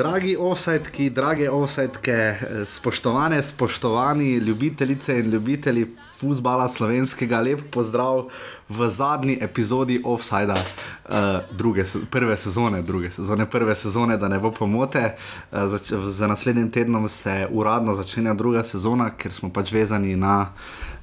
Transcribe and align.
Dragi 0.00 0.36
offsetki, 0.36 1.10
drage 1.10 1.50
offsetke, 1.50 2.12
eh, 2.12 2.64
spoštovane, 2.66 3.42
spoštovani 3.42 4.36
ljubitelice 4.36 5.18
in 5.18 5.30
ljubitelji 5.30 5.86
futbola 6.20 6.68
slovenskega, 6.68 7.40
lep 7.40 7.60
pozdrav 7.70 8.28
v 8.68 8.88
zadnji 8.88 9.38
epizodi 9.40 10.00
Offsida, 10.04 10.54
uh, 10.54 11.14
druge, 11.50 11.84
prve 12.10 12.36
sezone, 12.36 12.82
druge 12.82 13.10
sezone, 13.10 13.46
prve 13.50 13.74
sezone, 13.74 14.16
da 14.16 14.28
ne 14.28 14.38
bo 14.38 14.50
pomote. 14.50 15.16
Uh, 15.52 15.58
zač- 15.58 15.92
za 16.08 16.26
naslednjim 16.26 16.70
tednom 16.70 17.08
se 17.08 17.46
uradno 17.50 17.94
začenja 17.94 18.34
druga 18.34 18.64
sezona, 18.64 19.10
ker 19.10 19.32
smo 19.32 19.52
pač 19.52 19.72
vezani 19.72 20.16
na. 20.16 20.46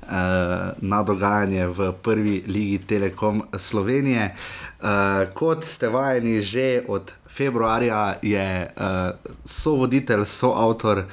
Uh, 0.08 0.14
na 0.81 1.02
dogajanje 1.03 1.66
v 1.67 1.91
prvi 2.03 2.44
ligi 2.48 2.77
Telekom 2.88 3.41
Slovenije. 3.58 4.36
Uh, 4.80 4.88
kot 5.34 5.66
ste 5.66 5.89
vajeni 5.89 6.41
že 6.41 6.86
od 6.88 7.11
februarja, 7.38 8.00
je 8.22 8.44
uh, 8.68 8.84
sovoditelj, 9.45 10.26
soavtor 10.26 10.98
uh, 11.00 11.08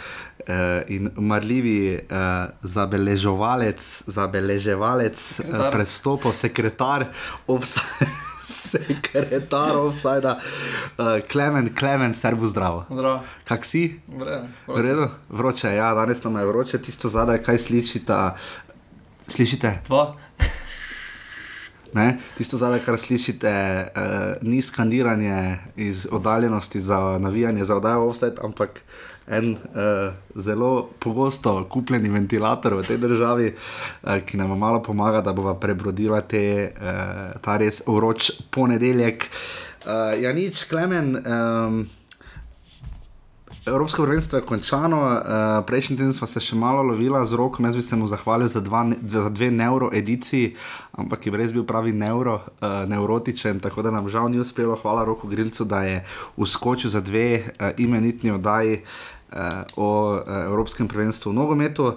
in 0.89 1.11
marljivi 1.17 1.77
uh, 1.95 2.17
zabeleževalec, 2.65 3.81
zabeleževalec 4.09 5.15
uh, 5.15 5.37
Sekretar. 5.37 5.71
prestopov, 5.71 6.33
sekretar, 6.35 7.07
offside, 7.47 8.09
sekretar 8.65 9.77
offsajda, 9.79 10.37
uh, 10.37 11.05
Klemen, 11.27 11.75
Klemen, 11.75 12.15
servo 12.15 12.47
zdravo. 12.47 12.85
Zdravo. 12.91 13.21
Kak 13.45 13.65
si? 13.65 13.85
Vre- 14.09 14.43
V 14.67 14.81
redu, 14.81 15.07
vroče, 15.31 15.73
ja, 15.73 15.95
danes 15.95 16.25
nam 16.25 16.37
je 16.37 16.47
vroče, 16.47 16.79
tisto 16.81 17.09
zadaj, 17.09 17.43
kaj 17.43 17.59
slišite. 17.61 18.19
Slišite? 19.25 19.79
Dva. 19.87 20.17
Ne? 21.95 22.19
Tisto 22.37 22.59
zadaj, 22.59 22.81
kar 22.87 22.99
slišite, 22.99 23.53
uh, 23.87 24.13
ni 24.43 24.63
skandiranje 24.63 25.59
iz 25.77 26.07
oddaljenosti 26.11 26.81
za 26.81 27.19
navijanje, 27.19 27.65
za 27.65 27.77
oddajo 27.77 28.09
offset, 28.09 28.39
ampak 28.43 28.81
en 29.27 29.53
uh, 29.53 30.13
zelo 30.35 30.91
pogosto 30.99 31.65
kupljeni 31.71 32.09
ventilator 32.09 32.75
v 32.75 32.83
tej 32.87 32.99
državi, 32.99 33.53
uh, 33.55 34.19
ki 34.27 34.37
nam 34.37 34.59
malo 34.59 34.83
pomaga, 34.83 35.21
da 35.21 35.33
bova 35.33 35.55
prebrodila 35.55 36.21
te, 36.21 36.73
uh, 36.75 37.41
ta 37.41 37.57
res 37.57 37.83
vroč 37.87 38.33
ponedeljek. 38.51 39.29
Uh, 39.87 40.23
ja, 40.23 40.33
nič, 40.33 40.65
Klemen. 40.69 41.17
Um, 41.17 41.85
Evropsko 43.67 44.03
prvenstvo 44.05 44.39
je 44.39 44.45
končano, 44.45 44.99
uh, 45.03 45.65
prejšnji 45.67 45.97
teden 45.97 46.13
smo 46.13 46.27
se 46.29 46.41
še 46.41 46.57
malo 46.57 46.83
lovila 46.85 47.23
z 47.25 47.33
roko, 47.41 47.63
jaz 47.65 47.77
bi 47.77 47.83
se 47.83 47.97
mu 47.97 48.05
zahvalil 48.05 48.49
za, 48.49 48.61
dva, 48.61 48.83
za 49.09 49.31
dve 49.33 49.49
neuro 49.51 49.89
ediciji, 49.89 50.51
ampak 50.93 51.25
je 51.25 51.33
res 51.33 51.53
bil 51.53 51.65
pravi 51.65 51.95
neuro, 51.97 52.43
uh, 52.61 52.85
neurotičen, 52.89 53.63
tako 53.65 53.87
da 53.87 53.95
nam 53.95 54.11
žal 54.13 54.29
ni 54.29 54.43
uspelo. 54.43 54.77
Hvala 54.83 55.07
Roku 55.09 55.31
Grilcu, 55.33 55.65
da 55.65 55.81
je 55.83 56.05
uskočil 56.37 56.93
za 56.93 57.01
dve 57.01 57.41
uh, 57.41 57.73
imenitni 57.81 58.35
oddaji 58.37 58.83
uh, 58.83 59.65
o 59.81 59.89
uh, 60.13 60.29
Evropskem 60.45 60.89
prvenstvu 60.89 61.33
v 61.33 61.39
nogometu. 61.41 61.95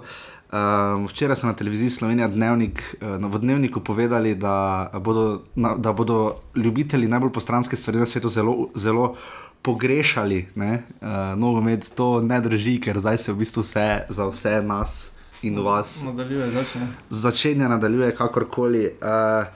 Um, 0.48 1.04
včeraj 1.04 1.36
so 1.36 1.46
na 1.46 1.52
televiziji 1.52 1.90
Slovenija 1.92 2.30
dnevnik, 2.32 2.80
uh, 3.04 3.20
v 3.20 3.42
dnevniku 3.44 3.84
povedali, 3.84 4.32
da 4.40 4.88
bodo, 5.04 5.42
na, 5.52 5.76
da 5.76 5.92
bodo 5.92 6.38
ljubitelji 6.56 7.12
najbolj 7.12 7.34
postranske 7.36 7.76
stvari 7.76 8.00
na 8.00 8.08
svetu 8.08 8.32
zelo, 8.32 8.72
zelo 8.72 9.18
pogrešali 9.62 10.48
ne, 10.54 10.82
uh, 11.00 11.08
nogomet. 11.34 11.90
To 11.94 12.22
ne 12.22 12.40
drži, 12.40 12.80
ker 12.80 13.00
zdaj 13.00 13.18
se 13.18 13.32
v 13.32 13.38
bistvu 13.38 13.62
vse 13.62 13.86
za 14.08 14.26
vse 14.26 14.62
nas 14.62 15.12
in 15.42 15.58
vas 15.58 16.02
Nadaljuje, 16.04 16.50
začne. 16.50 16.88
začenja, 17.10 17.68
nadaljuje 17.68 18.14
kakorkoli. 18.14 18.90
Uh, 18.98 19.46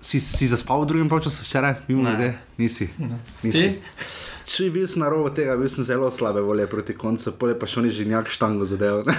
si, 0.00 0.20
si 0.20 0.46
zaspal 0.46 0.82
v 0.82 0.86
drugem 0.86 1.10
času 1.10 1.42
včeraj, 1.42 1.74
mimo 1.88 2.02
Ne. 2.02 2.10
grede? 2.10 2.38
Nisi. 2.58 2.86
Nisi. 3.42 3.62
Ti? 3.74 3.80
Če 4.46 4.64
bi 4.64 4.70
bil 4.70 4.86
na 4.96 5.08
robu 5.10 5.30
tega, 5.34 5.56
bil 5.56 5.66
sem 5.66 5.82
zelo 5.82 6.06
slabe 6.10 6.38
volje 6.40 6.66
proti 6.66 6.94
koncu, 6.94 7.32
pole 7.34 7.58
pa 7.58 7.66
še 7.66 7.80
oni 7.80 7.90
že 7.90 8.04
njak 8.06 8.30
štango 8.30 8.62
zadev. 8.64 9.02
ne. 9.02 9.14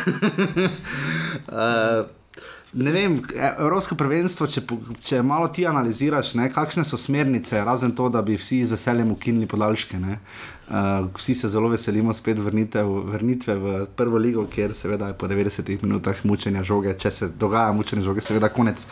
uh, 1.52 2.08
Ne 2.74 2.92
vem, 2.92 3.22
e- 3.36 3.54
Evropsko 3.60 3.96
prvenstvo, 3.96 4.48
če, 4.52 4.62
če 5.02 5.22
malo 5.24 5.48
ti 5.48 5.64
analiziraš, 5.68 6.34
ne, 6.36 6.50
kakšne 6.52 6.84
so 6.84 7.00
smernice, 7.00 7.62
razen 7.64 7.94
to, 7.96 8.10
da 8.12 8.22
bi 8.22 8.36
vsi 8.36 8.66
z 8.66 8.76
veseljem 8.76 9.12
ukinili 9.12 9.48
podaljške. 9.48 10.00
ne. 10.00 10.20
Uh, 10.68 11.08
vsi 11.16 11.36
se 11.36 11.48
zelo 11.48 11.70
veselimo 11.72 12.14
spet 12.14 12.40
vrnitev, 12.44 12.90
vrnitve 13.08 13.56
v 13.56 13.86
prvo 13.96 14.20
ligo, 14.20 14.44
kjer 14.52 14.74
seveda 14.76 15.08
je 15.08 15.14
po 15.14 15.28
90 15.28 15.84
minutah 15.84 16.26
mučenja 16.26 16.64
žoge, 16.64 16.92
če 17.00 17.12
se 17.12 17.30
dogaja 17.40 17.72
mučenje 17.72 18.04
žoge, 18.04 18.22
seveda 18.22 18.50
konec. 18.50 18.84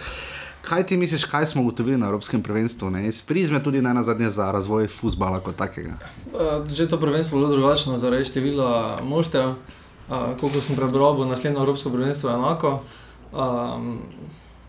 Kaj 0.63 0.85
ti 0.87 0.97
misliš, 0.97 1.27
kaj 1.29 1.45
smo 1.51 1.61
ugotovili 1.61 1.97
na 1.97 2.07
Evropskem 2.07 2.41
prvenstvu? 2.41 2.89
Ne? 2.89 3.07
Iz 3.07 3.21
prizme 3.21 3.59
tudi 3.63 3.81
na 3.81 4.03
zadnje 4.03 4.29
za 4.29 4.51
razvoj 4.51 4.87
futbola 4.87 5.43
kot 5.43 5.59
takega. 5.59 5.99
Uh, 6.31 6.63
Že 6.63 6.87
to 6.87 6.97
prvenstvo 6.97 7.37
je 7.37 7.43
bilo 7.43 7.51
drugačno 7.51 7.97
zaradi 7.97 8.25
števila 8.25 9.01
moštev. 9.03 9.59
Uh, 10.07 10.31
koliko 10.39 10.61
sem 10.61 10.79
prebral, 10.79 11.17
bo 11.17 11.25
naslednjo 11.25 11.59
Evropsko 11.59 11.89
prvenstvo 11.89 12.31
enako. 12.31 12.79
Um, 12.79 13.04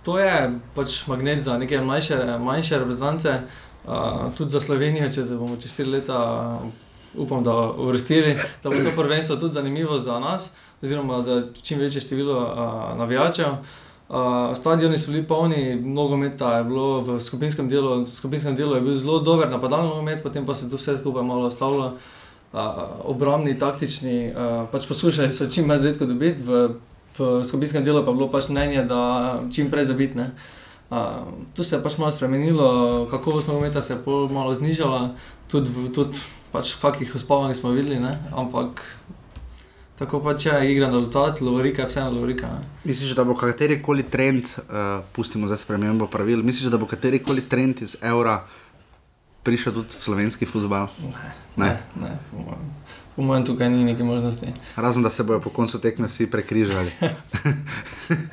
to 0.07 0.19
je 0.19 0.35
pač 0.75 1.07
magnet 1.07 1.43
za 1.43 1.59
neke 1.59 1.81
manjše, 1.81 2.39
manjše 2.39 2.79
reprezentance, 2.79 3.41
uh, 3.85 4.35
tudi 4.39 4.51
za 4.51 4.61
Slovenijo, 4.61 5.09
če 5.09 5.25
se 5.27 5.37
bomo 5.37 5.57
čez 5.57 5.75
4 5.79 5.91
leta, 5.91 6.19
uh, 6.63 6.71
upam, 7.19 7.45
da 7.45 7.55
uvrstili, 7.71 8.37
da 8.63 8.71
bo 8.71 8.77
to 8.77 8.93
prvenstvo 8.97 9.37
tudi 9.37 9.53
zanimivo 9.53 9.99
za 9.99 10.19
nas, 10.19 10.51
oziroma 10.83 11.23
za 11.23 11.43
čim 11.63 11.79
večje 11.79 12.01
število 12.01 12.39
uh, 12.39 12.99
navijačev. 12.99 13.47
Uh, 14.09 14.57
stadioni 14.57 14.99
so 14.99 15.11
bili 15.11 15.27
polni, 15.27 15.81
nogometa 15.83 16.59
je 16.59 16.65
bilo 16.65 17.01
v 17.01 17.21
skupinskem 17.21 17.69
delu, 17.69 18.05
v 18.05 18.07
skupinskem 18.07 18.57
delu 18.57 18.75
je 18.75 18.81
bil 18.81 18.95
zelo 18.95 19.19
dober 19.19 19.51
napadalni 19.51 19.89
nogomet, 19.89 20.23
potem 20.23 20.47
pa 20.47 20.55
se 20.55 20.71
to 20.71 20.77
vse 20.77 20.99
skupaj 20.99 21.25
malo 21.27 21.47
ostavilo. 21.47 21.97
Uh, 22.53 22.61
obrambni, 23.05 23.59
taktični, 23.59 24.31
uh, 24.31 24.69
pač 24.71 24.87
poskušali 24.87 25.33
so 25.33 25.51
čim 25.51 25.67
več 25.69 25.83
zadetkov 25.83 26.09
dobiti, 26.09 26.47
v, 26.47 26.69
v 27.19 27.45
skupinskem 27.45 27.85
delu 27.85 28.05
pa 28.05 28.11
je 28.11 28.17
bilo 28.17 28.29
pač 28.29 28.49
mnenje, 28.49 28.85
da 28.85 29.01
čim 29.53 29.71
prej 29.71 29.85
zabitne. 29.85 30.31
Uh, 30.87 31.27
to 31.55 31.65
se 31.65 31.77
je 31.77 31.83
pač 31.83 31.99
malo 31.99 32.13
spremenilo, 32.13 33.07
kakovost 33.11 33.49
nogometa 33.49 33.83
se 33.83 33.93
je 33.93 33.99
pol 33.99 34.29
malo 34.29 34.55
znižala, 34.55 35.17
tudi, 35.51 35.71
v- 35.71 35.91
tudi 35.91 36.19
pač 36.53 36.77
kakih 36.79 37.11
uspavanjih 37.11 37.57
smo 37.57 37.73
videli, 37.75 37.99
ne? 37.99 38.15
ampak 38.31 38.85
tako 39.99 40.21
pač 40.21 40.47
je 40.47 40.55
igra 40.71 40.87
na 40.87 41.01
rezultat, 41.01 41.41
lovorika 41.41 41.83
je 41.83 41.89
vseeno 41.89 42.11
lovorika. 42.11 42.47
ne. 42.47 42.63
Misliš, 42.85 43.17
da 43.19 43.25
bo 43.25 43.35
kateri 43.35 43.83
koli 43.83 44.03
trend, 44.07 44.45
uh, 44.45 45.03
pustimo 45.11 45.49
za 45.49 45.57
spremembo 45.57 46.07
pravil, 46.07 46.43
misliš, 46.43 46.71
da 46.71 46.79
bo 46.79 46.87
kateri 46.87 47.19
koli 47.19 47.43
trend 47.43 47.83
iz 47.83 47.97
evra 48.03 48.45
prišel 49.43 49.73
tudi 49.73 49.91
v 49.91 50.03
slovenski 50.03 50.47
futbol? 50.47 50.87
Ne, 51.57 51.81
ne, 51.99 52.19
po 52.31 52.47
mojem. 52.47 52.76
Po 53.17 53.23
mojem 53.23 53.45
tukaj 53.45 53.71
ni 53.71 53.85
neke 53.85 54.05
možnosti. 54.05 54.47
Razen 54.77 55.03
da 55.03 55.11
se 55.11 55.25
bodo 55.25 55.41
po 55.41 55.51
koncu 55.51 55.81
tekme 55.81 56.09
vsi 56.09 56.27
prekrižali. 56.31 56.91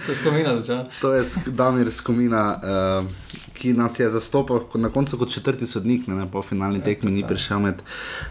To 0.05 0.11
je 0.11 0.15
skomina 0.15 0.59
začela. 0.59 0.85
To 1.01 1.13
je 1.13 1.23
Damir 1.47 1.91
Skomina, 1.91 2.59
uh, 3.01 3.09
ki 3.53 3.73
nas 3.73 3.99
je 3.99 4.09
zastopal 4.09 4.61
na 4.75 4.89
koncu 4.89 5.17
kot 5.17 5.31
četrti 5.31 5.67
sodnik, 5.67 6.07
ne, 6.07 6.15
na 6.15 6.27
polfinalni 6.27 6.81
tekmi 6.83 7.11
ni 7.11 7.23
prišel 7.27 7.59
med 7.59 7.81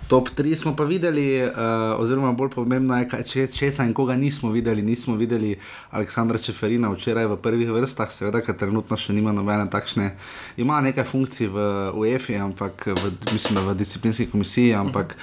top 0.08 0.28
3. 0.36 0.54
Smo 0.56 0.74
pa 0.76 0.84
videli, 0.84 1.42
uh, 1.42 1.52
oziroma 1.98 2.32
bolj 2.32 2.50
pomembno 2.54 2.98
je, 2.98 3.08
kaj, 3.08 3.22
če, 3.30 3.46
česa 3.46 3.86
in 3.86 3.94
koga 3.94 4.16
nismo 4.16 4.50
videli. 4.50 4.82
Nismo 4.82 5.16
videli 5.16 5.54
Aleksandra 5.90 6.38
Čeferina 6.38 6.90
včeraj 6.92 7.26
v 7.30 7.38
prvih 7.42 7.70
vrstah, 7.70 8.10
seveda, 8.10 8.42
ker 8.42 8.58
trenutno 8.58 8.98
še 8.98 9.14
nima 9.14 9.32
nobene 9.32 9.68
takšne, 9.70 10.10
ima 10.56 10.80
nekaj 10.82 11.06
funkcij 11.08 11.50
v 11.52 11.66
UEFA, 12.02 12.40
ampak 12.42 12.88
v, 12.90 13.14
mislim, 13.32 13.60
da 13.60 13.66
v 13.70 13.76
disciplinski 13.78 14.28
komisiji, 14.32 14.74
ampak 14.74 15.14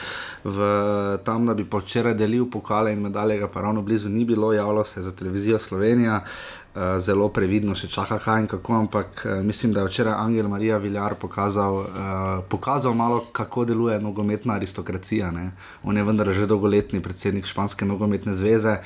v, 0.44 0.69
tam, 1.27 1.50
da 1.50 1.53
bi 1.53 1.68
pa 1.68 1.83
včeraj 1.83 2.15
delil 2.18 2.47
pokale 2.51 2.94
in 2.95 3.03
medalje, 3.03 3.39
ga 3.41 3.51
pa 3.51 3.68
ravno 3.68 3.83
blizu 3.83 4.09
ni 4.09 4.25
bilo, 4.25 4.53
javilo 4.53 4.85
se 4.85 5.00
je 5.00 5.09
za 5.09 5.12
televizijo 5.12 5.59
Slovenija. 5.59 6.23
Uh, 6.23 6.58
zelo 7.00 7.30
previdno 7.33 7.74
še 7.75 7.88
čaka, 7.89 8.19
kaj 8.21 8.44
in 8.44 8.48
kako, 8.48 8.74
ampak 8.86 9.24
uh, 9.25 9.39
mislim, 9.44 9.74
da 9.74 9.81
je 9.81 9.89
včeraj 9.89 10.13
Angel 10.13 10.48
Marija 10.48 10.77
Viljar 10.77 11.16
pokazal, 11.19 11.80
uh, 11.81 11.88
pokazal 12.50 12.94
malo, 12.94 13.24
kako 13.33 13.66
deluje 13.66 14.00
nogometna 14.00 14.54
aristokracija. 14.54 15.31
Ne? 15.31 15.51
On 15.83 15.98
je 15.98 16.04
vendar 16.04 16.30
že 16.33 16.45
dolgoletni 16.45 17.01
predsednik 17.01 17.50
Španske 17.50 17.86
nogometne 17.86 18.33
zveze, 18.38 18.77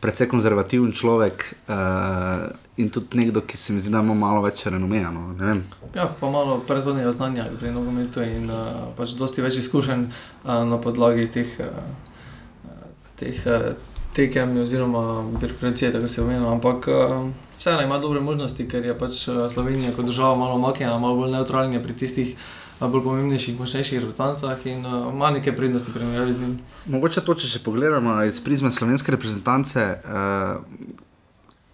predvsej 0.00 0.30
konzervativen 0.30 0.92
človek 0.92 1.54
uh, 1.66 2.46
in 2.76 2.90
tudi 2.90 3.18
nekdo, 3.18 3.42
ki 3.42 3.56
se 3.56 3.72
mi 3.72 3.80
zdi, 3.80 3.90
da 3.90 4.00
ima 4.00 4.14
malo 4.14 4.46
več 4.46 4.64
renomeja. 4.66 5.10
No? 5.10 5.32
Ne 5.34 5.44
vem. 5.44 5.64
Ja, 5.94 6.06
pa 6.08 6.30
malo 6.30 6.60
predhodnega 6.66 7.12
znanja 7.12 7.50
pri 7.58 7.74
nogometu 7.74 8.22
in 8.22 8.46
uh, 8.50 8.94
pač 8.96 9.18
dosti 9.18 9.42
več 9.42 9.58
izkušenj 9.66 10.06
uh, 10.06 10.62
na 10.70 10.78
podlagi 10.78 11.26
teh, 11.26 11.58
uh, 11.58 12.70
teh 13.18 13.42
uh, 13.50 13.72
tekem 14.14 14.56
oziroma 14.60 15.22
birokracije, 15.40 15.92
tako 15.92 16.08
se 16.08 16.22
omenja. 16.22 16.52
Ampak 16.52 16.88
uh, 16.88 17.30
vseeno 17.58 17.82
ima 17.82 17.98
dobre 17.98 18.20
možnosti, 18.20 18.68
ker 18.68 18.84
je 18.84 18.98
pač 18.98 19.28
uh, 19.28 19.46
Slovenija 19.52 19.92
kot 19.96 20.06
država 20.06 20.36
malo 20.36 20.54
omaknjena, 20.54 20.98
malo 20.98 21.16
bolj 21.16 21.32
neutralna 21.32 21.80
pri 21.82 21.96
tistih 21.96 22.34
uh, 22.80 22.88
bolj 22.88 23.04
pomembnejših, 23.04 23.58
močnejših 23.60 24.00
reprezentancah 24.00 24.66
in 24.66 24.86
uh, 24.86 25.08
ima 25.14 25.30
neke 25.30 25.56
prednosti 25.56 25.92
pri 25.92 26.00
primerjavi 26.00 26.32
z 26.32 26.40
njim. 26.40 26.58
Mogoče 26.86 27.24
to, 27.24 27.34
če 27.34 27.62
pogledamo 27.64 28.18
iz 28.24 28.40
prizme 28.44 28.70
slovenske 28.70 29.14
reprezentance, 29.14 29.86
uh, 30.04 30.60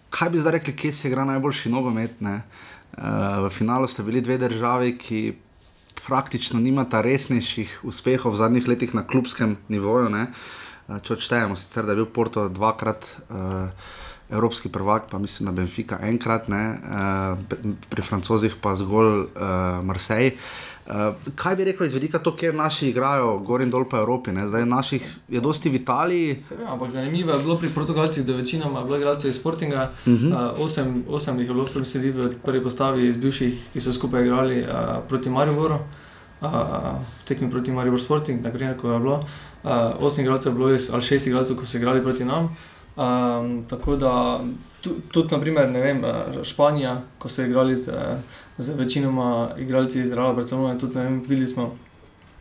kaj 0.09 0.29
bi 0.29 0.39
zdaj 0.39 0.59
rekli, 0.59 0.75
kje 0.75 0.93
se 0.93 1.07
igra 1.07 1.25
najboljši 1.25 1.69
nogomet? 1.69 2.21
Uh, 2.21 2.39
v 3.45 3.49
finalu 3.49 3.87
sta 3.87 4.03
bili 4.03 4.21
dve 4.21 4.37
državi, 4.37 4.97
ki 4.97 5.21
praktično 6.07 6.59
nimata 6.59 7.01
resnejših 7.05 7.79
uspehov 7.83 8.33
v 8.33 8.39
zadnjih 8.39 8.67
letih 8.67 8.95
na 8.95 9.05
klubskem 9.07 9.57
nivoju. 9.69 10.09
Ne? 10.09 10.27
Eh, 10.89 10.99
Če 11.05 11.17
odštejemo, 11.17 11.57
sicer 11.59 11.85
da 11.85 11.93
je 11.93 12.01
bil 12.01 12.09
Porto 12.09 12.47
dvakrat 12.49 13.05
uh, 13.29 13.69
evropski 14.29 14.69
prvak, 14.69 15.09
pa 15.11 15.17
mislim 15.17 15.49
na 15.49 15.53
Benfica 15.53 15.99
enkrat, 16.01 16.49
ne? 16.49 16.63
uh, 16.73 17.77
pri 17.89 18.01
francozih 18.01 18.57
pa 18.61 18.75
zgolj 18.75 19.29
uh, 19.29 19.29
Marseille. 19.85 20.33
Uh, 20.89 21.13
kaj 21.37 21.55
bi 21.55 21.67
rekel 21.67 21.85
iz 21.85 21.93
vidika 21.93 22.17
to, 22.17 22.33
kjer 22.35 22.55
naši 22.57 22.89
igrajo, 22.89 23.35
gor 23.45 23.61
in 23.61 23.69
dol 23.69 23.85
po 23.85 23.99
Evropi? 24.01 24.33
Ne? 24.33 24.47
Zdaj 24.49 24.65
naših 24.65 25.05
je 25.29 25.41
dosti 25.41 25.69
v 25.69 25.77
Italiji. 25.83 26.39
Se, 26.41 26.57
ja, 26.57 26.73
ampak 26.73 26.89
zanimivo 26.91 27.35
je 27.37 27.43
bilo 27.43 27.57
pri 27.61 27.69
Portugalcih, 27.69 28.25
da 28.25 28.33
večinoma 28.33 28.79
je 28.81 28.85
bilo 28.89 28.97
igralcev 28.97 29.29
iz 29.29 29.37
Sportinga, 29.37 29.91
uh 29.93 30.13
-huh. 30.13 30.33
uh, 30.33 30.65
osem, 30.65 31.03
osem 31.07 31.39
jih 31.39 31.47
je 31.47 31.53
bilo 31.53 31.69
predvsem 31.73 32.11
v 32.11 32.33
prvi 32.45 32.63
postavi 32.63 33.07
iz 33.07 33.17
bivših, 33.17 33.69
ki 33.73 33.81
so 33.81 33.93
skupaj 33.93 34.25
igrali 34.25 34.61
uh, 34.61 35.05
proti 35.07 35.29
Mariboru. 35.29 35.75
Uh, 35.75 36.08
tekmi 37.25 37.51
proti 37.51 37.71
Mariboru 37.71 38.01
Sporting, 38.01 38.43
na 38.43 38.51
primer, 38.51 38.77
ko 38.77 38.91
je 38.91 38.99
bilo. 38.99 39.23
Uh, 39.63 39.71
osem 39.99 40.23
igralcev 40.23 40.51
je 40.51 40.57
bilo 40.57 40.73
iz, 40.73 40.89
ali 40.93 41.01
šest 41.01 41.27
igralcev, 41.27 41.55
ko 41.55 41.65
so 41.65 41.77
igrali 41.77 42.03
proti 42.03 42.25
nam. 42.25 42.55
Um, 42.95 43.65
tako 43.69 43.95
da 43.95 44.39
tudi, 45.11 45.27
naprimer, 45.31 45.69
ne 45.69 45.81
vem, 45.81 46.03
Španija, 46.43 47.01
ko 47.19 47.29
so 47.29 47.43
igrali 47.43 47.75
z, 47.75 47.91
z 48.57 48.69
večinoma 48.69 49.49
igralci 49.57 50.01
iz 50.01 50.13
Reala, 50.13 50.33
Barcelona, 50.33 50.77
tudi 50.77 50.95
vem, 50.95 51.23
videli 51.27 51.47
smo. 51.47 51.75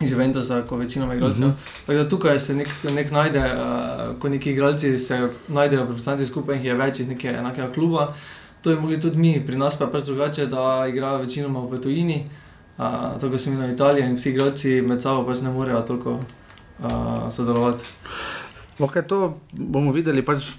Juventusa, 0.01 0.63
ko 0.63 0.77
večinoma 0.77 1.15
igralcev. 1.15 1.47
Uh 1.47 1.53
-huh. 1.89 2.11
Tukaj 2.11 2.41
se 2.41 2.55
nek, 2.55 2.69
nek 2.95 3.11
najde, 3.11 3.39
uh, 3.55 4.19
ko 4.19 4.29
neki 4.29 4.51
igralci 4.51 4.99
se 4.99 5.29
najdejo 5.49 5.85
v 5.85 5.87
reprezentanci 5.87 6.27
skupaj 6.27 6.57
in 6.57 6.65
je 6.65 6.75
več 6.75 7.01
iz 7.01 7.09
nekega 7.09 7.39
enakega 7.39 7.73
kluba. 7.73 8.15
To 8.63 8.71
je 8.71 8.81
mogli 8.81 9.01
tudi 9.01 9.19
mi, 9.19 9.47
pri 9.47 9.57
nas 9.57 9.79
pa 9.79 9.85
je 9.85 9.93
pač 9.93 10.03
drugače, 10.03 10.47
da 10.47 10.87
igrajo 10.89 11.19
večinoma 11.19 11.61
v 11.61 11.81
tujini, 11.81 12.25
uh, 12.27 12.48
tako 13.21 13.39
se 13.39 13.51
mi 13.51 13.57
na 13.57 13.73
Italiji 13.73 14.07
in 14.07 14.15
vsi 14.15 14.31
igralci 14.31 14.81
med 14.83 15.03
sabo 15.03 15.27
pač 15.27 15.41
ne 15.43 15.51
morejo 15.51 15.83
toliko 15.83 16.13
uh, 16.13 17.31
sodelovati. 17.31 17.85
Okay, 18.79 19.03
to 19.03 19.39
bomo 19.53 19.91
videli, 19.91 20.23
pač, 20.23 20.53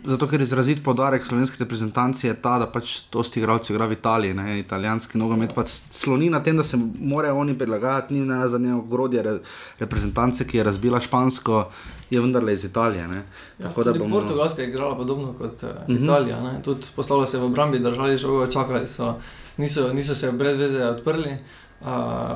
zato 0.00 0.24
ker 0.30 0.40
izrazit 0.40 0.80
podarek 0.84 1.26
slovenske 1.26 1.60
reprezentance 1.60 2.24
je 2.24 2.32
ta, 2.40 2.54
da 2.62 2.68
pač 2.72 3.02
dosti 3.12 3.42
igralcev 3.42 3.76
igra 3.76 3.90
v 3.90 3.98
Italiji. 3.98 4.36
Ne? 4.38 4.54
Italijanski 4.62 5.20
nogomet 5.20 5.52
pač 5.52 5.74
sloni 5.92 6.30
na 6.32 6.40
tem, 6.40 6.56
da 6.56 6.64
se 6.64 6.80
morajo 6.80 7.36
oni 7.42 7.58
prilagajati, 7.58 8.16
ni 8.16 8.24
ne 8.24 8.48
za 8.48 8.58
njega 8.58 8.78
ogrodje 8.78 9.26
re, 9.26 9.36
reprezentance, 9.82 10.46
ki 10.48 10.62
je 10.62 10.64
razbila 10.70 11.02
špansko. 11.04 11.66
Je 12.06 12.20
vendarle 12.22 12.52
iz 12.54 12.62
Italije. 12.64 13.02
Ja, 13.02 13.22
Tako, 13.62 13.84
bomo... 13.98 14.20
Portugalska 14.20 14.62
je 14.62 14.68
igrala 14.68 14.96
podobno 14.96 15.32
kot 15.34 15.62
uh, 15.62 15.68
uh 15.68 15.76
-huh. 15.88 16.02
Italija. 16.02 16.40
Ne? 16.40 16.62
Tudi 16.62 16.86
postavili 16.96 17.26
se 17.26 17.38
v 17.38 17.44
obrambi, 17.44 17.78
držali 17.78 18.16
žogo, 18.16 18.46
čakali 18.46 18.86
so, 18.86 19.14
niso, 19.56 19.92
niso 19.92 20.14
se 20.14 20.32
brez 20.32 20.56
veze 20.56 20.86
odprli, 20.86 21.32
uh, 21.32 21.65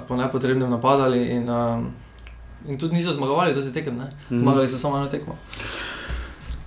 po 0.08 0.16
nepotrebnem 0.16 0.70
napadali. 0.70 1.26
In, 1.36 1.48
uh, 1.50 1.84
In 2.68 2.78
tudi 2.78 2.94
niso 2.94 3.12
zmagovali, 3.12 3.54
da 3.54 3.62
se 3.62 3.72
tekem, 3.72 3.96
ne? 3.96 4.12
Mhm. 4.30 4.40
zmagali 4.40 4.68
so 4.68 4.78
samo 4.78 4.96
eno 4.96 5.06
tekmo. 5.06 5.36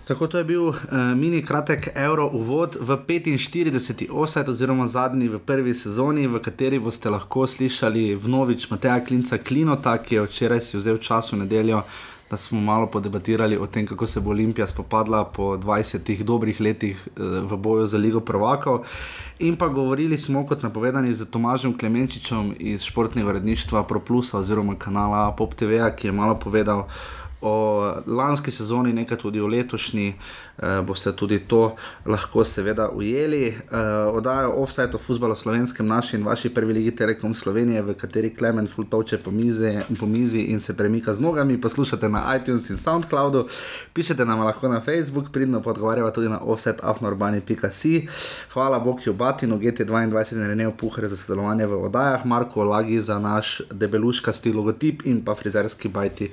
Tako 0.07 0.27
to 0.27 0.37
je 0.37 0.43
bil 0.43 0.67
uh, 0.67 0.77
mini 1.15 1.45
kratek 1.45 1.89
euro 1.95 2.29
uvod 2.33 2.77
v 2.79 2.97
45. 3.07 4.11
offset, 4.11 4.49
oziroma 4.49 4.87
zadnji 4.87 5.27
v 5.27 5.39
prvi 5.39 5.73
sezoni, 5.73 6.27
v 6.27 6.41
kateri 6.43 6.79
boste 6.79 7.09
lahko 7.09 7.47
slišali 7.47 8.15
vnovič 8.15 8.69
Mateja 8.69 8.99
Klinca 9.05 9.37
Klinota, 9.37 9.97
ki 9.97 10.15
je 10.15 10.21
včeraj 10.21 10.61
si 10.61 10.77
vzel 10.77 10.97
čas 10.97 11.31
v 11.31 11.37
nedeljo, 11.45 11.83
da 12.33 12.37
smo 12.37 12.61
malo 12.61 12.87
podebatirali 12.87 13.57
o 13.57 13.67
tem, 13.67 13.85
kako 13.87 14.07
se 14.07 14.19
bo 14.19 14.29
Olimpija 14.29 14.67
spopadla 14.67 15.25
po 15.25 15.57
20 15.57 16.23
dobrih 16.23 16.61
letih 16.61 17.07
uh, 17.07 17.51
v 17.51 17.57
boju 17.57 17.85
za 17.85 17.97
Ligo 17.97 18.19
Prvakov. 18.19 18.79
In 19.39 19.55
pa 19.55 19.67
govorili 19.67 20.17
smo, 20.17 20.41
kot 20.47 20.63
napovedani, 20.63 21.13
z 21.13 21.29
Tomažem 21.29 21.77
Klemenčičem 21.77 22.55
iz 22.59 22.81
športnega 22.89 23.29
uredništva 23.29 23.83
ProPlusa 23.83 24.39
oziroma 24.39 24.75
kanala 24.75 25.31
Pop 25.37 25.53
TV, 25.53 25.77
ki 25.95 26.07
je 26.07 26.11
malo 26.11 26.35
povedal 26.35 26.87
o 27.41 27.53
lanski 28.07 28.51
sezoni, 28.51 28.93
nekaj 28.93 29.17
tudi 29.17 29.41
o 29.41 29.47
letošnji, 29.47 30.07
eh, 30.07 30.52
boste 30.61 31.11
tudi 31.15 31.39
to 31.39 31.75
lahko 32.05 32.43
seveda 32.43 32.89
ujeli. 32.89 33.47
Eh, 33.47 33.55
Odajo 34.13 34.51
offset 34.51 34.95
o 34.95 34.97
futbalu 34.97 35.35
slovenskem, 35.35 35.87
naši 35.87 36.17
in 36.17 36.23
vaši 36.23 36.49
prvi 36.49 36.73
ligi 36.73 36.91
Telekom 36.95 37.35
Slovenije, 37.35 37.81
v 37.81 37.93
kateri 37.93 38.29
Klemen 38.35 38.67
Fultovče 38.67 39.17
po 39.17 39.31
po 39.99 40.05
mizi 40.05 40.39
in 40.39 40.59
se 40.59 40.77
premika 40.77 41.15
z 41.15 41.21
nogami, 41.21 41.61
poslušate 41.61 42.09
na 42.09 42.35
iTunes 42.35 42.69
in 42.69 42.77
SoundCloudu, 42.77 43.47
pišete 43.93 44.25
nam 44.25 44.39
lahko 44.39 44.67
na 44.67 44.81
Facebook, 44.81 45.31
pridno 45.31 45.61
pa 45.61 45.69
odgovarjava 45.69 46.11
tudi 46.11 46.29
na 46.29 46.39
offsetafnorbani.si. 46.39 48.07
Hvala 48.53 48.79
Bokju 48.79 49.13
Batinu, 49.13 49.57
GT22 49.57 50.33
in 50.33 50.47
Renejo 50.47 50.71
Puhre 50.71 51.07
za 51.07 51.17
sodelovanje 51.17 51.65
v 51.65 51.83
oddajah, 51.83 52.25
Marko 52.25 52.63
Lagi 52.63 53.01
za 53.01 53.19
naš 53.19 53.61
debeluškasti 53.71 54.53
logotip 54.53 55.01
in 55.05 55.25
pa 55.25 55.35
frizerski 55.35 55.87
bajti 55.87 56.31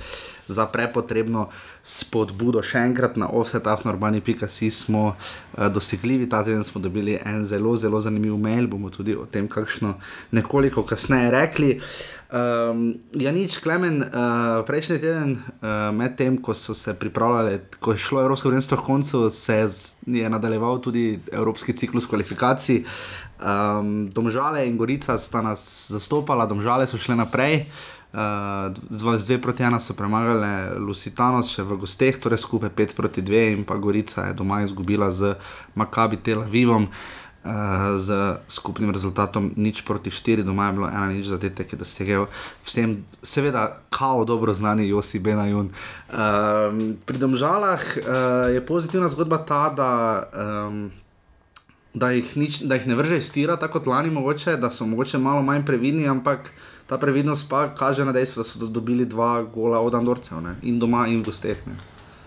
za 0.50 0.66
prepotrebno 0.66 1.48
spodbudo. 1.86 2.62
Še 2.62 2.82
enkrat 2.90 3.16
na 3.20 3.30
offsetafnorbani.si 4.10 4.70
smo 4.70 5.16
uh, 5.58 5.66
dosegljivi, 5.66 6.28
ta 6.28 6.44
teden 6.44 6.64
smo 6.64 6.80
dobili 6.80 7.18
en 7.24 7.44
zelo, 7.44 7.76
zelo 7.76 8.00
zanimiv 8.00 8.36
mail, 8.36 8.66
bomo 8.66 8.90
tudi 8.90 9.14
o 9.16 9.26
tem 9.26 9.48
kakšno 9.48 9.94
nekoliko 10.30 10.82
kasneje 10.82 11.30
rekli. 11.30 11.80
Um, 12.30 12.94
ja, 13.14 13.32
nič, 13.32 13.58
Klemen, 13.58 14.02
uh, 14.02 14.64
prejšnji 14.66 14.98
teden, 14.98 15.32
uh, 15.32 15.94
med 15.94 16.16
tem, 16.16 16.38
ko 16.38 16.54
so 16.54 16.74
se 16.74 16.94
pripravljali, 16.94 17.60
ko 17.80 17.92
je 17.92 17.98
šlo 17.98 18.22
Evropsko 18.22 18.48
prvenstvo 18.48 18.76
v 18.76 18.86
koncu, 18.86 19.30
se 19.30 19.66
je 20.06 20.30
nadaljeval 20.30 20.80
tudi 20.80 21.18
Evropski 21.32 21.72
ciklus 21.72 22.06
kvalifikacij. 22.06 22.84
Um, 23.40 24.08
domžale 24.12 24.66
in 24.68 24.76
Gorica 24.76 25.18
sta 25.18 25.42
nas 25.42 25.88
zastopala, 25.90 26.46
domžale 26.46 26.86
so 26.86 26.98
šle 26.98 27.16
naprej. 27.16 27.64
Uh, 27.64 27.99
z 28.12 29.24
dve 29.24 29.38
proti 29.38 29.62
ena 29.62 29.78
so 29.78 29.94
premagali 29.94 30.78
Lusitanos, 30.82 31.50
še 31.54 31.62
v 31.62 31.78
gosteh, 31.78 32.18
torej 32.18 32.42
skupaj 32.42 32.72
pet 32.74 32.94
proti 32.98 33.22
dve, 33.22 33.52
in 33.54 33.62
pa 33.62 33.78
Gorica 33.78 34.26
je 34.26 34.34
doma 34.34 34.62
izgubila 34.66 35.10
z 35.14 35.36
Makabi 35.78 36.18
Tel 36.18 36.42
Avivom, 36.42 36.90
uh, 36.90 37.94
z 38.02 38.34
skupnim 38.50 38.90
rezultatom 38.90 39.54
nič 39.54 39.86
proti 39.86 40.10
štiri, 40.10 40.42
doma 40.42 40.66
je 40.66 40.76
bilo 40.80 40.88
ena 40.90 41.06
nič 41.06 41.30
zadetek, 41.30 41.70
ki 41.70 41.78
je 41.78 41.82
dosegel 41.86 42.26
vsem, 42.66 43.06
seveda, 43.22 43.78
kao 43.94 44.26
dobro 44.26 44.50
znani 44.54 44.90
Josi 44.90 45.22
Benajun. 45.22 45.70
Uh, 46.10 46.98
pri 47.06 47.14
domžalah 47.14 47.78
uh, 47.78 48.50
je 48.50 48.58
pozitivna 48.58 49.06
zgodba 49.06 49.38
ta, 49.38 49.70
da. 49.70 49.90
Um, 50.34 50.90
Da 51.90 52.12
jih, 52.14 52.36
nič, 52.38 52.60
da 52.70 52.76
jih 52.78 52.84
ne 52.86 52.94
vrže 52.94 53.16
iz 53.18 53.32
tira, 53.34 53.56
tako 53.58 53.80
kot 53.80 53.88
lani, 53.90 54.12
mogoče, 54.14 54.54
da 54.62 54.68
so 54.70 54.86
mogoče 54.86 55.18
malo 55.18 55.42
manj 55.42 55.64
previdni, 55.66 56.06
ampak 56.06 56.46
ta 56.90 56.98
previdnost 56.98 57.48
pa 57.48 57.68
kaže 57.74 58.04
na 58.04 58.12
dejstvo, 58.12 58.42
da 58.42 58.48
so 58.48 58.66
dobili 58.66 59.06
dva 59.06 59.42
gola 59.42 59.80
od 59.80 59.94
Andorcev, 59.94 60.40
ne? 60.42 60.56
in 60.62 60.78
doma, 60.78 61.06
in 61.06 61.20
v 61.22 61.30
gosteh. 61.30 61.58
Ne? 61.66 61.76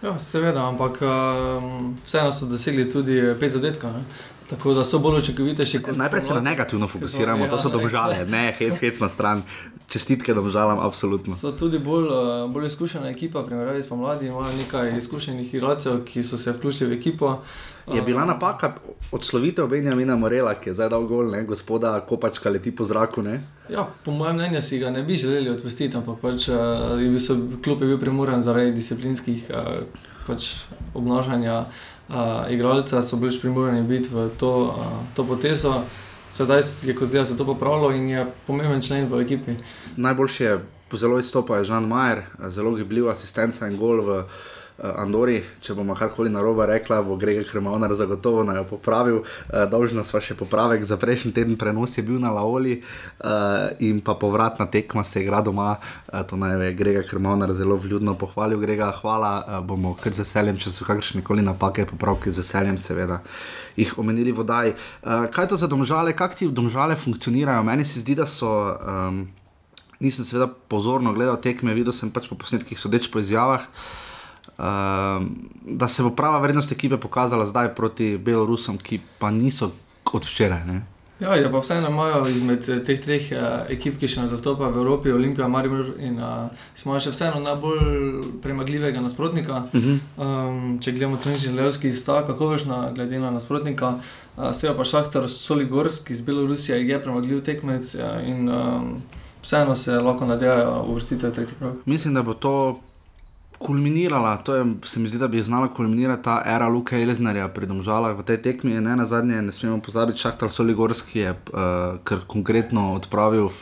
Ja, 0.03 0.19
seveda, 0.19 0.63
ampak 0.67 1.01
um, 1.03 1.97
vseeno 2.03 2.31
so 2.31 2.47
dosegli 2.47 2.87
tudi 2.89 3.19
pet 3.39 3.51
zadetkov. 3.51 3.91
Ne? 3.91 4.05
Tako 4.53 4.73
da 4.73 4.83
so 4.83 4.99
bolj 4.99 5.17
učinkovitejši. 5.17 5.79
Najprej 5.95 6.21
se 6.21 6.33
na 6.33 6.41
negativno 6.41 6.87
fokusiramo, 6.87 7.47
to 7.47 7.59
so 7.59 7.69
domžale, 7.69 8.25
ne 8.25 8.53
hec, 8.57 8.79
hec 8.79 8.99
na 8.99 9.09
stran. 9.09 9.41
Čestitke 9.87 10.33
domžalam, 10.33 10.79
absolutno. 10.79 11.35
So 11.35 11.51
tudi 11.51 11.79
bolj, 11.79 12.05
uh, 12.05 12.51
bolj 12.51 12.67
izkušena 12.67 13.09
ekipa, 13.09 13.43
primerjavi 13.43 13.83
s 13.83 13.89
pomladi, 13.89 14.27
imajo 14.27 14.53
nekaj 14.57 14.97
izkušenih 14.97 15.53
igralcev, 15.53 16.03
ki 16.05 16.23
so 16.23 16.37
se 16.37 16.51
vključili 16.51 16.95
v 16.95 16.99
ekipo. 16.99 17.39
Je 17.93 18.01
bila 18.01 18.25
napaka 18.25 18.75
odslovitev 19.11 19.67
Benjamina 19.67 20.15
Morela, 20.15 20.53
ki 20.55 20.69
je 20.69 20.73
zdaj 20.73 20.89
dal 20.89 21.03
gol, 21.09 21.31
ne? 21.31 21.43
gospoda 21.43 21.99
Kopačka 21.99 22.49
leti 22.49 22.75
po 22.75 22.83
zraku. 22.83 23.21
Ne? 23.21 23.41
Ja, 23.69 23.87
po 24.05 24.11
mojem 24.11 24.35
mnenju 24.35 24.61
si 24.61 24.79
ga 24.79 24.91
ne 24.91 25.03
bi 25.03 25.17
želeli 25.17 25.49
odpustiti, 25.49 25.97
ampak 25.97 26.21
pač, 26.21 26.47
uh, 26.49 27.57
klub 27.63 27.81
je 27.81 27.87
bil 27.87 27.99
primoran 27.99 28.43
zaradi 28.43 28.71
disciplinskih 28.71 29.49
uh, 29.49 29.73
pač, 30.27 30.53
obnašanja 30.93 31.59
uh, 31.59 31.92
igralca, 32.49 33.01
so 33.01 33.17
bili 33.17 33.39
primorani 33.39 33.83
biti 33.87 34.09
v 34.11 34.29
to, 34.37 34.51
uh, 34.63 34.85
to 35.15 35.25
potezo. 35.27 35.81
Sedaj 36.31 36.61
je 36.83 36.95
kot 36.95 37.07
zdaj 37.07 37.25
se 37.25 37.37
to 37.37 37.45
popravilo 37.45 37.91
in 37.91 38.09
je 38.09 38.25
pomemben 38.47 38.81
člen 38.81 39.05
v 39.05 39.21
ekipi. 39.21 39.51
Najboljši 39.95 40.43
je, 40.43 40.59
zelo 40.93 41.19
izstopa 41.19 41.57
je 41.57 41.63
Žan 41.63 41.87
Majer, 41.87 42.23
zelo 42.49 42.73
gibljiv 42.75 43.09
asistenca 43.09 43.67
in 43.67 43.77
gol 43.77 44.01
v. 44.01 44.23
Andori, 44.81 45.35
če 45.61 45.75
bomo 45.77 45.93
karkoli 45.93 46.31
narobe 46.33 46.65
rekla, 46.65 46.97
bo 47.05 47.13
Greg 47.21 47.43
Krmovnar 47.45 47.91
zagotovo 47.93 48.41
naj 48.43 48.57
jo 48.57 48.63
popravil. 48.71 49.19
Uh, 49.21 49.65
Dolžna 49.69 50.01
sva 50.01 50.17
še 50.23 50.33
popravek 50.37 50.81
za 50.89 50.97
prejšnji 50.97 51.29
teden, 51.35 51.57
prenos 51.61 51.93
je 51.93 52.03
bil 52.05 52.17
na 52.21 52.31
Laoli 52.33 52.79
uh, 52.79 53.69
in 53.85 54.01
pa 54.01 54.15
povratna 54.17 54.65
tekma 54.73 55.03
se 55.05 55.21
igra 55.21 55.43
doma. 55.45 55.75
Uh, 56.09 56.23
to 56.25 56.39
naj 56.41 56.57
ve 56.57 56.71
Greg 56.73 57.03
Krmovnar 57.05 57.53
zelo 57.53 57.77
vljudno 57.77 58.15
pohvalil. 58.17 58.57
Grega, 58.63 58.89
hvala, 58.97 59.33
uh, 59.45 59.59
bomo 59.61 59.93
kar 60.01 60.15
z 60.15 60.25
veseljem, 60.25 60.57
če 60.57 60.73
so 60.73 60.87
kakršne 60.89 61.21
koli 61.21 61.45
napake, 61.45 61.85
popravke 61.89 62.33
z 62.33 62.41
veseljem, 62.41 62.79
seveda, 62.81 63.19
jih 63.77 63.93
omenili 64.01 64.33
vodaj. 64.33 64.73
Uh, 64.73 65.27
kaj 65.33 65.51
to 65.53 65.59
za 65.59 65.69
domžale, 65.69 66.15
kak 66.17 66.33
ti 66.39 66.49
domžale 66.49 66.97
funkcionirajo? 66.97 67.61
Meni 67.61 67.85
se 67.85 68.01
zdi, 68.01 68.17
da 68.17 68.25
so. 68.25 68.49
Um, 68.81 69.27
Nisem 70.03 70.25
seveda 70.27 70.49
pozorno 70.67 71.13
gledal 71.15 71.37
tekme, 71.39 71.71
videl 71.77 71.93
sem 71.95 72.09
pač 72.11 72.25
po 72.27 72.35
posnetkih, 72.35 72.75
sodeč 72.75 73.05
po 73.07 73.21
izjavah. 73.23 73.63
Uh, 73.63 74.12
da 74.57 75.87
se 75.87 76.03
bo 76.03 76.09
prava 76.15 76.39
vrednost 76.39 76.71
ekipe 76.71 76.97
pokazala 76.97 77.45
zdaj 77.45 77.75
proti 77.75 78.17
Belorusom, 78.17 78.77
ki 78.77 78.99
pa 79.19 79.31
niso 79.31 79.71
od 80.13 80.25
včeraj. 80.25 80.65
Ne? 80.65 80.81
Ja, 81.19 81.35
ja, 81.35 81.51
pa 81.51 81.59
vseeno 81.59 81.89
imajo 81.89 82.25
izmed 82.27 82.69
eh, 82.69 82.79
teh 82.83 82.99
treh 82.99 83.27
uh, 83.31 83.69
ekip, 83.71 83.95
ki 84.01 84.09
še 84.09 84.23
nas 84.23 84.31
zastopa 84.33 84.67
v 84.73 84.81
Evropi, 84.81 85.11
Olimpija, 85.13 85.47
Maribor 85.47 85.93
in 86.01 86.17
uh, 86.19 86.49
smo 86.75 86.97
še 86.99 87.13
vseeno 87.13 87.39
najbolj 87.43 88.39
premagljivega 88.43 89.01
nasprotnika. 89.01 89.61
Uh 89.71 89.85
-huh. 89.85 89.99
Um, 90.17 90.79
če 90.81 90.91
gledamo 90.91 91.17
Trnčni 91.17 91.53
Levski, 91.53 91.93
sta 91.93 92.25
kakovešna 92.27 92.91
glede 92.95 93.19
na 93.19 93.31
nasprotnika, 93.31 93.93
uh, 93.95 94.51
seveda 94.51 94.77
pa 94.77 94.83
Šahtar 94.83 95.29
Soligorski 95.29 96.13
iz 96.13 96.21
Belorusije 96.21 96.87
je 96.87 97.01
premagljiv 97.01 97.41
tekmec 97.41 97.95
uh, 97.95 98.01
in 98.27 98.49
um, 98.49 99.01
vseeno 99.41 99.75
se 99.75 99.99
lahko 99.99 100.25
nadejajo 100.25 100.83
uvrstiti 100.87 101.27
v 101.27 101.31
tretji 101.31 101.55
krog. 101.59 101.75
Mislim, 101.85 102.13
da 102.13 102.23
bo 102.23 102.33
to 102.33 102.79
kulminirala, 103.63 104.37
to 104.37 104.55
je, 104.55 104.65
se 104.83 104.99
mi 104.99 105.09
zdi, 105.09 105.17
da 105.17 105.27
bi 105.27 105.43
znala 105.43 105.67
kulminirati 105.73 106.23
ta 106.23 106.41
era 106.45 106.67
Luka 106.67 106.97
Elznerja 106.99 107.47
pri 107.47 107.67
Domžalah 107.67 108.17
v 108.17 108.25
tej 108.27 108.41
tekmi. 108.43 108.75
Ne 108.81 108.95
na 108.99 109.05
zadnje, 109.05 109.41
ne 109.41 109.51
smemo 109.51 109.79
pozabiti, 109.81 110.19
Šahtar 110.19 110.51
Soligorski 110.51 111.19
je 111.19 111.31
uh, 111.31 111.99
kar 112.03 112.25
konkretno 112.27 112.93
odpravil 112.93 113.45
uh, 113.45 113.53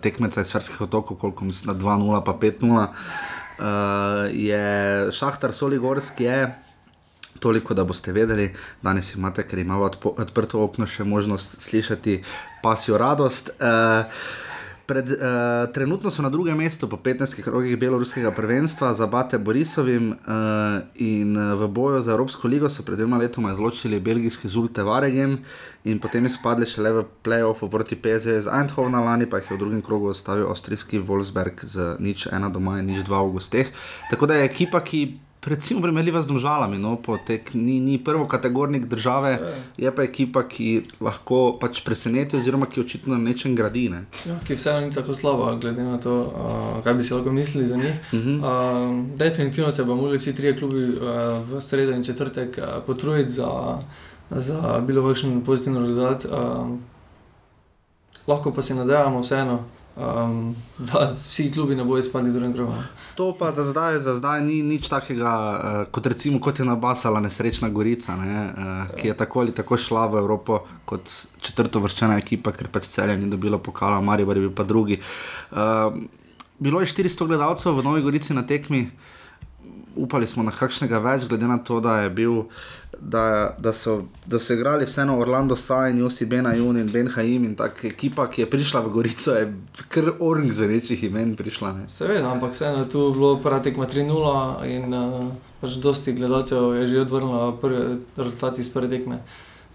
tekmeca 0.00 0.40
iz 0.40 0.52
Ferskih 0.52 0.80
otokov, 0.80 1.16
koliko 1.16 1.44
mislim, 1.44 1.72
da 1.72 1.84
2-0 1.84 2.24
pa 2.24 2.32
5-0. 2.32 2.86
Uh, 2.90 4.28
je 4.32 5.12
Šahtar 5.12 5.52
Soligorski 5.52 6.24
je. 6.24 6.54
Toliko, 7.40 7.74
da 7.74 7.84
boste 7.84 8.12
vedeli, 8.12 8.50
danes 8.82 9.14
imate, 9.14 9.46
ker 9.48 9.58
imamo 9.58 9.88
odprto 10.04 10.60
okno, 10.60 10.86
še 10.86 11.04
možnost 11.08 11.60
slišati 11.64 12.20
pasijo 12.62 12.98
radost. 13.00 13.54
Uh, 13.56 14.04
Pred, 14.90 15.06
uh, 15.06 15.16
trenutno 15.70 16.10
so 16.10 16.22
na 16.22 16.28
drugem 16.34 16.58
mestu 16.58 16.88
po 16.90 16.96
15 16.98 17.44
krogih 17.46 17.78
beloruskega 17.78 18.32
prvenstva 18.34 18.90
za 18.94 19.06
Bate 19.06 19.38
Borisovim 19.38 20.10
uh, 20.10 20.82
in 20.94 21.38
v 21.38 21.68
boju 21.68 22.00
za 22.02 22.12
Evropsko 22.12 22.48
ligo 22.48 22.68
so 22.68 22.82
pred 22.82 22.98
dvema 22.98 23.20
letoma 23.22 23.52
izločili 23.52 24.00
belgijski 24.00 24.48
Zulte 24.48 24.82
Varegem 24.82 25.38
in 25.84 26.02
potem 26.02 26.26
izpadli 26.26 26.66
še 26.66 26.82
le 26.82 26.92
v 26.98 27.06
playoffu 27.22 27.70
proti 27.70 27.94
PZ 27.94 28.42
z 28.42 28.50
Eindhovna 28.50 28.98
lani, 29.06 29.30
pa 29.30 29.38
jih 29.38 29.52
je 29.52 29.56
v 29.56 29.62
drugem 29.62 29.82
krogu 29.82 30.10
ostavil 30.10 30.50
avstrijski 30.50 30.98
Wolfsberg 30.98 31.62
z 31.62 31.94
nič 32.02 32.26
ena 32.26 32.50
doma 32.50 32.80
in 32.82 32.90
nič 32.90 33.06
dva 33.06 33.22
v 33.22 33.38
gosteh. 33.38 33.70
Tako 34.10 34.26
da 34.26 34.42
je 34.42 34.50
ekipa, 34.50 34.82
ki 34.82 35.06
Recimo, 35.44 35.80
primerljiva 35.80 36.22
z 36.22 36.26
državami, 36.26 36.78
no, 36.78 36.96
potek, 36.96 37.54
ni, 37.54 37.80
ni 37.80 38.04
prvo 38.04 38.26
kategornik 38.26 38.86
države, 38.86 39.38
je 39.76 39.94
pa 39.94 40.02
ekipa, 40.02 40.42
ki 40.48 40.82
lahko 41.00 41.56
pač 41.60 41.80
preseneti, 41.84 42.36
oziroma 42.36 42.68
ki 42.68 42.80
očitno 42.80 43.16
na 43.16 43.30
nečem 43.30 43.54
gradi. 43.56 43.86
Ne. 43.88 44.02
Ja, 44.28 44.36
ki 44.44 44.58
vseeno 44.58 44.84
ni 44.84 44.92
tako 44.92 45.16
slaba, 45.16 45.54
glede 45.56 45.84
na 45.84 45.96
to, 46.00 46.18
uh, 46.28 46.84
kaj 46.84 46.94
bi 46.94 47.08
si 47.08 47.14
lahko 47.14 47.32
mislili 47.32 47.66
za 47.66 47.76
njih. 47.76 47.96
Uh 48.12 48.20
-huh. 48.20 48.36
uh, 48.36 49.16
definitivno 49.16 49.72
se 49.72 49.84
bomo 49.84 50.02
morali 50.02 50.18
vsi 50.18 50.34
trije 50.34 50.58
klubi 50.58 50.84
uh, 50.84 51.00
v 51.48 51.60
sredo 51.60 51.92
in 51.92 52.04
četrtek 52.04 52.58
uh, 52.58 52.84
potruditi 52.86 53.30
za, 53.30 53.78
za 54.30 54.82
bilo 54.86 55.08
kakšen 55.08 55.40
pozitiven 55.44 55.86
rezultat. 55.86 56.24
Uh, 56.24 56.76
lahko 58.26 58.52
pa 58.52 58.62
si 58.62 58.74
nadejamo 58.74 59.20
vseeno 59.20 59.64
um, 60.00 60.56
da 60.78 61.10
vsi 61.12 61.52
klubi 61.52 61.76
ne 61.76 61.84
bodo 61.84 61.98
izpadli 61.98 62.32
drugega 62.32 62.54
kroga. 62.54 62.82
To 63.14 63.34
pa 63.38 63.52
za 63.52 63.62
zdaj, 63.62 63.98
za 64.00 64.14
zdaj 64.14 64.42
ni 64.42 64.62
nič 64.62 64.88
takega, 64.88 65.32
uh, 65.34 65.92
kot 65.92 66.06
recimo 66.06 66.40
kot 66.40 66.58
je 66.58 66.64
nabasala 66.64 67.20
nesrečna 67.20 67.68
Gorica, 67.68 68.16
ne, 68.16 68.46
uh, 68.46 68.94
ki 68.96 69.08
je 69.08 69.16
tako 69.16 69.40
ali 69.40 69.54
tako 69.54 69.76
šla 69.76 70.06
v 70.06 70.22
Evropo 70.22 70.62
kot 70.84 71.10
četrto 71.40 71.80
vrščena 71.80 72.18
ekipa, 72.18 72.52
ker 72.52 72.68
pač 72.72 72.88
celje 72.88 73.16
ni 73.16 73.30
dobila 73.30 73.58
pokala, 73.58 74.00
Marijo 74.00 74.32
je 74.32 74.40
bil 74.40 74.54
pa 74.54 74.64
drugi. 74.64 75.00
Uh, 75.50 75.92
bilo 76.58 76.80
je 76.80 76.86
400 76.86 77.26
gledalcev 77.26 77.76
v 77.76 77.84
Novi 77.84 78.02
Gorici 78.02 78.34
na 78.34 78.42
tekmi. 78.46 78.88
Upali 79.96 80.26
smo 80.26 80.42
na 80.46 80.52
kakšnega 80.54 80.98
več, 81.02 81.26
glede 81.28 81.48
na 81.50 81.58
to, 81.58 81.80
da 81.80 82.00
je 82.04 82.10
bil 82.10 82.44
da, 83.00 83.54
da, 83.58 83.72
so, 83.72 84.04
da 84.26 84.38
so 84.38 84.54
igrali 84.54 84.84
vseeno 84.84 85.18
Orlando 85.18 85.56
Sajn, 85.56 85.98
Josi 85.98 86.26
Benajun 86.26 86.78
in 86.78 86.90
Ben 86.92 87.08
Haim 87.08 87.44
in 87.44 87.54
tako 87.56 87.86
ekipa, 87.86 88.28
ki 88.30 88.42
je 88.42 88.50
prišla 88.50 88.80
v 88.80 88.92
Gorico, 88.92 89.36
je 89.36 89.52
kar 89.88 90.12
orang 90.20 90.52
za 90.52 90.66
večjih 90.66 91.04
imen 91.04 91.36
prišla. 91.36 91.72
Ne. 91.72 91.88
Seveda, 91.88 92.30
ampak 92.30 92.52
vseeno 92.52 92.84
tu 92.84 93.06
je 93.08 93.12
bilo 93.12 93.36
prva 93.42 93.62
tekma 93.62 93.86
3-0 93.86 94.66
in 94.68 94.94
uh, 94.94 95.30
pač 95.60 95.78
dosti 95.80 96.12
gledalcev 96.12 96.74
je 96.80 96.86
že 96.86 97.00
odvrnilo 97.00 97.56
prve 97.60 97.96
rezultate 98.16 98.60
iz 98.60 98.72
prve 98.72 98.88
tekme. 98.88 99.22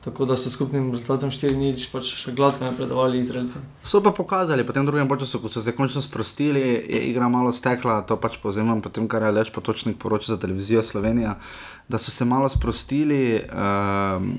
Tako 0.06 0.26
da 0.30 0.36
so 0.38 0.52
skupnim 0.54 0.92
rezultatom 0.94 1.32
4-0 1.34 1.88
pač 1.92 2.12
gladko 2.38 2.66
napredovali 2.66 3.18
Izraelci. 3.20 3.58
So 3.84 4.04
pa 4.06 4.12
pokazali, 4.14 4.66
po 4.66 4.74
tem 4.74 4.86
drugem 4.86 5.10
času, 5.20 5.40
ko 5.42 5.50
so 5.50 5.62
se 5.62 5.74
končno 5.74 6.02
sprostili, 6.02 6.62
je 6.62 7.00
igra 7.10 7.30
malo 7.30 7.52
stekla, 7.52 8.04
to 8.06 8.18
pač 8.18 8.38
povzemam, 8.38 8.82
potem 8.86 9.08
kar 9.10 9.26
je 9.26 9.32
leč 9.32 9.50
potočnik 9.50 9.98
poročil 9.98 10.36
za 10.36 10.42
televizijo 10.42 10.84
Slovenija 10.84 11.40
da 11.88 11.98
so 11.98 12.12
se 12.12 12.26
malo 12.26 12.50
sprostili, 12.50 13.44
um, 13.54 14.36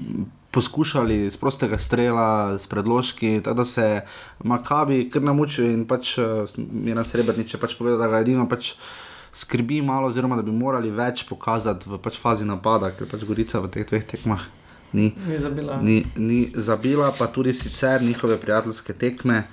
poskušali 0.51 1.31
z 1.31 1.37
prostega 1.37 1.79
strela, 1.79 2.59
s 2.59 2.67
predložki, 2.67 3.41
da 3.41 3.65
se 3.65 4.01
Makabi 4.45 5.11
kar 5.11 5.23
namučijo 5.23 5.71
in 5.71 5.87
pač 5.87 6.19
je 6.85 6.95
na 6.95 7.05
srebrniče 7.05 7.59
pač 7.59 7.77
povedal, 7.79 7.99
da 7.99 8.09
ga 8.09 8.21
edino 8.21 8.49
pač. 8.49 8.75
Skrbi 9.37 9.83
malo, 9.83 10.07
oziroma 10.09 10.37
da 10.37 10.43
bi 10.43 10.53
morali 10.53 10.89
več 10.91 11.27
pokazati 11.29 11.91
v 11.91 11.99
pač 12.01 12.17
fazi 12.17 12.47
napada, 12.49 12.89
ker 12.97 13.05
pač 13.11 13.27
Gorica 13.29 13.61
v 13.61 13.69
teh 13.69 13.85
dveh 13.85 14.07
tekmah 14.09 14.47
ni, 14.93 15.13
ni, 15.29 15.39
zabila. 15.39 15.81
ni, 15.83 16.05
ni 16.17 16.53
zabila, 16.55 17.13
pa 17.19 17.27
tudi 17.27 17.55
sicer 17.55 18.03
njihove 18.03 18.37
prijateljske 18.37 18.93
tekme. 18.93 19.45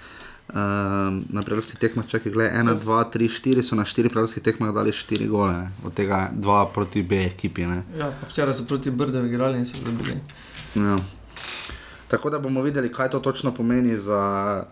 Um, 0.54 1.24
na 1.32 1.42
prelomskih 1.42 1.80
tekmah, 1.80 2.06
če 2.06 2.20
gledaj, 2.25 2.52
ena, 2.60 2.74
dva, 2.75 3.00
tri, 3.10 3.30
štiri 3.32 3.63
so 3.63 3.78
na 3.80 3.86
štiri 3.88 4.12
prelomskih 4.12 4.44
tekmah 4.44 4.74
dali 4.75 4.92
štiri 4.94 5.25
gole, 5.32 5.70
od 5.88 5.96
tega 5.96 6.28
dva 6.36 6.66
proti 6.70 7.02
B 7.02 7.22
ekipi. 7.25 7.63
Ne. 7.66 7.80
Ja, 7.98 8.12
včeraj 8.28 8.60
so 8.60 8.66
proti 8.68 8.92
Brdu 8.92 9.24
igrali 9.25 9.58
in 9.58 9.66
so 9.66 9.80
dobili. 9.86 10.20
Ja. 10.75 10.98
Tako 12.12 12.30
da 12.30 12.44
bomo 12.44 12.62
videli, 12.62 12.92
kaj 12.94 13.16
to 13.16 13.24
točno 13.24 13.56
pomeni 13.56 13.98
za, 13.98 14.22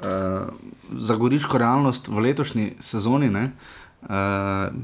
uh, 0.03 0.99
za 0.99 1.15
goriško 1.15 1.57
realnost 1.57 2.11
v 2.11 2.27
letošnji 2.27 2.73
sezoni. 2.79 3.31
Uh, 3.31 4.11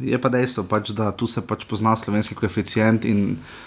je 0.01 0.17
pa 0.21 0.31
dejstvo, 0.33 0.63
pač, 0.71 0.95
da 0.95 1.11
tu 1.11 1.27
se 1.27 1.43
pač 1.45 1.67
pozna 1.67 1.95
slovenski 1.99 2.35
koeficient 2.35 3.05
in 3.05 3.35
Uh, 3.35 3.66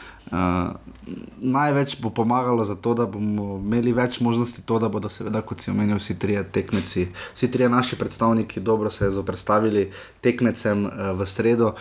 največ 1.41 1.97
bo 2.01 2.11
pomagalo 2.11 2.65
za 2.65 2.75
to, 2.75 2.95
da 2.95 3.07
bomo 3.07 3.57
imeli 3.59 3.93
več 3.93 4.21
možnosti, 4.21 4.63
to, 4.67 4.79
da 4.79 4.89
bodo, 4.89 5.09
seveda, 5.09 5.43
kot 5.43 5.61
si 5.61 5.71
omenil, 5.71 5.99
vsi 5.99 6.19
trije 6.19 6.45
tekmeci, 6.53 7.09
vsi 7.35 7.51
trije 7.51 7.69
naši 7.69 7.99
predstavniki, 7.99 8.61
dobro 8.61 8.91
se 8.91 9.11
zoprstavili 9.11 9.91
tekmecem 10.21 10.87
uh, 10.87 10.93
v 11.19 11.27
sredo 11.27 11.75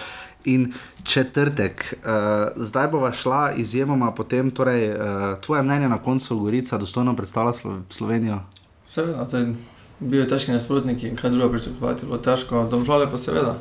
in 0.45 0.71
četrtek. 1.03 1.83
Uh, 1.99 2.63
zdaj 2.65 2.87
bova 2.87 3.11
šla 3.13 3.51
izjemoma 3.57 4.11
potem, 4.11 4.51
torej, 4.51 4.89
uh, 4.89 4.97
tvoje 5.45 5.63
mnenje 5.63 5.89
na 5.89 5.97
koncu, 6.03 6.39
Gorica, 6.39 6.77
dostojno 6.77 7.15
predstavlja 7.15 7.53
Slo 7.53 7.81
Slovenijo. 7.89 8.39
Seveda, 8.85 9.25
zdaj 9.25 9.51
bil 9.99 10.23
je 10.23 10.27
težki 10.31 10.55
nasprotnik 10.55 11.03
in 11.03 11.19
kaj 11.19 11.35
druga 11.35 11.51
pričakovati, 11.51 12.05
bilo 12.05 12.17
težko, 12.17 12.65
domžale 12.71 13.11
pa 13.11 13.17
seveda, 13.17 13.57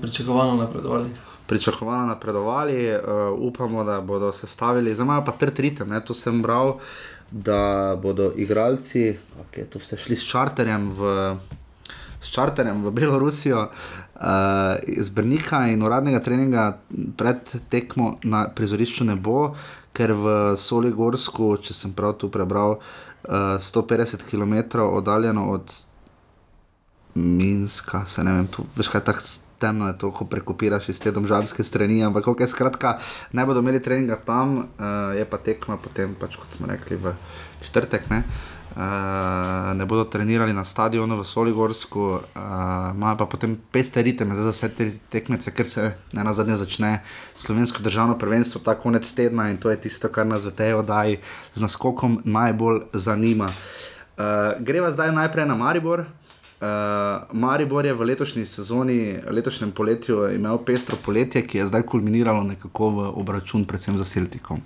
pričakovano 0.00 0.56
napredovali 0.56 1.10
pričakovano 1.50 2.06
napredovali, 2.06 2.94
uh, 2.94 3.00
upamo, 3.38 3.84
da 3.84 4.00
bodo 4.00 4.32
sestavili, 4.32 4.94
zdaj 4.94 5.04
imajo 5.04 5.24
pa 5.24 5.32
trd 5.32 5.58
ritem. 5.58 5.94
Tu 6.06 6.14
sem 6.14 6.42
bral, 6.42 6.76
da 7.30 7.96
bodo 8.02 8.30
igralci, 8.36 9.16
ki 9.50 9.64
okay, 9.64 9.66
so 9.72 9.82
vse 9.82 9.98
šli 9.98 10.16
s 10.16 10.28
čarterjem 10.30 10.86
v. 10.94 11.16
S 12.20 12.30
čarterjem 12.30 12.84
v 12.84 12.90
Belorusijo, 12.92 13.64
uh, 13.64 14.22
iz 14.86 15.08
Brnika 15.08 15.64
in 15.72 15.82
uradnega 15.82 16.20
treninga 16.20 16.64
pred 17.16 17.54
tekmo 17.72 18.18
na 18.22 18.44
prizorišču 18.54 19.08
ne 19.08 19.16
bo, 19.16 19.54
ker 19.96 20.12
v 20.12 20.38
Soligorsku, 20.54 21.54
če 21.64 21.74
sem 21.74 21.96
prav 21.96 22.18
tu 22.20 22.30
prebral, 22.30 22.76
uh, 22.76 23.56
150 23.58 24.28
km 24.30 24.84
oddaljeno 24.84 25.50
od 25.50 25.72
Minska, 27.14 28.04
se 28.06 28.22
ne 28.24 28.36
vem, 28.36 28.46
tu 28.46 28.68
veš 28.76 28.92
kaj 28.92 29.08
tako 29.08 29.49
temno 29.60 29.90
je 29.90 29.98
to, 29.98 30.10
ko 30.16 30.24
prekopiraš 30.24 30.88
iz 30.88 31.00
te 31.00 31.12
domžalske 31.12 31.64
strani. 31.64 32.00
Ampak, 32.04 32.26
ok, 32.32 32.46
skratka, 32.48 32.96
ne 33.32 33.46
bodo 33.46 33.60
imeli 33.60 33.82
treninga 33.82 34.16
tam, 34.24 34.56
uh, 34.58 35.12
je 35.16 35.26
pa 35.28 35.38
tekma 35.38 35.76
potem, 35.76 36.16
pač, 36.16 36.40
kot 36.40 36.56
smo 36.56 36.70
rekli, 36.70 36.96
v 36.96 37.14
četrtek. 37.60 38.08
Ne? 38.10 38.24
Uh, 38.70 39.76
ne 39.76 39.86
bodo 39.86 40.04
trenirali 40.06 40.52
na 40.54 40.62
stadionu 40.64 41.18
v 41.18 41.24
Soligorsku, 41.26 42.00
uh, 42.00 42.20
imajo 42.94 43.16
pa 43.18 43.26
potem 43.26 43.58
peste 43.58 43.98
ritme 43.98 44.34
za 44.38 44.54
vse 44.54 44.68
te 44.70 44.86
tekmece, 45.10 45.50
ker 45.50 45.66
se 45.66 45.88
ne 46.14 46.22
na 46.24 46.30
zadnje 46.32 46.54
začne 46.62 47.02
slovensko 47.34 47.82
državno 47.82 48.14
prvenstvo 48.18 48.62
ta 48.62 48.78
konec 48.78 49.10
tedna 49.10 49.50
in 49.50 49.58
to 49.58 49.74
je 49.74 49.80
tisto, 49.80 50.08
kar 50.08 50.26
nas 50.26 50.46
v 50.46 50.54
tej 50.54 50.78
oddaji 50.78 51.18
z 51.54 51.66
naskokom 51.66 52.22
najbolj 52.24 52.94
zanima. 52.94 53.50
Uh, 53.50 54.54
greva 54.62 54.94
zdaj 54.94 55.12
najprej 55.18 55.50
na 55.50 55.58
Maribor, 55.58 56.06
Uh, 56.60 56.66
Maribor 57.32 57.86
je 57.86 57.94
v 57.94 58.04
letošnji 58.04 58.44
sezoni, 58.44 59.16
letošnjem 59.30 59.70
poletju, 59.72 60.26
imel 60.34 60.58
pestro 60.60 60.96
poletje, 61.04 61.40
ki 61.46 61.58
je 61.58 61.68
zdaj 61.70 61.86
kulminiralo 61.88 62.42
nekako 62.44 62.90
v 62.90 63.06
obračun, 63.22 63.64
predvsem 63.64 63.96
za 63.98 64.04
Celtikom. 64.04 64.60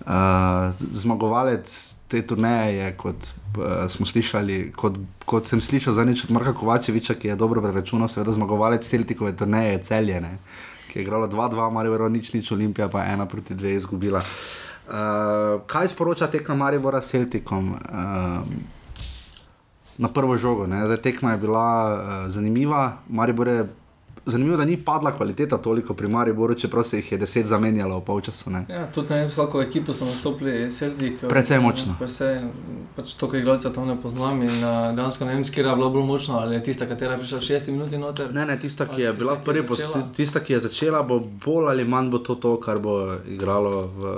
Uh, 0.00 0.74
zmagovalec 0.74 1.70
te 2.08 2.22
turneje 2.26 2.74
je, 2.74 2.88
kot 2.96 3.14
uh, 3.22 3.86
smo 3.86 4.06
slišali, 4.10 4.72
kot, 4.74 4.98
kot 5.22 5.46
sem 5.46 5.62
slišal 5.62 5.94
za 5.94 6.04
nič 6.04 6.24
od 6.26 6.34
Marka 6.34 6.50
Kovačeviča, 6.50 7.14
ki 7.14 7.30
je 7.30 7.38
dobro 7.38 7.62
preračunal, 7.62 8.10
seveda 8.10 8.34
zmagovalec 8.34 8.82
Celtikove 8.82 9.30
turneje 9.36 9.76
je 9.76 9.82
celjene, 9.86 10.32
ki 10.90 10.98
je 10.98 11.06
igralo 11.06 11.30
2-2, 11.30 11.70
Maribor 11.70 12.08
nič, 12.10 12.32
nič, 12.34 12.50
Olimpija 12.50 12.90
pa 12.90 13.06
ena 13.06 13.28
proti 13.30 13.54
dve 13.54 13.76
izgubila. 13.78 14.18
Uh, 14.18 15.62
kaj 15.70 15.94
sporoča 15.94 16.26
tekma 16.26 16.58
Maribora 16.58 16.98
s 16.98 17.14
Celtikom? 17.14 17.70
Uh, 17.78 18.79
na 20.00 20.08
prvo 20.08 20.36
žogo. 20.36 20.66
Ne? 20.66 20.86
Zdaj, 20.86 20.96
tekma 20.96 21.32
je 21.32 21.38
bila 21.38 21.66
uh, 21.92 22.32
zanimiva, 22.32 22.96
Maribor 23.08 23.48
je. 23.48 23.68
Zanimivo 24.26 24.54
je, 24.54 24.58
da 24.58 24.64
ni 24.64 24.76
padla 24.76 25.12
kvaliteta 25.12 25.58
toliko 25.58 25.94
pri 25.94 26.08
Mariboru, 26.08 26.54
čeprav 26.54 26.84
se 26.84 26.98
jih 26.98 27.12
je 27.12 27.18
deset 27.18 27.46
zamenjalo 27.46 27.98
v 27.98 28.04
polčasu. 28.04 28.50
Ne? 28.50 28.64
Ja, 28.68 28.84
tudi 28.92 29.10
ne 29.10 29.16
vem, 29.16 29.30
s 29.30 29.34
kako 29.34 29.62
ekipo 29.62 29.92
so 29.96 30.04
nastopili 30.04 30.70
Celtic. 30.70 31.24
Precej 31.28 31.60
močno. 31.60 31.96
Precej, 31.98 32.42
pač 32.96 33.14
to, 33.16 33.30
kaj 33.32 33.40
gledalcev 33.40 33.72
tam 33.72 33.88
ne 33.88 33.96
poznam 34.02 34.42
in 34.44 34.52
uh, 34.60 34.92
dejansko 34.96 35.24
ne 35.24 35.34
vem, 35.34 35.44
s 35.44 35.50
katera 35.50 35.72
je 35.72 35.80
bila 35.80 35.88
bolj 35.88 36.04
močna, 36.04 36.42
ali 36.44 36.54
je 36.54 36.62
tista, 36.68 36.86
katera 36.86 37.16
je 37.16 37.24
prišla 37.24 37.38
v 37.38 37.48
šesti 37.48 37.72
minuti 37.72 37.98
noter. 37.98 38.28
Ne, 38.34 38.44
ne, 38.46 38.58
tista, 38.60 38.86
ki 38.86 39.00
je 39.00 39.12
tista, 39.12 39.24
bila 39.24 39.38
prvi, 39.40 39.64
tista, 40.16 40.44
ki 40.44 40.52
je 40.52 40.60
začela, 40.68 41.02
bo 41.02 41.18
bolj 41.44 41.72
ali 41.72 41.88
manj 41.88 42.12
bo 42.12 42.20
to, 42.20 42.36
to 42.36 42.54
kar 42.60 42.78
bo 42.78 43.16
igralo 43.24 43.88
v, 43.88 44.14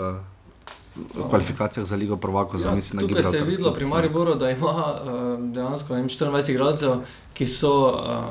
v 0.96 1.28
kvalifikacijah 1.28 1.86
za 1.86 1.96
Ligo 1.96 2.16
Prvako. 2.16 2.58
Ja, 2.58 2.76
tukaj 3.00 3.22
se 3.22 3.36
je 3.36 3.44
videlo 3.44 3.74
pri 3.74 3.86
Mariboru, 3.86 4.34
da 4.34 4.50
ima 4.50 4.68
uh, 4.68 5.52
dejansko 5.52 5.94
ne 5.94 6.00
vem, 6.00 6.08
24 6.08 6.50
igralcev, 6.50 6.90
ki, 7.34 7.46
so, 7.46 7.72
uh, 7.88 8.24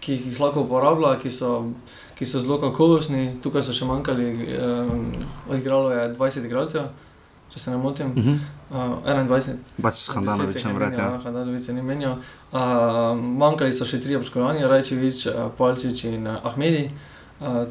ki 0.00 0.12
jih 0.12 0.40
lahko 0.40 0.60
uporablja, 0.60 1.16
ki 1.18 1.30
so, 1.30 1.70
ki 2.18 2.26
so 2.26 2.40
zelo 2.40 2.60
kakovostni. 2.60 3.36
Tukaj 3.42 3.62
so 3.62 3.72
še 3.72 3.88
manjkali, 3.88 4.32
um, 4.60 5.06
odigralo 5.48 5.92
je 5.92 6.08
20 6.14 6.48
igralcev, 6.50 6.90
če 7.50 7.58
se 7.58 7.70
ne 7.70 7.76
motim. 7.76 8.12
Uh 8.16 8.24
-huh. 8.24 8.38
Uh, 8.70 9.06
21. 9.06 9.56
Pač 9.82 9.96
s 9.98 10.08
Handanovičem 10.08 10.76
vred. 10.76 10.92
Ja. 10.92 11.18
Handanovič 11.24 11.62
se 11.62 11.72
ni 11.72 11.82
menjal. 11.82 12.16
Uh, 12.52 12.58
manjkali 13.18 13.72
so 13.72 13.84
še 13.84 14.00
tri 14.00 14.16
obškodovani, 14.16 14.66
Rajčevič, 14.66 15.26
uh, 15.26 15.32
Palčič 15.58 16.04
in 16.04 16.26
uh, 16.26 16.36
Ahmedi. 16.44 16.84
Uh, 16.84 17.09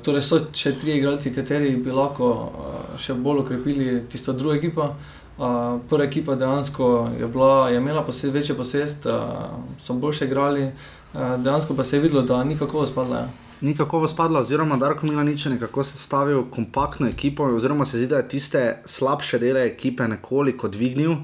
torej 0.03 0.23
so 0.25 0.39
še 0.55 0.73
tri 0.81 0.97
igralci, 0.97 1.33
kateri 1.33 1.75
bi 1.77 1.93
lahko 1.93 2.29
uh, 2.29 2.77
še 2.97 3.13
bolj 3.13 3.43
okrepili 3.43 3.99
tisto 4.09 4.33
drugo 4.33 4.55
ekipo. 4.57 4.93
Uh, 5.39 5.77
prva 5.89 6.07
ekipa 6.07 6.35
dejansko 6.35 6.87
je, 7.19 7.27
bila, 7.31 7.69
je 7.69 7.77
imela 7.79 8.01
posed, 8.03 8.33
večjo 8.33 8.57
posest, 8.57 9.05
uh, 9.05 9.53
so 9.79 9.93
boljše 9.93 10.25
igrali, 10.25 10.65
uh, 10.67 11.37
dejansko 11.39 11.77
pa 11.77 11.83
se 11.83 11.95
je 11.95 12.01
videlo, 12.03 12.25
da 12.27 12.43
ni 12.43 12.57
kako 12.57 12.85
spadla. 12.89 13.21
Ja. 13.23 13.29
Ni 13.61 13.75
kako 13.77 14.07
spadla, 14.07 14.39
oziroma 14.39 14.77
Darko 14.77 15.05
Milanič 15.05 15.45
je 15.45 15.51
nekako 15.51 15.83
sestavil 15.83 16.43
kompaktno 16.51 17.07
ekipo, 17.07 17.43
oziroma 17.43 17.85
se 17.85 17.97
zdi, 17.97 18.07
da 18.07 18.17
je 18.17 18.27
tiste 18.27 18.81
slabše 18.85 19.39
dele 19.39 19.65
ekipe 19.67 20.07
nekoliko 20.07 20.67
dvignil. 20.67 21.15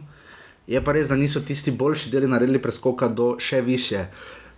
Je 0.67 0.81
pa 0.83 0.91
res, 0.91 1.07
da 1.07 1.15
niso 1.15 1.39
tisti 1.39 1.71
boljši 1.71 2.09
deli 2.11 2.27
naredili 2.27 2.61
preskoka 2.61 3.07
do 3.07 3.35
še 3.39 3.61
više. 3.61 4.05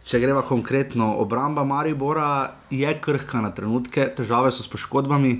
Če 0.08 0.22
greva 0.24 0.40
konkretno, 0.48 1.10
obramba 1.20 1.66
Maribora 1.68 2.54
je 2.72 2.88
krhka 3.04 3.42
na 3.44 3.50
trenutke, 3.52 4.06
težave 4.16 4.54
so 4.56 4.64
s 4.64 4.72
poškodbami. 4.72 5.34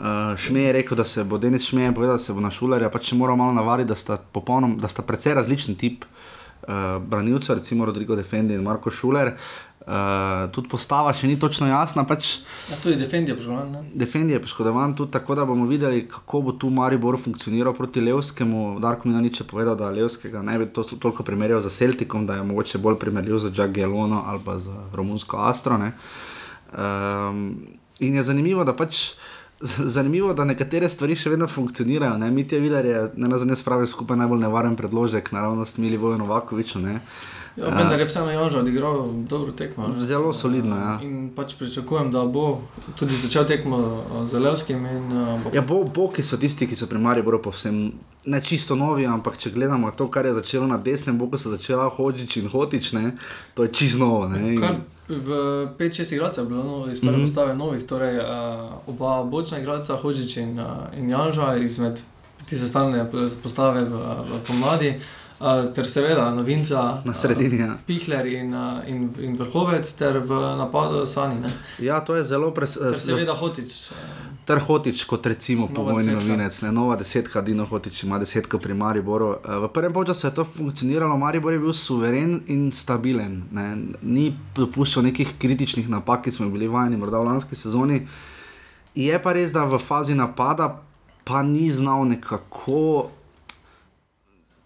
Uh, 0.00 0.32
Šmej 0.34 0.66
je 0.66 0.72
rekel, 0.80 0.98
da 0.98 1.04
se 1.06 1.22
bo 1.22 1.38
Denis 1.38 1.68
Šmej 1.68 1.92
povedal, 1.94 2.18
da 2.18 2.24
se 2.24 2.34
bo 2.34 2.42
na 2.42 2.50
šulerja 2.50 2.88
pač 2.90 3.12
moral 3.14 3.38
malo 3.38 3.54
navaditi, 3.54 3.92
da 3.92 3.94
sta, 3.94 4.16
popolnom, 4.18 4.74
da 4.82 4.90
sta 4.90 5.04
precej 5.06 5.36
različni 5.38 5.76
tip 5.78 6.02
uh, 6.08 6.98
branilcev, 6.98 7.60
recimo 7.60 7.86
Rodrigo 7.86 8.18
Defendi 8.18 8.56
in 8.58 8.66
Marko 8.66 8.90
Šuler. 8.90 9.36
Uh, 9.80 10.44
tudi 10.52 10.68
postava 10.68 11.08
še 11.16 11.24
ni 11.26 11.38
točno 11.40 11.64
jasna, 11.66 12.04
pač 12.04 12.42
Ja, 12.68 12.76
tudi 12.82 12.98
Defendi 13.00 13.32
je 13.32 13.36
poškodovan. 13.38 13.70
ne? 13.72 13.80
Defendi 13.96 14.34
je 14.34 14.40
poškodovan 14.44 14.92
tudi 14.94 15.10
tako, 15.10 15.34
da 15.34 15.46
bomo 15.48 15.64
videli, 15.66 16.02
kako 16.08 16.42
bo 16.42 16.52
tu 16.52 16.68
Maribor 16.70 17.16
funkcioniral 17.18 17.72
proti 17.74 18.00
Levskemu. 18.00 18.76
Darko 18.80 19.08
Minanič 19.08 19.40
je 19.40 19.46
povedal, 19.48 19.76
da 19.80 19.88
Levskega 19.90 20.42
ne 20.42 20.58
bi 20.58 20.68
to 20.68 20.84
toliko 20.84 21.24
primerjal 21.24 21.64
z 21.64 21.72
Celtikom, 21.72 22.26
da 22.26 22.36
je 22.36 22.44
mogoče 22.44 22.78
bolj 22.78 22.98
primerljiv 23.00 23.38
z 23.38 23.52
Jagelono 23.56 24.22
ali 24.26 24.40
pa 24.44 24.58
z 24.58 24.68
romunsko 24.92 25.40
Astro. 25.40 25.78
ne. 25.78 25.92
Um, 26.76 27.56
in 27.98 28.14
je 28.14 28.22
zanimivo, 28.22 28.64
da 28.64 28.76
pač. 28.76 29.14
Zanimivo 29.96 30.28
je, 30.28 30.34
da 30.34 30.44
nekatere 30.44 30.88
stvari 30.88 31.16
še 31.16 31.30
vedno 31.30 31.48
funkcionirajo. 31.48 32.16
Ne? 32.18 32.30
Mitja 32.30 32.58
Viler 32.58 32.86
je 32.86 33.00
ne 33.16 33.28
na 33.28 33.38
zadnje 33.38 33.56
spravil 33.60 33.86
skupaj 33.86 34.16
najbolj 34.16 34.40
nevaren 34.40 34.76
predložek, 34.76 35.32
naravno 35.32 35.64
s 35.64 35.76
Milivojem 35.76 36.18
Novakovičem. 36.18 37.00
Ja, 37.56 37.68
vendar 37.68 38.00
je 38.00 38.06
vseeno 38.06 38.30
Janžo 38.30 38.58
odigral 38.58 39.12
dobro 39.28 39.52
tekmo. 39.52 39.88
ne. 39.88 40.00
Zelo 40.00 40.32
solidno, 40.32 40.76
ja. 40.76 40.98
In 41.02 41.30
pač 41.36 41.54
pričakujem, 41.58 42.12
da 42.12 42.24
bo 42.24 42.60
tudi 42.98 43.14
začel 43.14 43.44
tekmo 43.44 44.04
z 44.24 44.38
Levskim. 44.38 44.86
In, 44.86 45.12
uh, 45.12 45.42
bo 45.42 45.50
Ja, 45.54 45.62
bo, 45.62 45.84
boki 45.84 46.22
so 46.22 46.36
tisti, 46.36 46.66
ki 46.66 46.76
so 46.76 46.86
pri 46.86 46.98
Mariboru 46.98 47.42
povsem 47.42 47.92
ne 48.24 48.40
čisto 48.40 48.76
novi, 48.76 49.06
ampak 49.06 49.38
če 49.38 49.50
gledamo 49.50 49.90
to, 49.90 50.06
kar 50.10 50.26
je 50.26 50.34
začelo 50.38 50.66
na 50.66 50.78
desnem 50.78 51.18
boku, 51.18 51.38
so 51.38 51.50
začela 51.50 51.88
Hočič 51.90 52.36
in 52.36 52.48
Hotič, 52.48 52.92
ne, 52.92 53.16
to 53.54 53.66
je 53.66 53.72
čisto 53.72 54.04
novo. 54.04 54.28
Ne, 54.28 54.54
in, 54.54 54.60
Kar 54.60 54.78
v 55.08 55.28
5-6 55.78 56.14
igralcev 56.14 56.44
je 56.44 56.48
bilo 56.48 56.64
novo, 56.64 56.90
iz 56.90 57.00
prve 57.00 57.12
mm 57.12 57.20
-hmm. 57.20 57.26
postave 57.26 57.54
novih, 57.54 57.86
torej 57.86 58.18
uh, 58.18 58.24
oba 58.86 59.22
bočna 59.24 59.58
igralca, 59.58 59.96
Hožič 59.96 60.36
in, 60.36 60.60
uh, 60.60 60.66
in 60.96 61.10
Janža, 61.10 61.56
izmed 61.56 62.00
tiste 62.46 62.66
stalne 62.66 63.10
postave 63.42 63.84
v, 63.84 63.94
v 64.30 64.38
pomladi, 64.46 64.88
uh, 64.88 65.19
ter 65.74 65.86
seveda 65.86 66.30
novinca 66.30 67.00
na 67.04 67.14
sredini. 67.14 67.58
Ja. 67.58 67.66
Uh, 67.66 67.78
Pihler 67.86 68.26
in, 68.26 68.54
uh, 68.54 68.84
in, 68.86 69.08
in 69.18 69.36
Vrhovec, 69.36 69.88
ter 69.96 70.18
v 70.18 70.28
napadu 70.56 71.06
Sani. 71.06 71.40
Ne? 71.40 71.48
ja, 71.78 72.00
to 72.00 72.14
je 72.14 72.24
zelo 72.24 72.50
pres, 72.50 72.74
Ter 72.74 72.92
s- 72.92 73.04
seveda 73.04 73.32
Hotič. 73.32 73.90
Uh, 73.90 73.96
ter 74.44 74.58
Hotič, 74.58 75.04
kot 75.04 75.26
recimo 75.26 75.66
povojni 75.66 76.12
novinec, 76.12 76.62
ne, 76.62 76.72
nova 76.72 76.96
desetka, 76.96 77.40
Dino 77.40 77.64
Hotič 77.64 78.02
ima 78.02 78.18
desetko 78.18 78.58
pri 78.58 78.74
Mariboru. 78.74 79.36
Eh, 79.38 79.58
V 79.58 79.68
prvem 79.68 79.94
času 80.06 80.26
je 80.26 80.34
to 80.34 80.44
funkcioniralo, 80.44 81.16
Maribor 81.16 81.52
je 81.52 81.58
bil 81.58 81.72
suveren 81.72 82.40
in 82.46 82.70
stabilen, 82.70 83.42
ne, 83.52 83.66
ni 84.02 84.28
dopuščal 84.54 85.02
nekih 85.04 85.38
kritičnih 85.38 85.88
napak, 85.88 86.24
ki 86.24 86.30
smo 86.30 86.50
bili 86.50 86.68
vajeni 86.68 86.96
morda 86.96 87.18
v 87.18 87.24
lanski 87.26 87.54
sezoni. 87.56 88.02
Je 88.94 89.14
pa 89.16 89.32
res, 89.32 89.52
da 89.52 89.64
v 89.64 89.78
fazi 89.78 90.14
napada 90.14 90.82
pa 91.24 91.42
ni 91.42 91.70
znal 91.70 92.04
nekako 92.04 93.08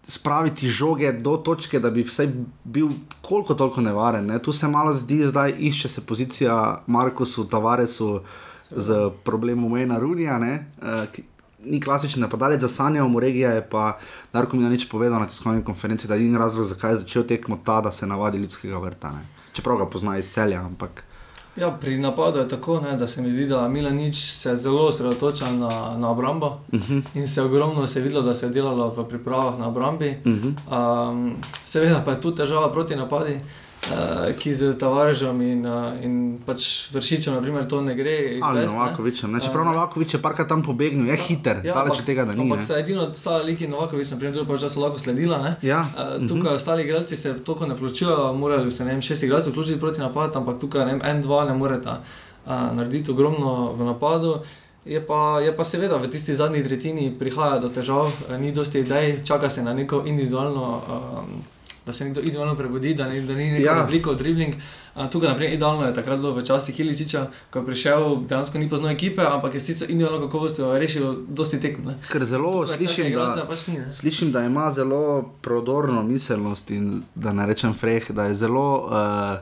spraviti 0.07 0.69
žoge 0.69 1.11
do 1.11 1.37
točke, 1.37 1.79
da 1.79 1.89
bi 1.89 2.03
vsaj 2.03 2.27
bil 2.63 2.89
koliko 3.21 3.53
toliko 3.53 3.81
nevaren. 3.81 4.25
Ne? 4.25 4.39
Tu 4.39 4.51
se 4.51 4.67
malo 4.67 4.93
zdi, 4.93 5.27
zdaj 5.27 5.53
išče 5.59 5.87
se 5.87 6.05
pozicija 6.05 6.83
Markusu, 6.87 7.47
Tavaresu 7.49 8.21
z 8.71 9.09
problemom 9.23 9.71
Mejna 9.71 9.99
Runija. 9.99 10.39
ne, 10.39 10.71
eh, 10.81 11.21
Ni 11.65 11.81
klasičen 11.81 12.21
napadalec 12.21 12.61
za 12.61 12.67
Sanjo, 12.67 13.07
Moregija 13.07 13.51
je 13.51 13.69
pa 13.69 13.97
Darko 14.33 14.57
Milanič 14.57 14.89
povedal 14.89 15.19
na 15.19 15.27
tiskovni 15.27 15.63
konferenci, 15.63 16.07
da 16.07 16.15
ni 16.15 16.37
razlog, 16.37 16.65
zakaj 16.65 16.91
je 16.91 16.97
začel 16.97 17.23
tekmo 17.23 17.57
ta, 17.65 17.81
da 17.81 17.91
se 17.91 18.07
navadi 18.07 18.37
ljudskega 18.37 18.77
vrta. 18.77 19.09
Ne. 19.11 19.25
Čeprav 19.53 19.77
ga 19.77 19.89
pozna 19.89 20.17
iz 20.17 20.29
celja, 20.29 20.61
ampak 20.61 21.03
Ja, 21.55 21.71
pri 21.71 21.97
napadu 21.97 22.39
je 22.39 22.47
tako, 22.47 22.79
ne, 22.79 22.97
da 22.97 23.07
se 23.07 23.21
mi 23.21 23.31
zdi, 23.31 23.47
da 23.47 23.67
Milanič 23.67 24.15
se 24.15 24.55
zelo 24.55 24.87
osredotoča 24.87 25.45
na, 25.51 25.97
na 25.97 26.09
obrambo 26.09 26.47
uh 26.47 26.79
-huh, 26.79 27.01
in 27.13 27.27
se 27.27 27.41
je 27.41 27.45
ogromno 27.45 27.87
se 27.87 27.99
je 27.99 28.03
videlo, 28.03 28.21
da 28.21 28.33
se 28.33 28.45
je 28.45 28.49
delalo 28.49 28.89
v 28.89 29.07
pripravah 29.09 29.59
na 29.59 29.67
obrambi. 29.67 30.09
uh 30.25 30.31
-huh. 30.31 31.09
Um, 31.09 31.35
seveda 31.65 32.01
pa 32.05 32.11
je 32.11 32.21
tu 32.21 32.35
težava 32.35 32.71
proti 32.71 32.95
napadi, 32.95 33.39
uh, 33.91 34.31
ki 34.39 34.53
z 34.53 34.73
Tavarežem 34.79 35.41
in, 35.41 35.65
uh, 35.65 35.93
in 36.03 36.13
pač 36.45 36.89
vršičem, 36.93 37.33
naprimer, 37.33 37.67
to 37.67 37.81
ne 37.81 37.95
gre. 37.95 38.15
ali 38.41 38.63
izvesti, 38.63 38.77
ne. 38.77 38.79
Novakovičem. 38.79 39.31
ne. 39.31 39.41
Čeprav 39.41 39.65
Eh, 39.65 39.71
Novakovič 39.71 40.13
je 40.13 40.21
parkrat 40.21 40.47
tam 40.47 40.63
pobegnil, 40.63 41.07
je 41.07 41.17
hiter, 41.17 41.61
ja, 41.63 41.73
daleč 41.73 41.99
od 41.99 42.05
tega, 42.05 42.25
da 42.25 42.33
ni. 42.33 42.45
Ampak 42.51 42.65
edino 42.77 43.07
Sala 43.13 43.43
Lik 43.43 43.61
in 43.61 43.71
Novakovič, 43.71 44.11
naprimer, 44.11 44.33
drugo 44.33 44.53
pa 44.53 44.69
so 44.69 44.79
lahko 44.79 44.99
sledila. 44.99 45.41
Ne? 45.41 45.55
Ja, 45.61 45.85
Uh, 45.95 46.27
tukaj 46.27 46.41
uh 46.41 46.51
-huh. 46.51 46.55
ostali 46.55 46.83
igralci 46.83 47.15
se 47.15 47.33
toliko 47.43 47.65
ne 47.65 47.73
vključujejo, 47.75 48.33
morali 48.33 48.71
se 48.71 48.85
ne 48.85 48.91
vem, 48.91 49.01
šest 49.01 49.23
igralcev 49.23 49.51
vključiti 49.51 49.79
proti 49.79 49.99
napadu, 49.99 50.39
ampak 50.39 50.59
tukaj 50.59 50.85
ne 50.85 50.91
vem, 50.91 51.01
en, 51.03 51.21
dva 51.21 51.45
ne 51.45 51.53
moreta 51.53 52.01
uh, 52.45 52.51
narediti 52.75 53.11
ogromno 53.11 53.71
v 53.71 53.85
napadu. 53.85 54.39
Je 54.85 55.07
pa, 55.07 55.39
je 55.41 55.55
pa 55.57 55.63
seveda 55.63 55.97
v 55.97 56.07
tisti 56.07 56.35
zadnji 56.35 56.63
tretjini 56.63 57.15
prihaja 57.19 57.59
do 57.59 57.69
težav, 57.69 58.05
eh, 58.05 58.37
ni 58.37 58.51
dosti 58.51 58.79
idej, 58.79 59.25
čaka 59.25 59.49
se 59.49 59.63
na 59.63 59.73
neko 59.73 60.03
individualno. 60.05 60.81
Um, 60.89 61.54
Da 61.85 61.93
se 61.93 62.05
nekdo 62.05 62.21
idealno 62.21 62.55
prebudi, 62.55 62.93
da 62.93 63.07
ni, 63.07 63.21
da 63.21 63.33
ni 63.33 63.51
neka 63.51 63.63
Ja. 63.63 63.73
razlika 63.73 64.09
od 64.11 64.17
dribling. 64.17 64.53
Uh, 64.95 65.09
tukaj, 65.09 65.29
naprimer, 65.29 65.53
idealno 65.53 65.85
je 65.85 65.93
takrat 65.93 66.19
bilo 66.19 66.31
v 66.33 66.41
časih 66.41 66.79
Iličiča, 66.79 67.21
ko 67.49 67.59
je 67.59 67.65
prišel, 67.65 68.15
dejansko 68.21 68.57
ni 68.57 68.69
poznal 68.69 68.91
ekipe, 68.91 69.21
ampak 69.23 69.53
je 69.53 69.59
sicer 69.59 69.89
individualno 69.89 70.25
kakovostjo 70.25 70.73
rešil 70.75 71.15
dosti 71.27 71.59
tekm. 71.59 71.81
ne. 71.85 71.95
ker 72.11 72.25
zelo 72.25 72.51
Tukaj 72.63 72.77
slišim, 72.77 73.13
da, 73.13 73.45
Pač 73.49 73.67
ni, 73.67 73.77
ne. 73.77 73.91
slišim, 73.91 74.31
da 74.31 74.41
ima 74.41 74.71
zelo 74.71 75.01
prodorno 75.41 76.03
miselnost 76.03 76.71
in 76.71 76.87
da 77.15 77.33
ne 77.33 77.45
rečem 77.45 77.73
freh, 77.73 78.11
da 78.11 78.23
je 78.23 78.35
zelo 78.35 78.65
uh, 78.81 79.37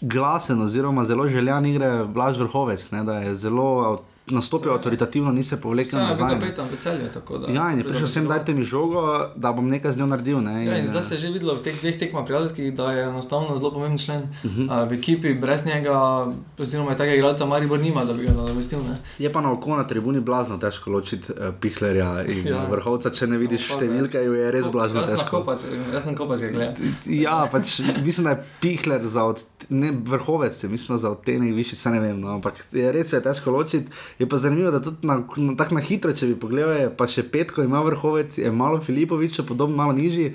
glasen 0.00 0.62
oziroma 0.62 1.04
zelo 1.04 1.28
željan 1.28 1.66
igre 1.66 2.04
Blaž 2.04 2.38
Vrhovec, 2.38 2.90
ne, 2.90 3.04
da 3.04 3.14
je 3.18 3.34
zelo 3.36 4.02
nastopil 4.30 4.72
avtoritativno, 4.72 5.32
ni 5.32 5.44
se 5.44 5.60
povlekel 5.60 5.98
bil 5.98 6.08
nazaj. 6.08 6.34
ne. 6.34 6.40
kapetan 6.40 6.66
v 6.72 6.80
celju, 6.80 7.08
tako 7.14 7.38
da. 7.38 7.52
Ja, 7.52 7.70
in 7.72 7.78
je 7.78 7.84
prišel 7.84 8.08
sem, 8.08 8.28
dajte 8.28 8.54
mi 8.54 8.64
žogo, 8.64 9.02
da 9.36 9.52
bom 9.52 9.68
nekaj 9.68 9.92
z 9.92 9.98
njo 9.98 10.06
naredil. 10.06 10.40
Ne, 10.40 10.58
Ja, 10.58 10.76
in 10.78 10.84
in, 10.84 10.90
zdaj 10.90 11.00
eh, 11.00 11.04
se 11.04 11.14
je 11.14 11.18
že 11.18 11.30
videlo 11.30 11.54
v 11.56 11.62
teh 11.62 11.74
dveh 11.80 11.96
tekmah 11.98 12.24
prijateljskih, 12.24 12.74
da 12.74 12.92
je 12.92 13.02
enostavno 13.08 13.56
zelo 13.56 13.70
pomemben 13.70 13.98
člen 13.98 14.22
uh 14.22 14.50
-huh. 14.50 14.84
uh, 14.84 14.90
v 14.90 14.92
ekipi, 14.92 15.34
brez 15.34 15.66
njega, 15.66 16.26
oziroma 16.58 16.94
takega 16.94 17.16
igralca 17.16 17.46
Maribor 17.46 17.80
nima, 17.80 18.04
da 18.04 18.12
bi 18.12 18.24
ga 18.24 18.32
nadomestil. 18.32 18.78
Je 19.18 19.32
pa 19.32 19.40
na 19.40 19.52
oko 19.52 19.76
na 19.76 19.86
tribuni 19.86 20.20
blazno 20.20 20.58
težko 20.58 20.90
ločiti 20.90 21.32
uh, 21.32 21.54
Pihlerja 21.60 22.24
in 22.24 22.46
ja. 22.52 22.66
Vrhovca, 22.70 23.10
če 23.10 23.26
ne 23.26 23.38
Samo 23.38 23.48
vidiš 23.48 23.68
številke, 23.70 24.18
je 24.18 24.50
res 24.50 24.66
blazno 24.72 25.02
težko. 25.06 25.30
kopač, 25.30 25.60
jaz 25.92 26.04
sem 26.04 26.16
kopač 26.16 26.40
ga 26.40 26.48
gledal. 26.48 26.74
Ja, 27.06 27.48
pač, 27.52 27.80
mislim, 28.04 28.24
da 28.24 28.30
je 28.30 28.44
Pihler 28.60 29.06
za 29.06 29.24
od, 29.24 29.42
ne, 29.68 29.92
vrhovec, 30.04 30.62
mislim, 30.62 30.98
za 30.98 31.10
odtenek 31.10 31.54
višji, 31.54 31.78
se 31.78 31.90
ne 31.90 32.00
vem, 32.00 32.20
no, 32.20 32.34
ampak 32.38 32.58
je 32.72 32.92
res 32.92 33.12
je 33.12 33.22
težko 33.22 33.50
ločiti. 33.50 33.86
Je 34.18 34.26
pa 34.28 34.36
zanimivo, 34.36 34.70
da 34.70 34.82
tudi 34.82 35.06
na, 35.06 35.22
na, 35.36 35.56
tako 35.56 35.74
na 35.74 35.80
hitro, 35.80 36.12
če 36.12 36.32
bi 36.32 36.38
pogledali, 36.40 36.88
pa 36.98 37.06
še 37.06 37.22
petko 37.30 37.62
ima 37.62 37.82
vrhovec, 37.86 38.38
je 38.38 38.50
malo 38.52 38.80
Filipovič, 38.82 39.40
podobno 39.46 39.78
malo 39.78 39.94
nižji, 39.94 40.32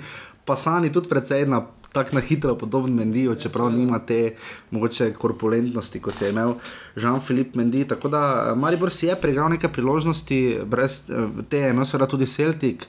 pa 0.48 0.56
Sani 0.56 0.92
tudi 0.92 1.12
precej 1.12 1.48
na. 1.48 1.66
Tako 1.94 2.16
na 2.16 2.20
hitro, 2.26 2.56
podoben 2.58 2.90
Mendiju, 2.98 3.36
čeprav 3.38 3.68
nima 3.70 4.00
te 4.02 4.32
mogoče 4.74 5.12
korpulentnosti, 5.14 6.00
kot 6.02 6.22
je 6.24 6.32
imel 6.32 6.56
Jean-Philippe 6.98 7.54
Mendi. 7.54 7.84
Tako 7.86 8.10
da 8.10 8.22
eh, 8.48 8.56
Maribor 8.58 8.90
si 8.90 9.06
je 9.06 9.14
pregledal 9.14 9.52
nekaj 9.54 9.70
priložnosti, 9.76 10.40
brez 10.66 11.04
eh, 11.06 11.28
te 11.46 11.60
je 11.62 11.68
imel 11.70 11.86
seveda 11.86 12.08
tudi 12.10 12.26
Celtic. 12.26 12.88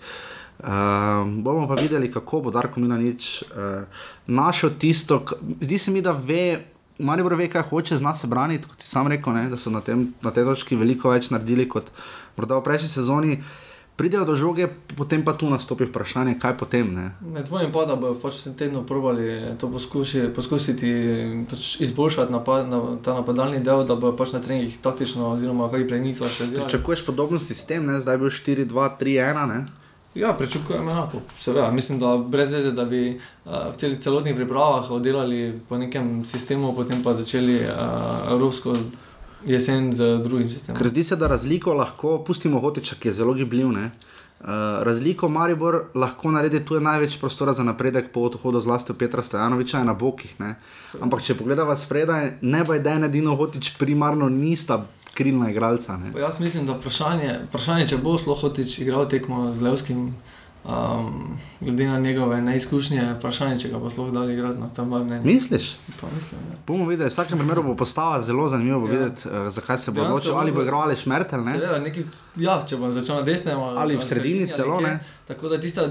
Uh, 0.55 0.71
bomo 1.43 1.67
pa 1.67 1.75
videli, 1.75 2.09
kako 2.11 2.39
bo 2.41 2.51
Darko 2.51 2.79
Milanič 2.79 3.43
uh, 3.43 3.83
našel 4.25 4.73
tisto. 4.79 5.21
Zdi 5.61 5.77
se 5.77 5.91
mi, 5.91 6.01
da 6.01 6.11
ve, 6.11 6.63
Maribor 6.99 7.35
ve, 7.35 7.49
kaj 7.51 7.61
hoče, 7.69 7.97
zna 7.97 8.13
se 8.15 8.27
braniti, 8.27 8.67
kot 8.67 8.81
si 8.81 8.87
sam 8.87 9.07
rekel, 9.11 9.33
ne, 9.33 9.49
da 9.51 9.57
so 9.59 9.69
na, 9.69 9.81
tem, 9.83 10.13
na 10.23 10.31
tej 10.31 10.47
točki 10.47 10.79
veliko 10.79 11.11
več 11.11 11.29
naredili 11.33 11.67
kot 11.69 11.91
morda 12.37 12.59
v 12.59 12.67
prejšnji 12.67 12.89
sezoni. 12.89 13.39
Pridejo 13.95 14.25
do 14.27 14.33
žoge, 14.35 14.67
potem 14.99 15.21
pa 15.23 15.31
tu 15.31 15.47
nastopi 15.47 15.87
vprašanje, 15.87 16.33
kaj 16.39 16.57
potem. 16.59 16.89
Ne. 16.91 17.05
Ne 17.31 17.43
dvomim 17.47 17.71
pa, 17.71 17.85
da 17.87 17.95
bodo 17.95 18.17
pač 18.19 18.41
v 18.41 18.51
tem 18.51 18.55
tednu 18.59 18.83
probali 18.83 19.55
to 19.55 19.69
poskuši, 19.71 20.25
poskusiti 20.35 20.91
pač 21.47 21.79
izboljšati 21.79 22.31
napad, 22.31 22.67
na, 22.67 22.81
ta 22.99 23.15
napadalni 23.15 23.63
del, 23.63 23.85
da 23.87 23.95
bodo 23.95 24.11
pač 24.19 24.35
na 24.35 24.43
treningih 24.43 24.75
taktično 24.83 25.31
oziroma 25.31 25.71
kaj 25.71 25.87
prenikla 25.87 26.27
še 26.27 26.51
delali. 26.51 26.67
Pričakuješ 26.67 27.05
podoben 27.07 27.39
sistem, 27.39 27.87
ne? 27.87 28.01
zdaj 28.03 28.19
je 28.19 28.23
bil 28.25 28.35
4-2-3-1. 28.67 29.84
Ja, 30.15 30.33
pričakujem 30.33 30.89
enako. 30.89 31.17
Seveda, 31.37 31.71
mislim, 31.71 31.99
da 31.99 32.17
brez 32.17 32.53
veze, 32.53 32.71
da 32.71 32.85
bi 32.85 33.09
uh, 33.09 33.51
v 33.71 33.75
celi 33.75 33.99
celotnih 33.99 34.35
pripravah 34.35 34.91
oddelali 34.91 35.59
po 35.69 35.77
nekem 35.77 36.25
sistemu, 36.25 36.73
potem 36.75 37.03
pa 37.03 37.13
začeli 37.13 37.55
uh, 37.55 38.31
evropsko 38.31 38.73
jesen 39.45 39.91
z 39.93 40.17
drugim 40.23 40.49
sistemom. 40.49 40.79
Ker 40.79 40.87
zdi 40.87 41.03
se, 41.03 41.15
da 41.15 41.27
razliko 41.27 41.73
lahko, 41.73 42.23
pustimo 42.23 42.59
Hotiča, 42.59 42.95
ki 42.99 43.07
je 43.07 43.13
zelo 43.13 43.33
gibljiv. 43.33 43.71
ne. 43.71 43.91
Uh, 44.39 44.47
razliko 44.83 45.29
Maribor 45.29 45.83
lahko 45.95 46.31
naredi, 46.31 46.65
tu 46.65 46.75
je 46.75 46.81
največ 46.81 47.19
prostora 47.19 47.53
za 47.53 47.63
napredek 47.63 48.11
po 48.13 48.21
odhodu 48.21 48.59
zlasti 48.59 48.91
od 48.91 48.97
Petra 48.97 49.23
Stojanoviča 49.23 49.79
in 49.79 49.85
na 49.85 49.93
bokih. 49.93 50.35
Ampak 51.01 51.21
če 51.21 51.35
pogledava 51.35 51.75
spredaj, 51.75 52.37
ne 52.41 52.63
bo 52.63 52.73
eden 52.73 53.03
edino 53.03 53.35
Hotič 53.35 53.73
primarno 53.79 54.29
nista 54.29 54.85
krilna 55.15 55.49
igralca. 55.49 55.97
Ne. 55.97 56.11
Jaz 56.17 56.39
mislim, 56.39 56.65
da 56.65 56.73
vprašanje, 56.73 57.39
vprašanje 57.45 57.87
če 57.87 57.97
bo 57.97 58.17
sploh 58.17 58.35
hotič 58.39 58.79
igral 58.79 59.07
tekmo 59.07 59.51
z 59.51 59.61
Levskim, 59.61 60.09
um, 60.65 61.37
glede 61.61 61.85
na 61.85 61.99
njegove 61.99 62.41
neizkušnje, 62.41 63.13
vprašanje, 63.13 63.59
če 63.59 63.69
ga 63.69 63.77
bo 63.77 63.89
sploh 63.89 64.11
dali 64.11 64.33
igrati 64.33 64.59
na 64.59 64.67
tam 64.69 64.89
mnenju. 64.89 65.23
Misliš? 65.23 65.75
Pa 65.95 66.07
mislim, 66.09 66.41
ja. 66.43 66.57
Bomo 66.67 66.85
videli, 66.85 67.07
v 67.07 67.13
vsakem 67.13 67.37
primeru 67.37 67.63
bo 67.63 67.75
postava 67.75 68.21
zelo 68.21 68.47
zanimivo 68.49 68.79
bo 68.79 68.87
Ja. 68.87 68.93
videti, 68.93 69.21
uh, 69.25 69.47
zakaj 69.49 69.77
se 69.77 69.91
bo 69.91 70.01
odločil, 70.03 70.33
ali 70.35 70.51
bo 70.51 70.55
bo- 70.55 70.63
igral 70.63 70.81
ali 70.81 70.95
šmertel. 70.97 71.39
ne. 71.41 71.51
Seveda, 71.53 71.79
neki, 71.79 72.05
ja, 72.37 72.61
če 72.63 72.77
bom 72.77 72.91
začel 72.91 73.15
na 73.15 73.21
desnem 73.23 73.59
Ali 73.59 73.95
v 73.95 74.01
sredini 74.03 74.49
celo, 74.49 74.75
nekje. 74.77 74.87
ne. 74.89 74.99
Tako 75.25 75.49
da 75.49 75.59
tista, 75.59 75.87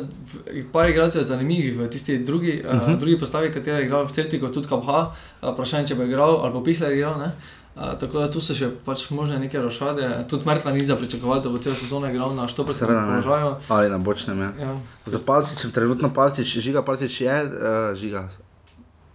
par 0.73 0.89
igralcev 0.89 1.21
je 1.21 1.27
zanimivih 1.27 1.79
v 1.79 1.89
tisti 1.89 2.19
drugi, 2.21 2.61
uh 2.61 2.75
Mhm. 2.75 2.81
-huh. 2.81 2.93
uh, 2.93 2.99
drugi 2.99 3.19
postavi, 3.19 3.53
katera 3.53 3.79
je 3.79 3.85
igral 3.85 4.05
v 4.05 4.11
Celtiku, 4.11 4.49
tudi 4.49 4.69
Kabha, 4.69 5.11
uh, 5.43 5.49
vprašanje, 5.51 5.87
če 5.87 5.95
bo 5.95 6.03
igral 6.05 6.37
ali 6.37 6.53
bo 6.53 6.63
Pihler 6.63 6.93
igral. 6.93 7.19
Ne? 7.19 7.31
Uh, 7.75 7.99
tako 7.99 8.21
da 8.23 8.31
tu 8.31 8.39
so 8.39 8.55
še 8.55 8.69
pač 8.87 9.09
možne 9.11 9.41
neke 9.43 9.59
rošade, 9.59 10.07
tudi 10.31 10.47
Mertla 10.47 10.71
ni 10.73 10.85
za 10.87 10.95
pričakovati, 10.95 11.43
da 11.43 11.51
bo 11.51 11.59
celo 11.59 11.75
sezono 11.75 12.07
igral 12.07 12.31
na 12.35 12.47
100% 12.47 12.71
Seveda 12.71 13.01
ne. 13.01 13.07
položaju. 13.09 13.49
Ali 13.69 13.91
na 13.91 13.99
bočnem. 13.99 14.43
Ja. 14.47 14.51
Ja. 14.61 14.75
Za 15.07 15.19
Palčičem, 15.19 15.73
trenutno 15.75 16.13
Palčič, 16.15 16.59
žiga 16.63 16.85
Palčič 16.87 17.21
je, 17.21 17.35
uh, 17.43 17.91
žiga. 17.99 18.29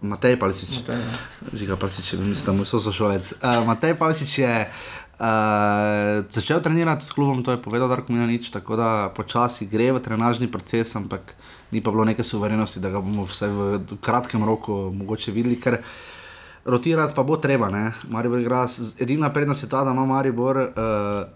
Matej 0.00 0.36
Palčič. 0.40 0.84
Ja. 0.88 0.98
Žiga 1.52 1.76
Palčič, 1.76 2.12
mislim, 2.20 2.44
da 2.46 2.52
moj 2.52 2.68
sošolec. 2.68 3.32
Uh, 3.40 3.64
Matej 3.64 3.96
Palčič 3.96 4.38
je 4.44 4.52
uh, 4.68 6.24
začel 6.28 6.60
trenirati 6.60 7.04
s 7.04 7.16
klubom, 7.16 7.40
to 7.40 7.56
je 7.56 7.64
povedal 7.64 7.88
Darko 7.88 8.12
Milanič, 8.12 8.52
tako 8.52 8.76
da 8.76 9.08
počasi 9.16 9.72
gre 9.72 9.92
v 9.92 10.04
trenažni 10.04 10.52
proces, 10.52 10.92
ampak 10.96 11.32
ni 11.72 11.80
pa 11.80 11.92
bilo 11.92 12.04
neke 12.04 12.24
suverenosti, 12.24 12.80
da 12.80 12.92
ga 12.92 13.00
bomo 13.00 13.24
vsaj 13.24 13.48
v 13.48 14.00
kratkem 14.00 14.44
roku 14.44 14.92
mogoče 14.92 15.32
videli. 15.32 15.60
Ker 15.60 15.80
Rotirati 16.62 17.14
pa 17.14 17.22
bo 17.22 17.36
treba, 17.36 17.68
ne. 17.68 17.82
Maribor 18.06 18.38
igra, 18.38 18.66
z- 18.66 18.94
edina 18.98 19.30
prednost 19.30 19.62
je 19.62 19.68
ta, 19.68 19.80
da 19.80 19.90
ima 19.90 20.04
Maribor 20.06 20.56
uh, 20.58 20.64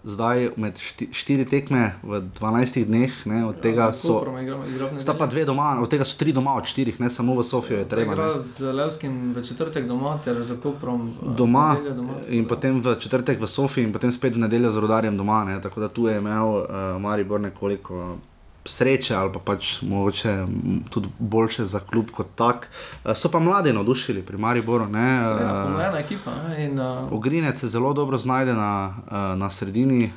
zdaj 0.03 0.49
med 0.55 0.77
šti, 0.77 1.09
štiri 1.11 1.45
tekme 1.45 1.95
v 2.03 2.21
12 2.31 2.85
dneh, 2.85 3.25
ne, 3.25 3.39
od 3.43 3.57
tega 3.57 3.81
Ja, 3.81 3.91
z 3.91 4.01
so. 4.03 4.21
Igral- 4.21 4.41
igral 4.67 4.89
v 4.89 4.99
Sta 4.99 5.13
pa 5.13 5.25
dve 5.25 5.41
doma, 5.43 5.77
od 5.77 5.89
tega 5.89 6.03
so 6.03 6.13
tri 6.15 6.31
doma 6.31 6.53
od 6.53 6.63
štirih, 6.63 6.99
ne 6.99 7.09
samo 7.09 7.33
v 7.33 7.43
Sofijo 7.43 7.77
je 7.77 7.85
Zdaj 7.85 7.97
treba. 7.97 8.13
igra. 8.13 8.39
Z 8.39 8.71
Levskim 8.71 9.33
v 9.33 9.41
četrtek 9.41 9.85
doma, 9.85 10.19
ter 10.19 10.43
za 10.43 10.55
Koprom 10.55 11.09
eh, 11.11 11.33
Doma 11.33 11.75
doma. 11.87 12.13
in 12.29 12.45
potem 12.45 12.77
v 12.79 12.95
četrtek 12.95 13.37
v 13.37 13.47
Sofiji 13.47 13.83
in 13.83 13.91
potem 13.91 14.11
spet 14.11 14.35
v 14.35 14.39
nedeljo 14.39 14.69
z 14.69 14.77
rodarjem 14.77 15.17
doma. 15.17 15.43
Ne. 15.43 15.57
Tako 15.59 15.79
da 15.79 15.87
tu 15.89 16.05
je 16.05 16.17
imel 16.17 16.47
uh, 16.55 16.65
Maribor 16.99 17.41
nekoliko 17.41 18.17
sreče 18.65 19.15
ali 19.15 19.33
pa 19.33 19.39
pač 19.39 19.81
mogoče 19.81 20.45
tudi 20.89 21.09
boljše 21.19 21.65
za 21.65 21.79
klub 21.79 22.11
kot 22.11 22.27
tak. 22.35 22.69
Uh, 23.03 23.13
so 23.13 23.29
pa 23.29 23.39
mladi 23.39 23.73
navdušili 23.73 24.21
pri 24.25 24.37
Mariboru. 24.37 24.87
Ne. 24.87 25.19
Seveda, 25.19 25.51
Uh, 25.53 25.71
pomembna 25.71 25.99
ekipa. 25.99 26.31
ne, 26.49 26.65
In, 26.65 26.79
uh, 26.79 27.11
Ogrinec 27.11 27.59
se 27.59 27.67
zelo 27.67 27.93
dobro 27.93 28.17
znajde 28.17 28.53
na, 28.53 28.95
na 29.35 29.49
sredini. 29.49 30.11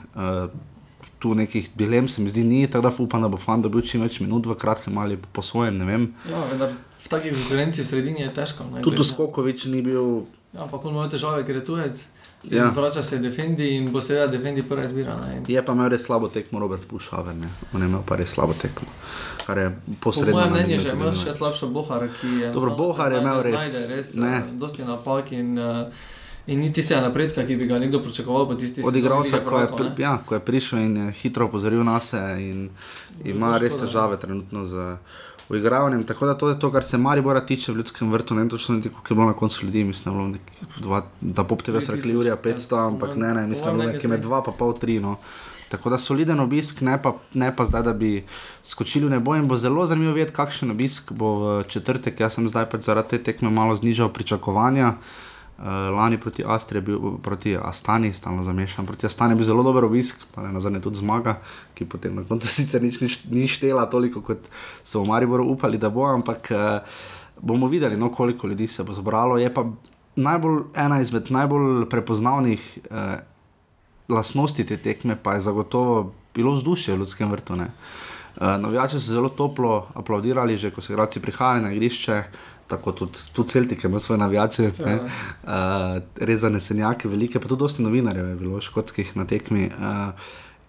Tu 1.19 1.35
nekih 1.35 1.71
dilem 1.75 2.09
se 2.09 2.23
mi 2.23 2.31
zdi 2.31 2.45
ni, 2.45 2.71
tako 2.71 2.83
da 2.83 2.93
upam, 2.99 3.23
da 3.23 3.29
bo 3.29 3.37
fan 3.37 3.63
dobil 3.63 3.83
čim 3.83 4.01
več 4.07 4.21
minut 4.21 4.47
v 4.47 4.55
kratkem 4.55 4.99
ali 4.99 5.17
posvojen, 5.33 5.75
ne 5.79 5.85
vem. 5.85 6.05
Ja, 6.31 6.45
vendar 6.47 6.71
v 6.99 7.09
taki 7.11 7.33
konkurenci 7.35 7.83
v 7.83 7.87
sredini 7.87 8.23
je 8.23 8.29
težko. 8.37 8.65
Tudi 8.83 9.03
Skokovič 9.05 9.65
ni 9.67 9.83
bil 9.83 10.23
Ja, 10.55 10.63
ampak 10.65 10.85
on 10.85 10.95
ima 10.95 11.09
težave, 11.13 11.43
ker 11.45 11.59
je 11.59 11.65
tujec. 11.65 11.99
Ja. 12.45 12.71
Vrača 12.71 13.03
se 13.03 13.19
Defendi 13.19 13.69
in 13.69 13.93
bo 13.93 14.01
seveda 14.01 14.27
Defendi 14.29 14.63
prva 14.63 14.85
izbira. 14.85 15.17
ne, 15.19 15.37
in 15.37 15.45
Je 15.49 15.63
pa 15.63 15.73
imel 15.73 15.89
res 15.89 16.03
slabo 16.03 16.29
tekmo, 16.29 16.59
Robert 16.59 16.87
Pušaver, 16.87 17.35
ne. 17.35 17.49
On 17.73 17.83
je 17.83 17.89
imel 17.89 18.01
pa 18.03 18.17
res 18.17 18.31
slabo 18.31 18.53
tekmo, 18.55 18.89
kar 19.47 19.59
je 19.59 19.71
Po 19.71 19.95
posredno. 20.03 20.33
mojem 20.33 20.51
namignil 20.51 20.67
mnenju 20.69 20.83
že 20.83 20.95
imel 20.95 21.13
še 21.15 21.33
slabšo 21.33 21.67
Bohar, 21.69 22.09
ki 22.11 22.27
je. 22.39 22.53
Dobro, 22.53 22.71
Bohar 22.73 23.09
se 23.09 23.15
je 23.15 23.21
imel 23.21 23.43
res, 23.43 23.55
znajde 23.55 23.97
res 23.97 24.15
ne. 24.15 24.31
ne. 24.31 24.43
Dosti 24.55 24.83
napak 24.85 25.33
in, 25.33 25.59
uh, 25.59 25.91
in 26.47 26.61
ni 26.61 26.73
tistega 26.73 27.01
napredka, 27.03 27.43
ki 27.43 27.57
bi 27.57 27.67
ga 27.67 27.79
nekdo 27.79 27.99
pričakoval 27.99 28.47
po 28.47 28.55
tisti 28.55 28.83
Od 28.83 28.97
igralca, 28.97 29.37
Lige 29.37 29.45
ko, 29.45 29.59
je 29.59 29.67
pri- 29.69 29.99
ja, 29.99 30.19
ko 30.19 30.35
je 30.35 30.41
prišel 30.43 30.79
in 30.81 30.97
je 30.99 31.13
hitro 31.13 31.45
opozoril 31.45 31.83
na 31.83 32.01
se, 32.01 32.17
in 32.41 32.71
ima 33.25 33.53
to 33.53 33.59
res 33.59 33.77
težave 33.77 34.17
trenutno 34.17 34.65
z 34.65 34.97
uigravanjem. 35.49 36.05
Tako 36.05 36.27
da 36.27 36.35
to 36.35 36.49
je 36.49 36.59
to, 36.61 36.73
kar 36.73 36.85
se 36.85 36.99
Maribora 36.99 37.41
tiče 37.47 37.73
v 37.73 37.77
ljudskem 37.77 38.13
vrtu. 38.13 38.35
Ne 38.35 38.41
vem 38.41 38.49
točno, 38.49 38.81
koliko 38.83 39.13
je 39.13 39.15
bilo 39.15 39.27
na 39.27 39.33
koncu 39.33 39.67
ljudi, 39.67 39.85
mislim, 39.85 40.15
bilo 40.15 40.29
nekih 40.29 40.83
dva, 40.83 41.03
da 41.21 41.45
pop 41.45 41.63
TV 41.63 41.81
so 41.81 41.93
rekli 41.93 42.13
3000, 42.13 42.15
Jurija 42.15 42.35
ja. 42.35 42.43
500, 42.43 42.87
ampak 42.87 43.17
ne, 43.17 43.35
ne, 43.35 43.47
mislim, 43.47 43.79
da 43.79 43.85
je 43.85 43.93
nekje 43.93 44.09
med 44.09 44.19
nekaj 44.19 44.29
dva 44.29 44.43
pa 44.43 44.53
pol 44.53 44.79
tri. 44.79 45.01
No. 45.01 45.17
Tako 45.69 45.91
da 45.91 45.99
soliden 45.99 46.41
obisk, 46.41 46.81
ne 46.81 46.97
pa, 47.03 47.13
ne 47.35 47.53
pa 47.57 47.65
zdaj, 47.65 47.83
da 47.83 47.93
bi 47.93 48.25
skočili 48.65 49.07
v 49.07 49.11
nebo. 49.11 49.37
In 49.37 49.49
bo 49.49 49.57
zelo 49.57 49.87
zanimivo 49.87 50.15
videti, 50.15 50.37
kakšen 50.37 50.71
obisk 50.71 51.13
bo 51.13 51.35
v 51.39 51.65
četrtek. 51.69 52.21
Jaz 52.21 52.39
sem 52.39 52.49
zdaj 52.49 52.71
pač 52.71 52.89
zaradi 52.89 53.17
te 53.17 53.25
tekme 53.33 53.51
malo 53.51 53.77
znižal 53.77 54.13
pričakovanja. 54.13 54.89
Uh, 54.89 55.28
lani 55.67 56.21
proti 56.21 56.45
Astri 56.47 56.81
bil, 56.81 57.19
proti 57.23 57.57
Astani, 57.57 58.13
stalno 58.13 58.43
zamešan. 58.43 58.87
Proti 58.87 59.07
Astani 59.07 59.33
je 59.33 59.37
bil 59.37 59.45
zelo 59.45 59.63
dober 59.63 59.85
obisk, 59.85 60.23
pa 60.35 60.43
ne 60.43 60.53
nazadnje 60.53 60.81
tudi 60.81 61.01
zmaga, 61.03 61.39
ki 61.75 61.85
potem 61.85 62.15
na 62.15 62.23
koncu 62.23 62.47
sicer 62.59 62.83
nič 62.83 63.01
ni, 63.01 63.11
ni 63.31 63.49
štela 63.51 63.89
toliko, 63.91 64.23
kot 64.23 64.47
so 64.87 65.03
v 65.03 65.11
Mariboru 65.11 65.49
upali, 65.51 65.79
da 65.79 65.91
bo, 65.91 66.07
ampak 66.07 66.53
uh, 66.55 67.01
bomo 67.43 67.67
videli, 67.67 67.97
no, 67.97 68.13
koliko 68.13 68.47
ljudi 68.47 68.69
se 68.71 68.85
bo 68.85 68.95
zbralo. 68.95 69.39
Je 69.39 69.51
pa 69.55 69.67
najbolj, 70.17 70.63
ena 70.79 71.01
izmed 71.03 71.31
najbolj 71.35 71.89
prepoznavnih 71.91 72.63
uh, 72.91 73.19
lastnosti 74.09 74.65
te 74.67 74.77
tekme, 74.77 75.19
pa 75.23 75.35
je 75.35 75.47
zagotovo 75.51 76.13
bilo 76.35 76.55
vzdušje 76.55 76.95
v 76.95 77.03
ljudskem 77.03 77.35
vrtu. 77.35 77.57
Ne. 77.59 77.73
Uh, 78.39 78.55
navijači 78.63 79.01
so 79.01 79.11
zelo 79.11 79.29
toplo 79.29 79.89
aplaudirali, 79.95 80.57
že 80.57 80.71
ko 80.71 80.81
so 80.81 80.95
igralci 80.95 81.19
prihajali 81.21 81.67
na 81.67 81.75
igrišče, 81.75 82.23
tako 82.69 82.93
tudi, 82.93 83.19
tudi 83.33 83.49
Celtic 83.49 83.85
imel 83.85 84.01
svoje 84.01 84.19
navijače, 84.19 84.63
ne, 84.63 84.71
Seveda. 84.71 85.05
uh, 85.05 86.03
res 86.17 86.41
zanesenjake, 86.41 87.09
velike, 87.09 87.41
pa 87.41 87.49
tudi 87.49 87.65
dosti 87.65 87.83
novinarjev 87.83 88.29
je 88.29 88.35
bilo 88.37 88.61
škotskih 88.61 89.17
na 89.17 89.25
tekmi. 89.25 89.71
Uh, 89.79 90.13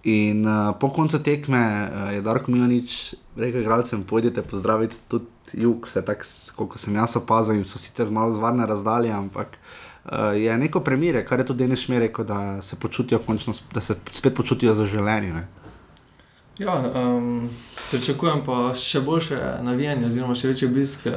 in 0.04 0.48
uh, 0.48 0.76
po 0.80 0.92
koncu 0.96 1.20
tekme 1.24 1.60
uh, 1.60 2.14
je 2.14 2.22
Darko 2.22 2.52
Milanič 2.52 3.14
rekel 3.36 3.62
igralcem, 3.62 4.04
pojdite 4.04 4.42
pozdraviti 4.42 4.96
tudi 5.08 5.26
jug, 5.54 5.86
vse 5.88 6.06
tako, 6.06 6.26
koliko 6.56 6.78
sem 6.78 6.96
jaz 6.96 7.16
opazil 7.20 7.56
in 7.56 7.64
so 7.64 7.80
sicer 7.80 8.12
malo 8.12 8.32
zvarne 8.34 8.66
razdalje, 8.66 9.12
ampak 9.12 9.60
uh, 10.06 10.12
je 10.40 10.58
neko 10.58 10.80
premirje, 10.80 11.26
kar 11.26 11.40
je 11.40 11.46
tudi 11.46 11.64
Denis 11.64 11.80
Šmer 11.80 12.00
rekel, 12.00 12.26
da 12.26 12.62
se 12.62 12.76
počutijo 12.76 13.20
končno, 13.20 13.54
da 13.74 13.82
se 13.82 13.96
spet 14.12 14.36
počutijo 14.36 14.74
zaželeni. 14.74 15.34
Ne. 15.34 15.48
Ja, 16.60 16.76
um, 16.96 17.50
pričakujem 17.92 18.42
pa 18.46 18.74
še 18.76 19.00
boljše 19.02 19.38
navijanje, 19.64 20.10
oziroma 20.10 20.36
še 20.36 20.50
večji 20.52 20.68
obisk 20.68 21.06
eh, 21.08 21.14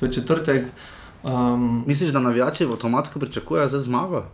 v 0.00 0.10
četrtek. 0.12 0.66
Um, 1.22 1.84
Misliš, 1.86 2.10
da 2.10 2.20
navijači 2.20 2.64
avtomatsko 2.64 3.18
pričakujejo 3.20 3.68
za 3.68 3.80
zmago? 3.80 4.24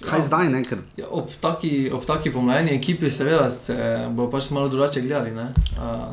Kaj 0.00 0.18
Ja. 0.18 0.22
zdaj, 0.22 0.48
ne? 0.48 0.64
Ker 0.64 0.78
Ja, 0.96 1.06
ob 1.10 1.28
taki, 1.40 1.90
ob 1.92 2.04
taki 2.04 2.32
pomlajeni 2.32 2.70
ekipi, 2.76 3.10
seveda, 3.10 3.50
se 3.50 3.76
bo 4.10 4.30
pač 4.30 4.50
malo 4.50 4.68
drugače 4.68 5.00
gledali 5.00 5.30
ne? 5.30 5.52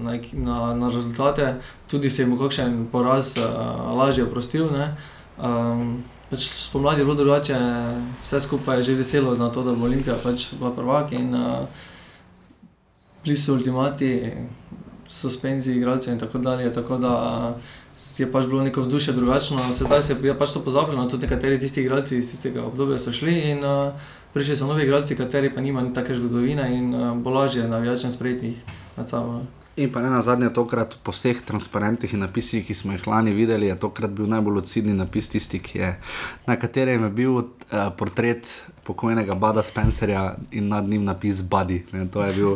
Na, 0.02 0.18
na, 0.34 0.74
na 0.76 0.90
rezultate, 0.90 1.56
tudi 1.88 2.10
se 2.10 2.22
jim 2.22 2.36
bo 2.36 2.44
kakšen 2.44 2.88
poraz 2.92 3.38
a, 3.38 3.94
lažje 3.96 4.24
oprostil. 4.24 4.68
Ne? 4.72 4.96
Um, 5.40 6.04
pač 6.30 6.50
spomladi 6.52 7.02
je 7.02 7.06
bilo 7.06 7.16
drugače, 7.16 7.56
vse 8.22 8.42
skupaj 8.42 8.78
je 8.78 8.84
že 8.84 8.96
veselo 8.96 9.36
na 9.36 9.50
to, 9.50 9.64
da 9.64 9.72
bo 9.72 9.86
Olimpija 9.86 10.18
pač 10.24 10.50
bila 10.60 10.72
prvak 10.76 11.12
in 11.12 11.36
uh, 11.36 11.68
bili 13.24 13.38
so 13.38 13.54
ultimati, 13.54 14.32
suspenziji 15.08 15.78
igralcev 15.78 16.14
in 16.14 16.20
tako 16.20 16.38
dalje. 16.38 16.74
Tako 16.74 16.98
da 16.98 17.14
uh, 17.56 17.56
je 18.18 18.32
pač 18.32 18.46
bilo 18.46 18.62
neko 18.64 18.82
vzdušje 18.82 19.14
drugačno, 19.14 19.60
sedaj 19.74 20.02
se 20.02 20.16
je 20.22 20.38
pač 20.38 20.54
to 20.54 20.62
pozabljeno, 20.62 21.08
tudi 21.10 21.26
nekateri 21.26 21.60
tisti 21.60 21.82
igralci 21.82 22.18
iz 22.18 22.30
tistega 22.32 22.64
obdobja 22.64 23.00
so 23.00 23.12
šli 23.12 23.40
in 23.52 23.66
uh, 23.66 23.94
prišli 24.34 24.56
so 24.56 24.68
novi 24.68 24.84
igralci, 24.84 25.18
kateri 25.18 25.54
pa 25.54 25.62
nimajo 25.62 25.94
take 25.94 26.16
zgodovine 26.16 26.70
in 26.78 26.94
uh, 26.96 27.18
bo 27.18 27.30
lažje 27.30 27.68
navijačem 27.68 28.12
sprejeti 28.12 28.56
med 28.98 29.10
sabo. 29.10 29.42
In 29.78 29.92
pa 29.94 30.02
ne 30.02 30.10
na 30.10 30.24
zadnje, 30.26 30.50
tokrat 30.50 30.96
po 31.06 31.14
vseh 31.14 31.38
transparentih 31.46 32.14
in 32.18 32.24
napisih, 32.26 32.64
ki 32.66 32.74
smo 32.74 32.96
jih 32.96 33.04
lani 33.06 33.30
videli, 33.38 33.68
je 33.70 33.76
tokrat 33.78 34.10
bil 34.10 34.26
najbolj 34.26 34.56
lucidni 34.58 34.96
napis 34.98 35.30
tisti, 35.30 35.60
je, 35.78 35.92
na 36.48 36.56
katerem 36.58 37.04
je 37.06 37.10
bil 37.14 37.36
uh, 37.38 37.44
portret 37.94 38.50
pokojnega 38.88 39.36
Bada 39.38 39.62
Spencerja 39.62 40.32
in 40.52 40.72
nad 40.74 40.88
njim 40.90 41.04
napis 41.06 41.44
Buddy. 41.46 41.84
Ne, 41.94 42.08
to 42.10 42.26
je 42.26 42.34
bil. 42.34 42.56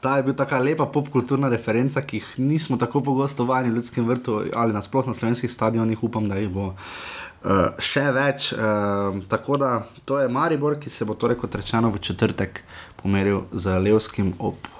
Ta 0.00 0.16
je 0.16 0.24
bil 0.24 0.34
tako 0.34 0.62
lepa 0.64 0.86
popkulturna 0.88 1.50
referenca, 1.52 2.00
ki 2.00 2.22
jih 2.22 2.30
nismo 2.38 2.80
tako 2.80 3.02
pogosto 3.04 3.44
vajeni 3.44 3.68
v 3.70 3.82
ljudskem 3.82 4.08
vrtu 4.08 4.40
ali 4.54 4.72
nasplošno 4.72 5.12
na 5.12 5.18
slovenskih 5.18 5.52
stadionih, 5.52 6.00
upam, 6.00 6.28
da 6.28 6.40
jih 6.40 6.48
bo 6.48 6.70
uh, 6.70 7.76
še 7.76 8.06
več. 8.08 8.54
Uh, 8.56 9.20
tako 9.28 9.60
da 9.60 9.82
to 10.08 10.16
je 10.22 10.32
Maribor, 10.32 10.80
ki 10.80 10.88
se 10.88 11.04
bo 11.04 11.12
torej, 11.12 11.36
kot 11.44 11.60
rečeno, 11.60 11.92
v 11.92 12.00
četrtek 12.00 12.62
pomeril 13.02 13.44
z 13.52 13.76
Levskim 13.84 14.32
ob 14.38 14.72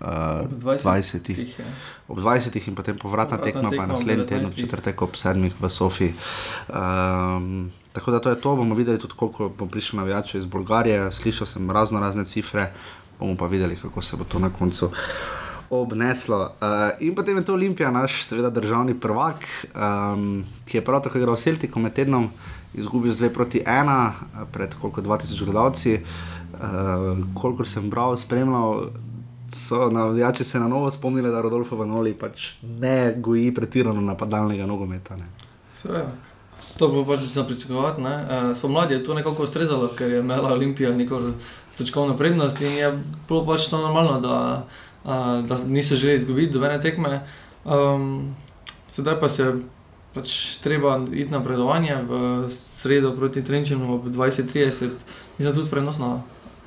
uh, 0.00 0.48
20. 0.50 0.84
20 0.84 1.22
Tih, 1.22 1.60
ob 2.08 2.18
20 2.18 2.68
in 2.68 2.74
potem 2.74 2.96
povratna 2.98 3.36
Povratna 3.36 3.44
tekma, 3.44 3.62
pa 3.62 3.70
tekma 3.70 3.84
ob 3.84 3.90
naslednji 3.90 4.26
teden, 4.26 4.46
19. 4.46 4.60
četrtek 4.60 5.02
ob 5.02 5.14
7 5.14 5.50
v 5.60 5.68
Sofiji. 5.68 6.12
Um, 6.68 7.70
tako 7.92 8.10
da 8.10 8.20
to 8.20 8.30
je 8.30 8.40
to, 8.40 8.56
bomo 8.56 8.74
videli 8.74 8.98
tudi, 8.98 9.14
koliko 9.16 9.48
bo 9.48 9.66
prišlo 9.66 10.00
navijačev 10.00 10.40
iz 10.40 10.46
Bolgarije. 10.46 11.12
Slišal 11.12 11.46
sem 11.46 11.70
razno 11.70 12.00
razne 12.00 12.24
cifre, 12.24 12.72
bomo 13.18 13.36
pa 13.36 13.46
videli, 13.46 13.76
kako 13.76 14.02
se 14.02 14.16
bo 14.16 14.24
to 14.24 14.38
na 14.38 14.50
koncu. 14.50 14.90
Obneslo. 15.70 16.50
Uh, 16.58 16.98
in 16.98 17.14
potem 17.14 17.36
je 17.36 17.44
to 17.44 17.54
Olimpija, 17.54 17.90
naš, 17.90 18.24
seveda, 18.26 18.50
državni 18.50 18.96
prvak, 19.00 19.46
um, 19.70 20.42
ki 20.66 20.78
je 20.78 20.84
prav 20.84 21.02
tako 21.02 21.18
igral 21.18 21.36
s 21.36 21.46
Celtikom 21.46 21.82
med 21.82 21.94
tednom, 21.94 22.30
izgubil 22.74 23.12
z 23.12 23.30
2 23.30 23.34
proti 23.34 23.62
1, 23.66 24.10
pred 24.52 24.74
koliko 24.74 25.02
2000 25.02 25.44
gledalci. 25.44 26.00
Uh, 26.60 27.22
kolikor 27.34 27.68
sem 27.68 27.86
bral, 27.90 28.16
spremljal, 28.16 28.90
so 29.52 29.90
navijači 29.90 30.44
se 30.44 30.60
na 30.60 30.68
novo 30.68 30.90
spomnili, 30.90 31.30
da 31.30 31.40
Rodolfo 31.40 31.76
Vanoli 31.76 32.14
pač 32.14 32.54
ne 32.62 33.14
goji 33.16 33.54
pretirano 33.54 34.00
napadalnega 34.00 34.66
nogometa. 34.66 35.16
Ne. 35.16 35.26
Seveda. 35.72 36.12
To 36.78 36.88
bo 36.88 37.04
pač 37.04 37.20
za 37.20 37.44
pričakovati. 37.44 38.02
Eh, 38.02 38.54
Spomladi 38.54 38.94
je 38.94 39.04
to 39.04 39.14
nekako 39.14 39.42
ustrezalo, 39.42 39.88
ker 39.88 40.10
je 40.10 40.20
imela 40.20 40.52
Olimpija 40.52 40.94
neko 40.94 41.20
točkovno 41.78 42.16
prednost 42.16 42.60
in 42.60 42.72
je 42.78 42.92
bilo 43.28 43.44
pač 43.46 43.68
to 43.68 43.78
normalno, 43.78 44.20
da, 44.20 44.66
eh, 45.04 45.42
da 45.42 45.58
niso 45.66 45.96
želeli 45.96 46.16
izgubiti 46.16 46.52
dobene 46.52 46.80
tekme. 46.80 47.20
Um, 47.64 48.34
sedaj 48.86 49.20
pa 49.20 49.28
se 49.28 49.54
pač 50.14 50.56
treba 50.62 51.00
iti 51.12 51.30
na 51.30 51.44
predovanje 51.44 52.02
v 52.08 52.44
sredo 52.48 53.12
proti 53.16 53.44
Trenčinu 53.44 53.94
ob 53.94 54.08
20:30, 54.08 54.90
mislim 55.38 55.54
tudi 55.54 55.70
prenosno. 55.70 56.22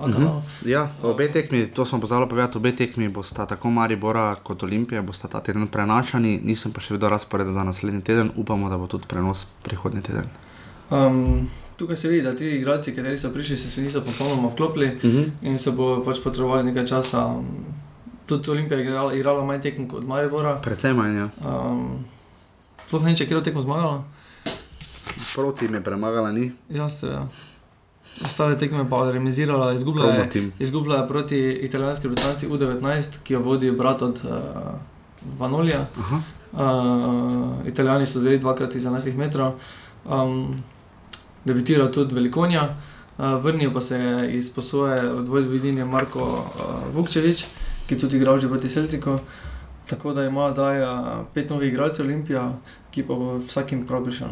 Mhm. 0.08 0.70
Ja, 0.70 0.90
obe 1.04 1.32
tekmi, 1.32 1.68
to 1.72 1.86
smo 1.86 2.00
pozvali 2.00 2.30
povedati, 2.30 2.58
obe 2.58 2.72
tekmi 2.76 3.10
bosta 3.10 3.46
tako 3.46 3.70
Maribora 3.70 4.36
kot 4.44 4.64
Olimpija, 4.64 5.02
bosta 5.02 5.28
ta 5.28 5.40
teden 5.40 5.68
prenašani, 5.68 6.40
nisem 6.44 6.72
pa 6.72 6.82
še 6.82 6.94
videl 6.94 7.10
razporeda 7.10 7.52
za 7.52 7.64
naslednji 7.64 8.02
teden, 8.02 8.32
upamo, 8.36 8.70
da 8.70 8.78
bo 8.78 8.88
tudi 8.88 9.08
prenos 9.08 9.48
prihodnji 9.64 10.02
teden. 10.02 10.30
Um, 10.90 11.48
tukaj 11.78 11.98
se 11.98 12.08
vidi, 12.08 12.22
da 12.22 12.36
ti 12.36 12.50
igralci, 12.58 12.94
ki 12.94 13.18
so 13.18 13.30
prišli, 13.34 13.58
se, 13.58 13.70
se 13.70 13.82
niso 13.82 14.02
popolnoma 14.02 14.50
vklopili. 14.54 14.88
Uh 14.88 15.04
-huh. 15.04 15.30
in 15.42 15.58
se 15.58 15.72
bo 15.72 16.04
pač 16.06 16.24
potrebovali 16.24 16.64
nekaj 16.64 16.86
časa. 16.86 17.34
Tudi 18.26 18.52
Olimpija 18.52 18.78
je 18.78 18.84
igrala, 18.84 19.14
igrala 19.14 19.46
manj 19.46 19.62
tekem 19.62 19.88
kot 19.88 20.04
Maribora. 20.08 20.60
Predvsem 20.64 20.96
manj, 20.96 21.18
ja. 21.18 21.30
Um, 21.46 22.06
sploh 22.88 23.02
ne 23.02 23.06
vem, 23.06 23.16
če 23.16 23.24
je 23.24 23.28
kdo 23.28 23.42
tekmo 23.42 23.62
zmagala. 23.62 24.04
proti 25.36 25.66
jim 25.66 25.74
je 25.74 25.84
premagala, 25.84 26.32
ni. 26.32 26.52
Jaz 26.70 27.00
se 27.00 27.18
ostale 28.26 28.58
tekme 28.58 28.90
pa 28.90 29.12
remisirala, 29.12 29.74
izgubila 29.74 30.14
je, 30.14 30.50
izgubila 30.60 30.98
je 30.98 31.08
proti 31.08 31.40
italijanski 31.62 32.08
reprezentanci 32.08 32.48
U19, 32.48 33.18
ki 33.24 33.34
jo 33.34 33.40
vodi 33.40 33.72
brat 33.72 34.02
od 34.02 34.22
uh, 34.24 34.32
Vanolija. 35.40 35.86
Aha. 36.00 36.20
Uh, 36.54 37.68
Italijani 37.68 38.06
so 38.06 38.20
zdaj 38.20 38.38
dvakrat 38.38 38.76
iz 38.76 38.86
11 38.86 39.18
metrov. 39.18 39.54
Um, 40.06 40.64
debitiral 41.46 41.92
tudi 41.92 42.16
Velikonja, 42.16 42.64
uh, 43.18 43.44
vrnil 43.44 43.74
pa 43.74 43.82
se 43.82 44.00
je 44.00 44.34
iz 44.34 44.52
posoje 44.54 45.12
od 45.12 45.28
Vojvodine 45.28 45.86
Marko 45.86 46.22
uh, 46.22 46.96
Vukčevič, 46.96 47.46
ki 47.88 47.98
tudi 47.98 48.18
igra 48.18 48.38
že 48.38 48.50
proti 48.50 48.70
Celtiku. 48.70 49.20
Tako 49.90 50.14
da 50.14 50.24
ima 50.24 50.52
zdaj 50.52 50.82
uh, 50.84 51.00
pet 51.34 51.50
novih 51.50 51.74
igralcev 51.74 52.06
Olimpija, 52.06 52.52
ki 52.92 53.04
pa 53.04 53.14
bo 53.14 53.38
vsakim 53.38 53.86
prav 53.88 54.04
prišel. 54.06 54.28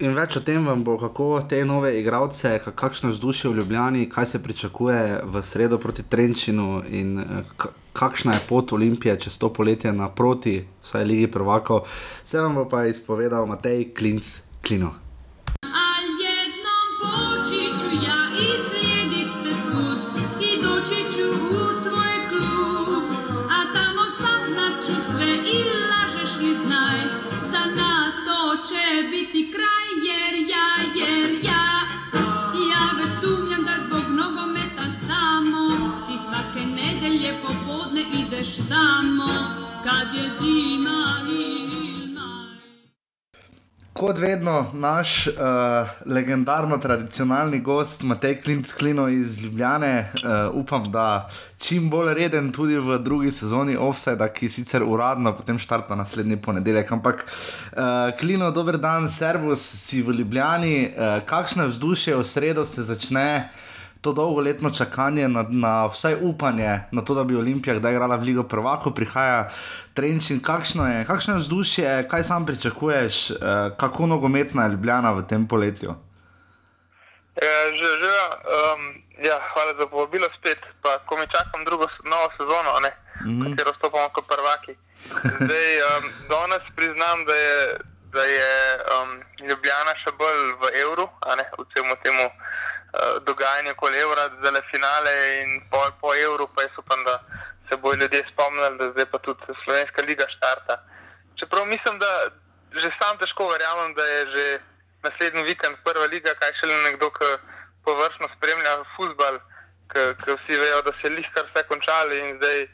In 0.00 0.14
več 0.14 0.36
o 0.36 0.40
tem 0.40 0.64
vam 0.66 0.84
bo, 0.84 0.94
kako 0.98 1.42
te 1.48 1.64
nove 1.64 1.90
igralce, 2.00 2.60
ka- 2.64 2.72
kakšno 2.72 3.08
je 3.10 3.12
vzdušje 3.12 3.50
v 3.50 3.56
Ljubljani, 3.56 4.08
kaj 4.08 4.26
se 4.26 4.42
pričakuje 4.42 5.20
v 5.24 5.42
sredo 5.42 5.78
proti 5.78 6.02
Trenčinu 6.02 6.82
in 6.88 7.18
eh, 7.18 7.24
ka- 7.56 7.72
kakšna 7.92 8.32
je 8.32 8.44
pot 8.48 8.72
Olimpije 8.72 9.16
čez 9.20 9.38
to 9.38 9.52
poletje 9.52 9.92
naproti, 9.92 10.64
vsaj 10.82 11.04
Ligi 11.04 11.26
prvakov. 11.26 11.84
Vse 12.24 12.40
vam 12.40 12.54
bo 12.54 12.64
pa 12.68 12.86
izpovedal 12.86 13.46
Matej 13.46 13.90
Klinc 13.94 14.36
Klino. 14.66 14.94
Kot 43.98 44.18
vedno, 44.18 44.66
naš 44.72 45.26
uh, 45.26 45.34
legendarno 46.06 46.76
tradicionalni 46.78 47.58
gost, 47.60 48.02
Matej 48.02 48.36
Klinc 48.40 48.72
Klino 48.72 49.08
iz 49.08 49.42
Ljubljane, 49.42 50.12
uh, 50.14 50.54
upam, 50.54 50.92
da 50.92 51.30
čim 51.58 51.90
bolj 51.90 52.14
reden 52.14 52.52
tudi 52.52 52.78
v 52.78 52.98
drugi 53.02 53.32
sezoni 53.34 53.76
Offside, 53.76 54.28
ki 54.34 54.48
sicer 54.48 54.84
uradno 54.86 55.32
potem 55.36 55.58
štarta 55.58 55.98
naslednji 55.98 56.36
ponedeljek. 56.36 56.92
Ampak, 56.92 57.24
uh, 57.26 57.78
Klino, 58.20 58.50
dober 58.50 58.78
dan, 58.78 59.08
servus, 59.08 59.66
si 59.66 60.02
v 60.02 60.14
Ljubljani, 60.20 60.76
uh, 60.86 61.24
kakšno 61.26 61.66
je 61.66 61.74
vzdušje 61.74 62.16
v 62.16 62.24
sredo 62.24 62.64
se 62.64 62.82
začne? 62.82 63.48
To 64.00 64.12
dolgoletno 64.12 64.70
čakanje 64.70 65.28
na, 65.28 65.44
na 65.48 65.86
vsaj 65.86 66.14
upanje, 66.22 66.80
na 66.92 67.02
to, 67.02 67.14
da 67.14 67.24
bi 67.24 67.36
Olimpija 67.36 67.74
kdaj 67.78 67.92
igrala 67.92 68.16
v 68.16 68.22
Ligo 68.22 68.42
Prvako, 68.42 68.90
prihaja 68.90 69.48
Trenčin. 69.94 70.40
Kakšno 70.40 70.86
je, 70.86 71.04
kakšno 71.04 71.34
je 71.34 71.40
vzdušje, 71.40 72.08
kaj 72.10 72.24
sam 72.24 72.46
pričakuješ, 72.46 73.30
eh, 73.30 73.36
kako 73.76 74.06
nogometna 74.06 74.64
je 74.64 74.70
Ljubljana 74.70 75.12
v 75.12 75.26
tem 75.26 75.48
poletju? 75.48 75.94
Ja, 77.42 77.58
že, 77.70 77.90
že, 78.02 78.14
um, 78.50 78.80
ja, 79.22 79.38
hvala 79.38 79.72
za 79.78 79.86
povabilo 79.86 80.26
spet. 80.38 80.58
Pa, 80.82 80.98
ko 81.06 81.14
mi 81.16 81.26
čakam 81.30 81.64
drugo 81.64 81.86
novo 82.02 82.26
sezono, 82.38 82.70
ne, 82.82 82.90
mm. 83.26 83.42
katero 83.42 83.74
stopamo 83.78 84.08
kot 84.14 84.26
prvaki. 84.26 84.74
Zdaj, 85.42 85.68
um, 85.90 86.04
danes 86.30 86.64
priznam, 86.76 87.24
da 87.26 87.34
je, 87.34 87.58
da 88.12 88.22
je 88.24 88.78
um, 88.94 89.10
Ljubljana 89.48 89.94
še 90.02 90.12
bolj 90.20 90.40
v 90.62 90.70
evru, 90.82 91.06
v 91.58 91.66
celem 91.74 91.96
temu 92.02 92.24
uh, 92.28 93.18
dogajanju 93.26 93.74
okoli 93.76 94.00
evra, 94.00 94.28
zdaj 94.38 94.52
le 94.56 94.62
finale 94.70 95.14
in 95.42 95.60
po, 95.70 95.82
po 96.00 96.14
evru, 96.14 96.48
pa 96.54 96.64
jaz 96.64 96.78
upam, 96.80 97.04
da 97.04 97.18
se 97.68 97.76
bodo 97.76 98.02
ljudje 98.02 98.24
spomnili, 98.32 98.78
da 98.78 98.90
zdaj 98.92 99.06
pa 99.12 99.18
tudi 99.18 99.58
Slovenska 99.64 100.02
liga 100.02 100.26
štarta. 100.28 100.80
Čeprav 101.36 101.66
mislim, 101.66 101.98
da 101.98 102.12
že 102.72 102.90
sam 103.00 103.18
težko 103.18 103.48
verjamem, 103.48 103.94
da 103.94 104.04
je 104.04 104.20
že 104.34 104.46
naslednji 105.02 105.42
vikend 105.42 105.76
prva 105.84 106.06
liga, 106.06 106.34
kaj 106.40 106.52
šele 106.60 106.76
nekdo, 106.84 107.10
ki 107.10 107.28
površno 107.84 108.28
spremlja 108.36 108.74
futbal, 108.96 109.38
ki 109.92 110.34
vsi 110.36 110.58
vejo, 110.60 110.82
da 110.82 110.92
se 110.92 111.08
je 111.08 111.16
lihkar 111.16 111.44
vse 111.48 111.62
končali 111.68 112.18
in 112.18 112.36
zdaj 112.36 112.66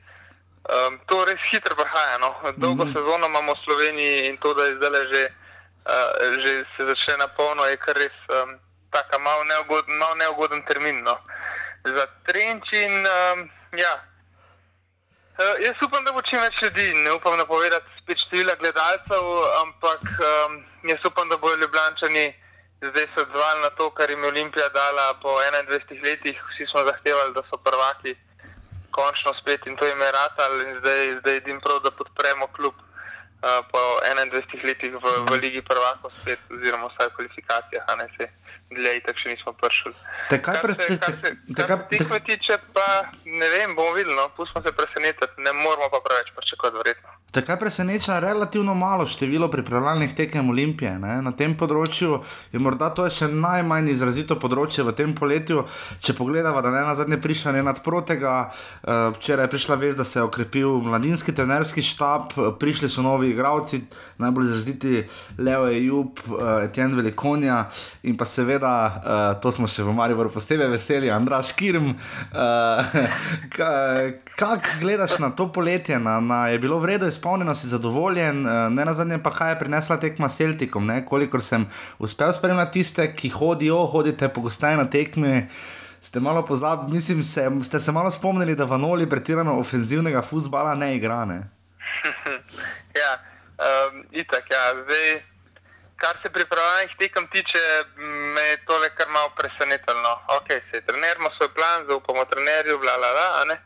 um, 0.69 1.01
to 1.07 1.25
res 1.25 1.41
hitro 1.51 1.75
prihaja. 1.77 2.19
No. 2.19 2.31
Dolgo 2.57 2.85
mm 2.85 2.91
-hmm. 2.91 2.95
sezono 2.95 3.27
imamo 3.27 3.55
v 3.55 3.65
Sloveniji 3.65 4.29
in 4.29 4.37
to, 4.37 4.55
da 4.55 4.63
je 4.65 4.77
zdaj 4.77 5.05
že, 5.13 5.23
uh, 5.93 6.41
že 6.43 6.65
se 6.77 6.83
začne 6.87 7.17
na 7.17 7.29
polno, 7.29 7.65
je 7.65 7.77
kar 7.77 7.97
res 7.97 8.17
um, 8.29 8.59
taka 8.91 9.19
malo 9.19 9.45
neugoden, 9.45 9.97
malo 9.99 10.15
neugoden 10.15 10.63
termin. 10.63 11.03
No. 11.03 11.17
Za 11.85 12.07
Trenčin, 12.27 12.93
um, 13.07 13.51
ja, 13.73 13.95
Uh, 15.35 15.59
jaz 15.59 15.75
upam, 15.83 16.05
da 16.05 16.13
bo 16.13 16.23
čim 16.23 16.39
več 16.39 16.63
ljudi. 16.63 16.95
Ne 16.95 17.13
upam 17.13 17.35
napovedati 17.39 17.87
spet 17.99 18.19
števila 18.19 18.55
gledalcev, 18.55 19.25
ampak 19.63 20.03
um, 20.23 20.65
jaz 20.87 21.03
upam, 21.05 21.29
da 21.29 21.37
bodo 21.37 21.57
Ljubljančani 21.57 22.35
zdaj 22.89 23.07
se 23.15 23.23
odzvali 23.23 23.61
na 23.63 23.71
to, 23.71 23.91
kar 23.91 24.11
jim 24.11 24.23
je 24.23 24.29
Olimpija 24.29 24.69
dala 24.69 25.15
po 25.23 25.29
21 25.29 26.05
letih. 26.05 26.45
Vsi 26.51 26.67
smo 26.67 26.85
zahtevali, 26.85 27.35
da 27.35 27.43
so 27.51 27.57
prvaki 27.57 28.15
končno 28.99 29.35
spet 29.41 29.67
in 29.67 29.77
to 29.77 29.87
jim 29.87 30.01
je 30.01 30.11
ratal 30.21 30.53
in 30.61 30.75
zdaj, 30.81 31.03
zdaj 31.21 31.41
jim 31.47 31.61
prav, 31.61 31.79
da 31.85 31.91
podpremo 31.91 32.47
klub 32.57 32.75
uh, 32.79 33.61
po 33.73 33.83
21 34.07 34.65
letih 34.69 34.93
v, 35.03 35.15
v 35.31 35.41
Ligi 35.43 35.63
prvakov 35.71 36.11
spet, 36.21 36.41
oziroma 36.51 36.91
vsaj 36.93 37.11
kvalifikacijah, 37.17 37.85
a 37.91 37.97
ne 38.03 38.09
se. 38.17 38.31
Dlje, 38.75 39.01
tako 39.07 39.19
še 39.19 39.29
nismo 39.31 39.53
prišli. 39.53 39.93
Te 40.31 40.39
kaj 40.39 40.55
Kar 40.55 40.55
se- 40.55 40.67
preste- 40.67 40.99
kar 40.99 41.15
se- 41.15 41.37
te- 41.55 41.67
kar 41.67 41.79
se 41.81 41.99
tekme 41.99 42.21
tiče, 42.21 42.55
pa 42.75 42.87
ne 43.25 43.49
vem, 43.49 43.75
bomo 43.77 43.93
videli, 43.93 44.17
no, 44.17 44.29
pustimo 44.37 44.63
se 44.63 44.73
presenetiti, 44.73 45.35
ne 45.39 45.53
moramo 45.55 45.89
pa 45.91 46.01
preveč 46.01 46.33
pričakovati, 46.33 46.77
verjetno. 46.77 47.09
Takaj 47.31 47.59
preseneča 47.59 48.19
relativno 48.19 48.75
malo 48.75 49.07
število 49.07 49.49
pripravljalnih 49.51 50.15
tekem 50.15 50.51
Olimpije. 50.51 50.99
Ne? 50.99 51.17
Na 51.21 51.33
tem 51.33 51.57
področju 51.57 52.21
je 52.53 52.59
morda 52.59 52.91
to 52.91 53.09
še 53.11 53.27
najmanj 53.29 53.89
izrazito 53.91 54.37
področje 54.37 54.85
v 54.85 54.93
tem 54.93 55.11
poletju. 55.13 55.65
Če 56.01 56.15
pogledamo, 56.15 56.63
da 56.63 56.71
ne 56.71 56.81
na 56.81 56.95
zadnje 56.95 57.19
prišla 57.19 57.53
ne 57.53 57.63
nadprotega, 57.63 58.35
uh, 58.47 58.91
včeraj 59.11 59.45
je 59.45 59.51
prišla 59.51 59.77
vest, 59.77 59.99
da 59.99 60.05
se 60.05 60.19
je 60.19 60.23
okrepil 60.23 60.79
mladinski 60.81 61.35
trenerski 61.35 61.83
štab, 61.83 62.33
eh, 62.33 62.53
prišli 62.55 62.89
so 62.89 63.03
novi 63.03 63.31
igravci, 63.31 63.83
najbolj 64.19 64.47
izraziti 64.47 65.03
Leo 65.39 65.67
Ejub, 65.69 66.23
uh, 66.29 66.63
Etienne 66.63 66.95
Velikonja 66.95 67.65
in 68.05 68.17
pa 68.17 68.25
seveda, 68.25 68.64
uh, 68.67 69.41
to 69.43 69.53
smo 69.53 69.69
še 69.71 69.85
v 69.85 69.93
Mariboru 69.95 70.31
posebej 70.33 70.69
veseli, 70.73 71.11
Andraš 71.11 71.53
Kirm. 71.57 71.93
Uh, 72.33 72.95
Kako 74.35 74.79
gledaš 74.81 75.19
na 75.19 75.31
to 75.31 75.53
poletje? 75.53 75.99
Na, 75.99 76.21
na, 76.21 76.49
je 76.49 76.59
bilo 76.59 76.79
vredno 76.79 77.09
izpolnjeno, 77.09 77.55
si 77.55 77.69
zadovoljen, 77.69 78.47
eh, 78.47 78.71
ne 78.71 78.85
na 78.85 78.93
zadnje 78.93 79.19
pa 79.23 79.31
kaj 79.35 79.53
je 79.53 79.59
prinesla 79.59 79.97
tekma 80.01 80.29
s 80.29 80.37
Celtikom. 80.37 80.87
Ne? 80.87 81.05
Kolikor 81.07 81.43
sem 81.43 81.67
uspel 81.99 82.33
spremljati 82.33 82.73
tiste, 82.73 83.07
ki 83.17 83.29
hodijo, 83.29 83.85
hodite 83.87 84.29
pogosteje 84.29 84.77
na 84.77 84.91
tekme. 84.91 85.47
Ste 86.01 86.21
malo 86.21 86.45
pozabili, 86.45 86.93
mislim, 86.93 87.25
se, 87.25 87.51
ste 87.63 87.81
se 87.81 87.93
malo 87.93 88.11
spomnili, 88.11 88.55
da 88.55 88.65
Vanoli 88.65 89.11
pretirano 89.11 89.59
ofenzivnega 89.61 90.23
futbola 90.23 90.75
ne 90.75 90.97
igra. 90.97 91.25
Ne? 91.25 91.43
Ja, 92.95 93.19
um, 93.59 94.05
itak, 94.13 94.45
ja, 94.51 94.85
zdaj, 94.85 95.34
kar 96.05 96.17
se 96.23 96.29
pripravljalnih 96.39 96.93
tekem 97.01 97.27
tiče, 97.35 97.63
me 98.35 98.43
je 98.51 98.57
tole 98.69 98.89
kar 98.97 99.09
malo 99.17 99.31
presenetilo. 99.41 100.01
no. 100.07 100.15
Ok, 100.37 100.49
se 100.71 100.81
trener 100.87 101.17
ima 101.17 101.31
svoj 101.37 101.51
plan, 101.57 101.87
zaupamo 101.89 102.25
trenerju, 102.33 102.79
bla, 102.79 102.95
bla, 103.01 103.11
bla, 103.17 103.57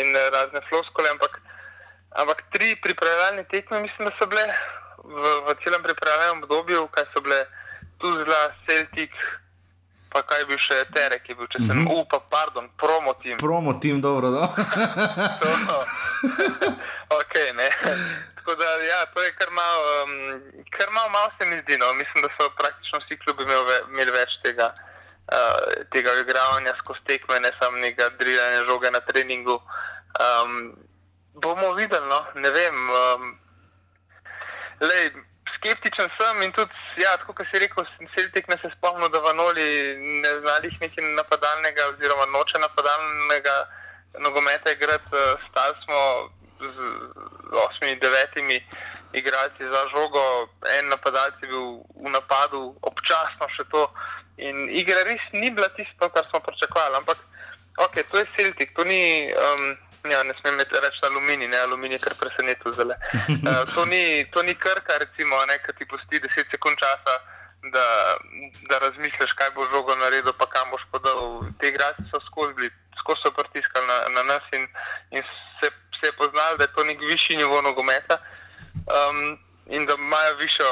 in 0.00 0.16
eh, 0.16 0.30
razne 0.36 0.60
floskole, 0.68 1.10
ampak, 1.14 1.32
ampak 2.20 2.38
tri 2.52 2.68
pripravljalne 2.86 3.44
tekme 3.52 3.80
mislim, 3.80 4.08
da 4.08 4.12
so 4.18 4.26
bile 4.32 4.44
v, 5.04 5.24
v 5.46 5.56
celem 5.64 5.82
pripravljalnem 5.88 6.42
obdobju, 6.42 6.88
kaj 6.94 7.06
so 7.12 7.20
bile 7.26 7.40
Tuzla, 8.00 8.40
Celtic, 8.66 9.12
pa 10.14 10.22
kaj 10.22 10.44
je 10.44 10.46
bil 10.46 10.60
še 10.62 10.76
Terek, 10.94 11.26
je 11.26 11.34
bil, 11.34 11.48
če 11.50 11.58
sem, 11.58 11.74
mm 11.74 11.86
-hmm. 11.86 12.00
upa, 12.00 12.18
pardon, 12.30 12.70
promo 12.78 13.14
tim. 13.22 13.38
Promo 13.38 13.74
tim, 13.82 14.00
dobro. 14.00 14.30
No? 14.30 14.46
To, 15.42 15.50
ok, 17.20 17.34
ne. 17.58 17.68
Tako 18.36 18.54
da, 18.60 18.68
ja, 18.92 19.00
to 19.14 19.22
je 19.22 19.32
kar 19.40 19.50
malo, 19.50 19.82
um, 20.02 20.12
kar 20.70 20.88
malo, 20.96 21.08
malo 21.16 21.30
se 21.38 21.44
mi 21.50 21.56
zdi. 21.62 21.76
No. 21.82 21.92
Mislim, 22.00 22.22
da 22.22 22.28
so 22.36 22.50
praktično 22.60 22.98
vsi 23.02 23.18
klubi 23.18 23.42
imeli, 23.42 23.64
ve, 23.70 23.78
imeli 23.90 24.12
več 24.20 24.38
tega, 24.46 24.66
uh, 25.36 25.62
tega 25.92 26.10
igravanja 26.22 26.74
skozi 26.78 27.00
tekme, 27.10 27.40
ne 27.40 27.50
samo 27.58 27.76
nekega 27.76 28.08
drilanja 28.18 28.64
žoge 28.70 28.90
na 28.90 29.00
treningu. 29.00 29.56
Um, 30.24 30.52
bomo 31.42 31.72
videli, 31.72 32.06
no, 32.06 32.20
ne 32.34 32.50
vem. 32.50 32.76
Um, 33.02 33.38
lej, 34.80 35.10
skeptičen 35.56 36.08
sem 36.18 36.42
in 36.42 36.52
tudi, 36.52 36.72
ja, 37.02 37.16
tako 37.16 37.32
kot 37.38 37.46
si 37.50 37.58
rekel, 37.62 37.86
Celtic 38.14 38.46
ne 38.48 38.56
se 38.62 38.70
spomnim, 38.76 39.10
da 39.12 39.18
Vanoli 39.18 39.68
ne 40.22 40.32
znali 40.40 40.70
nekaj 40.80 41.04
napadalnega 41.18 41.88
oziroma 41.92 42.26
noče 42.32 42.58
napadalnega 42.58 43.56
nogometa 44.18 44.72
igrati. 44.72 45.10
eh, 45.12 45.36
Stali 45.48 45.74
smo 45.84 46.00
z 46.60 46.76
osmimi, 47.66 48.00
devetimi 48.00 48.58
igralci 49.12 49.64
za 49.74 49.82
žogo, 49.94 50.48
en 50.78 50.88
napadalec 50.88 51.34
je 51.42 51.48
bil 51.48 51.66
v 52.04 52.10
napadu, 52.10 52.74
občasno 52.82 53.48
še 53.56 53.64
to. 53.70 53.86
In 54.38 54.66
igra 54.70 55.02
res 55.06 55.22
ni 55.32 55.50
bila 55.50 55.68
tisto, 55.78 56.08
kar 56.10 56.26
smo 56.30 56.40
pričakovali. 56.40 56.96
Ampak, 56.96 57.18
ok, 57.78 58.02
to 58.10 58.18
je 58.18 58.26
Celtic, 58.36 58.74
to 58.74 58.84
ni. 58.84 59.30
Um, 59.30 59.76
Ja, 60.10 60.22
ne 60.22 60.34
smem 60.40 60.58
reči 60.60 61.00
aluminij, 61.08 61.48
ne 61.48 61.56
aluminij, 61.56 61.98
kar 61.98 62.12
preseneča 62.20 62.72
zale. 62.76 62.96
Uh, 63.28 63.62
to, 63.74 63.84
ni, 63.84 64.24
to 64.32 64.42
ni 64.42 64.54
krka, 64.54 64.98
recimo, 65.00 65.38
ne, 65.48 65.56
ki 65.64 65.72
ti 65.78 65.86
pusti 65.88 66.20
10 66.20 66.50
sekund 66.52 66.76
časa, 66.76 67.14
da, 67.72 67.86
da 68.68 68.78
razmisliš, 68.84 69.32
kaj 69.32 69.54
bo 69.56 69.64
žogo 69.72 69.96
naredil, 69.96 70.36
pa 70.36 70.46
kam 70.52 70.68
boš 70.70 70.84
podal. 70.92 71.48
Te 71.56 71.72
igralci 71.72 72.04
so 72.10 72.20
skozi 72.26 72.52
bili, 72.58 72.68
skozi 73.00 73.24
so 73.24 73.32
pritiskali 73.32 73.86
na, 73.88 73.96
na 74.16 74.22
nas 74.28 74.44
in, 74.52 74.68
in 75.16 75.24
se, 75.60 75.72
se 75.96 76.06
je 76.10 76.18
poznalo, 76.20 76.60
da 76.60 76.68
je 76.68 76.74
to 76.76 76.84
nek 76.84 77.00
višji 77.00 77.40
nivo 77.40 77.62
nogometa 77.62 78.20
um, 78.84 79.38
in 79.66 79.86
da 79.86 79.96
imajo 79.96 80.36
višjo 80.36 80.68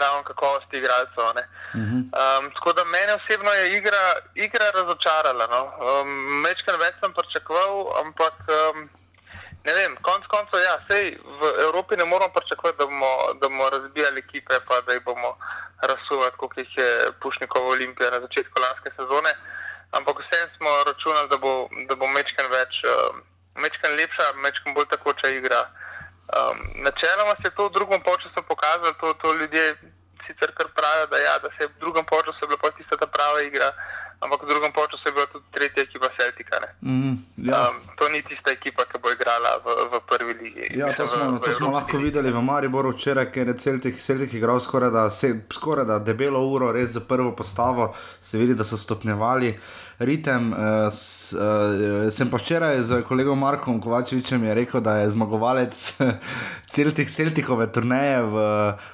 ravno 0.00 0.22
kakovosti 0.22 0.78
igralcev. 0.78 1.34
ne. 1.34 1.44
Um, 1.74 2.50
tako 2.54 2.72
da 2.72 2.84
mene 2.84 3.14
osebno 3.14 3.50
je 3.52 3.76
igra, 3.76 4.04
igra 4.34 4.70
razočarala. 4.74 5.46
No. 5.46 5.62
Um, 5.88 6.08
Mečkar 6.42 6.76
več 6.78 6.94
sem 7.02 7.12
pričakoval, 7.12 7.72
ampak 8.02 8.34
um, 8.48 8.88
ne 9.64 9.72
vem, 9.74 9.96
konc 10.02 10.26
koncev, 10.26 10.60
ja, 10.64 10.74
sej 10.88 11.16
v 11.40 11.52
Evropi 11.66 11.96
ne 11.96 12.04
moramo 12.04 12.32
pričakovati, 12.34 12.78
da 12.78 12.86
bomo, 12.86 13.12
da 13.40 13.48
bomo 13.48 13.70
razbijali 13.70 14.18
ekipe, 14.18 14.60
pa 14.68 14.80
da 14.80 14.92
jih 14.92 15.04
bomo 15.04 15.36
razsuvali, 15.82 16.32
kot 16.36 16.58
jih 16.58 16.78
je 16.78 16.90
Pušnikova 17.22 17.66
Olimpija 17.74 18.10
na 18.10 18.20
začetku 18.20 18.60
lanske 18.60 18.90
sezone. 18.96 19.32
Ampak 19.98 20.16
vsem 20.22 20.48
smo 20.56 20.70
računali, 20.86 21.28
da 21.28 21.36
bo, 21.36 21.68
da 21.88 21.94
bo 21.96 22.06
Mečkar 22.06 22.46
več, 22.50 22.82
um, 22.86 23.22
Mečkar 23.62 23.90
lepša, 24.00 24.32
Mečkar 24.42 24.74
bolj 24.74 24.90
takoča 24.90 25.28
igra. 25.28 25.62
Um, 26.30 26.56
načeloma 26.86 27.34
se 27.40 27.46
je 27.48 27.54
to 27.56 27.68
v 27.68 27.72
drugem 27.72 28.00
času 28.22 28.40
pokazalo, 28.48 28.92
to, 29.00 29.12
to 29.22 29.34
ljudje 29.34 29.64
sicer 30.26 30.50
kar 30.58 30.66
pravijo, 30.78 31.06
da, 31.12 31.18
ja, 31.18 31.34
da 31.42 31.48
se 31.54 31.60
je 31.64 31.68
v 31.68 31.80
drugem 31.82 32.04
času 32.10 32.46
bila 32.46 32.58
pa 32.62 32.70
tista 32.70 32.94
ta 32.96 33.06
prava 33.06 33.40
igra, 33.42 33.68
ampak 34.22 34.42
v 34.42 34.48
drugem 34.52 34.72
času 34.72 35.04
je 35.08 35.12
bila 35.16 35.26
tudi 35.26 35.46
tretja 35.54 35.82
ekipa 35.82 36.08
Celtica. 36.18 36.56
Mm, 36.86 37.14
ja. 37.50 37.58
Um, 37.66 37.74
to 37.98 38.08
ni 38.14 38.22
tista 38.22 38.50
ekipa, 38.54 38.82
ki 38.86 38.96
bo 39.02 39.10
igrala 39.10 39.50
v, 39.64 39.66
v 39.90 40.00
prvi 40.10 40.32
ligi. 40.42 40.64
Ja, 40.78 40.94
to 40.94 41.04
v- 41.04 41.10
smo, 41.10 41.24
v 41.34 41.40
to 41.42 41.50
smo 41.58 41.68
lahko 41.74 41.96
ligi. 41.98 42.04
videli 42.04 42.30
v 42.30 42.42
Mariboru 42.42 42.94
včeraj, 42.94 43.26
ker 43.34 43.50
je 43.50 43.58
Celtic, 43.58 43.98
Celtic 43.98 44.30
igral 44.32 44.60
skoraj 44.62 44.90
da, 44.90 45.10
se, 45.10 45.34
skoraj 45.50 45.84
da 45.84 45.98
debelo 45.98 46.38
uro, 46.46 46.70
res 46.72 46.94
za 46.94 47.02
prvo 47.02 47.34
postavo. 47.34 47.90
Se 48.20 48.38
vidi, 48.38 48.54
da 48.54 48.64
so 48.64 48.78
stopnjevali 48.78 49.58
ritem. 50.00 50.52
Uh, 50.52 50.88
s, 50.90 51.32
uh, 51.36 52.08
sem 52.10 52.30
pa 52.30 52.40
včeraj 52.40 52.82
z 52.82 53.02
kolegom 53.04 53.38
Markom 53.38 53.80
Kovačevičem 53.80 54.44
je 54.44 54.54
rekel, 54.54 54.80
da 54.80 54.96
je 55.00 55.10
zmagovalec 55.10 55.76
Celtic, 56.74 57.10
Celticove 57.12 57.68
turneje 57.72 58.22
v 58.22 58.36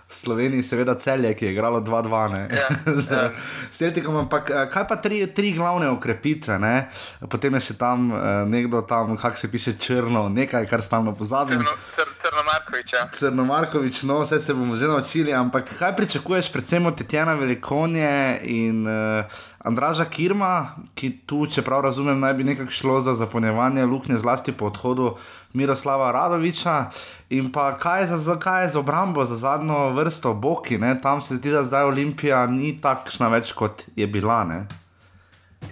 Sloveniji, 0.08 0.62
seveda 0.62 0.94
celje, 0.94 1.34
ki 1.34 1.44
je 1.44 1.52
igralo 1.52 1.80
2-2. 1.80 2.30
ne. 2.32 2.48
Ja, 2.50 2.66
ja. 3.10 3.30
Celticom, 3.70 4.16
ampak 4.16 4.50
eh, 4.50 4.66
kaj 4.70 4.88
pa 4.88 4.96
tri, 4.96 5.26
tri 5.26 5.52
glavne 5.52 5.88
okrepitve? 5.88 6.58
Ne? 6.58 6.88
Potem 7.30 7.54
je 7.54 7.60
še 7.70 7.78
tam 7.78 8.10
eh, 8.10 8.44
nekdo, 8.46 8.82
tam, 8.82 9.16
kako 9.16 9.36
se 9.36 9.50
piše, 9.50 9.76
črno, 9.78 10.28
nekaj, 10.28 10.66
kar 10.70 10.82
stalno 10.82 11.14
pozabim. 11.14 11.62
Crno, 11.62 11.95
Cr, 12.36 12.42
Crno 12.42 12.52
Markovič, 12.52 12.92
ja. 12.92 13.08
Crnomarkovič, 13.08 14.02
no, 14.02 14.20
vse 14.20 14.40
se 14.40 14.54
bomo 14.54 14.76
že 14.76 14.86
naučili, 14.86 15.32
ampak 15.32 15.78
kaj 15.78 15.96
pričakuješ, 15.96 16.52
predvsem 16.52 16.86
od 16.86 16.96
Tetjana 16.98 17.34
Velikonje 17.34 18.40
in 18.44 18.86
uh, 18.86 19.24
Andraža 19.64 20.04
Kirma, 20.04 20.76
ki 20.94 21.24
tu, 21.26 21.46
če 21.46 21.64
prav 21.64 21.80
razumem, 21.88 22.20
naj 22.20 22.34
bi 22.34 22.44
nekako 22.44 22.70
šlo 22.70 23.00
za 23.00 23.14
zapolnjevanje 23.14 23.84
luknje, 23.84 24.18
zlasti 24.20 24.52
po 24.52 24.66
odhodu 24.66 25.16
Miroslava 25.52 26.12
Radoviča. 26.12 26.90
In 27.30 27.48
pa 27.52 27.72
kaj 27.78 28.02
je 28.02 28.06
za, 28.12 28.18
za, 28.18 28.36
kaj 28.36 28.64
je 28.64 28.68
za 28.76 28.78
obrambo, 28.84 29.24
za 29.24 29.36
zadnjo 29.36 29.90
vrsto 29.96 30.34
Boki, 30.34 30.78
ne? 30.78 30.92
tam 31.00 31.20
se 31.20 31.36
zdi, 31.40 31.50
da 31.50 31.64
zdaj 31.64 31.88
Olimpija 31.88 32.46
ni 32.46 32.76
takšna 32.80 33.32
več, 33.32 33.52
kot 33.56 33.88
je 33.96 34.06
bila. 34.06 34.44
Ne? 34.44 34.66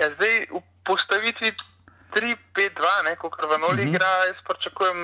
Ja, 0.01 0.09
zdaj 0.16 0.49
v 0.49 0.64
postavitvi 0.84 1.53
3-5-2, 2.15 3.17
kot 3.19 3.43
Vanoli 3.51 3.83
uh 3.83 3.89
-huh. 3.89 3.89
igra, 3.89 4.11
jaz 4.27 4.39
pričakujem 4.49 4.99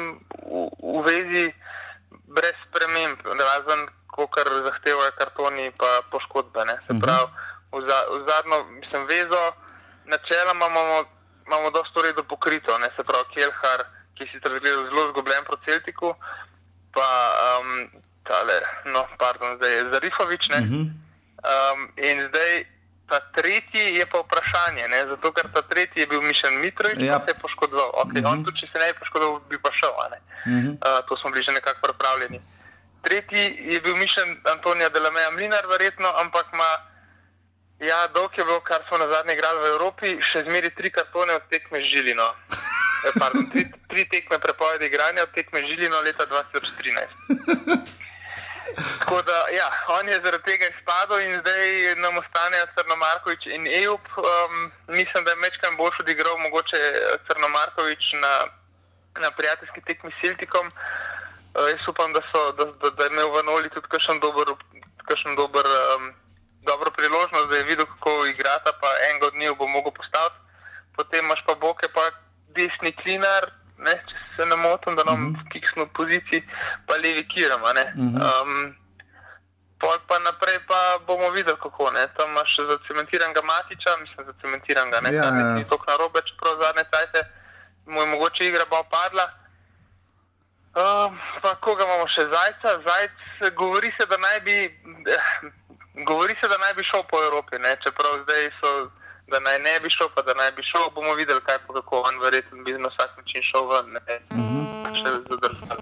v, 0.51 0.69
v 0.95 1.03
vezi 1.07 1.53
brez 2.11 2.57
sprememb, 2.67 3.19
razen 3.27 3.89
kar 4.35 4.49
zahtevajo 4.65 5.13
kartoni 5.19 5.67
in 5.67 5.73
poškodbe. 6.11 6.65
Ne. 6.65 6.77
Se 6.87 6.93
pravi, 7.03 7.27
v, 7.73 7.81
za, 7.89 7.99
v 8.13 8.19
zadnjo, 8.29 8.59
mislim, 8.81 9.07
vezo, 9.07 9.43
načeloma 10.05 10.67
imamo, 10.67 10.97
imamo 11.47 11.71
dosta 11.71 12.03
redo 12.03 12.23
pokrito, 12.23 12.79
ne. 12.79 12.89
se 12.97 13.03
pravi, 13.05 13.25
Kelhar, 13.35 13.81
ki 14.15 14.27
si 14.27 14.39
zgleda 14.39 14.71
zelo 14.71 15.09
zgubljen 15.11 15.45
proti 15.45 15.65
Celtiku, 15.71 16.15
pa 16.95 17.09
um, 17.47 17.89
tale, 18.29 18.57
no, 18.85 19.07
pardon, 19.19 19.57
zdaj 19.57 19.73
je 19.73 19.91
Zarifovič, 19.93 20.49
ne. 20.49 20.59
Uh 20.59 20.65
-huh. 20.65 20.85
Um, 21.51 21.81
in 21.97 22.29
zdaj 22.29 22.65
ta 23.11 23.19
tretji 23.37 23.85
je 23.99 24.05
pa 24.07 24.19
vprašanje, 24.23 24.85
ne? 24.89 25.01
zato 25.11 25.33
ker 25.35 25.47
ta 25.55 25.63
tretji 25.63 26.01
je 26.03 26.07
bil 26.07 26.23
Mišen 26.23 26.55
Mitrovič, 26.63 26.99
Ja. 27.03 27.13
ja. 27.13 27.19
se 27.27 27.31
je 27.35 27.41
poškodoval. 27.43 27.91
Okay, 28.03 28.21
uh 28.21 28.25
-huh. 28.25 28.33
On 28.33 28.45
tudi, 28.45 28.61
če 28.61 28.67
se 28.73 28.79
ne 28.79 28.93
bi 28.93 28.99
poškodoval, 28.99 29.41
bi 29.51 29.59
pa 29.59 29.71
šel. 29.73 29.93
ne. 30.15 30.19
Mhm. 30.47 30.71
Uh, 30.71 31.01
to 31.09 31.17
smo 31.17 31.31
bili 31.31 31.43
že 31.45 31.53
nekako 31.53 31.81
pripravljeni. 31.87 32.39
Tretji 33.05 33.45
je 33.73 33.81
bil 33.81 33.97
Mišen 33.97 34.29
Antonija 34.55 34.89
Delameja 34.89 35.31
Mlinar, 35.31 35.65
verjetno, 35.67 36.09
ampak 36.23 36.47
ima, 36.53 36.71
ja, 37.81 38.07
dolg 38.15 38.31
je 38.39 38.45
bil, 38.45 38.61
kar 38.61 38.81
smo 38.89 38.99
na 38.99 39.07
zadnje 39.09 39.35
igrali 39.35 39.59
v 39.61 39.67
Evropi, 39.75 40.09
še 40.23 40.39
zmeri 40.47 40.71
tri 40.71 40.91
kartone 40.91 41.33
od 41.35 41.43
tekme 41.51 41.81
Žilino. 41.81 42.29
Eh, 43.07 43.13
Pardon, 43.21 43.51
tri, 43.53 43.63
tri 43.89 44.03
tekme 44.05 44.39
prepovedi 44.39 44.87
igranja 44.87 45.23
od 45.23 45.33
tekme 45.35 45.61
Žilino 45.69 46.01
leta 46.01 46.25
2013. 46.27 47.09
Tako 48.77 49.23
da, 49.23 49.39
ja, 49.61 49.69
on 49.99 50.09
je 50.09 50.21
zaradi 50.25 50.45
tega 50.45 50.67
izpadel 50.69 51.21
in 51.21 51.41
zdaj 51.41 51.95
nam 51.97 52.19
ostanejo 52.23 52.67
Crnomarkovič 52.75 53.47
in 53.47 53.67
Ejup. 53.67 54.07
Um, 54.17 54.73
mislim, 54.89 55.25
da 55.25 55.31
je 55.31 55.43
mečkam 55.45 55.77
boljš 55.77 56.01
odigral 56.01 56.39
mogoče 56.39 56.81
Crnomarkovič 57.27 58.13
na, 58.13 58.35
na 59.23 59.31
prijateljski 59.31 59.81
tekmi 59.87 60.11
s 60.13 60.21
Celtikom. 60.23 60.67
Uh, 60.67 61.69
jaz 61.71 61.89
upam, 61.89 62.13
da, 62.13 62.21
so, 62.31 62.53
da, 62.53 62.65
da, 62.65 62.91
da 62.91 63.05
je 63.05 63.11
imel 63.11 63.29
v 63.35 63.43
Noli 63.43 63.69
tudi 63.75 63.89
kakšen 63.93 64.21
dober, 64.21 64.47
kakšen 65.09 65.37
dober, 65.37 65.67
um, 65.67 66.15
dobro 66.63 66.91
priložnost, 66.91 67.49
da 67.51 67.57
je 67.57 67.69
videl, 67.71 67.87
kako 67.87 68.27
igrata, 68.27 68.71
pa 68.81 68.89
enega 69.11 69.27
od 69.27 69.35
njih 69.35 69.57
bo 69.59 69.67
mogel 69.67 69.93
postaviti. 69.93 70.39
Potem 70.97 71.25
imaš 71.25 71.43
pa 71.47 71.55
Boke, 71.55 71.89
pa 71.95 72.05
desni 72.55 72.93
klinar, 73.03 73.51
ne, 73.87 73.95
če 74.09 74.21
se 74.37 74.47
ne 74.47 74.57
motim, 74.61 74.97
da 74.97 75.05
nam 75.09 75.33
v 75.35 75.49
kiksnu 75.55 75.89
poziciji, 75.97 76.45
pa 76.87 76.99
levi 77.01 77.27
kiram. 77.29 77.65
a 77.65 77.73
ne. 77.73 77.87
Um, 77.97 78.77
Pol 79.81 79.97
pa 80.05 80.19
naprej 80.21 80.59
pa 80.69 81.01
bomo 81.09 81.31
videli, 81.33 81.57
kako 81.57 81.89
ne. 81.97 82.05
Tam 82.13 82.35
imaš 82.35 82.53
še 82.53 82.67
zacementiranega 82.69 83.41
Matiča, 83.41 83.95
mislim, 84.03 84.27
zacementiranega, 84.29 84.99
ne, 85.07 85.13
Ja, 85.17 85.25
ja, 85.25 85.55
ni 85.57 85.65
tako 85.65 85.89
narobe, 85.89 86.21
čeprav 86.29 86.59
zadnje 86.61 86.85
cajte 86.93 87.23
mu 87.91 88.01
je 88.01 88.07
mogoče 88.07 88.47
igra 88.47 88.65
bo 88.71 88.83
padla. 88.91 89.27
Um, 90.71 91.19
pa 91.43 91.55
koga 91.55 91.85
imamo 91.85 92.07
še 92.09 92.23
zajca? 92.31 92.77
Zajc, 92.87 93.25
govori 93.59 93.91
se, 93.99 94.07
da 94.07 94.17
naj 94.17 94.41
bi, 94.41 94.57
eh, 95.17 95.31
govori 96.07 96.37
se, 96.41 96.49
da 96.49 96.59
naj 96.59 96.75
bi 96.75 96.85
šel 96.85 97.03
po 97.11 97.23
Evropi, 97.25 97.59
ne? 97.59 97.77
čeprav 97.83 98.23
zdaj 98.23 98.51
so, 98.61 98.71
da 99.31 99.41
naj 99.41 99.59
ne 99.59 99.81
bi 99.83 99.91
šel, 99.91 100.09
pa 100.15 100.23
da 100.23 100.35
naj 100.35 100.51
bi 100.57 100.63
šel, 100.63 100.91
bomo 100.95 101.15
videli, 101.15 101.41
kaj 101.47 101.59
pa 101.67 101.75
kako 101.75 102.03
on 102.09 102.19
verjetno 102.25 102.65
bi 102.65 102.73
na 102.73 102.89
vsak 102.89 103.17
način 103.19 103.43
šel 103.43 103.69
ven, 103.71 103.93
ne, 103.97 104.21
še 104.99 105.11
zadržal. 105.31 105.81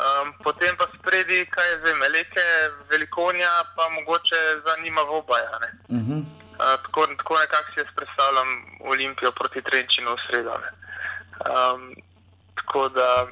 Um, 0.00 0.32
potem 0.44 0.76
pa 0.80 0.86
spredi, 0.96 1.44
kaj 1.52 1.70
je 1.70 1.78
zdaj, 1.78 1.94
Meleke, 1.94 2.46
Velikonja, 2.90 3.50
pa 3.76 3.88
mogoče 3.88 4.40
zanima 4.66 5.02
Vobaja. 5.02 5.58
Ne? 5.64 5.70
Uh 5.88 6.04
-huh. 6.06 6.20
Uh, 6.60 6.76
tako, 6.84 7.06
tako 7.06 7.34
nekako 7.40 7.68
si 7.72 7.80
jaz 7.80 7.90
predstavljam 7.96 8.48
Olimpijo 8.80 9.32
proti 9.32 9.62
Trenčinu 9.62 10.10
v 10.14 10.22
sredo. 10.26 10.54
ne. 10.64 10.70
Um, 11.52 11.94
tako 12.54 12.88
da 12.88 13.26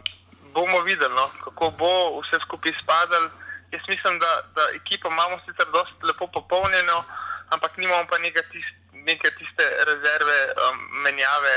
bomo 0.54 0.80
videli, 0.80 1.14
no, 1.14 1.30
kako 1.44 1.70
bo 1.70 2.20
vse 2.20 2.36
skupaj 2.44 2.72
spadalo. 2.82 3.30
Jaz 3.72 3.82
mislim, 3.88 4.18
da, 4.18 4.30
da 4.56 4.62
ekipo 4.80 5.09
imamo 5.09 5.36
sicer 5.44 5.66
dosti 5.72 6.06
lepo 6.09 6.26
popolnjeno, 6.26 7.04
ampak 7.48 7.76
nimamo 7.76 8.04
pa 8.11 8.18
neke 8.18 8.42
tiste, 8.52 8.78
neke 9.09 9.30
tiste 9.38 9.66
rezerve, 9.88 10.38
um, 10.66 10.78
menjave, 11.04 11.56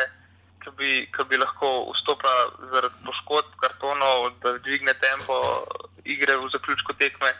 ki 0.63 0.73
bi, 0.77 0.91
ki 1.13 1.25
bi 1.29 1.39
lahko 1.41 1.69
vstopila 1.91 2.69
zaradi 2.73 3.05
poškodb, 3.05 3.53
kartonov, 3.63 4.29
da 4.43 4.57
dvigne 4.65 4.93
tempo 5.03 5.37
igre 6.05 6.37
v 6.37 6.49
zaključku 6.55 6.97
tekme. 7.01 7.31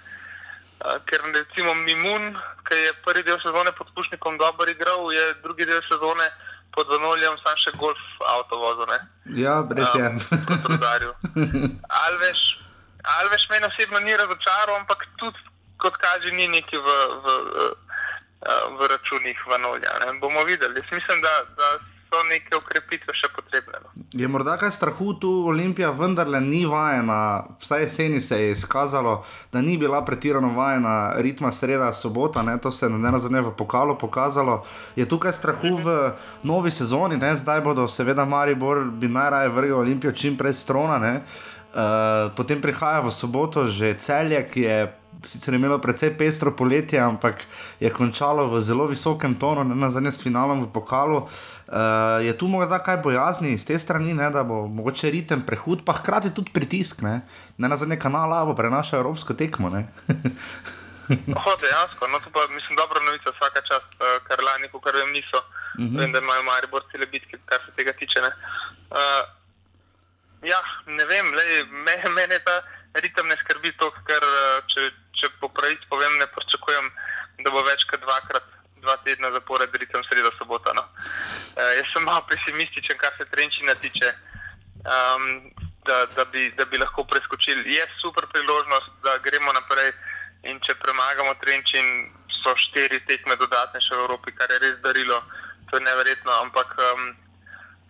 Uh, 0.82 0.98
ker 1.06 1.22
recimo 1.34 1.74
Mimun, 1.86 2.32
ki 2.68 2.80
je 2.86 2.94
prvi 3.06 3.24
del 3.24 3.38
sezone 3.44 3.72
pod 3.78 3.92
Pušnikom 3.96 4.38
dobro 4.42 4.70
igral, 4.70 5.12
je 5.14 5.26
drugi 5.44 5.66
del 5.70 5.84
sezone 5.90 6.28
pod 6.76 6.88
Vanoljem 6.90 7.36
sam 7.44 7.58
še 7.60 7.74
golf 7.78 8.02
avto 8.34 8.58
vozil. 8.58 8.88
ne. 8.94 9.00
Ja, 9.44 9.60
res 9.78 9.94
je. 10.00 10.08
Um. 10.08 11.78
Alveš, 12.06 12.42
Alveš 13.18 13.48
meni 13.52 13.68
osebno 13.68 14.00
ni 14.00 14.18
razočaral, 14.18 14.76
ampak 14.80 15.06
tudi 15.20 15.50
kot 15.82 15.98
kaže, 15.98 16.32
ni 16.38 16.48
neki 16.48 16.78
v, 16.78 16.90
v, 17.26 17.36
eh, 17.58 17.91
v 18.78 18.88
računih 18.94 19.38
Vanolja. 19.50 19.94
Ne. 20.06 20.20
Bomo 20.20 20.44
videli. 20.44 20.76
Jaz 20.76 20.92
mislim, 20.92 21.22
da, 21.22 21.34
da 21.58 21.68
so 22.12 22.20
neke 22.28 22.58
ukrepitve 22.58 23.14
še 23.16 23.30
potrebne. 23.32 23.80
No. 23.84 23.90
Je 24.20 24.28
morda 24.28 24.58
kaj 24.60 24.74
strahu 24.76 25.14
tu, 25.22 25.30
Olimpija 25.48 25.94
vendarle 25.96 26.42
ni 26.44 26.66
vajena, 26.68 27.20
vsaj 27.62 27.86
jeseni 27.86 28.20
se 28.22 28.40
je 28.42 28.52
izkazalo, 28.52 29.22
da 29.54 29.62
ni 29.64 29.78
bila 29.80 30.02
pretirano 30.06 30.52
vajena 30.58 31.14
ritma 31.24 31.52
sreda, 31.56 31.94
sobota, 31.96 32.44
ne, 32.44 32.58
to 32.60 32.72
se 32.72 32.86
je 32.86 32.90
ne 32.92 33.12
nazadnje 33.16 33.46
v 33.48 33.56
pokalu 33.58 33.96
pokazalo. 33.98 34.66
Je 35.00 35.08
tukaj 35.08 35.34
strahu 35.34 35.78
v 35.80 35.96
novi 36.44 36.72
sezoni, 36.72 37.18
ne, 37.22 37.32
zdaj 37.36 37.64
bodo 37.64 37.88
seveda 37.88 38.26
Maribor 38.26 38.84
bi 38.92 39.08
najraje 39.08 39.56
vrgel 39.56 39.80
Olimpijo 39.80 40.12
čim 40.12 40.38
prej 40.38 40.60
strona. 40.60 41.00
Uh, 41.72 42.28
potem 42.36 42.60
prihaja 42.60 43.00
v 43.00 43.12
soboto 43.16 43.64
že 43.72 43.96
celje, 43.96 44.44
ki 44.52 44.62
je 44.68 44.78
sicer 45.24 45.54
imelo 45.54 45.78
precej 45.82 46.18
pestro 46.18 46.56
poletje, 46.56 47.00
ampak 47.00 47.46
je 47.80 47.90
končalo 47.90 48.50
v 48.50 48.62
zelo 48.62 48.88
visokem 48.88 49.36
tonu, 49.36 49.64
ne 49.64 49.76
na 49.76 49.90
zadnje 49.92 50.12
s 50.12 50.24
finalom 50.24 50.66
v 50.66 50.72
pokalu. 50.74 51.28
Uh, 51.72 52.20
je 52.26 52.34
tu 52.38 52.48
morda 52.52 52.82
kaj 52.84 53.00
bojazni 53.00 53.56
z 53.58 53.66
te 53.66 53.80
strani, 53.80 54.14
ne, 54.14 54.28
da 54.34 54.44
bo 54.44 54.68
mogoče 54.68 55.12
ritem 55.12 55.46
prehud, 55.48 55.86
pa 55.86 55.94
hkrati 55.94 56.34
tudi 56.36 56.52
pritisk, 56.52 57.02
ne, 57.02 57.22
ne 57.58 57.68
na 57.72 57.78
zadnje 57.78 57.96
kanala, 57.96 58.44
bo 58.46 58.58
prenaša 58.58 59.00
evropsko 59.00 59.34
tekmo. 59.34 59.72
Oh, 61.12 61.56
dejansko, 61.60 62.08
no 62.08 62.20
to 62.24 62.30
pa 62.32 62.40
mislim 62.56 62.78
dobra 62.80 63.02
novica, 63.04 63.34
vsaka 63.36 63.62
čast, 63.68 63.90
uh, 64.00 64.24
kar 64.24 64.40
lani, 64.48 64.70
ko 64.72 64.80
kar 64.80 64.96
vem, 64.96 65.12
niso. 65.12 65.40
Uh 65.44 65.84
-huh. 65.84 66.00
Vem, 66.00 66.12
da 66.12 66.20
imajo 66.20 66.44
Maribor 66.44 66.84
cele 66.92 67.06
bitke, 67.06 67.38
kar 67.46 67.60
se 67.66 67.72
tega 67.76 67.92
tiče. 67.92 68.22
Ne. 68.22 68.32
Uh, 68.96 69.24
ja, 70.52 70.60
ne 70.86 71.06
vem, 71.06 71.26
lej, 71.38 71.66
me, 71.86 71.96
mene 72.16 72.40
ta 72.40 72.56
ritem 72.94 73.28
ne 73.28 73.36
skrbi 73.42 73.72
to, 73.78 73.92
ker 74.08 74.24
uh, 74.24 74.64
če, 74.72 74.92
če 75.22 75.32
po 75.40 75.50
pravici 75.54 75.88
povem, 75.90 76.18
ne 76.20 76.28
pričakujem, 76.34 76.92
da 77.46 77.54
bo 77.54 77.64
več 77.70 77.86
kot 77.90 78.02
dvakrat, 78.04 78.48
dva 78.82 78.98
tedna 79.06 79.30
zapored 79.38 79.76
ritem 79.78 80.04
sredo 80.10 80.34
sobota. 80.38 80.74
No. 80.74 80.84
Uh, 81.56 81.72
jaz 81.78 81.88
sem 81.94 82.04
malo 82.04 82.26
pesimističen, 82.30 82.98
kar 82.98 83.14
se 83.18 83.30
trenčina 83.30 83.78
tiče. 83.82 84.16
Um, 84.82 85.54
da, 85.86 86.06
da, 86.16 86.26
bi, 86.26 86.50
da 86.58 86.66
bi 86.66 86.78
lahko 86.78 87.04
preskočili. 87.04 87.74
Je 87.74 87.86
super 88.02 88.26
priložnost, 88.34 88.90
da 89.04 89.18
gremo 89.18 89.54
naprej. 89.54 89.94
In 90.50 90.60
če 90.66 90.74
premagamo 90.82 91.34
Trenčin, 91.42 91.88
so 92.42 92.54
štiri 92.58 92.98
tekme 93.06 93.36
dodatne 93.38 93.82
še 93.82 93.94
v 93.94 94.06
Evropi, 94.06 94.34
kar 94.34 94.50
je 94.50 94.62
res 94.64 94.78
darilo. 94.86 95.20
To 95.70 95.78
je 95.78 95.86
neverjetno. 95.86 96.32
Ampak 96.46 96.74
um, 96.82 97.04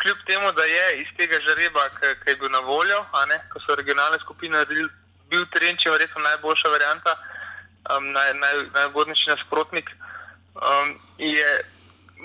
kljub 0.03 0.19
temu, 0.27 0.51
da 0.51 0.65
je 0.67 0.87
iz 1.03 1.11
tega 1.17 1.39
žreba, 1.47 1.85
ki 1.99 2.33
je 2.33 2.35
bil 2.41 2.51
na 2.51 2.59
voljo, 2.67 2.99
ne, 3.31 3.39
ko 3.53 3.63
so 3.63 3.77
regionalne 3.79 4.19
skupine 4.19 4.57
naredili, 4.57 4.89
bil 5.31 5.45
Trenčin 5.53 5.91
verjetno 5.91 6.21
najboljša 6.21 6.69
varianta, 6.75 7.15
um, 7.89 8.11
naj, 8.15 8.33
naj, 8.43 8.55
najugodnejši 8.75 9.29
nasprotnik, 9.33 9.91
um, 10.55 10.97
je 11.17 11.49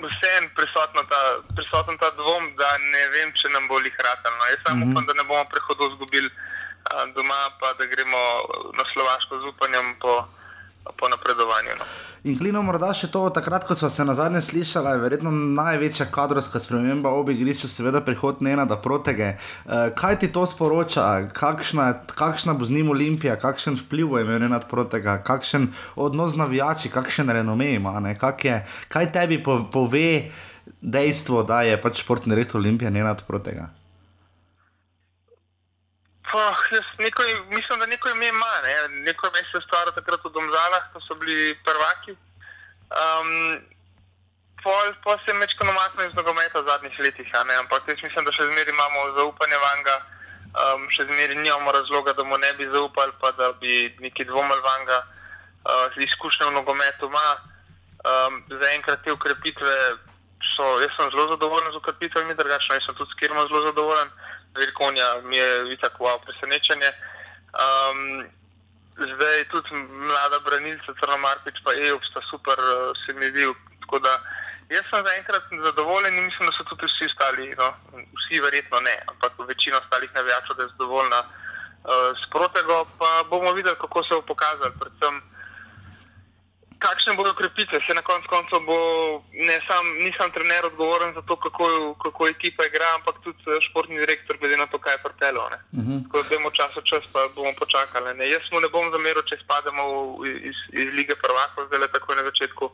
vseeno 0.03 0.49
prisoten 0.57 1.07
ta, 1.09 1.21
prisoten 1.55 1.97
ta 1.97 2.09
dvom, 2.19 2.51
da 2.59 2.69
ne 2.77 3.03
vem, 3.15 3.31
če 3.39 3.49
nam 3.53 3.67
bo 3.71 3.79
lih 3.81 3.95
ratalo. 4.07 4.49
Jaz 4.51 4.61
samo 4.67 4.91
upam, 4.91 5.05
da 5.07 5.13
ne 5.17 5.23
bomo 5.23 5.45
prehodov 5.53 5.93
izgubili 5.93 6.29
a, 6.91 7.05
doma, 7.15 7.39
pa 7.59 7.73
da 7.79 7.85
gremo 7.85 8.21
na 8.77 8.83
Slovaško 8.93 9.39
z 9.41 9.53
upanjem 9.53 9.95
po, 10.01 10.19
po 10.95 11.09
napredovanju. 11.09 11.79
No. 11.79 11.85
In 12.27 12.35
klino 12.35 12.59
morda 12.65 12.89
še 12.97 13.07
to, 13.13 13.21
takrat, 13.31 13.63
ko 13.67 13.75
smo 13.77 13.89
se 13.93 14.03
na 14.05 14.15
zadnje 14.17 14.41
slišali, 14.41 14.89
je 14.95 15.03
verjetno 15.03 15.31
največja 15.31 16.09
kadrovska 16.11 16.59
sprememba 16.59 17.13
v 17.13 17.35
igrišču, 17.35 17.69
seveda 17.71 18.01
prihod 18.03 18.41
Nena 18.43 18.65
da 18.67 18.79
protege. 18.81 19.35
Uh, 19.63 19.93
kaj 19.95 20.19
ti 20.23 20.31
to 20.33 20.43
sporoča, 20.49 21.29
kakšna, 21.37 21.87
kakšna 22.17 22.57
bo 22.57 22.67
z 22.67 22.79
njim 22.79 22.91
Olimpija, 22.95 23.37
kakšen 23.39 23.79
vpliv 23.85 24.11
bo 24.11 24.21
imel 24.23 24.41
Nena 24.43 24.59
protega, 24.59 25.19
kakšen 25.23 25.69
odnos 25.95 26.35
navijači, 26.35 26.91
kakšen 26.91 27.31
renome 27.31 27.75
ima, 27.77 27.99
ne? 28.03 28.17
Kak 28.19 28.45
je, 28.45 28.59
kaj 28.91 29.11
tebi 29.13 29.39
po, 29.43 29.61
pove 29.71 30.31
dejstvo, 30.81 31.45
da 31.47 31.61
je 31.63 31.79
pač 31.81 32.01
športni 32.03 32.33
direktor 32.35 32.59
Olimpije 32.59 32.91
Nena 32.91 33.15
protega? 33.15 33.69
Jaz 36.33 36.87
neko, 36.99 37.23
mislim, 37.49 37.79
da 37.79 37.85
neko 37.85 38.09
ime 38.09 38.27
ima, 38.27 38.53
ne? 38.63 39.01
neko 39.07 39.27
ime 39.27 39.37
se 39.37 39.57
je 39.57 39.61
stvarilo 39.67 39.91
takrat 39.91 40.19
v 40.23 40.29
Domžalah, 40.29 40.83
ko 40.93 40.99
so 41.01 41.15
bili 41.15 41.55
prvaki. 41.63 42.11
Um, 42.99 43.31
pol, 44.63 44.91
pol 45.03 45.15
se 45.23 45.31
je 45.31 45.39
mečko 45.39 45.65
namaknil 45.65 46.07
iz 46.07 46.15
nogometa 46.15 46.59
v 46.59 46.67
zadnjih 46.67 46.99
letih, 46.99 47.29
ampak 47.59 47.87
jaz 47.87 48.03
mislim, 48.03 48.25
da 48.25 48.31
še 48.31 48.43
zmeraj 48.43 48.73
imamo 48.75 48.99
zaupanje 49.19 49.57
vanga, 49.63 49.95
um, 50.51 50.89
še 50.91 51.07
zmeraj 51.07 51.35
nimamo 51.35 51.71
razloga, 51.71 52.13
da 52.13 52.23
mu 52.23 52.37
ne 52.37 52.51
bi 52.59 52.67
zaupali, 52.75 53.13
pa 53.21 53.31
da 53.31 53.53
bi 53.61 53.95
neki 53.99 54.27
dvomil 54.27 54.61
vanga, 54.61 54.99
uh, 55.63 55.95
izkušnje 55.95 56.51
v 56.51 56.57
nogometu 56.59 57.07
ima. 57.07 57.27
Um, 58.07 58.43
Zaenkrat 58.51 59.03
te 59.03 59.11
ukrepitve 59.11 59.73
so, 60.55 60.65
jaz 60.83 60.91
sem 60.95 61.11
zelo 61.11 61.31
zadovoljen 61.31 61.71
z 61.71 61.79
ukrepitvami, 61.79 62.35
drugačno 62.35 62.75
jaz 62.75 62.83
sem 62.85 62.95
tudi 62.95 63.11
s 63.11 63.19
Kirmo 63.19 63.47
zelo 63.47 63.61
zadovoljen. 63.71 64.11
Velikonja 64.57 65.07
mi 65.23 65.37
je 65.37 65.77
tako 65.81 66.03
wow, 66.03 66.17
presenečenje. 66.25 66.89
Um, 67.63 68.25
zdaj 68.97 69.45
tudi 69.51 69.69
mlada 70.09 70.39
branilca, 70.45 70.93
Crnomarpič 70.99 71.61
pa 71.63 71.71
EU, 71.87 71.99
sta 72.09 72.21
super, 72.29 72.57
uh, 72.59 72.91
se 73.05 73.13
mi 73.13 73.29
zdi, 73.31 73.45
Tako 73.87 73.99
da 73.99 74.13
jaz 74.69 74.83
sem 74.89 75.05
zaenkrat 75.05 75.43
zadovoljen 75.63 76.17
in 76.17 76.25
mislim, 76.25 76.49
da 76.49 76.53
so 76.55 76.63
tudi 76.63 76.85
vsi 76.85 77.05
ostali, 77.05 77.55
no, 77.59 77.67
vsi 78.19 78.41
verjetno 78.45 78.79
ne, 78.79 78.95
ampak 79.11 79.33
večina 79.47 79.77
ostalih 79.77 80.11
navijačev, 80.13 80.55
da 80.57 80.63
je 80.63 80.73
zadovoljna 80.73 81.19
uh, 81.23 82.11
s 82.21 82.29
protego, 82.33 82.75
pa 82.99 83.23
bomo 83.29 83.53
videli, 83.53 83.75
kako 83.83 84.03
se 84.03 84.15
bo 84.15 84.21
pokazalo. 84.21 84.71
Predvsem, 84.79 85.21
kakšne 86.79 87.13
bodo 87.17 87.33
krepitve. 87.33 87.79
Se 87.81 87.93
na 87.93 88.01
koncu 88.01 88.27
koncev 88.29 88.59
bo, 88.69 88.77
ne 89.33 89.57
sam, 89.67 89.83
nisem 90.05 90.31
trener 90.31 90.65
odgovoren 90.65 91.13
za 91.13 91.21
to, 91.21 91.35
kako, 91.35 91.93
kako 92.03 92.27
ekipa 92.27 92.65
igra, 92.65 92.87
ampak 92.97 93.15
tudi 93.23 93.41
eh, 93.47 93.61
športni 93.67 93.99
direktor, 94.03 94.37
glede 94.37 94.57
na 94.57 94.67
to, 94.71 94.77
kaj 94.77 94.93
je 94.93 95.03
prpelo. 95.07 95.43
Uh 95.45 95.79
-huh. 95.85 95.99
Tako 96.03 96.23
da 96.23 96.35
bomo 96.35 96.49
čas 96.59 96.71
od 96.77 96.85
čas 96.91 97.03
pa 97.13 97.19
bomo 97.35 97.51
počakali. 97.59 98.13
Ne. 98.17 98.29
Jaz 98.29 98.45
mu 98.51 98.59
ne 98.59 98.69
bom 98.69 98.91
zameril, 98.91 99.23
če 99.29 99.35
spademo 99.43 99.83
v, 100.19 100.27
iz, 100.49 100.57
iz 100.81 100.87
lige 100.97 101.15
prvakov, 101.23 101.67
zdaj 101.67 101.79
le 101.79 101.87
tako 101.95 102.15
na 102.15 102.23
začetku. 102.29 102.65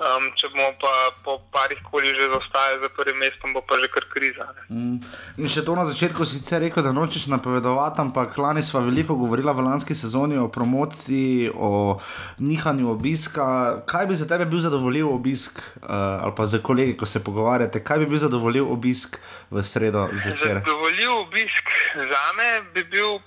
Um, 0.00 0.30
če 0.32 0.48
bomo 0.48 0.70
pa 0.80 0.90
po 1.20 1.34
parih 1.52 1.76
koli 1.84 2.14
že 2.16 2.30
zaostajali 2.32 2.80
za 2.80 2.88
prvim 2.96 3.18
mestom, 3.20 3.52
bo 3.52 3.60
pa 3.60 3.76
že 3.76 3.88
kar 3.92 4.06
kriza. 4.08 4.46
Mm. 4.72 4.96
In 5.36 5.48
še 5.52 5.60
to 5.60 5.76
na 5.76 5.84
začetku 5.84 6.24
si 6.24 6.40
sicer 6.40 6.64
rekel, 6.64 6.80
da 6.80 6.92
nočeš 6.96 7.26
napovedovati, 7.28 8.00
ampak 8.00 8.32
lani 8.40 8.64
smo 8.64 8.80
veliko 8.80 9.18
govorili 9.20 9.52
v 9.52 9.66
lanski 9.66 9.92
sezoni 9.92 10.40
o 10.40 10.48
promociji, 10.48 11.52
o 11.52 12.00
nihanju 12.40 12.88
obiska. 12.96 13.84
Kaj 13.84 14.08
bi 14.08 14.16
za 14.16 14.24
tebe 14.24 14.48
bil 14.48 14.64
zadovoljiv 14.64 15.12
obisk, 15.12 15.60
uh, 15.84 16.24
ali 16.24 16.32
pa 16.32 16.48
za 16.48 16.64
kolege, 16.64 16.96
ko 16.96 17.04
se 17.04 17.20
pogovarjate, 17.20 17.84
kaj 17.84 18.00
bi 18.00 18.08
bil 18.14 18.24
zadovoljiv 18.24 18.72
obisk 18.72 19.20
v 19.52 19.60
sredo 19.60 20.08
zvečer? 20.16 20.64
Zadovoljiv 20.64 21.12
obisk 21.28 21.76
za 21.92 22.24
me 22.40 22.50
bi 22.72 22.88
bil 22.88 23.20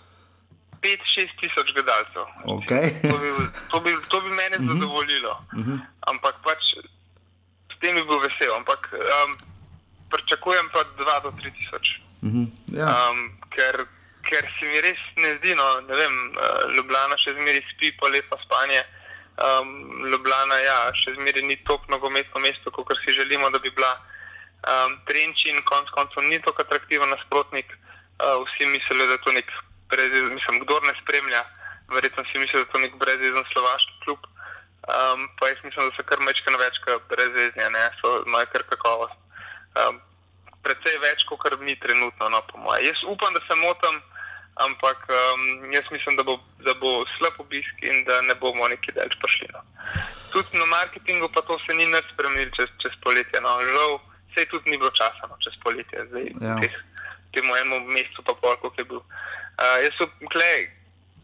5-6 0.83 1.29
tisoč 1.41 1.67
gledalcev. 1.73 2.25
Okay. 2.57 2.85
To, 3.11 3.17
bi, 3.23 3.29
to, 3.71 3.77
bi, 3.79 3.91
to 4.11 4.17
bi 4.21 4.29
mene 4.29 4.55
Mhm. 4.59 4.67
zadovoljilo. 4.71 5.33
Uh 5.53 5.65
-huh. 5.67 5.79
Ampak 6.11 6.35
pač 6.43 6.63
s 7.73 7.79
tem 7.81 7.95
bi 7.95 8.03
bil 8.03 8.19
vesel. 8.19 8.53
Ampak 8.55 8.81
um, 8.93 9.31
pričakujem 10.11 10.69
pa 10.73 10.79
2 10.97 11.23
do 11.23 11.29
3 11.31 11.51
tisoč. 11.57 11.85
Uh 12.21 12.29
-huh. 12.31 12.45
ja. 12.79 12.85
Um, 13.11 13.17
ker, 13.55 13.75
ker 14.29 14.43
se 14.59 14.65
mi 14.65 14.81
res 14.81 14.99
ne 15.17 15.37
zdi, 15.37 15.55
no, 15.55 15.81
ne 15.89 15.95
vem, 15.95 16.13
uh, 16.37 16.75
Ljubljana 16.75 17.15
še 17.17 17.31
zmeraj 17.33 17.63
spi, 17.71 17.91
pa 17.99 18.07
lepa 18.07 18.37
spanje. 18.45 18.81
Um, 19.45 19.69
Ljubljana, 20.11 20.55
ja, 20.69 20.79
še 21.01 21.13
zmeraj 21.17 21.41
ni 21.43 21.55
tako 21.63 21.85
nogometno 21.89 22.39
mesto, 22.41 22.71
kot 22.71 22.97
si 23.05 23.13
želimo, 23.13 23.49
da 23.49 23.59
bi 23.59 23.69
bila. 23.71 23.93
Um, 24.71 24.91
Trenčin, 25.07 25.61
konc 25.63 25.89
koncev, 25.89 26.23
ni 26.23 26.39
tako 26.41 26.61
atraktiven 26.61 27.09
nasprotnik. 27.09 27.65
Uh, 28.23 28.45
vsi 28.47 28.65
mislijo, 28.65 29.05
da 29.07 29.13
je 29.13 29.21
to 29.25 29.31
nek 29.31 29.49
brezezen, 29.89 30.33
mislim, 30.33 30.59
kdo 30.63 30.79
ne 30.87 30.93
spremlja, 31.01 31.41
verjetno 31.95 32.23
si 32.23 32.39
misli, 32.39 32.59
da 32.59 32.63
je 32.65 32.71
to 32.71 32.79
nek 32.79 32.95
brezezen 33.01 33.45
slovaški 33.53 33.93
klub. 34.05 34.21
Um, 34.83 35.29
pa 35.39 35.47
jaz 35.47 35.59
mislim, 35.63 35.89
da 35.89 35.95
so 35.95 36.03
kar 36.03 36.19
mečkano 36.19 36.57
več 36.59 36.79
kot 36.83 37.05
brezeznje, 37.11 37.67
ne, 37.75 37.83
so 37.99 38.17
imajo 38.27 38.49
kar 38.51 38.65
kakovost. 38.71 39.19
Um, 39.79 40.01
precej 40.63 40.97
več, 41.03 41.23
kot 41.29 41.59
mi 41.61 41.75
trenutno, 41.79 42.29
no, 42.29 42.41
po 42.49 42.59
mojem. 42.59 42.89
Jaz 42.89 43.03
upam, 43.07 43.31
da 43.35 43.39
se 43.47 43.55
motim, 43.61 44.01
ampak 44.65 45.05
um, 45.07 45.71
jaz 45.71 45.87
mislim, 45.91 46.17
da 46.19 46.23
bo, 46.27 46.35
da 46.67 46.75
bo 46.81 46.91
slab 47.15 47.39
obisk 47.39 47.85
in 47.87 48.03
da 48.09 48.21
ne 48.27 48.35
bomo 48.41 48.67
neki 48.67 48.91
delč 48.95 49.15
prišli. 49.23 49.47
No. 49.55 49.63
Tudi 50.35 50.59
na 50.59 50.65
marketingu 50.65 51.29
pa 51.31 51.41
to 51.47 51.57
se 51.63 51.75
ni 51.77 51.87
nič 51.87 52.11
spremenilo 52.11 52.51
čez, 52.57 52.75
čez 52.83 52.97
poletje. 53.03 53.39
No. 53.41 53.55
Žal, 53.63 53.99
se 54.35 54.45
tudi 54.51 54.71
ni 54.71 54.81
bilo 54.81 54.91
časa 54.91 55.31
no, 55.31 55.39
čez 55.39 55.55
poletje, 55.63 56.07
zdaj 56.11 56.27
Ja. 56.41 56.59
ja. 56.59 56.73
temu 57.33 57.55
enemu 57.55 57.87
mestu 57.87 58.21
pa 58.21 58.35
pol, 58.35 58.55
koliko 58.59 58.81
je 58.81 58.89
bil. 58.91 58.99
Uh, 58.99 59.33
jaz 59.83 59.93
sem 59.97 60.09
klej, 60.33 60.69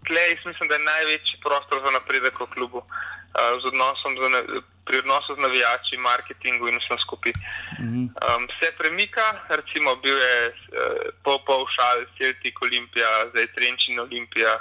klej, 0.08 0.30
jaz 0.36 0.46
mislim, 0.46 0.70
da 0.70 0.76
je 0.76 0.90
največji 0.90 1.40
prostor 1.44 1.82
za 1.86 1.92
napredek 1.92 2.40
v 2.40 2.46
klubu. 2.56 2.82
Uh, 3.30 3.62
z 3.62 3.66
odnosom 3.70 4.18
z, 4.18 4.30
na- 4.30 4.62
pri 4.86 4.98
odnosu 5.00 5.36
z 5.36 5.40
navijači, 5.40 5.98
marketingu 5.98 6.68
in 6.68 6.80
vsem 6.82 6.98
skupaj. 6.98 7.32
Um, 7.80 8.48
se 8.58 8.72
premika, 8.78 9.22
recimo 9.50 9.96
bil 9.96 10.18
je 10.18 10.38
uh, 10.50 10.54
Popov, 11.24 11.70
Šal, 11.70 12.06
Celtic, 12.18 12.56
Olimpija, 12.62 13.30
zdaj 13.30 13.48
Trenčin, 13.56 14.00
Olimpija, 14.00 14.54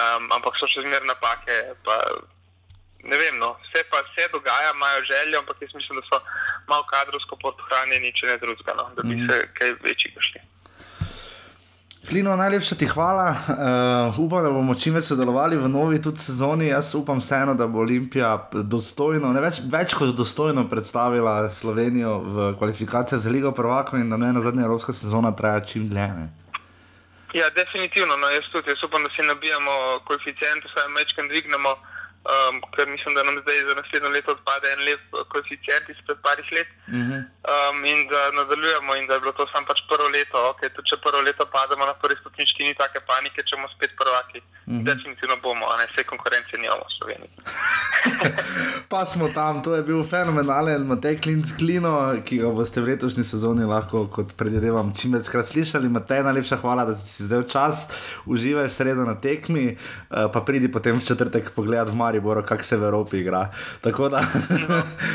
um, 0.00 0.32
ampak 0.32 0.56
so 0.56 0.64
še 0.66 0.80
zmeraj 0.80 1.06
napake. 1.06 1.56
Pa, 1.84 1.96
ne 3.04 3.16
vem, 3.16 3.36
no, 3.38 3.56
vse 3.68 3.84
pa 3.92 4.00
se 4.16 4.28
dogaja, 4.32 4.72
imajo 4.74 5.04
željo, 5.04 5.38
ampak 5.38 5.56
jaz 5.60 5.74
mislim, 5.74 6.00
da 6.00 6.04
so 6.08 6.18
malo 6.68 6.84
kadrovsko 6.88 7.36
podhranjeni, 7.36 8.16
če 8.16 8.26
ne 8.26 8.36
drugega, 8.40 8.74
no, 8.80 8.88
da 8.96 9.02
bi 9.02 9.14
mm 9.16 9.28
se 9.28 9.48
kaj 9.54 9.76
večjega 9.84 10.20
šli. 10.20 10.40
Klino, 12.08 12.36
najlepša 12.36 12.74
ti 12.74 12.86
hvala. 12.86 13.30
Uh, 13.30 14.18
upam, 14.18 14.42
da 14.42 14.50
bomo 14.50 14.74
čim 14.74 14.94
več 14.96 15.10
sodelovali 15.10 15.58
v 15.60 15.68
novi 15.68 16.00
tudi 16.02 16.18
sezoni. 16.18 16.70
Jaz 16.70 16.94
upam 16.96 17.20
vseeno, 17.20 17.54
da 17.54 17.66
bo 17.68 17.82
Olimpija 17.84 18.48
dostojno, 18.52 19.32
ne 19.36 19.42
več, 19.44 19.60
več 19.68 19.94
kot 19.94 20.14
dostojno 20.16 20.64
predstavila 20.70 21.50
Slovenijo 21.52 22.18
v 22.24 22.48
kvalifikacijah 22.58 23.20
za 23.20 23.30
Ligo 23.30 23.52
prvakov 23.52 24.00
in 24.00 24.08
da 24.10 24.16
ne 24.16 24.32
na 24.32 24.40
zadnja 24.40 24.64
evropska 24.64 24.96
sezona 24.96 25.34
traja 25.36 25.60
čim 25.60 25.88
dlje. 25.92 26.08
ne. 26.16 26.26
Ja, 27.34 27.50
definitivno. 27.54 28.16
No, 28.16 28.32
jaz 28.32 28.48
tudi 28.52 28.72
jaz 28.72 28.82
upam, 28.82 29.04
da 29.04 29.10
si 29.14 29.22
nabijamo 29.22 30.00
koeficient, 30.08 30.64
vsaj 30.66 30.88
mečkam 30.96 31.28
dvignemo, 31.28 31.76
um, 32.28 32.60
ker 32.74 32.86
mislim, 32.88 33.14
da 33.14 33.22
nam 33.22 33.36
zdaj 33.42 33.58
za 33.68 33.74
naslednjo 33.80 34.10
leto 34.16 34.32
odpade 34.36 34.66
en 34.72 34.80
lep 34.88 35.02
koeficient 35.32 35.88
izpred 35.88 36.18
parih 36.26 36.48
let. 36.56 36.70
Uh 36.88 36.94
-huh. 36.94 37.20
Um, 37.52 37.84
in 37.84 38.08
da 38.12 38.20
nadaljujemo, 38.38 38.96
in 38.96 39.06
da 39.06 39.14
je 39.14 39.20
bilo 39.20 39.32
to 39.32 39.46
samo 39.52 39.66
pač 39.66 39.80
prvo 39.90 40.08
leto. 40.16 40.36
Okay, 40.52 40.68
tudi 40.74 40.88
če 40.90 40.96
prvo 41.06 41.20
leto 41.26 41.46
pademo 41.56 41.86
na 41.86 41.94
prvi 42.02 42.16
stopnički, 42.20 42.64
ni 42.64 42.74
take 42.74 43.00
panike, 43.10 43.46
če 43.48 43.56
bomo 43.56 43.68
spet 43.76 43.92
prvaki. 44.00 44.40
Mm 44.70 44.78
-hmm. 44.78 44.84
Definitivno 44.84 45.36
bomo, 45.42 45.66
a 45.66 45.76
ne 45.76 45.84
vse 45.90 46.04
konkurence 46.06 46.54
nimamo 46.56 46.84
v 46.90 46.92
Sloveniji. 46.98 47.30
Pa 48.92 49.06
smo 49.06 49.28
tam, 49.28 49.62
to 49.62 49.74
je 49.74 49.82
bil 49.82 50.04
fenomenalen 50.04 50.86
Matej 50.86 51.20
Klinc 51.20 51.52
Klino, 51.58 52.14
ki 52.24 52.38
ga 52.38 52.48
boste 52.50 52.80
v 52.80 52.84
letošnji 52.84 53.24
sezoni 53.24 53.64
lahko, 53.64 54.06
kot 54.06 54.32
predvidevam, 54.36 54.94
čim 54.96 55.12
večkrat 55.14 55.46
slišali. 55.46 55.88
Matej, 55.88 56.22
najlepša 56.22 56.56
hvala, 56.56 56.84
da 56.84 56.94
si 56.94 57.22
vzel 57.22 57.42
čas, 57.42 57.90
uživaj 58.26 58.66
v 58.66 58.70
sredo 58.72 59.04
na 59.04 59.14
tekmi, 59.20 59.66
eh, 59.70 59.76
pa 60.32 60.40
pridi 60.40 60.72
potem 60.72 60.98
v 60.98 61.04
četrtek 61.04 61.50
pogledat 61.50 61.88
v 61.88 61.94
Mariboru, 61.96 62.42
kako 62.46 62.62
se 62.62 62.76
v 62.76 62.84
Evropi 62.84 63.16
igra. 63.18 63.50
Tako 63.80 64.08
da, 64.08 64.20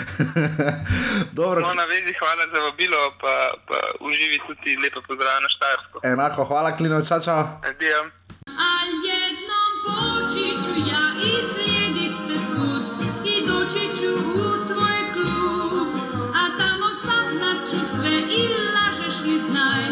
dobro, 1.39 1.61
No, 1.61 1.73
na 1.73 1.85
vezi, 1.85 2.13
hvala 2.19 2.43
za 2.53 2.59
vabilo, 2.61 2.97
pa, 3.21 3.35
pa 3.67 3.77
uživi 3.99 4.39
tudi 4.47 4.77
lepo 4.83 5.01
pozdrav 5.07 5.41
na 5.41 5.49
Štajersko. 5.49 5.99
enako, 6.03 6.43
hvala 6.45 6.77
Klino, 6.77 7.01
čau, 7.05 7.21
čau. 7.21 7.39
Adijo. 7.63 8.24
A 8.57 8.71
jednom 9.09 9.71
počiću 9.85 10.89
ja 10.91 11.05
izlijedit 11.35 12.15
te 12.27 12.37
svud 12.47 12.83
i 13.25 13.47
doći 13.47 13.97
ću 13.97 14.13
u 14.15 14.67
tvoj 14.67 14.99
klub. 15.13 15.87
A 16.33 16.57
tamo 16.57 16.87
saznat 17.05 17.69
ću 17.69 17.77
sve 17.95 18.17
i 18.17 18.41
lažeš 18.75 19.19
li 19.25 19.39
znaj, 19.39 19.83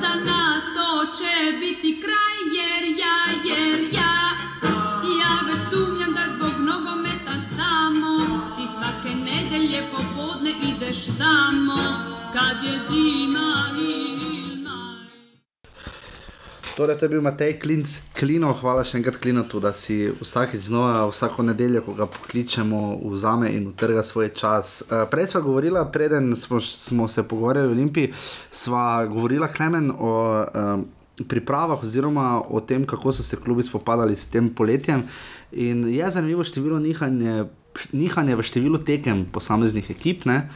za 0.00 0.14
nas 0.24 0.62
to 0.76 1.16
će 1.18 1.58
biti 1.60 2.00
kraj 2.02 2.36
jer 2.58 2.98
ja, 2.98 3.18
jer 3.44 3.80
ja, 3.92 4.16
ja 5.20 5.34
već 5.46 5.60
sumnjam 5.70 6.12
da 6.12 6.24
zbog 6.36 6.52
nogometa 6.58 7.34
samo 7.56 8.18
ti 8.56 8.68
svake 8.76 9.16
nedelje 9.16 9.82
popodne 9.92 10.50
ideš 10.50 11.04
tamo 11.18 11.78
kad 12.32 12.64
je 12.64 12.80
zima 12.88 13.70
naj. 13.72 14.39
Torej, 16.76 16.96
to 16.98 17.04
je 17.04 17.08
bil 17.08 17.22
Matej 17.22 17.58
Klinc, 17.58 17.92
Klino, 18.14 18.52
hvala 18.60 18.84
še 18.86 19.00
enkrat 19.00 19.18
Klinotu, 19.20 19.58
da 19.60 19.72
si 19.76 20.06
vsakeč 20.20 20.68
znova, 20.70 21.02
vsako 21.10 21.42
nedeljo, 21.48 21.82
ko 21.86 21.94
ga 21.98 22.06
pokličemo, 22.06 23.00
vzame 23.10 23.50
in 23.52 23.66
utrga 23.72 24.04
svoj 24.06 24.30
čas. 24.36 24.80
Uh, 24.86 25.02
prej 25.10 25.32
smo 25.32 25.42
govorili, 25.48 25.82
preden 25.92 26.36
smo, 26.36 26.60
smo 26.60 27.08
se 27.08 27.26
pogovarjali 27.28 27.68
o 27.68 27.74
Olimpiji, 27.74 28.12
sva 28.50 29.04
govorila 29.10 29.50
Klemen 29.50 29.90
o 29.90 30.14
um, 30.46 30.86
pripravah 31.28 31.82
oziroma 31.82 32.42
o 32.48 32.60
tem, 32.60 32.86
kako 32.86 33.12
so 33.12 33.22
se 33.22 33.36
klubi 33.36 33.62
spopadali 33.62 34.16
s 34.16 34.30
tem 34.30 34.48
poletjem. 34.48 35.02
In 35.52 35.88
je 35.88 36.10
zanimivo 36.10 36.44
število 36.44 36.78
nihanje, 36.78 37.44
nihanje 37.92 38.36
v 38.36 38.46
številu 38.46 38.78
tekem 38.86 39.26
posameznih 39.32 39.90
ekip. 39.90 40.24
Ne? 40.24 40.46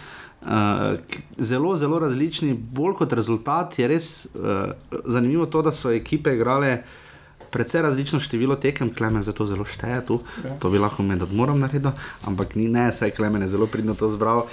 K- 1.09 1.22
zelo, 1.38 1.76
zelo 1.76 1.99
različni, 1.99 2.55
bolj 2.55 2.95
kot 2.95 3.12
rezultat 3.12 3.78
je 3.78 3.88
res 3.88 4.26
uh, 4.26 4.70
zanimivo 5.05 5.47
to, 5.47 5.62
da 5.62 5.72
so 5.72 5.90
ekipe 5.90 6.34
igrale 6.34 6.82
precej 7.51 7.82
različno 7.82 8.20
število 8.20 8.57
tekem, 8.57 8.95
Klemen 8.95 9.22
zato 9.22 9.47
zelo 9.47 9.64
šteje 9.64 10.07
tu. 10.07 10.20
Ja. 10.45 10.57
To 10.59 10.70
bi 10.70 10.78
lahko 10.78 11.03
med 11.03 11.22
odmorom 11.22 11.61
naredil, 11.61 11.90
ampak 12.24 12.55
ni 12.55 12.68
ne, 12.68 12.92
saj 12.92 13.11
Klemen 13.11 13.42
je 13.42 13.49
zelo 13.49 13.66
pridno 13.66 13.95
to 13.95 14.09
zbral. 14.09 14.47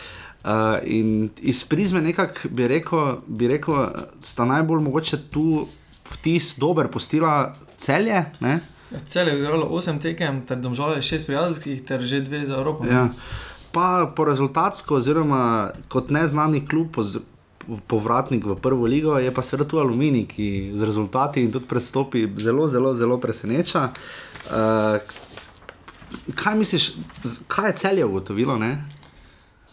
Uh, 0.43 0.49
in 0.83 1.29
iz 1.39 1.63
prizme 1.63 2.01
nekako 2.01 2.49
bi 2.49 2.67
rekel, 2.67 3.17
bi 3.27 3.47
rekel, 3.47 3.87
sta 4.19 4.45
najbolj 4.45 4.81
mogoče 4.81 5.17
tu 5.29 5.67
vtis 6.11 6.55
dober 6.57 6.87
postila 6.87 7.55
celje. 7.77 8.25
Ne? 8.39 8.59
Cel 9.07 9.27
je 9.27 9.37
igralo 9.39 9.69
8 9.69 10.01
tekem, 10.01 10.41
ter 10.45 10.57
domžale 10.57 10.97
6 10.97 11.25
prijateljskih, 11.25 11.81
ter 11.81 12.01
že 12.01 12.21
2 12.21 12.45
za 12.45 12.53
Evropo. 12.55 12.85
Ja. 12.85 13.07
Pa 13.71 14.11
po 14.15 14.25
rezultatsko, 14.25 14.95
oziroma 14.99 15.71
kot 15.87 16.09
neznani 16.09 16.65
klub, 16.67 16.97
povratnik 17.87 18.45
v 18.45 18.55
prvo 18.55 18.85
ligo, 18.85 19.17
je 19.17 19.31
pa 19.33 19.41
seveda 19.41 19.69
tu 19.69 19.79
Aluminij, 19.79 20.25
ki 20.27 20.47
z 20.75 20.83
rezultati 20.83 21.43
in 21.43 21.51
tudi 21.51 21.67
prestopi 21.67 22.27
zelo, 22.37 22.67
zelo, 22.67 22.93
zelo 22.93 23.17
preseneča. 23.17 23.89
Uh, 24.51 24.97
kaj 26.35 26.55
misliš, 26.57 26.93
kaj 27.47 27.69
je 27.69 27.77
celje 27.77 28.05
ugotovilo? 28.05 28.57
Ne? 28.57 28.85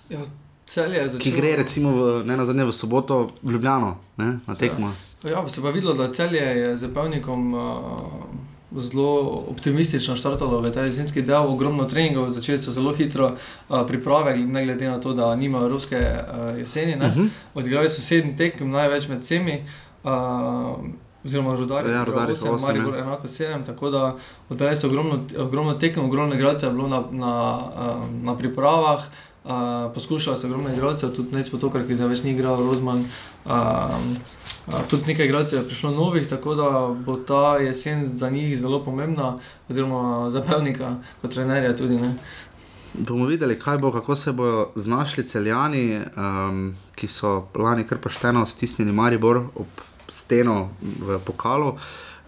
Ja, 0.09 0.21
cel 0.67 0.93
je 0.93 1.09
začel. 1.09 1.25
ki 1.25 1.37
gre 1.37 1.57
recimo 1.57 1.93
v, 1.93 2.25
ne 2.25 2.37
na 2.37 2.45
zadnje 2.45 2.69
v 2.69 2.73
soboto 2.73 3.31
v 3.43 3.57
Ljubljano 3.57 3.97
ne, 4.17 4.39
na 4.47 4.55
tekmo. 4.55 4.93
Ja, 5.25 5.49
se 5.49 5.63
pa 5.63 5.71
videlo, 5.71 5.95
da 5.95 6.13
celje 6.13 6.41
je 6.41 6.77
z 6.77 6.95
Pevnikom 6.95 7.55
uh, 7.55 7.63
zelo 8.77 9.21
optimistično 9.49 10.17
štartalo 10.17 10.61
v 10.61 10.71
ta 10.71 10.81
jesenski 10.81 11.23
del, 11.23 11.47
ogromno 11.47 11.85
treningov, 11.85 12.29
začeli 12.29 12.59
so 12.59 12.71
zelo 12.71 12.93
hitro 12.93 13.33
uh, 13.69 13.81
priprave, 13.87 14.37
ne 14.37 14.65
glede 14.65 14.89
na 14.89 15.01
to, 15.01 15.13
da 15.13 15.35
nima 15.37 15.59
evropske 15.59 15.97
uh, 15.97 16.59
jeseni. 16.59 16.97
Uh 16.97 17.03
Mhm. 17.03 17.21
-huh. 17.21 17.29
Odigrali 17.55 17.89
so 17.89 18.01
sedem 18.03 18.37
tekem, 18.37 18.71
največ 18.71 19.09
med 19.09 19.19
vsemi. 19.21 19.63
Uh, 20.05 20.11
Oziroma, 21.25 21.55
rodari, 21.55 21.91
Ja, 21.91 22.05
Rudarji 22.05 22.37
so 22.37 22.53
osem, 22.53 22.67
Maribor 22.69 22.95
ja. 22.95 23.01
enako 23.01 23.29
sedem, 23.29 23.65
tako 23.65 23.91
da 23.91 24.17
oddali 24.49 24.77
so 24.77 24.87
ogromno, 24.87 25.19
ogromno 25.39 25.75
tekem, 25.75 26.05
ogromno 26.05 26.35
igralcev 26.35 26.69
je 26.69 26.75
bilo 26.75 26.89
na, 26.89 27.03
na, 27.11 27.57
uh, 27.57 28.11
na 28.23 28.37
pripravah, 28.37 28.99
uh, 29.45 29.51
poskušali 29.95 30.37
so 30.37 30.47
ogromno 30.47 30.71
igralcev, 30.73 31.11
tudi 31.11 31.35
Nec 31.37 31.51
Potokar, 31.51 31.87
ki 31.87 31.95
zdaj 31.95 32.09
več 32.09 32.23
ni 32.23 32.31
igral, 32.31 32.57
Rozman. 32.57 33.05
Uh, 33.45 33.53
tudi 34.91 35.07
nekaj 35.07 35.27
igralcev 35.27 35.59
je 35.59 35.67
prišlo 35.67 35.91
novih, 35.91 36.29
tako 36.29 36.55
da 36.55 36.95
bo 37.05 37.17
ta 37.17 37.57
jesen 37.57 38.07
za 38.07 38.31
njih 38.31 38.59
zelo 38.59 38.85
pomembna, 38.85 39.39
oziroma 39.69 40.31
za 40.31 40.43
pevnika, 40.43 40.97
kot 41.21 41.35
trenerja 41.35 41.77
tudi. 41.77 41.97
Ne. 41.97 42.15
Bomo 42.95 43.27
videli, 43.27 43.59
kaj 43.59 43.79
bo, 43.79 43.93
kako 43.93 44.17
se 44.17 44.33
bodo 44.33 44.69
znašli 44.75 45.27
celjani, 45.27 46.01
um, 46.17 46.75
ki 46.95 47.09
so 47.09 47.49
lani 47.55 47.87
kar 47.87 47.99
pošteno 47.99 48.47
stisnili 48.47 48.93
Maribor 48.93 49.43
ob 49.55 49.67
steno 50.09 50.71
v 50.83 51.19
pokalu. 51.25 51.77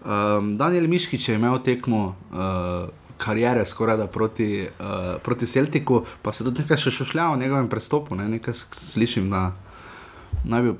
Um, 0.05 0.57
Daniel 0.57 0.87
Miškič 0.87 1.29
je 1.29 1.35
imel 1.35 1.57
tekmo 1.63 2.15
uh, 2.31 2.89
karijere 3.17 3.65
skoraj 3.65 3.97
da 3.97 4.07
proti, 4.07 4.67
uh, 4.79 5.21
proti 5.23 5.47
Celtiku, 5.47 6.05
pa 6.21 6.33
se 6.33 6.43
tudi 6.43 6.61
nekaj 6.61 6.77
še 6.77 6.91
šušlja 6.91 7.29
o 7.29 7.35
njegovem 7.37 7.69
prestopu. 7.69 8.15
Ne? 8.15 8.29
Nekaj 8.29 8.53
slišim, 8.53 9.29
da, 9.29 9.51
naj 10.43 10.61
bi, 10.61 10.73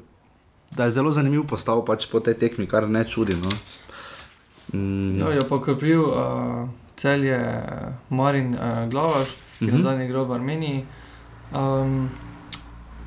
da 0.72 0.86
je 0.86 0.92
zelo 0.92 1.12
zanimiv 1.12 1.44
postal 1.48 1.86
pač 1.86 2.08
po 2.12 2.20
tej 2.20 2.34
tekmi, 2.34 2.68
kar 2.68 2.90
ne 2.90 3.04
čudi. 3.04 3.36
No? 3.36 3.50
Mm, 4.74 5.20
Ja, 5.20 5.30
je 5.30 5.44
pa 5.50 5.62
krpil 5.62 6.02
uh, 6.02 6.70
cel 6.96 7.26
je 7.26 7.64
Marin 8.10 8.54
uh, 8.56 8.90
Glavaš, 8.90 9.36
ki 9.60 9.66
je 9.66 9.72
uh 9.72 9.78
-huh. 9.78 9.82
zadnji 9.82 10.06
igral 10.06 10.26
v 10.26 10.34
Armeniji, 10.34 10.86
um, 11.54 12.10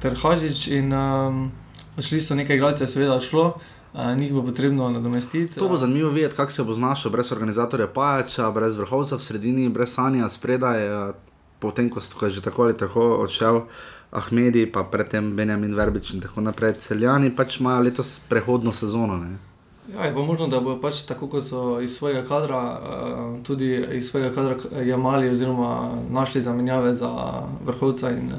ter 0.00 0.14
Hažič 0.22 0.68
in 0.68 0.92
um, 0.92 1.52
odšli 1.96 2.20
so 2.20 2.34
nekaj 2.34 2.56
igralcev, 2.56 2.86
seveda 2.86 3.14
odšlo. 3.14 3.54
Uh, 3.94 4.16
njih 4.16 4.32
bo 4.34 4.42
potrebno 4.42 4.90
nadomestiti. 4.90 5.54
To 5.54 5.68
bo 5.68 5.76
zanimivo 5.76 6.10
videti, 6.10 6.36
kako 6.36 6.52
se 6.52 6.64
bo 6.64 6.74
znašel 6.74 7.10
brez 7.10 7.32
organizatorja 7.32 7.86
Pajača, 7.86 8.50
brez 8.50 8.76
vrhovca 8.76 9.16
v 9.16 9.22
sredini, 9.22 9.68
brez 9.68 9.94
Sanja 9.94 10.28
spredaj, 10.28 10.86
eh, 10.86 11.12
potem 11.58 11.90
ko 11.90 12.00
so- 12.00 12.26
je 12.26 12.30
že 12.30 12.42
tako 12.42 12.62
ali 12.62 12.76
tako 12.76 13.00
odšel 13.00 13.60
Ahmedi, 14.14 14.66
pa 14.72 14.84
predtem 14.84 15.36
Benjamin 15.36 15.74
Verbič 15.74 16.12
in 16.14 16.20
tako 16.22 16.40
naprej. 16.40 16.76
Celjani 16.78 17.32
pač 17.34 17.58
imajo 17.60 17.82
letos 17.82 18.20
prehodno 18.28 18.72
sezono. 18.72 19.16
Ne? 19.18 19.36
Ja, 19.94 20.04
je 20.06 20.14
pa 20.14 20.22
možno, 20.22 20.46
da 20.48 20.60
bodo 20.60 20.78
pač 20.80 21.02
tako, 21.02 21.26
kot 21.28 21.42
so 21.44 21.80
iz 21.82 21.96
svojega 21.98 22.22
kadra, 22.28 22.60
uh, 22.62 23.42
tudi 23.44 23.74
iz 23.98 24.10
svojega 24.10 24.30
kadra 24.34 24.82
jemali, 24.86 25.30
oziroma 25.30 25.98
našli 26.10 26.42
zamenjave 26.42 26.94
za 26.94 27.10
vrhovca 27.66 28.10
in, 28.10 28.30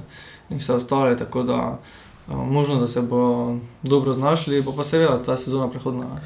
in 0.49 0.63
vse 0.63 0.80
ostale. 0.80 1.17
Tako 1.17 1.43
da 1.43 1.59
uh, 1.76 2.47
možno, 2.47 2.80
da 2.80 2.88
se 2.88 3.01
bo 3.01 3.55
dobro 3.84 4.13
znašli, 4.13 4.61
bo 4.61 4.71
pa 4.71 4.84
seveda 4.84 5.19
ta 5.23 5.38
sezona 5.38 5.67
prehodna. 5.69 6.21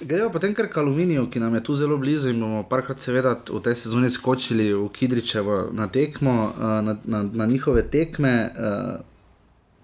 Gremo 0.00 0.30
potem 0.30 0.54
kar 0.54 0.68
k 0.70 0.78
aluminiju, 0.78 1.26
ki 1.30 1.40
nam 1.40 1.54
je 1.54 1.64
tu 1.64 1.74
zelo 1.74 1.96
blizu 1.98 2.30
in 2.30 2.40
bomo 2.40 2.62
parkrat 2.62 3.00
seveda 3.02 3.34
v 3.50 3.58
tej 3.58 3.74
sezoni 3.74 4.10
skočili 4.10 4.70
v 4.70 4.86
Kidričevo 4.94 5.74
na 5.74 5.88
tekmo, 5.90 6.54
eh, 6.54 6.82
na, 6.82 6.96
na, 7.04 7.22
na 7.22 7.46
njihove 7.46 7.82
tekme. 7.82 8.50
eh, 8.54 8.98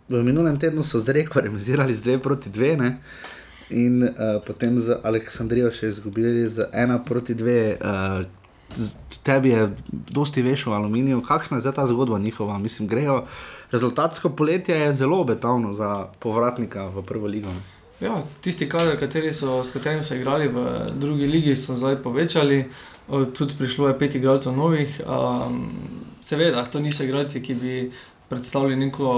V 0.09 0.21
minulem 0.23 0.59
tednu 0.61 0.83
so 0.83 1.01
z 1.01 1.09
Reko 1.09 1.41
remisirali 1.41 1.95
z 1.95 2.03
2 2.03 2.19
proti 2.19 2.51
2 2.51 2.77
ne? 2.77 3.01
in 3.71 4.03
uh, 4.05 4.45
potem 4.47 4.77
z 4.79 5.01
Aleksandrijo 5.03 5.71
še 5.73 5.89
izgubili 5.89 6.45
z 6.45 6.69
1 6.69 7.01
proti 7.09 7.33
2. 7.35 7.81
Uh, 7.81 8.29
tebi 9.25 9.57
je 9.57 9.73
dosti 9.91 10.45
veš 10.45 10.67
o 10.69 10.77
aluminiju, 10.77 11.25
kakšna 11.25 11.57
je 11.57 11.65
zdaj 11.65 11.73
ta 11.73 11.87
zgodba 11.89 12.19
njihova, 12.21 12.59
mislim, 12.59 12.89
grejo. 12.89 13.25
Rezultatsko 13.73 14.37
poletje 14.37 14.77
je 14.77 14.95
zelo 14.95 15.21
obetavno 15.25 15.73
za 15.73 16.13
povratnika 16.21 16.93
v 16.93 17.03
prvo 17.03 17.27
ligo. 17.27 17.49
ne. 17.49 17.84
Ja, 18.05 18.23
tisti 18.41 18.69
kader, 18.69 18.99
kateri 19.01 19.33
so, 19.33 19.63
s 19.65 19.73
katerim 19.73 20.03
so 20.05 20.15
igrali 20.15 20.49
v 20.49 20.65
drugi 21.01 21.27
ligi, 21.27 21.55
so 21.57 21.73
zdaj 21.77 22.03
povečali, 22.05 22.65
tudi 23.09 23.57
prišlo 23.59 23.89
je 23.89 23.99
pet 23.99 24.15
igralcev 24.15 24.53
novih. 24.53 25.01
Um, 25.07 25.71
seveda, 26.21 26.67
to 26.69 26.81
niso 26.85 27.05
igralci, 27.05 27.41
ki 27.43 27.55
bi 27.55 27.77
predstavljali 28.29 28.77
neko, 28.77 29.09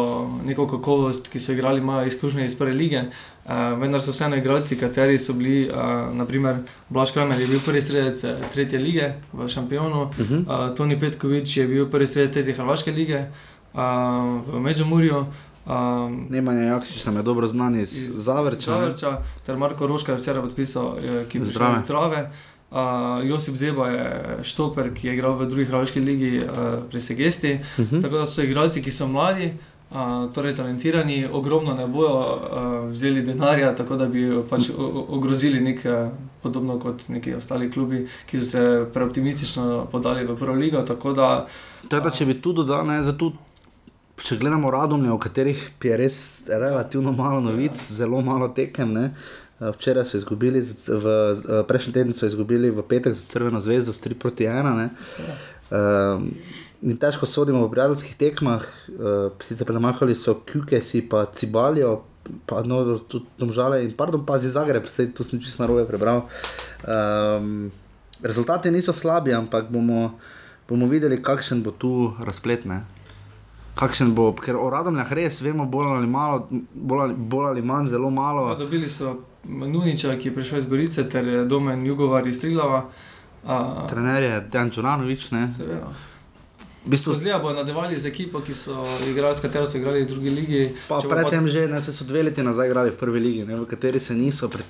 neko 0.47 0.69
kakovost, 0.69 1.29
ki 1.33 1.41
so 1.41 1.53
igrali, 1.53 1.83
imajo 1.83 2.07
izkušnje 2.07 2.47
iz 2.47 2.55
prve 2.59 2.73
lige, 2.73 3.03
uh, 3.03 3.51
vendar 3.81 4.03
so 4.03 4.15
vseeno 4.15 4.39
igralci, 4.39 4.79
kateri 4.79 5.19
so 5.19 5.35
bili, 5.35 5.67
uh, 5.67 6.15
naprimer 6.15 6.63
Blaž 6.89 7.11
Kramer 7.17 7.41
je 7.41 7.47
bil 7.47 7.61
prvi 7.67 7.83
sredec 7.83 8.25
eh, 8.25 8.39
tretje 8.55 8.79
lige 8.79 9.13
v 9.33 9.49
šampionu, 9.49 10.03
Uh 10.03 10.31
-huh. 10.31 10.71
uh, 10.71 10.77
Toni 10.77 11.01
Petkovič 11.01 11.57
je 11.57 11.67
bil 11.67 11.91
prvi 11.91 12.07
sredec 12.07 12.33
tretje 12.33 12.55
hrvaške 12.55 12.93
lige 12.93 13.19
uh, 13.75 13.81
v 14.55 14.61
Međumurju. 14.61 15.27
Um, 15.67 16.27
Nemanja 16.31 16.63
Jakšič 16.63 17.05
nam 17.05 17.17
je 17.17 17.23
dobro 17.23 17.47
znan 17.47 17.81
iz 17.81 17.93
Iz 17.93 18.25
Zavrča. 18.25 18.71
Zavrča, 18.71 19.19
ter 19.47 19.57
Marko 19.57 19.87
Roška 19.87 20.13
je 20.13 20.19
včeraj 20.19 20.43
podpisal, 20.43 20.95
eh, 20.99 21.25
ki 21.29 21.39
je 21.39 21.45
Zdrave. 21.45 21.79
zdrave. 21.79 22.31
Uh, 22.71 22.79
Josip 23.29 23.55
Zeba 23.55 23.89
je 23.89 24.39
štoper, 24.43 24.95
ki 24.95 25.07
je 25.07 25.15
igral 25.15 25.35
v 25.35 25.47
drugi 25.47 25.65
hrvaški 25.65 26.01
ligi 26.01 26.39
uh, 26.39 26.83
pri 26.91 27.01
Segesti. 27.01 27.59
Uh 27.79 27.85
-huh. 27.85 28.03
Tako 28.03 28.17
da 28.17 28.27
so 28.27 28.43
igralci, 28.43 28.83
ki 28.83 28.91
so 28.91 29.07
mladi, 29.07 29.55
uh, 29.91 30.33
torej 30.35 30.55
talentirani, 30.55 31.27
ogromno 31.33 31.75
ne 31.75 31.87
bojo 31.87 32.15
uh, 32.15 32.89
vzeli 32.91 33.23
denarja, 33.23 33.75
tako 33.75 33.97
da 33.97 34.07
bi 34.07 34.43
pač 34.51 34.71
ogrozili 35.09 35.61
nek, 35.61 35.81
uh, 35.85 36.09
podobno 36.43 36.79
kot 36.79 37.09
neki 37.09 37.35
ostali 37.35 37.71
klubi, 37.71 38.07
ki 38.27 38.41
so 38.41 38.47
se 38.47 38.87
preoptimistično 38.93 39.87
podali 39.93 40.25
v 40.25 40.37
prvo 40.37 40.55
ligo. 40.55 40.83
Tako 40.83 41.13
da 41.13 41.47
Tako 41.89 42.09
da, 42.09 42.11
če 42.11 42.27
bi 42.27 42.43
tu 42.43 42.53
dodal, 42.53 42.87
ne, 42.87 43.03
zato, 43.03 43.33
če 44.27 44.41
gledamo 44.41 44.71
radomlje, 44.75 45.13
v 45.13 45.23
katerih 45.23 45.61
je 45.87 45.97
res 45.99 46.17
relativno 46.51 47.13
malo 47.15 47.39
novic, 47.45 47.79
zelo 47.79 48.19
malo 48.27 48.49
tekem. 48.51 48.91
Ne. 48.93 49.05
Eh, 49.61 49.71
Včeraj 49.71 50.05
so 50.05 50.19
izgubili, 50.19 50.61
v, 50.61 51.07
eh, 51.33 51.63
prejšnji 51.69 51.93
teden 51.95 52.13
so 52.13 52.27
izgubili 52.27 52.71
v 52.71 52.83
petek 52.83 53.15
za 53.15 53.23
Crveno 53.31 53.61
zvezdo 53.61 53.93
s 53.93 54.03
3 54.03 54.19
proti 54.19 54.45
1. 54.45 54.75
Ne. 54.75 54.91
Um, 55.67 56.31
in 56.83 56.95
težko 56.95 57.27
sodimo 57.27 57.65
v 57.67 57.71
prijateljskih 57.73 58.15
tekmah, 58.15 58.63
uh, 58.63 59.33
sicer 59.43 59.67
premahali 59.67 60.15
so 60.15 60.37
Kukesi, 60.47 61.01
pa 61.09 61.25
Cibalijo, 61.27 62.05
pa 62.47 62.63
no, 62.63 62.99
tudi 62.99 63.27
Domžale 63.39 63.83
in 63.83 63.91
pardon, 63.91 64.23
pazi 64.23 64.47
Zagreb, 64.47 64.87
sej 64.87 65.11
tu 65.11 65.27
sem 65.27 65.43
čisto 65.43 65.65
narobe 65.65 65.83
prebral. 65.89 66.29
Um, 66.87 67.73
rezultati 68.23 68.71
niso 68.71 68.95
slabi, 68.95 69.35
ampak 69.35 69.67
bomo, 69.71 70.15
bomo 70.69 70.87
videli, 70.87 71.19
kakšen 71.19 71.67
bo 71.67 71.75
tu 71.75 72.15
razplet. 72.23 72.63
Ne? 72.63 72.85
Kakšen 73.77 74.15
bo, 74.17 74.31
ker 74.33 74.57
o 74.57 74.71
radomljah 74.73 75.11
res 75.13 75.43
vemo, 75.45 75.67
bolj 75.69 75.91
ali, 75.99 76.09
malo, 76.09 76.47
bolj 76.75 77.03
ali, 77.05 77.15
bolj 77.15 77.51
ali 77.51 77.63
manj, 77.63 77.91
zelo 77.93 78.11
malo. 78.11 78.49
Ja, 78.49 78.57
dobili 78.57 78.89
so 78.89 79.19
Nuniča, 79.45 80.17
ki 80.17 80.31
je 80.31 80.35
prišel 80.35 80.59
iz 80.59 80.67
Gorice, 80.67 81.05
ter 81.09 81.45
Domen 81.47 81.85
Jugovar 81.87 82.27
iz 82.27 82.41
Trilava. 82.41 82.87
Uh, 83.45 83.85
Trener 83.87 84.23
je 84.23 84.41
Dan 84.53 84.71
Čuranovič. 84.71 85.29
Seveda. 85.29 85.93
V 86.87 86.91
bistvu, 86.91 87.13
Zlija 87.13 87.39
bo 87.39 87.53
nadaljevali 87.53 87.97
z 87.99 88.07
ekipo, 88.07 88.41
ki 88.41 88.55
so 88.55 88.85
igrali, 89.11 89.35
s 89.35 89.43
katero 89.43 89.67
so 89.67 89.79
igrali 89.79 90.05
v 90.05 90.07
drugi 90.07 90.31
ligi. 90.31 90.61
Pa 90.89 91.01
predtem 91.03 91.49
že, 91.49 91.67
ne, 91.69 91.81
so 91.83 92.05
dve 92.07 92.23
leti 92.23 92.43
nazaj 92.47 92.71
igrali 92.71 92.91
v 92.91 92.99
prvi 92.99 93.21
ligi, 93.21 93.45
ne, 93.45 93.57
v 93.59 93.67
kateri 93.67 94.01
se 94.01 94.15
niso 94.15 94.49
pre, 94.49 94.63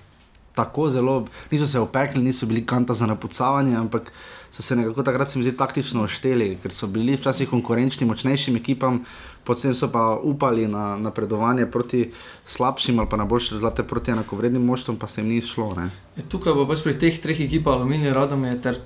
tako 0.56 0.88
zelo, 0.88 1.24
niso 1.50 1.66
se 1.68 1.80
opekli, 1.80 2.22
niso 2.22 2.46
bili 2.46 2.64
kanta 2.66 2.94
za 2.94 3.06
napucavanje, 3.06 3.76
ampak 3.76 4.12
so 4.50 4.62
se 4.62 4.76
nekako 4.76 5.02
takrat, 5.02 5.30
se 5.30 5.38
mi 5.38 5.44
zdi, 5.44 5.52
taktično 5.56 6.06
ošteli, 6.08 6.56
ker 6.62 6.72
so 6.72 6.88
bili 6.88 7.16
včasih 7.16 7.48
konkurenčni 7.50 8.06
močnejšim 8.08 8.56
ekipam, 8.56 9.02
potem 9.44 9.74
so 9.74 9.90
pa 9.92 10.14
upali 10.16 10.66
na 10.66 10.96
napredovanje 10.96 11.66
proti 11.70 12.06
slabšim 12.44 12.98
ali 12.98 13.08
pa 13.10 13.16
na 13.20 13.24
boljše 13.24 13.54
rezultate 13.54 13.82
proti 13.82 14.16
enakovrednim 14.16 14.64
moštvom, 14.64 14.96
pa 14.96 15.06
se 15.06 15.20
jim 15.20 15.28
ni 15.28 15.42
šlo. 15.42 15.74
Ne. 15.76 15.90
Je 16.16 16.24
Tukaj 16.28 16.56
bo 16.56 16.64
pač 16.66 16.86
pri 16.86 16.96
teh 16.98 17.20
treh 17.22 17.40
ekipah 17.40 17.76
Aluminij, 17.76 18.14
Radom 18.16 18.44
je 18.44 18.56
ter 18.62 18.80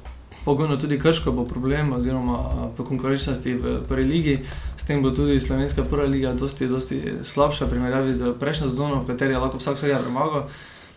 pogojno 0.44 0.76
tudi 0.76 0.98
Krško 0.98 1.32
bo 1.32 1.44
problem, 1.44 1.92
oziroma 1.92 2.38
po 2.76 2.84
konkurenčnosti 2.84 3.54
v 3.54 3.78
prvi 3.88 4.04
ligi. 4.04 4.36
S 4.76 4.84
tem 4.84 5.02
bo 5.02 5.10
tudi 5.10 5.40
slovenska 5.40 5.84
prva 5.84 6.08
liga 6.08 6.32
dosti, 6.32 6.68
dosti 6.68 7.00
slabša 7.22 7.66
v 7.66 7.70
primerjavi 7.70 8.14
z 8.14 8.34
prejšnjo 8.40 8.68
sezono, 8.68 9.02
v 9.02 9.12
kateri 9.12 9.36
je 9.36 9.42
lahko 9.42 9.60
vsak 9.60 9.76
vsega 9.76 10.00
premagal. 10.02 10.48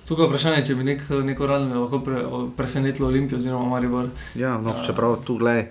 Tukaj 0.08 0.26
je 0.26 0.30
vprašanje, 0.30 0.66
če 0.68 0.76
bi 0.76 0.84
nek, 0.84 1.04
neko 1.24 1.48
radno 1.48 1.84
lahko 1.84 2.00
pre, 2.04 2.22
presenetilo 2.58 3.08
Olimpijo 3.08 3.38
oziroma 3.38 3.70
Maribor. 3.72 4.10
Ja, 4.36 4.58
no, 4.62 4.76
čeprav 4.86 5.22
tu 5.26 5.38
gledaj. 5.38 5.68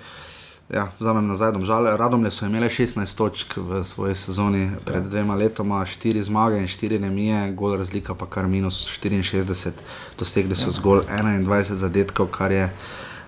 Ja, 0.72 0.87
Vzamem 0.99 1.26
nazaj, 1.28 1.53
domžale. 1.53 1.97
Radomlje 2.01 2.30
so 2.33 2.47
imeli 2.47 2.70
16 2.72 3.16
točk 3.18 3.57
v 3.57 3.83
svoji 3.85 4.14
sezoni 4.16 4.70
pred 4.87 5.05
dvema 5.05 5.35
letoma, 5.37 5.83
4 5.85 6.22
zmage 6.22 6.62
in 6.62 6.70
4 6.70 7.01
nemije, 7.01 7.43
gol 7.53 7.76
razlika 7.76 8.14
pa 8.14 8.26
kar 8.26 8.49
minus 8.49 8.87
64, 8.89 9.72
dosegli 10.18 10.57
so 10.57 10.72
zgolj 10.72 11.05
21 11.11 11.76
zadetkov, 11.83 12.30
kar 12.33 12.53
je, 12.53 12.70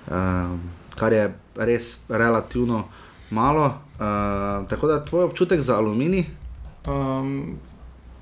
um, 0.09 0.57
kar 0.97 1.13
je 1.13 1.27
res 1.57 1.99
relativno 2.09 2.87
malo. 3.31 3.67
Uh, 4.01 4.65
tako 4.71 4.89
da 4.89 5.03
tvoj 5.03 5.29
občutek 5.29 5.61
za 5.61 5.77
aluminij, 5.77 6.25
Um, 6.89 7.57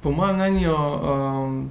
po 0.03 0.11
mojem 0.11 0.37
mnenju 0.37 0.75
um, 0.75 1.71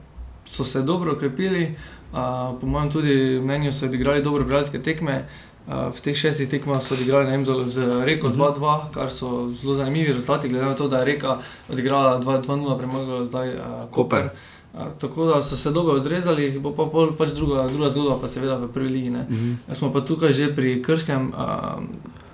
so 0.52 0.66
se 0.66 0.82
dobro 0.84 1.14
okrepili, 1.14 1.76
uh, 2.12 2.20
po 2.60 2.68
mojem 2.68 2.92
tudi 2.92 3.16
mnenju 3.40 3.72
so 3.72 3.86
odigrali 3.86 4.22
dobro 4.22 4.44
bralske 4.44 4.80
tekme. 4.80 5.24
Uh, 5.64 5.74
v 5.90 6.02
teh 6.02 6.16
šestih 6.16 6.50
tekmah 6.50 6.82
so 6.82 6.94
odigrali 6.94 7.26
ne 7.26 7.32
vem, 7.32 7.46
z- 7.46 8.04
Reko 8.04 8.30
2-2, 8.30 8.60
kar 8.92 9.12
so 9.12 9.30
zelo 9.52 9.74
zanimivi 9.76 10.12
rezultati, 10.12 10.50
glede 10.50 10.66
na 10.66 10.74
to, 10.74 10.88
da 10.88 10.98
je 10.98 11.06
Reka 11.06 11.38
odigrala 11.70 12.20
2-0, 12.20 12.44
premagala 12.78 13.24
zdaj 13.24 13.50
uh, 13.50 13.62
Koper. 13.88 13.90
Koper. 13.92 14.30
Uh, 14.74 14.88
tako 14.98 15.26
da 15.26 15.42
so 15.42 15.56
se 15.56 15.72
dobro 15.72 15.94
odrezali, 15.94 16.60
bo 16.60 16.72
pa 16.72 16.86
pol, 16.86 17.12
pač 17.14 17.30
druga, 17.30 17.68
druga 17.68 17.90
zgodba, 17.90 18.18
pa 18.18 18.28
seveda 18.28 18.56
v 18.56 18.68
prvi 18.70 18.90
ligi. 18.90 19.10
Ne. 19.10 19.26
Mhm. 19.30 19.54
Smo 19.72 19.92
pa 19.92 20.02
tukaj 20.02 20.34
že 20.34 20.50
pri 20.50 20.82
Krškem. 20.82 21.30
Uh, 21.30 21.84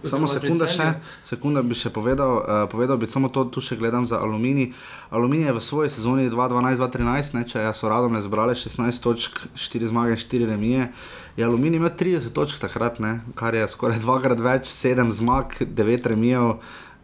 Samo 0.05 0.27
sekunda 0.29 0.67
še, 0.69 0.91
sekunda 1.25 1.63
bi 1.65 1.73
še 1.77 1.89
povedal, 1.93 2.33
uh, 2.37 2.63
povedal 2.69 2.99
bi 3.01 3.09
samo 3.09 3.31
to, 3.33 3.47
tu 3.49 3.63
še 3.63 3.77
gledam 3.79 4.05
za 4.05 4.19
aluminij. 4.21 4.73
Aluminij 5.09 5.49
je 5.49 5.55
v 5.57 5.63
svoji 5.63 5.89
sezoni 5.89 6.27
2012-2013, 6.29 7.37
ne, 7.37 7.43
če 7.49 7.65
so 7.73 7.89
radom 7.89 8.13
ne 8.13 8.21
zbrali 8.21 8.53
16 8.53 9.01
točk, 9.01 9.41
4 9.57 9.89
zmage, 9.89 10.17
4 10.21 10.51
remije. 10.53 10.91
Je 11.37 11.45
aluminij 11.45 11.81
imel 11.81 11.93
30 11.97 12.33
točk 12.33 12.61
takrat, 12.61 13.01
ne, 13.01 13.19
kar 13.37 13.57
je 13.57 13.65
skoraj 13.69 14.01
dvakrat 14.05 14.41
več, 14.41 14.69
7 14.69 15.09
zmag, 15.17 15.57
9 15.65 16.13
remijev. 16.13 16.57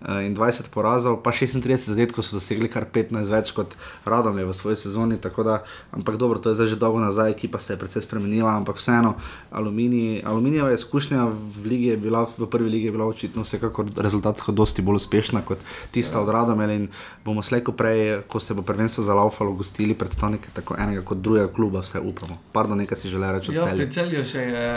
Eh, 0.03 0.25
In 0.27 0.35
20 0.35 0.69
porazov, 0.69 1.21
pa 1.23 1.31
36 1.31 1.91
zadetkov 1.91 2.23
so 2.23 2.37
dosegli 2.37 2.69
kar 2.69 2.85
15 2.85 3.31
več 3.31 3.51
kot 3.51 3.75
Radom 4.05 4.37
je 4.37 4.45
v 4.45 4.53
svoji 4.53 4.75
sezoni. 4.75 5.17
tako 5.17 5.43
Da, 5.43 5.63
ampak 5.91 6.17
dobro, 6.17 6.39
to 6.39 6.49
je 6.49 6.55
zdaj 6.55 6.67
že 6.67 6.75
dolgo 6.79 6.99
nazaj, 6.99 7.31
ekipa 7.31 7.59
se 7.59 7.73
je 7.73 7.79
precej 7.79 8.01
spremenila, 8.01 8.55
ampak 8.55 8.79
vseeno, 8.79 9.15
aluminij, 9.51 10.23
aluminijeva 10.23 10.71
izkušnja 10.71 11.25
v, 11.25 11.67
ligi 11.67 11.95
bila, 11.97 12.27
v 12.37 12.47
prvi 12.47 12.69
ligi 12.69 12.85
je 12.85 12.91
bila 12.91 13.05
očitno 13.05 13.43
vsekakor 13.43 13.91
rezultatsko 13.97 14.51
dosti 14.51 14.81
bolj 14.81 15.03
uspešna 15.03 15.41
kot 15.41 15.59
tista 15.91 16.21
od 16.21 16.29
Radomel 16.29 16.71
in 16.71 16.87
bomo 17.25 17.41
slejko 17.41 17.71
prej, 17.71 18.23
ko 18.27 18.39
se 18.39 18.53
bo 18.53 18.61
prvenstvo 18.61 19.03
zalaufalo, 19.03 19.51
gostili 19.51 19.93
predstavnike 19.93 20.49
tako 20.53 20.75
enega 20.79 21.01
kot 21.01 21.17
drugega 21.17 21.51
kluba, 21.53 21.79
vse 21.79 21.99
upamo. 21.99 22.39
Pardon, 22.51 22.77
nekaj 22.77 22.97
si 22.97 23.09
želel 23.09 23.35
reči 23.37 23.53
Ja, 23.55 23.67
pri 23.75 23.89
celju 23.91 24.23
še 24.25 24.41
je 24.41 24.67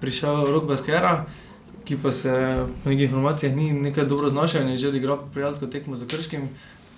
prišel 0.00 0.46
Rok 0.52 0.68
Baskera, 0.68 1.24
ki 1.84 1.96
pa 2.02 2.12
se 2.12 2.64
po 2.84 2.90
nekih 2.90 3.04
informacijah 3.04 3.56
ni 3.56 3.72
nekaj 3.72 4.04
dobro 4.04 4.28
znašel 4.28 4.62
in 4.62 4.68
je 4.68 4.76
že 4.76 4.88
odigral 4.88 5.18
prijateljsko 5.32 5.66
tekmo 5.66 5.96
za 5.96 6.06
Krškim. 6.06 6.48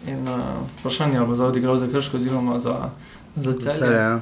In 0.08 0.28
uh, 0.28 0.38
vprašanje 0.78 1.12
je, 1.12 1.18
ali 1.18 1.28
bo 1.28 1.34
zdaj 1.34 1.48
odigral 1.48 1.76
za 1.76 1.88
Krško 1.88 2.16
oziroma 2.16 2.58
za, 2.58 2.90
za 3.36 3.52
celje. 3.60 3.94
Ja. 3.94 4.20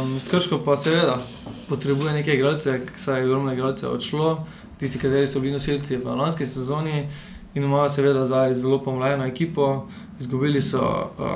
Um, 0.00 0.20
Krško 0.30 0.58
pa 0.64 0.76
seveda 0.76 1.18
potrebuje 1.68 2.12
nekaj 2.12 2.34
igralcev, 2.34 2.80
saj 2.96 3.20
je 3.20 3.26
ogromno 3.26 3.52
igralcev 3.52 3.92
odšlo, 3.92 4.46
tisti, 4.78 4.98
kateri 4.98 5.26
so 5.26 5.40
bili 5.40 5.52
nosilci 5.52 5.96
v 5.96 6.04
lanski 6.04 6.46
sezoni 6.46 7.08
in 7.54 7.62
imajo 7.62 7.88
seveda 7.88 8.24
zdaj 8.24 8.54
zelo 8.54 8.80
pomlajeno 8.80 9.24
ekipo. 9.26 9.86
Izgubili 10.20 10.62
so 10.62 10.80
uh, 11.18 11.26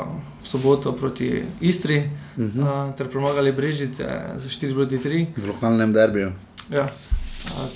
v 0.42 0.46
soboto 0.46 0.92
proti 0.92 1.42
Istri 1.60 2.10
Uh 2.38 2.44
-huh. 2.44 2.88
uh, 2.88 2.94
ter 2.94 3.08
premagali 3.10 3.52
Brežice 3.52 4.04
za 4.36 4.48
4 4.48 4.74
proti 4.74 4.98
3. 4.98 5.26
V 5.36 5.46
lokalnem 5.46 5.92
derbiju. 5.92 6.32
Ja. 6.70 6.88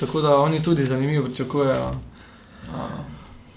Tako 0.00 0.20
da 0.20 0.36
oni 0.36 0.62
tudi 0.62 0.86
zanimivo 0.86 1.24
pričakujejo. 1.24 1.90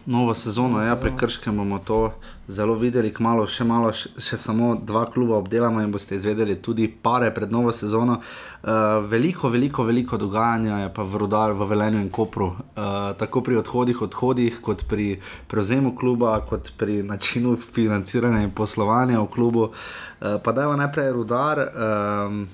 Novo 0.05 0.33
sezono, 0.33 0.69
Novo 0.69 0.83
ja, 0.83 0.95
pri. 0.95 1.11
Krškem 1.17 1.57
bomo 1.57 1.79
to 1.79 2.13
zelo 2.47 2.75
videli, 2.77 3.09
kmalo, 3.13 3.47
še 3.49 3.65
malo, 3.65 3.89
še, 3.89 4.11
še 4.21 4.37
samo 4.37 4.75
dva 4.77 5.07
kluba 5.09 5.39
obdelamo 5.41 5.81
in 5.81 5.89
boste 5.91 6.13
izvedeli 6.19 6.59
tudi 6.61 6.85
pare 6.87 7.31
pred 7.33 7.49
novo 7.51 7.71
sezono. 7.73 8.19
Uh, 8.19 9.01
veliko, 9.09 9.49
veliko, 9.49 9.83
veliko 9.83 10.19
dogajanja 10.21 10.83
je 10.83 10.91
pa 10.93 11.03
v 11.03 11.21
Rudar, 11.23 11.55
v 11.57 11.65
Velenju 11.71 12.03
in 12.05 12.11
Kopru. 12.13 12.51
Uh, 12.53 13.15
tako 13.17 13.41
pri 13.41 13.57
odhodih, 13.63 14.03
odhodih, 14.05 14.59
kot 14.61 14.85
pri 14.89 15.15
prevzemu 15.49 15.95
kluba, 15.97 16.35
kot 16.45 16.69
pri 16.77 17.01
načinu 17.01 17.55
financiranja 17.57 18.43
in 18.45 18.53
poslovanja 18.53 19.23
v 19.23 19.31
klubu. 19.33 19.71
Uh, 19.71 20.37
pa 20.37 20.53
da 20.53 20.69
je 20.69 20.77
najprej 20.83 21.11
Rudar. 21.17 21.65
Um, 21.65 22.45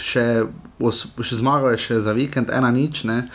Še, 0.00 0.44
os, 0.82 1.04
še 1.22 1.38
zmagal 1.38 1.76
je 1.76 1.82
še 1.84 2.00
za 2.02 2.12
vikend, 2.16 2.50
ena 2.50 2.70
nič, 2.74 3.04
ne, 3.06 3.28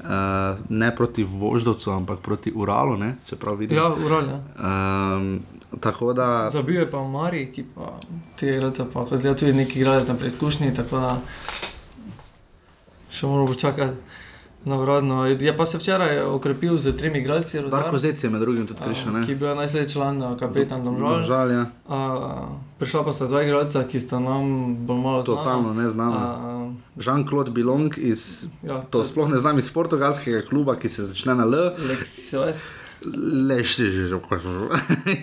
uh, 0.00 0.56
ne 0.68 0.88
proti 0.96 1.24
Voždovcu, 1.24 1.90
ampak 1.92 2.22
proti 2.24 2.52
Uralu, 2.54 2.96
ne, 2.96 3.10
čeprav 3.28 3.58
vidim. 3.60 3.76
ja, 3.76 3.90
uralja. 3.92 4.40
Um, 4.56 5.40
tako 5.80 6.12
da, 6.16 6.48
Zabil 6.48 6.80
je 6.80 6.90
pa 6.90 7.02
Mari, 7.04 7.50
ki 7.52 7.66
pa 7.74 7.92
te 8.40 8.54
igralce 8.54 8.86
pa 8.92 9.04
ko 9.04 9.16
zdaj 9.16 9.36
tudi 9.36 9.52
neki 9.52 9.80
igralec 9.80 10.08
na 10.08 10.16
preizkušnji, 10.16 10.72
tako 10.74 11.02
da 11.04 11.12
še 13.10 13.26
moramo 13.26 13.52
počakati 13.52 13.96
na 14.64 14.76
uradno. 14.80 15.26
Je 15.26 15.56
pa 15.56 15.66
se 15.66 15.78
včeraj 15.78 16.20
okrepil 16.20 16.78
z 16.78 16.96
tremi 16.96 17.18
igralci, 17.18 17.60
Darko 17.70 17.98
Zec 17.98 18.24
je 18.24 18.30
med 18.30 18.40
drugim 18.40 18.66
tudi 18.66 18.80
prišel. 18.84 19.12
Ne? 19.12 19.24
ki 19.26 19.32
je 19.32 19.36
bil 19.36 19.54
najslabši 19.54 19.92
član, 19.92 20.36
kapetan 20.38 20.84
Domžal. 20.84 21.22
Žal, 21.22 21.50
ja, 21.50 21.66
A, 21.88 21.98
prišla 22.78 23.04
pa 23.04 23.12
sta 23.12 23.26
dva 23.26 23.42
igralca, 23.42 23.84
ki 23.84 24.00
sta 24.00 24.20
nam 24.20 24.74
bolj 24.86 25.00
malo 25.02 25.22
znana. 25.22 25.36
totalno 25.38 25.74
neznano. 25.74 26.18
A, 26.18 26.58
Jean-Claude 26.96 27.50
Bilong 27.50 27.94
iz, 27.96 28.46
ja, 28.62 28.82
to 28.90 29.04
sploh 29.04 29.30
ne 29.30 29.38
znam, 29.38 29.58
iz 29.58 29.70
portugalskega 29.70 30.42
kluba, 30.48 30.76
ki 30.76 30.88
se 30.88 31.06
začne 31.06 31.34
na 31.34 31.46
L, 31.46 31.54
Lexios. 31.88 32.74
lešti 33.48 33.84
že, 33.90 34.18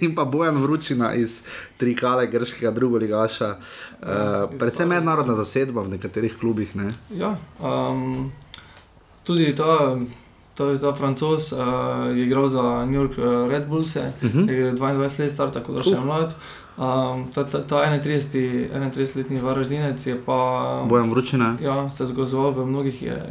in 0.01 0.15
pa 0.15 0.23
Bojan 0.25 0.57
Vručina 0.57 1.13
iz 1.13 1.43
Trikale, 1.77 2.27
grškega 2.27 2.71
drugoligaša. 2.71 3.49
Uh, 3.99 4.07
iz 4.53 4.59
predvsem 4.59 4.87
Pavla. 4.87 4.95
mednarodna 4.95 5.33
zasedba 5.35 5.81
v 5.81 5.99
nekaterih 5.99 6.37
klubih. 6.39 6.75
Ne? 6.75 6.93
Ja, 7.11 7.35
um, 7.59 8.31
tudi 9.25 9.55
ta, 9.55 9.97
ta, 10.53 10.77
ta 10.77 10.93
francos 10.93 11.51
uh, 11.51 11.59
je 12.15 12.25
igral 12.25 12.47
za 12.47 12.85
New 12.85 13.01
York 13.01 13.17
uh, 13.17 13.51
Red 13.51 13.67
Bulls, 13.67 13.95
uh 13.95 14.01
Uh 14.21 14.31
-huh. 14.31 14.49
je 14.49 14.73
22 14.73 15.19
let 15.19 15.31
star, 15.31 15.51
tako 15.51 15.73
da 15.73 15.83
še 15.83 15.89
je 15.89 15.99
mlad. 15.99 16.35
Um, 16.77 17.31
ta 17.33 17.43
ta, 17.43 17.63
ta 17.67 17.75
31, 17.75 18.69
31-letni 18.73 19.41
varaždinec 19.41 20.07
je 20.07 20.21
pa 20.25 20.83
Bojan 20.89 21.09
Vručina. 21.09 21.57
ja, 21.61 21.89
se 21.89 22.05
dokazoval 22.05 22.51
v 22.51 22.65
mnogih, 22.65 23.01
je, 23.01 23.23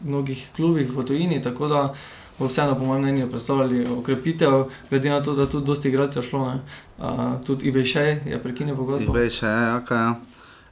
mnogih 0.00 0.48
klubih 0.56 0.90
v 0.96 1.04
tujini, 1.04 1.42
tako 1.42 1.68
da 1.68 1.92
bo 2.38 2.46
vseeno, 2.46 2.74
po 2.74 2.84
mojem 2.84 3.02
mnenju, 3.02 3.28
predstavljali 3.30 3.86
okrepitev, 3.98 4.64
glede 4.90 5.10
na 5.10 5.22
to, 5.22 5.34
da 5.34 5.46
tudi 5.46 5.66
dosti 5.66 5.88
igralcev 5.88 6.22
šlo. 6.22 6.48
ne. 6.48 6.60
Uh, 6.98 7.44
tudi 7.46 7.66
Ibejšej 7.66 8.20
je 8.26 8.42
prekinil 8.42 8.76
pogodbo. 8.76 9.12
Veš, 9.12 9.38
še, 9.38 9.46
ja, 9.46 9.80
kaj, 9.84 9.98
ja. 9.98 10.14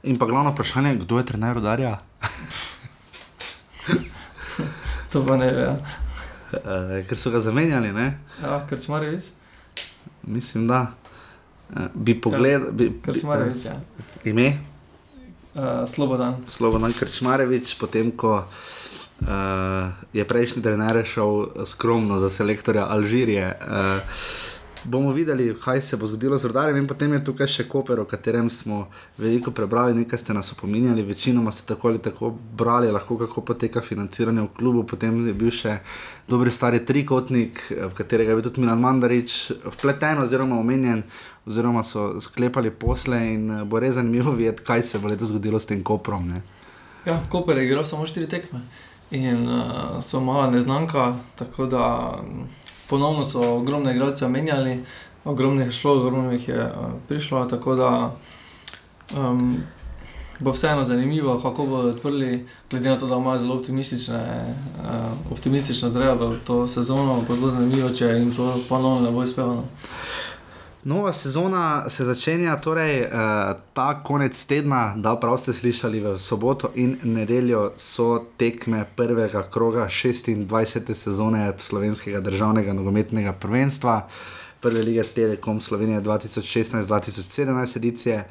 In 0.03 0.17
pa 0.17 0.25
glavno 0.25 0.51
vprašanje, 0.51 0.95
kdo 0.95 1.17
je 1.17 1.25
trener 1.25 1.55
Rudarja? 1.55 1.99
To 5.11 5.25
pa 5.25 5.37
ne 5.37 5.51
ve. 5.51 5.61
Ja, 5.61 5.77
Uh, 6.55 7.01
ker 7.09 7.17
so 7.19 7.33
ga 7.33 7.39
zamenjali, 7.43 7.89
ne? 7.91 8.19
ja 8.39 8.61
Krčmarevič. 8.69 9.23
mislim, 10.23 10.67
da 10.67 10.87
uh, 10.87 11.89
bi 11.93 12.13
pogledal, 12.21 12.71
bi, 12.71 12.89
bi, 12.89 13.01
Krčmarevič, 13.01 13.65
ja. 13.65 13.75
ime 14.23 14.53
Uh, 15.55 15.87
Slobodan. 15.87 16.35
Slobodan 16.47 16.91
Krčmarevič, 16.91 17.77
potem 17.79 18.11
ko 18.11 18.43
uh, 18.43 19.27
je 20.11 20.25
prejšnji 20.27 20.59
trener 20.59 20.99
šel 21.07 21.63
skromno 21.63 22.19
za 22.19 22.27
selektorja 22.29 22.83
Alžirije. 22.91 23.55
Uh, 23.63 24.03
bomo 24.85 25.11
videli, 25.11 25.55
kaj 25.63 25.81
se 25.81 25.97
bo 25.97 26.07
zgodilo 26.07 26.37
z 26.37 26.45
rodarjem, 26.45 26.77
in 26.77 26.87
potem 26.87 27.13
je 27.13 27.23
tukaj 27.25 27.47
še 27.47 27.65
Koper, 27.69 27.99
o 27.99 28.05
katerem 28.05 28.49
smo 28.49 28.85
veliko 29.17 29.51
prebrali, 29.51 29.95
nekaj 29.97 30.19
ste 30.19 30.33
nas 30.33 30.51
opominjali, 30.53 31.03
večinoma 31.03 31.51
ste 31.51 31.73
tako 31.73 31.87
ali 31.87 31.99
tako 31.99 32.31
brali, 32.57 32.91
lahko 32.91 33.17
kako 33.17 33.41
poteka 33.41 33.81
financiranje 33.81 34.41
v 34.41 34.51
klubu. 34.57 34.83
Potem 34.83 35.27
je 35.27 35.33
bil 35.33 35.51
še 35.51 35.79
dobri 36.29 36.51
stari 36.51 36.83
trikotnik, 36.85 37.61
v 37.69 37.93
katerega 37.97 38.33
je 38.33 38.39
bil 38.39 38.47
tudi 38.49 38.61
Milan 38.61 38.81
Mandarič 38.81 39.51
vpleten 39.77 40.21
oziroma 40.21 40.59
omenjen. 40.59 41.03
Oziroma 41.45 41.83
so 41.85 42.15
sklepali 42.21 42.71
posle, 42.73 43.19
in 43.35 43.49
eh, 43.51 43.63
bo 43.69 43.77
res 43.79 43.99
zanimivo 43.99 44.33
videti, 44.33 44.65
kaj 44.65 44.81
se 44.83 44.99
bo 44.99 45.11
letos 45.11 45.29
zgodilo 45.29 45.59
s 45.61 45.69
tem 45.69 45.83
koprom. 45.85 46.25
Ne? 46.33 46.41
Ja, 47.05 47.19
Koper 47.29 47.57
je 47.57 47.67
igral 47.67 47.85
samo 47.85 48.05
štiri 48.09 48.25
tekme 48.25 48.63
in 49.13 49.45
uh, 49.45 50.01
so 50.01 50.19
mala 50.19 50.49
neznanka, 50.49 51.13
tako 51.37 51.65
da 51.69 51.83
ponovno 52.89 53.23
so 53.23 53.55
ogromne 53.55 53.95
igralce 53.95 54.27
menjali, 54.27 54.83
ogromno 55.25 55.61
jih 55.61 55.67
je 55.67 55.71
šlo, 55.71 55.93
ogromno 55.93 56.31
jih 56.31 56.47
je 56.47 56.63
uh, 56.65 56.71
prišlo, 57.07 57.45
tako 57.45 57.75
da 57.75 58.15
um, 59.17 59.57
bo 60.39 60.51
vseeno 60.51 60.83
zanimivo, 60.83 61.39
kako 61.39 61.65
bodo 61.65 61.89
odprli, 61.89 62.47
glede 62.71 62.89
na 62.89 62.97
to, 62.97 63.07
da 63.07 63.15
imajo 63.15 63.39
zelo 63.39 63.55
optimistične, 63.55 64.55
uh, 64.79 65.31
optimistično 65.31 65.89
zdrejo 65.89 66.15
v 66.15 66.33
to 66.45 66.67
sezono, 66.67 67.23
bo 67.27 67.35
zelo 67.35 67.49
zanimivo, 67.49 67.89
če 67.89 68.05
jim 68.05 68.35
to 68.35 68.59
ponovno 68.69 69.05
ne 69.05 69.11
bo 69.11 69.23
uspelo. 69.23 69.63
Nova 70.85 71.13
sezona 71.13 71.89
se 71.89 72.05
začenja, 72.05 72.57
torej 72.61 73.01
uh, 73.01 73.09
ta 73.73 74.03
konec 74.03 74.45
tedna, 74.45 74.93
da 74.97 75.15
prav 75.17 75.37
ste 75.41 75.53
slišali, 75.53 75.99
v 75.99 76.11
soboto 76.21 76.69
in 76.75 76.93
nedeljo 77.03 77.71
so 77.77 78.19
tekme 78.37 78.83
prvega 78.95 79.41
kroga 79.49 79.87
26. 79.89 80.93
sezone 80.93 81.53
slovenskega 81.57 82.19
državnega 82.21 82.73
nogometnega 82.73 83.33
prvenstva, 83.33 84.07
prve 84.61 84.83
lige 84.83 85.03
Telekom 85.03 85.61
Slovenije 85.61 86.01
2016-2017 86.01 87.77
edicije. 87.77 88.27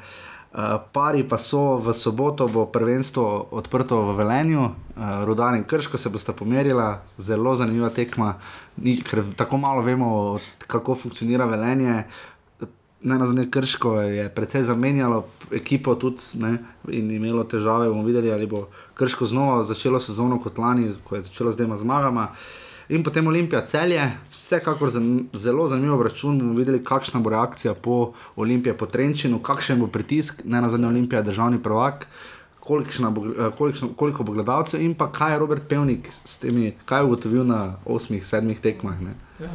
Uh, 0.53 0.79
pari 0.91 1.27
pa 1.27 1.37
so 1.37 1.75
v 1.83 1.93
soboto, 1.93 2.47
bo 2.47 2.65
prvenstvo 2.71 3.47
odprto 3.51 3.99
v 4.01 4.15
Velenju, 4.15 4.61
uh, 4.63 5.25
Rudar 5.25 5.55
in 5.55 5.63
Krško 5.67 5.97
se 5.97 6.09
bosta 6.09 6.33
pomerila, 6.33 7.01
zelo 7.17 7.55
zanimiva 7.55 7.89
tekma, 7.89 8.37
Ni, 8.77 8.97
ker 9.03 9.23
tako 9.35 9.57
malo 9.57 9.81
vemo, 9.81 10.39
kako 10.67 10.95
funkcionira 10.95 11.45
Velenje. 11.45 12.03
Ne 13.01 13.17
na 13.17 13.27
zadnje 13.27 13.49
Krško 13.51 13.99
je 14.01 14.29
precej 14.29 14.63
zamenjalo 14.63 15.25
ekipo 15.51 15.95
tudi 15.95 16.21
ne, 16.33 16.57
in 16.87 17.11
imelo 17.11 17.43
težave. 17.43 17.89
bomo 17.89 18.03
videli, 18.03 18.31
ali 18.31 18.47
bo 18.47 18.67
Krško 18.93 19.25
znova 19.25 19.63
začelo 19.63 19.99
sezono 19.99 20.39
kot 20.39 20.57
lani, 20.57 20.91
ko 21.03 21.15
je 21.15 21.21
začelo 21.21 21.51
z 21.51 21.57
dvema 21.57 21.77
zmagama. 21.77 22.27
In 22.89 23.03
potem 23.03 23.27
Olimpija 23.27 23.63
celje, 23.65 24.11
vsekakor 24.29 24.89
zan, 24.89 25.27
zelo 25.33 25.67
zanimiv 25.67 26.01
račun. 26.01 26.39
bomo 26.39 26.53
videli, 26.53 26.83
kakšna 26.83 27.19
bo 27.19 27.29
reakcija 27.29 27.73
po 27.73 28.13
Olimpiji, 28.35 28.73
po 28.77 28.85
Trenčinu, 28.85 29.39
kakšen 29.39 29.79
bo 29.79 29.87
pritisk, 29.87 30.41
ne 30.45 30.61
na 30.61 30.69
zadnje 30.69 30.87
Olimpija, 30.87 31.21
državni 31.21 31.63
prvak. 31.63 32.07
Kolikšna 32.59 33.09
Bo, 33.09 33.25
eh, 33.25 33.51
kolikšno, 33.57 33.89
koliko 33.95 34.23
bo 34.23 34.33
gledalcev 34.33 34.81
in 34.81 34.95
pa 34.95 35.11
kaj 35.11 35.33
je 35.33 35.39
Robert 35.39 35.63
Pevnik 35.69 36.09
s 36.09 36.37
temi, 36.37 36.73
kaj 36.85 36.99
je 36.99 37.05
ugotovil 37.05 37.45
na 37.45 37.75
osmih, 37.85 38.27
sedmih 38.27 38.59
tekmah. 38.59 39.01
Ne? 39.01 39.13
Ja. 39.39 39.49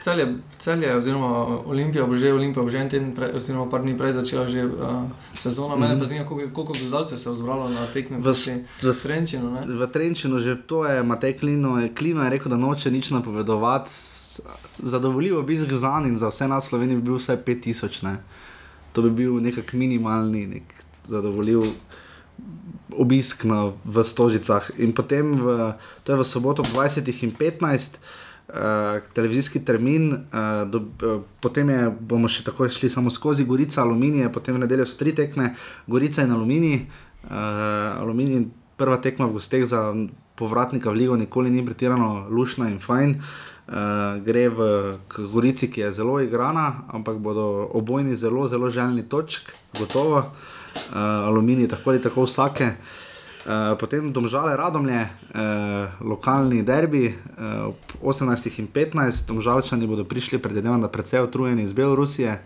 Celje, 0.00 0.36
celje, 0.58 0.96
oziroma 0.96 1.28
Olimpija 1.66 2.06
bo 2.06 2.14
že, 2.14 2.32
Olimpija 2.32 2.62
bo 2.62 2.70
že 2.70 2.78
en 2.78 2.88
teden, 2.88 3.14
prej, 3.14 3.32
oziroma 3.34 3.66
par 3.70 3.82
dni 3.82 3.96
prej 3.98 4.12
začela 4.12 4.48
že 4.48 4.64
uh, 4.66 5.10
sezono. 5.34 5.76
Mm 5.76 5.82
-hmm. 5.82 5.88
Mene 5.88 5.98
pa 5.98 6.04
zanima, 6.04 6.26
koliko, 6.26 6.54
koliko 6.54 6.72
gledalcev 6.80 7.18
se 7.18 7.30
je 7.30 7.36
zbralo 7.36 7.68
na 7.68 7.86
tekmi 7.86 8.16
V 8.16 8.32
v, 8.82 8.92
Trenčinu. 9.02 9.50
ne? 9.50 9.66
V 9.66 9.86
Trenčinu 9.86 10.38
že 10.38 10.56
to 10.66 10.84
je 10.84 11.02
Matej 11.02 11.38
Klino, 11.38 11.78
je, 11.78 11.94
Klino 11.94 12.24
je 12.24 12.30
rekel, 12.30 12.50
da 12.50 12.56
noče 12.56 12.90
nič 12.90 13.10
napovedovati. 13.10 13.90
Zadovoljiv 14.78 15.38
obisk 15.38 15.72
za 15.72 16.00
njim 16.00 16.12
in 16.12 16.18
za 16.18 16.28
vse 16.28 16.48
nas 16.48 16.64
v 16.64 16.68
Sloveniji 16.68 16.96
bi 16.96 17.02
bil 17.02 17.14
vsaj 17.14 17.36
5000. 17.36 18.04
Ne? 18.04 18.16
To 18.92 19.02
bi 19.02 19.10
bil 19.10 19.40
nekak 19.40 19.72
minimalni, 19.72 20.46
nek 20.46 20.62
zadovoljiv 21.04 21.60
obisk 22.98 23.44
na, 23.44 23.72
v 23.84 24.04
Stožicah. 24.04 24.70
In 24.78 24.92
potem, 24.92 25.38
v, 25.38 25.74
to 26.04 26.12
je 26.12 26.18
v 26.18 26.24
soboto 26.24 26.62
ob 26.62 26.68
20 26.68 27.06
in 27.22 27.32
15. 27.32 27.98
Uh, 28.48 29.02
televizijski 29.12 29.60
termin, 29.64 30.12
uh, 30.12 30.70
do, 30.70 30.78
uh, 30.78 31.20
potem 31.40 31.68
je, 31.68 31.90
bomo 32.00 32.30
še 32.32 32.46
tako 32.46 32.64
šli 32.72 32.88
samo 32.88 33.10
skozi 33.12 33.44
Gorica, 33.44 33.82
Aluminij, 33.82 34.30
potem 34.32 34.56
v 34.56 34.62
nedeljo 34.62 34.86
so 34.88 34.96
tri 34.96 35.12
tekme, 35.12 35.50
Gorica 35.86 36.24
in 36.24 36.32
Aluminij. 36.32 36.78
Uh, 37.28 38.00
aluminij, 38.00 38.46
prva 38.80 38.96
tekma 39.04 39.26
v 39.28 39.36
gosteh 39.36 39.66
za 39.68 39.92
povratnika 40.38 40.88
v 40.88 40.96
Ligo, 40.96 41.18
nikoli 41.20 41.50
ni 41.52 41.60
pretirano 41.66 42.24
lušna 42.30 42.70
in 42.72 42.78
fajn. 42.80 43.18
Uh, 43.68 44.16
gre 44.24 44.46
v 44.48 44.60
Gorici, 45.28 45.68
ki 45.68 45.84
je 45.84 45.92
zelo 46.00 46.16
igrana, 46.24 46.88
ampak 46.88 47.20
bodo 47.20 47.68
obojni 47.76 48.16
zelo, 48.16 48.46
zelo 48.48 48.70
željni 48.72 49.04
točk, 49.12 49.52
gotovo. 49.76 50.24
Uh, 50.24 51.28
aluminij, 51.28 51.68
tako 51.68 51.90
ali 51.90 52.00
tako 52.00 52.24
vsake. 52.24 52.70
Potem 53.80 54.12
domžale 54.12 54.56
radomlje, 54.56 55.00
uh, 55.00 55.40
lokalni 56.04 56.62
derbi, 56.62 57.08
uh, 57.08 57.72
ob 57.72 57.76
18 58.02 58.58
in 58.60 58.68
15, 58.68 59.26
domžalčani 59.28 59.86
bodo 59.86 60.04
prišli, 60.04 60.38
predvidevam, 60.38 60.80
da 60.80 60.88
precej 60.88 61.24
utrujeni 61.24 61.62
iz 61.62 61.72
Belorusije. 61.72 62.38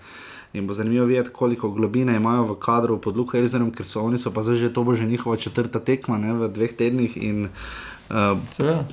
In 0.53 0.67
bo 0.67 0.75
zanimivo 0.77 1.07
videti, 1.07 1.31
koliko 1.33 1.71
globine 1.71 2.17
imajo 2.17 2.45
v 2.53 2.59
kadru 2.61 3.01
pod 3.01 3.17
Luko 3.17 3.37
Elzerjem, 3.37 3.73
ker 3.73 3.87
so 3.89 4.05
oni 4.05 4.19
so 4.19 4.31
pa 4.31 4.43
zdaj 4.43 4.61
že 4.61 4.73
to 4.73 4.85
bo 4.85 4.95
že 4.95 5.09
njihova 5.09 5.37
četrta 5.37 5.81
tekma 5.81 6.19
ne, 6.19 6.33
v 6.33 6.49
dveh 6.53 6.77
tednih 6.77 7.17
in 7.17 7.49
uh, 7.49 8.39
Seveda. 8.53 8.85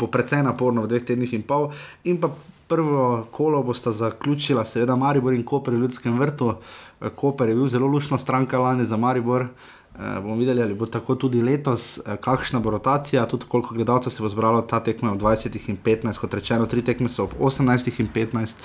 bo 0.00 0.06
precej 0.08 0.42
naporno 0.42 0.82
v 0.82 0.88
dveh 0.88 1.04
tednih 1.04 1.34
in 1.34 1.42
pol. 1.42 1.70
In 2.04 2.16
pa 2.18 2.32
prvo 2.68 3.28
kolo 3.30 3.62
bosta 3.62 3.92
zaključila, 3.92 4.64
seveda, 4.64 4.96
Maribor 4.96 5.32
in 5.32 5.44
Koper 5.44 5.74
v 5.74 5.84
Ljudskem 5.84 6.18
vrtu. 6.18 6.56
Eh, 7.00 7.10
Koper 7.14 7.48
je 7.48 7.54
bil 7.54 7.68
zelo 7.68 7.86
lušna 7.86 8.18
stranka 8.18 8.58
lani 8.58 8.84
za 8.84 8.96
Maribor. 8.96 9.42
Uh, 9.42 9.77
bomo 9.98 10.36
videli, 10.38 10.62
ali 10.62 10.74
bo 10.74 10.86
tako 10.86 11.14
tudi 11.14 11.42
letos, 11.42 11.98
uh, 11.98 12.14
kakšna 12.22 12.60
bo 12.60 12.70
rotacija, 12.70 13.26
tudi 13.26 13.48
koliko 13.48 13.74
gledalcev 13.74 14.12
se 14.14 14.22
bo 14.22 14.28
zbralo 14.28 14.62
ta 14.62 14.80
tekma 14.80 15.12
ob 15.12 15.20
20 15.22 15.58
in 15.68 15.76
15, 15.84 16.18
kot 16.18 16.34
rečeno, 16.34 16.66
tri 16.66 16.82
tekme 16.82 17.08
so 17.08 17.26
ob 17.26 17.34
18 17.40 18.00
in 18.00 18.08
15 18.14 18.62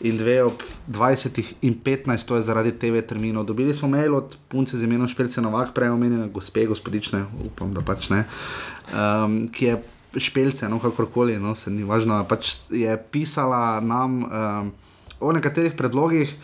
in 0.00 0.16
dve 0.16 0.42
ob 0.44 0.62
20 0.88 1.54
in 1.62 1.74
15, 1.74 2.26
to 2.26 2.36
je 2.36 2.42
zaradi 2.42 2.72
TV 2.72 3.00
terminov. 3.00 3.44
Dobili 3.44 3.74
smo 3.74 3.88
mail 3.88 4.14
od 4.16 4.36
punce 4.48 4.78
z 4.78 4.84
imenom 4.84 5.08
Špelce 5.08 5.40
Novak, 5.40 5.72
prej 5.72 5.88
omenjene 5.88 6.28
gospe, 6.28 6.66
gospodične, 6.66 7.24
upam, 7.46 7.72
da 7.74 7.80
pač 7.80 8.10
ne, 8.12 8.24
um, 8.92 9.46
ki 9.48 9.64
je 9.64 9.78
špelce, 10.16 10.68
no 10.68 10.78
kakorkoli, 10.80 11.38
no 11.40 11.54
se 11.54 11.70
ni 11.70 11.84
važno, 11.84 12.18
pač 12.28 12.54
je 12.70 12.92
pisala 13.10 13.80
nam 13.80 14.22
um, 14.24 14.70
o 15.20 15.32
nekaterih 15.32 15.76
predlogih. 15.76 16.36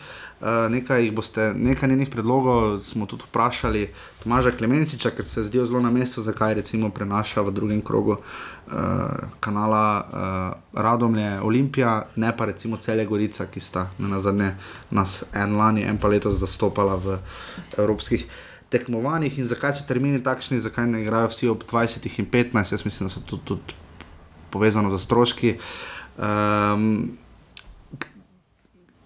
Uh, 0.43 0.71
nekaj, 0.71 1.05
jih 1.05 1.13
boste, 1.15 1.53
nekaj 1.55 1.89
njenih 1.89 2.09
predlogov 2.11 2.81
smo 2.83 3.05
tudi 3.05 3.23
vprašali 3.29 3.85
Tomaža 4.23 4.51
Klemenčiča, 4.51 5.13
ker 5.15 5.25
se 5.25 5.43
zdijo 5.43 5.63
zelo 5.65 5.79
na 5.79 5.89
mestu, 5.89 6.21
zakaj 6.21 6.53
recimo 6.53 6.89
prenaša 6.89 7.41
v 7.41 7.51
drugem 7.51 7.81
krogu 7.81 8.17
uh, 8.17 8.73
kanala 9.39 10.03
uh, 10.03 10.81
Radomlje 10.81 11.39
Olimpija, 11.41 12.07
ne 12.15 12.33
pa 12.37 12.45
recimo 12.45 12.77
Celje 12.77 13.05
Gorica, 13.05 13.45
ki 13.45 13.59
sta 13.59 13.87
na 13.99 14.19
zadnje 14.19 14.51
nas 14.91 15.23
en 15.33 15.55
lani, 15.55 15.87
en 15.87 15.97
pa 15.97 16.11
letos 16.11 16.35
zastopala 16.43 16.99
v 16.99 17.17
evropskih 17.77 18.27
in 19.37 19.45
zakaj 19.45 19.73
so 19.73 19.83
termini 19.87 20.23
takšni, 20.23 20.59
zakaj 20.59 20.87
ne 20.87 21.01
igrajo 21.01 21.27
vsi 21.27 21.47
ob 21.47 21.63
20 21.63 22.19
in 22.19 22.25
15, 22.25 22.71
jaz 22.73 22.85
mislim, 22.85 23.07
da 23.07 23.13
so 23.13 23.21
tudi, 23.21 23.43
tudi 23.45 23.73
povezano 24.49 24.97
z 24.97 25.03
stroški. 25.03 25.57
Um, 26.17 27.17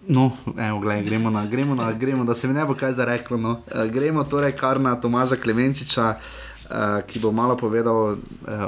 No, 0.10 0.32
evo, 0.58 0.80
glej, 0.80 1.04
gremo, 1.04 1.30
na, 1.30 1.46
gremo, 1.46 1.76
na, 1.76 1.92
gremo, 1.94 2.24
da 2.24 2.36
se 2.36 2.48
mi 2.48 2.54
ne 2.54 2.66
bo 2.66 2.76
kaj 2.76 2.94
zareklo. 2.94 3.38
No. 3.38 3.52
Uh, 3.52 3.92
gremo 3.92 4.24
torej 4.24 4.54
kar 4.56 4.80
na 4.80 4.96
Tomaža 4.96 5.36
Klemenčiča, 5.36 6.16
uh, 6.16 7.04
ki 7.08 7.20
bo 7.20 7.32
malo 7.32 7.58
povedal 7.58 8.16
uh, 8.16 8.18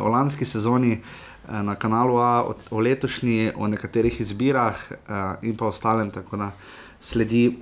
o 0.04 0.12
lanski 0.12 0.46
sezoni 0.46 1.00
uh, 1.00 1.62
na 1.64 1.76
kanalu 1.76 2.20
A, 2.20 2.44
o, 2.44 2.56
o 2.72 2.80
letošnji, 2.80 3.52
o 3.56 3.68
nekaterih 3.68 4.22
izbirah 4.22 4.76
uh, 4.92 5.40
in 5.42 5.56
pa 5.56 5.72
ostalem. 5.72 6.12
Tako 6.12 6.38
da 6.38 6.52
sledi, 7.00 7.56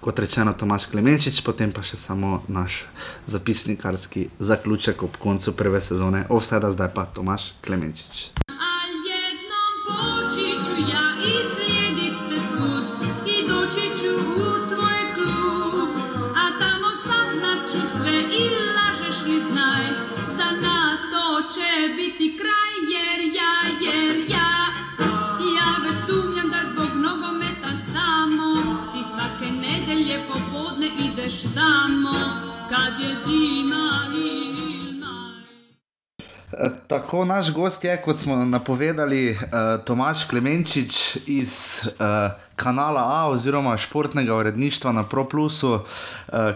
kot 0.00 0.18
rečeno, 0.18 0.56
Tomaž 0.56 0.88
Klemenčič, 0.88 1.44
potem 1.44 1.76
pa 1.76 1.84
še 1.84 2.00
samo 2.00 2.40
naš 2.48 2.86
zapisnikarski 3.26 4.28
zaključek 4.38 5.02
ob 5.02 5.20
koncu 5.20 5.52
prve 5.52 5.84
sezone. 5.84 6.24
Ovseda 6.32 6.72
zdaj 6.72 6.94
pa 6.96 7.04
Tomaž 7.12 7.52
Klemenčič. 7.60 8.45
Tako 36.86 37.24
naš 37.24 37.52
gost 37.52 37.84
je, 37.84 38.02
kot 38.02 38.16
smo 38.18 38.36
napovedali, 38.36 39.30
uh, 39.30 39.38
Tomaš 39.84 40.24
Klemenčič 40.24 41.16
iz 41.26 41.80
uh, 41.84 42.32
kanala 42.56 43.00
A 43.00 43.28
oziroma 43.28 43.76
športnega 43.76 44.34
uredništva 44.34 44.92
na 44.92 45.04
ProPlusu, 45.04 45.72
uh, 45.72 45.82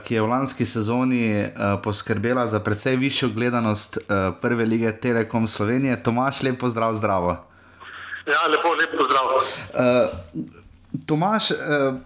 ki 0.05 0.15
je 0.15 0.23
v 0.23 0.27
lanski 0.27 0.67
sezoni 0.67 1.47
poskrbela 1.85 2.47
za 2.47 2.61
precej 2.61 2.97
višjo 2.97 3.29
gledanost 3.29 3.99
prve 4.41 4.65
lige 4.65 4.93
Telekom 4.93 5.49
Slovenije. 5.49 6.03
Tomaš, 6.03 6.43
lepo 6.43 6.69
zdrav, 6.69 6.95
zdravo. 6.95 7.37
Ja, 8.27 8.49
lepo, 8.51 8.69
lep 8.69 8.91
pozdrav. 8.99 9.25
Uh, 9.35 10.11
Tomaš, 11.07 11.49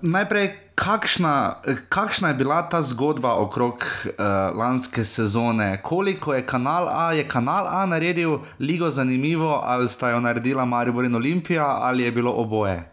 najprej, 0.01 0.64
kakšna, 0.75 1.63
kakšna 1.89 2.29
je 2.29 2.35
bila 2.35 2.63
ta 2.69 2.83
zgodba 2.83 3.35
okrog 3.35 3.75
uh, 3.75 4.15
lanske 4.59 5.05
sezone? 5.05 5.83
Koliko 5.83 6.35
je 6.35 6.47
kanal 6.47 6.89
A, 6.89 7.13
je 7.13 7.29
kanal 7.29 7.67
A 7.67 7.87
naredil 7.87 8.39
ligo 8.61 8.91
zanimivo, 8.91 9.61
ali 9.65 9.89
sta 9.89 10.11
jo 10.11 10.21
naredila 10.21 10.65
Maribor 10.65 11.05
in 11.05 11.15
Olimpija, 11.15 11.67
ali 11.81 12.03
je 12.03 12.13
bilo 12.13 12.33
oboje? 12.33 12.91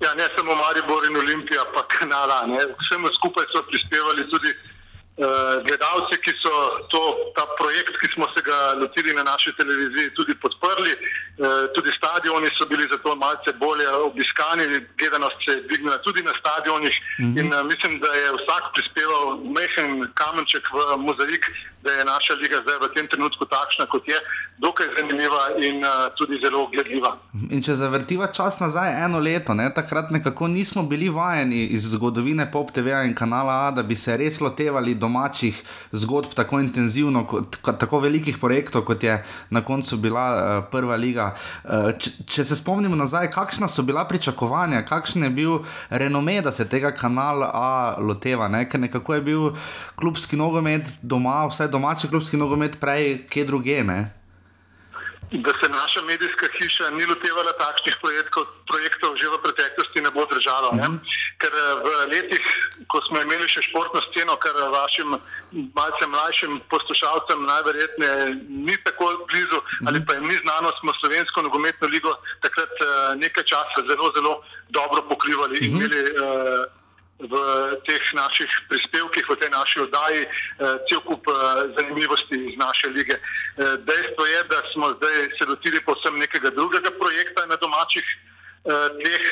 Ja, 0.00 0.14
ne 0.14 0.26
samo 0.36 0.54
Maribor 0.54 1.02
in 1.10 1.16
Olimpija, 1.16 1.62
pa 1.74 1.82
kanala. 1.88 2.46
Ne. 2.46 2.58
Vsemu 2.58 3.08
skupaj 3.18 3.44
so 3.52 3.62
prispevali 3.70 4.30
tudi 4.30 4.48
uh, 4.48 4.71
gledalci, 5.16 6.16
ki 6.24 6.32
so 6.40 6.52
to, 6.88 7.32
ta 7.36 7.44
projekt, 7.60 7.98
ki 8.00 8.08
smo 8.14 8.26
se 8.34 8.42
ga 8.42 8.72
lotili 8.80 9.12
na 9.12 9.22
naši 9.22 9.52
televiziji, 9.60 10.14
tudi 10.16 10.34
podprli. 10.34 10.92
Uh, 11.38 11.68
tudi 11.74 11.90
stadioni 11.92 12.48
so 12.56 12.66
bili 12.68 12.82
za 12.82 12.88
zato 12.96 13.16
malce 13.16 13.52
bolje 13.52 13.88
obiskani, 13.88 14.64
gledanost 14.98 15.36
se 15.44 15.52
je 15.52 15.62
dvignila 15.68 15.98
tudi 15.98 16.22
na 16.22 16.32
stadionih 16.40 16.96
-hmm. 17.00 17.40
in 17.40 17.46
uh, 17.54 17.62
mislim, 17.72 18.00
da 18.00 18.10
je 18.22 18.28
vsak 18.38 18.64
prispeval 18.74 19.24
mehen 19.56 20.12
kamenček 20.14 20.64
v 20.72 20.96
mozaik, 20.96 21.44
da 21.82 21.92
je 21.92 22.04
naša 22.04 22.34
liga 22.34 22.56
zdaj 22.64 22.78
v 22.80 22.92
tem 22.94 23.06
trenutku 23.08 23.44
takšna, 23.44 23.86
kot 23.86 24.04
je, 24.08 24.18
dokaj 24.62 24.86
zanimiva 24.96 25.42
in 25.58 25.82
uh, 25.82 26.06
tudi 26.18 26.38
zelo 26.42 26.66
gledljiva. 26.70 27.16
In 27.50 27.62
če 27.64 27.74
zavrtiva 27.76 28.28
čas 28.30 28.60
nazaj 28.60 28.94
eno 29.04 29.18
leto, 29.18 29.54
ne, 29.58 29.66
takrat 29.74 30.12
nekako 30.14 30.48
nismo 30.48 30.84
bili 30.86 31.08
vajeni 31.10 31.64
iz 31.74 31.88
zgodovine 31.96 32.46
Pop 32.52 32.70
TV-ja 32.70 33.02
in 33.08 33.14
kanala 33.14 33.56
A, 33.66 33.70
da 33.74 33.82
bi 33.82 33.96
se 33.98 34.16
res 34.16 34.38
lotevali 34.40 34.94
domačih 34.94 35.58
zgodb 35.92 36.36
tako 36.38 36.60
intenzivno, 36.62 37.24
kot, 37.26 37.58
tako 37.66 38.00
velikih 38.06 38.38
projektov, 38.38 38.86
kot 38.86 39.02
je 39.02 39.18
na 39.50 39.64
koncu 39.66 39.96
bila 39.96 40.26
uh, 40.30 40.52
prva 40.70 40.96
liga. 40.96 41.32
Uh, 41.64 41.90
če, 41.98 42.14
če 42.36 42.46
se 42.52 42.60
spomnimo 42.62 42.96
nazaj, 42.96 43.32
kakšna 43.34 43.68
so 43.68 43.82
bila 43.82 44.06
pričakovanja, 44.06 44.84
kakšen 44.86 45.26
je 45.26 45.34
bil 45.42 45.58
renome, 45.90 46.38
da 46.40 46.54
se 46.54 46.68
tega 46.68 46.94
kanala 46.94 47.50
A 47.52 47.96
loteva, 47.98 48.48
ne? 48.48 48.62
ker 48.68 48.80
nekako 48.80 49.14
je 49.14 49.20
bil 49.26 49.50
klubski 49.98 50.38
nogomet 50.38 50.96
doma, 51.02 51.42
vsaj 51.50 51.68
domači 51.72 52.08
klubski 52.08 52.38
nogomet, 52.38 52.78
prej 52.80 53.24
kje 53.30 53.48
druge. 53.50 53.82
Ne? 53.84 54.21
Da 55.32 55.50
se 55.50 55.68
naša 55.68 56.02
medijska 56.02 56.46
hiša 56.58 56.90
ni 56.90 57.04
lotevala 57.06 57.52
takšnih 57.64 57.96
projektov, 58.02 58.44
projektov 58.68 59.16
že 59.16 59.26
v 59.32 59.36
preteklosti 59.44 60.00
ne 60.04 60.10
bo 60.10 60.26
držala. 60.28 60.68
Mm 60.72 60.78
-hmm. 60.78 60.98
Ker 61.40 61.52
eh, 61.52 61.74
v 61.84 61.88
letih, 62.12 62.44
ko 62.86 63.00
smo 63.06 63.16
imeli 63.20 63.48
še 63.48 63.62
športno 63.68 64.00
sceno, 64.08 64.36
kar 64.36 64.54
vašim 64.76 65.08
malce 65.78 66.04
mlajšim 66.14 66.60
poslušalcem 66.72 67.38
najverjetneje 67.52 68.24
ni 68.48 68.76
tako 68.84 69.04
blizu, 69.28 69.56
mm 69.56 69.64
-hmm. 69.64 69.88
ali 69.88 69.98
pa 70.06 70.14
jim 70.14 70.26
ni 70.28 70.36
znano, 70.44 70.68
smo 70.80 70.90
slovensko 71.00 71.42
nogometno 71.42 71.88
ligo 71.88 72.12
takrat 72.44 72.74
eh, 72.80 73.16
nekaj 73.16 73.44
časa 73.44 73.78
zelo, 73.88 74.12
zelo 74.16 74.32
dobro 74.68 75.00
pokrivali 75.12 75.58
in 75.58 75.74
mm 75.74 75.78
-hmm. 75.78 75.84
imeli. 75.84 76.00
Uh, 76.22 76.81
v 77.22 77.34
teh 77.86 78.04
naših 78.14 78.50
prispevkih, 78.68 79.24
v 79.28 79.36
tej 79.38 79.50
naši 79.50 79.78
oddaji, 79.86 80.22
eh, 80.26 80.76
cel 80.88 81.00
kup 81.06 81.22
eh, 81.28 81.34
zanimivosti 81.78 82.36
iz 82.50 82.56
naše 82.58 82.88
lige. 82.90 83.16
Eh, 83.16 83.76
dejstvo 83.86 84.22
je, 84.26 84.40
da 84.50 84.58
smo 84.72 84.86
zdaj 84.98 85.16
se 85.38 85.44
lotili 85.48 85.80
povsem 85.80 86.18
nekega 86.18 86.50
drugega 86.50 86.90
projekta 86.90 87.46
na 87.46 87.56
domačih 87.56 88.06
tleh. 89.02 89.24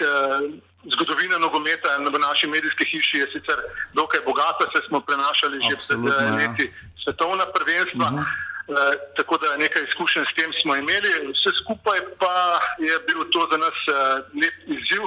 Zgodovina 0.81 1.39
nogometa 1.39 2.03
v 2.03 2.19
naši 2.19 2.47
medijski 2.51 2.85
hiši 2.85 3.17
je 3.23 3.27
sicer 3.31 3.59
dokaj 3.95 4.21
bogata, 4.27 4.67
se 4.75 4.83
smo 4.89 4.99
prenašali 5.01 5.61
že 5.71 5.77
pred 5.87 6.03
ja. 6.03 6.35
leti 6.35 6.67
svetovna 7.05 7.47
prvenstva. 7.47 8.07
Uh 8.11 8.19
-huh. 8.19 8.27
Uh, 8.71 8.77
tako 9.17 9.37
da 9.43 9.57
nekaj 9.57 9.83
izkušenj 9.83 10.25
s 10.25 10.35
tem 10.39 10.51
smo 10.63 10.77
imeli, 10.77 11.11
vse 11.35 11.51
skupaj 11.63 11.99
pa 12.19 12.35
je 12.79 12.95
bil 13.07 13.21
to 13.33 13.41
za 13.51 13.59
nas 13.59 13.79
uh, 13.87 13.97
lep 14.43 14.57
izziv, 14.67 15.03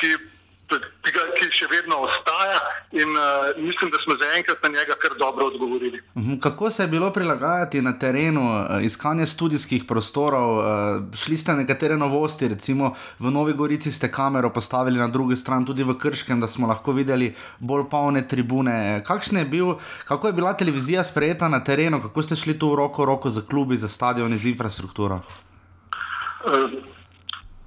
ki 0.00 0.16
tega, 0.78 1.24
ki 1.36 1.48
še 1.52 1.66
vedno 1.70 1.98
ostaja, 2.06 2.60
in 2.92 3.10
uh, 3.16 3.50
mislim, 3.56 3.90
da 3.90 3.98
smo 4.02 4.16
zaenkrat 4.20 4.62
na 4.62 4.68
njega 4.68 4.96
kar 5.00 5.16
dobro 5.18 5.46
odgovorili. 5.46 6.00
Mhm. 6.16 6.38
Kako 6.44 6.70
se 6.70 6.82
je 6.82 6.88
bilo 6.88 7.10
prilagajati 7.12 7.82
na 7.82 7.98
terenu, 7.98 8.42
uh, 8.42 8.84
iskanje 8.84 9.26
študijskih 9.26 9.84
prostorov, 9.84 10.58
uh, 10.58 10.64
šli 11.16 11.38
ste 11.38 11.54
nekatere 11.54 11.96
novosti, 11.96 12.48
recimo 12.48 12.94
v 13.18 13.30
Novi 13.30 13.52
Gorici 13.52 13.92
ste 13.92 14.12
kamero 14.12 14.50
postavili 14.50 14.98
na 14.98 15.08
drugi 15.08 15.36
strani, 15.36 15.66
tudi 15.66 15.82
v 15.82 15.98
Krškem, 15.98 16.40
da 16.40 16.48
smo 16.48 16.66
lahko 16.66 16.92
videli 16.92 17.34
bolj 17.58 17.88
polne 17.90 18.28
tribune. 18.28 19.02
Je 19.32 19.44
bil, 19.44 19.74
kako 20.04 20.26
je 20.26 20.32
bila 20.32 20.52
televizija 20.52 21.04
sprejeta 21.04 21.48
na 21.48 21.64
terenu, 21.64 22.02
kako 22.02 22.22
ste 22.22 22.36
šli 22.36 22.58
tu 22.58 22.74
roko 22.76 23.04
roko 23.04 23.30
z 23.30 23.46
klubi, 23.46 23.76
za 23.76 23.88
stadion, 23.88 24.36
z 24.36 24.48
infrastrukturo? 24.48 25.22
Uh, 26.44 26.70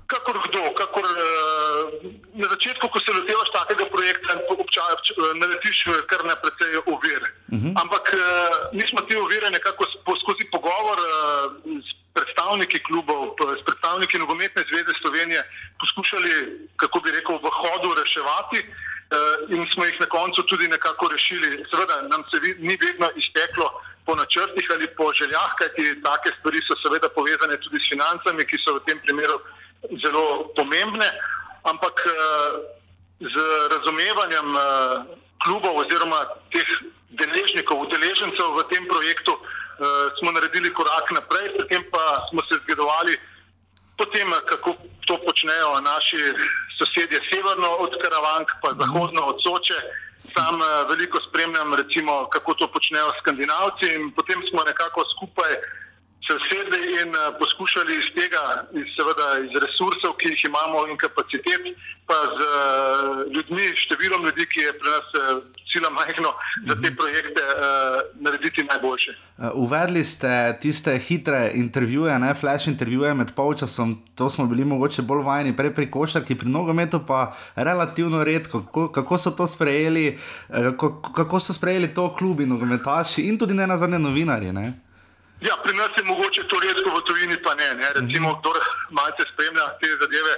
kakor 0.08 0.36
kdo, 0.48 0.60
kakor. 0.78 1.04
Uh, 1.04 1.35
na 2.36 2.48
začetku, 2.54 2.88
ko 2.92 3.00
se 3.00 3.16
lotevaš 3.16 3.50
takega 3.60 3.86
projekta, 3.96 4.32
naletiš 5.42 5.78
kar 6.10 6.22
na 6.28 6.36
precej 6.36 6.72
ovire. 6.96 7.30
Uh 7.32 7.58
mhm. 7.58 7.68
-huh. 7.68 7.82
Ampak 7.82 8.04
mi 8.78 8.84
smo 8.90 9.00
te 9.08 9.18
ovire 9.18 9.48
nekako 9.58 9.84
skozi 10.22 10.44
pogovor 10.52 10.98
s 11.88 11.90
predstavniki 12.16 12.80
klubov, 12.88 13.22
s 13.60 13.62
predstavniki 13.68 14.18
Nogometne 14.18 14.62
zveze 14.70 14.92
Slovenije 15.02 15.42
poskušali, 15.80 16.32
kako 16.76 17.00
bi 17.04 17.16
rekel, 17.18 17.36
v 17.46 17.50
hodu 17.60 17.90
reševati. 18.02 18.60
In 19.56 19.62
smo 19.74 19.86
jih 19.86 19.98
na 20.00 20.08
koncu 20.18 20.42
tudi 20.50 20.68
nekako 20.68 21.08
rešili. 21.16 21.50
Seveda, 21.70 21.96
nam 22.14 22.22
se 22.30 22.36
ni 22.68 22.76
vedno 22.86 23.08
izteklo 23.22 23.68
po 24.06 24.16
načrtih 24.16 24.68
ali 24.74 24.88
po 24.98 25.06
željah, 25.20 25.52
kajti 25.60 26.02
take 26.06 26.30
stvari 26.40 26.60
so 26.68 26.74
seveda 26.84 27.08
povezane 27.18 27.56
tudi 27.64 27.78
s 27.82 27.90
financami, 27.92 28.48
ki 28.50 28.58
so 28.64 28.76
v 28.76 28.84
tem 28.88 28.98
primeru 29.06 29.38
zelo 30.04 30.26
pomembne 30.58 31.10
ampak 31.66 31.96
uh, 32.06 32.14
z 33.20 33.36
razumevanjem 33.74 34.50
uh, 34.56 34.62
klubov 35.44 35.86
oziroma 35.86 36.26
teh 36.54 36.70
deležnikov, 37.16 37.90
udeležencev 37.90 38.48
v 38.56 38.64
tem 38.70 38.84
projektu 38.86 39.34
uh, 39.34 39.44
smo 40.20 40.30
naredili 40.32 40.70
korak 40.74 41.12
naprej, 41.12 41.58
potem 41.58 41.82
pa 41.92 42.30
smo 42.30 42.42
se 42.46 42.60
zgledovali 42.64 43.18
potem, 43.98 44.28
kako 44.46 44.76
to 45.08 45.16
počnejo 45.24 45.80
naši 45.82 46.20
sosedje 46.78 47.20
severno 47.32 47.70
od 47.80 47.96
Karavank, 48.02 48.60
pa 48.62 48.76
zahodno 48.76 49.22
od 49.32 49.38
Soče. 49.40 49.80
Sam 50.36 50.60
veliko 50.90 51.22
spremljam, 51.30 51.74
recimo, 51.74 52.26
kako 52.28 52.54
to 52.54 52.68
počnejo 52.68 53.14
skandinavci 53.22 53.86
in 53.96 54.12
potem 54.12 54.42
smo 54.50 54.66
nekako 54.68 55.06
skupaj 55.14 55.54
se 56.26 56.34
usedli 56.40 56.82
in 57.02 57.10
uh, 57.10 57.36
poskušali 57.40 57.98
iz 58.02 58.08
tega, 58.18 58.44
iz, 58.80 58.88
seveda 58.98 59.28
iz 59.46 59.54
resursov, 59.66 60.18
ki 60.20 60.32
jih 60.34 60.46
imamo 60.50 60.88
in 60.90 60.98
kapacitet, 60.98 61.64
pa 62.10 62.18
z 62.38 62.40
uh, 62.46 63.22
ljudmi, 63.34 63.68
številom 63.78 64.26
ljudi, 64.26 64.46
ki 64.50 64.66
je 64.66 64.74
pri 64.80 64.94
nas 64.94 65.08
uh, 65.22 65.44
sila 65.70 65.90
majhno, 65.94 66.32
za 66.68 66.76
te 66.76 66.90
mhm. 66.90 66.96
projekte 66.98 67.44
uh, 67.46 68.00
narediti 68.26 68.66
najboljše. 68.72 69.16
Uvedli 69.54 70.04
ste 70.08 70.32
tiste 70.64 70.94
hitre 70.98 71.52
intervjuje, 71.60 72.14
ne 72.20 72.32
flash 72.40 72.70
intervjuje 72.72 73.14
med 73.14 73.34
polčasom, 73.36 73.98
to 74.16 74.30
smo 74.30 74.46
bili 74.48 74.66
mogoče 74.66 75.04
bolj 75.04 75.26
vajeni, 75.28 75.56
prej 75.58 75.74
pri 75.76 75.90
košarki, 75.92 76.38
pri 76.40 76.50
nogometu 76.50 77.02
pa 77.08 77.36
relativno 77.56 78.24
redko. 78.24 78.64
Kako, 78.64 78.88
kako 78.96 79.18
so 79.18 79.36
to 79.36 79.48
sprejeli, 79.48 80.18
kako, 80.48 81.12
kako 81.12 81.40
so 81.40 81.54
sprejeli 81.54 81.92
to 81.94 82.08
klubi, 82.16 82.48
nogometaši 82.48 83.28
in 83.28 83.38
tudi 83.38 83.54
ne 83.54 83.68
nazadnje 83.68 84.00
novinarji? 84.00 84.56
Ne? 84.56 84.72
Ja, 85.42 85.58
pri 85.64 85.76
nas 85.76 85.92
je 85.98 86.04
mogoče 86.04 86.44
to 86.48 86.60
redko, 86.60 86.90
v 86.90 87.02
tujini 87.04 87.38
pa 87.44 87.56
ne. 87.56 87.74
ne. 87.74 87.88
Recimo, 88.00 88.30
mhm. 88.32 88.40
kdo 88.40 88.54
malce 88.92 89.24
spremlja 89.34 89.66
te 89.82 89.88
zadeve, 90.00 90.34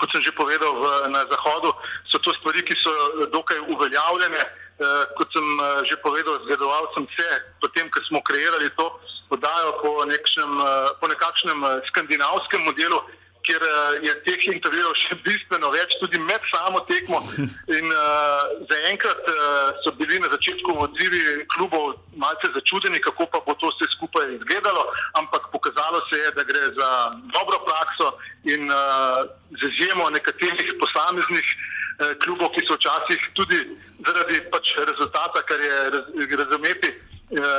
kot 0.00 0.10
sem 0.10 0.22
že 0.22 0.32
povedal, 0.34 0.74
v, 0.74 0.84
na 1.14 1.22
Zahodu, 1.30 1.70
so 2.10 2.18
to 2.18 2.34
stvari, 2.34 2.62
ki 2.66 2.74
so 2.74 2.90
dokaj 3.30 3.58
uveljavljene. 3.70 4.42
E, 4.74 4.86
kot 5.14 5.30
sem 5.30 5.46
eh, 5.62 5.86
že 5.86 5.94
povedal, 6.02 6.34
zgledoval 6.42 6.90
sem 6.98 7.06
se, 7.14 7.28
potem, 7.62 7.86
ko 7.94 8.02
smo 8.10 8.18
kreirali 8.26 8.66
to 8.74 8.90
podajo 9.30 9.70
po, 9.78 10.02
nekšnem, 10.02 10.50
eh, 10.50 10.88
po 10.98 11.06
nekakšnem 11.06 11.58
skandinavskem 11.94 12.66
modelu 12.66 12.98
kjer 13.46 13.62
uh, 13.62 13.76
je 14.06 14.12
teh 14.26 14.46
intervjujev 14.52 14.94
še 14.98 15.18
bistveno 15.24 15.70
več, 15.74 15.96
tudi 16.00 16.20
med 16.22 16.42
samo 16.50 16.80
tekmo. 16.88 17.20
In 17.76 17.86
uh, 17.90 18.54
zaenkrat 18.70 19.30
uh, 19.30 19.70
so 19.84 19.92
bili 19.98 20.20
na 20.22 20.30
začetku 20.32 20.76
odzivi 20.86 21.22
klubov 21.54 21.94
malce 22.16 22.50
začudeni, 22.56 23.02
kako 23.04 23.28
pa 23.32 23.42
bo 23.46 23.56
to 23.60 23.70
vse 23.72 23.90
skupaj 23.96 24.34
izgledalo, 24.38 24.86
ampak 25.20 25.48
pokazalo 25.52 26.02
se 26.10 26.20
je, 26.22 26.34
da 26.38 26.46
gre 26.50 26.66
za 26.78 26.90
dobro 27.36 27.60
prakso 27.68 28.12
in 28.48 28.68
uh, 28.70 29.24
z 29.60 29.72
izjemo 29.72 30.10
nekaterih 30.16 30.76
posameznih 30.80 31.46
uh, 31.46 32.12
klubov, 32.24 32.52
ki 32.56 32.66
so 32.68 32.78
včasih 32.80 33.30
tudi 33.38 33.60
zaradi 34.04 34.40
pač 34.52 34.76
rezultata, 34.88 35.42
kar 35.48 35.60
je 35.60 35.76
raz, 35.96 36.06
razumeti. 36.44 36.92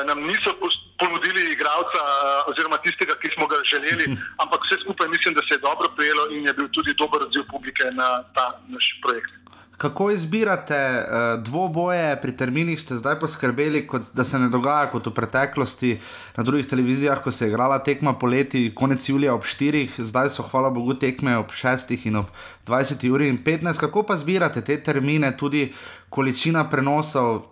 Nam 0.08 0.20
niso 0.22 0.52
ponudili 1.00 1.52
igralca, 1.52 2.02
oziroma 2.48 2.78
tistega, 2.78 3.16
ki 3.22 3.30
smo 3.34 3.48
ga 3.48 3.58
želeli, 3.66 4.06
ampak 4.44 4.62
vse 4.66 4.76
skupaj 4.84 5.08
mislim, 5.10 5.34
da 5.34 5.42
se 5.48 5.54
je 5.54 5.66
dobro 5.68 5.88
prijelo 5.96 6.24
in 6.32 6.46
je 6.48 6.54
bil 6.54 6.68
tudi 6.72 6.94
dober 6.94 7.22
odziv 7.28 7.44
publike 7.52 7.84
na 7.92 8.24
ta 8.36 8.46
naš 8.68 9.00
projekt. 9.02 9.34
Kako 9.78 10.12
izbirate 10.12 10.78
uh, 10.78 11.44
dvoboje, 11.44 12.22
pri 12.22 12.38
terminih 12.38 12.80
ste 12.82 12.96
zdaj 12.96 13.20
poskrbeli, 13.20 13.88
kot, 13.88 14.02
da 14.14 14.24
se 14.24 14.40
ne 14.40 14.48
dogaja 14.50 14.88
kot 14.92 15.08
v 15.08 15.14
preteklosti 15.14 16.00
na 16.38 16.44
drugih 16.44 16.68
televizijah, 16.68 17.24
ko 17.24 17.32
se 17.32 17.46
je 17.46 17.50
igrala 17.50 17.82
tekma 17.84 18.14
poleti, 18.20 18.72
konec 18.76 19.10
julija 19.10 19.34
ob 19.34 19.44
4, 19.44 19.88
zdaj 19.98 20.30
so, 20.30 20.44
hvala 20.52 20.70
Bogu, 20.70 20.94
tekme 20.94 21.38
ob 21.38 21.52
6 21.52 22.08
in 22.08 22.16
ob 22.16 22.32
20 22.68 23.10
uri 23.12 23.28
in 23.30 23.44
15. 23.44 23.80
Kako 23.80 24.04
pa 24.04 24.16
izbirate 24.16 24.62
te 24.62 24.78
termine, 24.84 25.38
tudi 25.38 25.74
količina 26.10 26.70
prenosov 26.70 27.52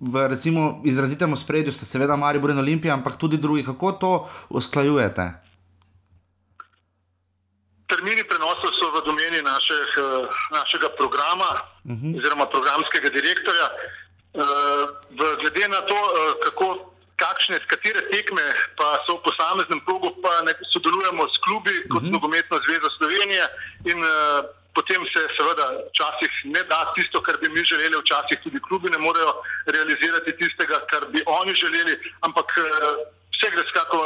v 0.00 0.28
recimo, 0.28 0.80
izrazitem 0.84 1.36
spredju, 1.36 1.72
ste 1.72 1.86
seveda 1.86 2.16
Maribor 2.16 2.50
in 2.50 2.58
Olimpija, 2.58 2.94
ampak 2.94 3.16
tudi 3.18 3.36
drugi, 3.36 3.64
kako 3.64 3.92
to 3.92 4.12
usklajujete? 4.48 5.32
Termini 7.86 8.24
prenosov 8.24 8.70
so 8.72 8.88
v 8.94 9.02
domeni 9.34 9.42
našeh, 9.42 9.90
eh, 9.98 10.26
našega 10.50 10.88
programa, 10.98 11.50
uh 11.84 11.90
mhm. 11.90 12.06
-huh. 12.06 12.18
oziroma 12.18 12.46
programskega 12.46 13.08
direktorja. 13.08 13.68
Uh, 14.34 14.42
glede 15.40 15.68
na 15.68 15.80
to, 15.80 15.94
uh, 15.94 16.34
kako, 16.44 16.66
kakšne, 17.16 17.58
katere 17.66 18.00
tekme 18.10 18.42
pa 18.76 18.98
so 19.06 19.12
v 19.16 19.22
posameznem 19.26 19.80
krogu, 19.86 20.10
pa 20.22 20.42
ne 20.46 20.52
sodelujemo 20.72 21.22
s 21.34 21.38
klubi 21.44 21.74
kot 21.88 22.02
uh 22.02 22.02
mhm. 22.02 22.06
-huh. 22.06 22.12
Nogometno 22.12 22.56
zvezo 22.66 22.88
Slovenije. 22.98 23.44
In, 23.90 23.98
uh, 23.98 24.44
Potem 24.74 25.02
se 25.12 25.20
seveda 25.36 25.66
včasih 25.90 26.32
ne 26.54 26.62
da 26.70 26.92
tisto, 26.94 27.22
kar 27.22 27.36
bi 27.42 27.48
mi 27.54 27.62
želeli, 27.62 27.96
včasih 28.02 28.38
tudi 28.44 28.58
klubi 28.68 28.90
ne 28.90 28.98
morejo 28.98 29.32
realizirati 29.74 30.36
tistega, 30.40 30.76
kar 30.90 31.02
bi 31.12 31.22
oni 31.26 31.54
želeli, 31.54 31.94
ampak 32.26 32.48
eh, 32.58 32.64
vse 33.44 33.56
gre, 33.56 33.64
skako, 33.68 33.98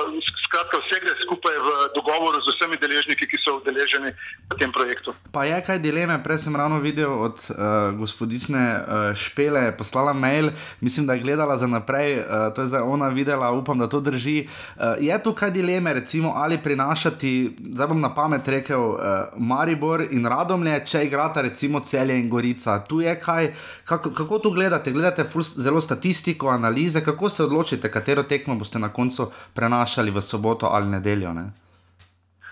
skratka, 0.47 0.77
vse 0.83 0.99
gre 1.03 1.15
skupaj 1.23 1.57
v 1.67 1.69
dogovoru 1.95 2.41
z 2.43 2.51
vsemi 2.57 2.77
deležniki, 2.83 3.27
ki 3.31 3.39
so 3.39 3.59
udeleženi 3.61 4.11
v 4.51 4.55
tem 4.59 4.73
projektu. 4.75 5.15
Pa 5.31 5.45
je 5.47 5.59
kaj 5.63 5.79
dileme, 5.79 6.19
prej 6.25 6.43
sem 6.43 6.57
ravno 6.57 6.81
videl 6.83 7.13
od 7.13 7.39
uh, 7.51 7.95
gospodične 7.95 8.63
uh, 8.75 9.15
Špele, 9.15 9.71
poslala 9.79 10.13
mail, 10.13 10.51
mislim, 10.81 11.07
da 11.07 11.15
je 11.15 11.23
gledala 11.23 11.55
za 11.55 11.71
naprej, 11.71 12.19
uh, 12.19 12.51
to 12.55 12.67
je 12.67 12.73
zdaj 12.75 12.83
ona 12.83 13.09
videla, 13.15 13.53
upam, 13.55 13.79
da 13.79 13.87
to 13.87 14.01
drži. 14.01 14.49
Uh, 14.75 14.99
je 14.99 15.15
tu 15.23 15.35
kaj 15.35 15.55
dileme, 15.55 15.93
recimo, 15.93 16.35
ali 16.35 16.59
prinašati, 16.59 17.55
zdaj 17.79 17.87
bom 17.95 18.01
na 18.01 18.11
pamet 18.15 18.49
rekel, 18.49 18.83
uh, 18.99 19.31
Maribor 19.37 20.03
in 20.11 20.27
Radomlje, 20.27 20.83
če 20.87 21.05
igrata 21.07 21.47
recimo 21.47 21.81
celje 21.81 22.19
in 22.19 22.27
Gorica. 22.29 22.81
Tu 22.83 23.07
je 23.07 23.15
kaj, 23.21 23.53
kako, 23.85 24.11
kako 24.11 24.39
tu 24.39 24.51
gledate? 24.51 24.91
Gledate 24.91 25.23
zelo 25.55 25.81
statistiko, 25.81 26.49
analize, 26.51 27.05
kako 27.05 27.31
se 27.31 27.45
odločite, 27.45 27.91
katero 27.91 28.23
tekmo 28.27 28.59
boste 28.59 28.79
na 28.79 28.89
koncu 28.89 29.28
prenašali 29.55 30.11
v 30.11 30.23
soboto 30.23 30.67
ali 30.67 30.87
nedeljo? 30.87 31.33
Ne? 31.33 31.47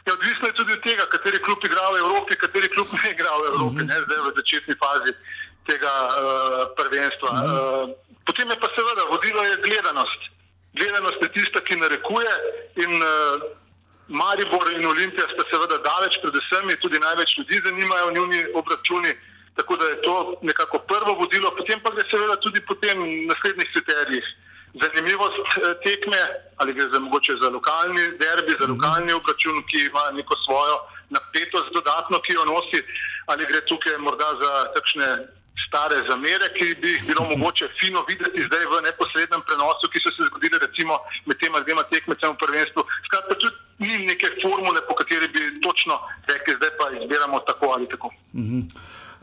Ja, 0.07 0.13
odvisno 0.15 0.47
je 0.47 0.55
tudi 0.55 0.73
od 0.73 0.83
tega, 0.83 1.05
kateri 1.11 1.39
klub 1.43 1.59
igra 1.65 1.87
v 1.95 1.99
Evropi, 2.05 2.39
kateri 2.39 2.69
klub 2.75 2.89
ne 2.95 3.11
igra 3.11 3.33
v 3.43 3.47
Evropi, 3.51 3.83
mm 3.83 3.89
-hmm. 3.89 3.93
ne 3.93 4.05
zdaj 4.05 4.21
v 4.27 4.33
začetni 4.39 4.75
fazi 4.83 5.13
tega 5.69 5.93
uh, 6.07 6.13
prvenstva. 6.79 7.29
Mm 7.33 7.39
-hmm. 7.39 7.55
uh, 7.55 7.91
potem 8.27 8.51
je 8.51 8.57
pa 8.63 8.69
seveda 8.77 9.03
vodilo 9.13 9.43
je 9.51 9.63
gledanost. 9.67 10.21
Gledanost 10.79 11.19
je 11.23 11.29
tista, 11.37 11.59
ki 11.67 11.75
narekuje 11.77 12.33
in 12.85 12.93
uh, 13.03 13.11
Maribor 14.09 14.67
in 14.77 14.87
Olimpija 14.87 15.27
sta 15.35 15.43
seveda 15.51 15.77
daleč 15.91 16.15
pred 16.23 16.35
vsemi, 16.43 16.81
tudi 16.85 16.99
največ 17.07 17.31
ljudi 17.39 17.57
zanimajo 17.67 18.15
njuni 18.17 18.41
obračuni. 18.61 19.13
Tako 19.57 19.77
da 19.77 19.85
je 19.85 20.03
to 20.03 20.39
nekako 20.43 20.79
prvo 20.79 21.13
vodilo, 21.21 21.51
potem 21.59 21.79
pa 21.81 21.91
gre 21.91 22.03
seveda 22.11 22.37
tudi 22.37 22.61
po 22.69 22.75
tem 22.75 22.99
naslednjih 23.31 23.69
kriterijih 23.75 24.27
zanimivost 24.83 25.37
eh, 25.39 25.75
tekme, 25.85 26.21
ali 26.57 26.73
gre 26.73 26.87
za 26.93 26.99
mogoče 27.01 27.33
za 27.43 27.49
lokalni 27.57 28.05
derbi, 28.23 28.53
za 28.61 28.67
lokalni 28.73 29.13
obračun, 29.13 29.57
ki 29.69 29.79
ima 29.91 30.05
neko 30.19 30.35
svojo 30.45 30.77
napetost 31.17 31.69
dodatno, 31.77 32.17
ki 32.25 32.33
jo 32.33 32.45
nosi, 32.53 32.81
ali 33.31 33.49
gre 33.51 33.61
tukaj 33.71 33.99
morda 33.99 34.31
za 34.43 34.53
takšne 34.77 35.09
stare 35.65 35.99
zamere, 36.09 36.47
ki 36.57 36.67
bi 36.81 36.89
jih 36.95 37.05
bilo 37.09 37.23
mogoče 37.33 37.69
fino 37.81 38.05
videti 38.09 38.47
zdaj 38.49 38.65
v 38.73 38.83
neposrednem 38.89 39.43
prenosu, 39.47 39.85
ki 39.93 40.03
so 40.05 40.11
se 40.17 40.29
zgodile 40.29 40.59
recimo 40.67 40.99
med 41.27 41.37
tema 41.43 41.61
dvema 41.61 41.83
tekmecema 41.93 42.33
v 42.35 42.43
prvenstvu. 42.45 42.81
Skratka, 43.07 43.35
tudi 43.41 43.57
ni 43.79 44.07
neke 44.11 44.29
formule, 44.43 44.81
po 44.89 44.95
kateri 44.95 45.29
bi 45.29 45.61
točno 45.67 45.95
rekli, 46.29 46.55
zdaj 46.59 46.73
pa 46.79 46.85
izbiramo 46.99 47.39
tako 47.49 47.67
ali 47.77 47.89
tako. 47.89 48.09
-hmm. 48.35 48.63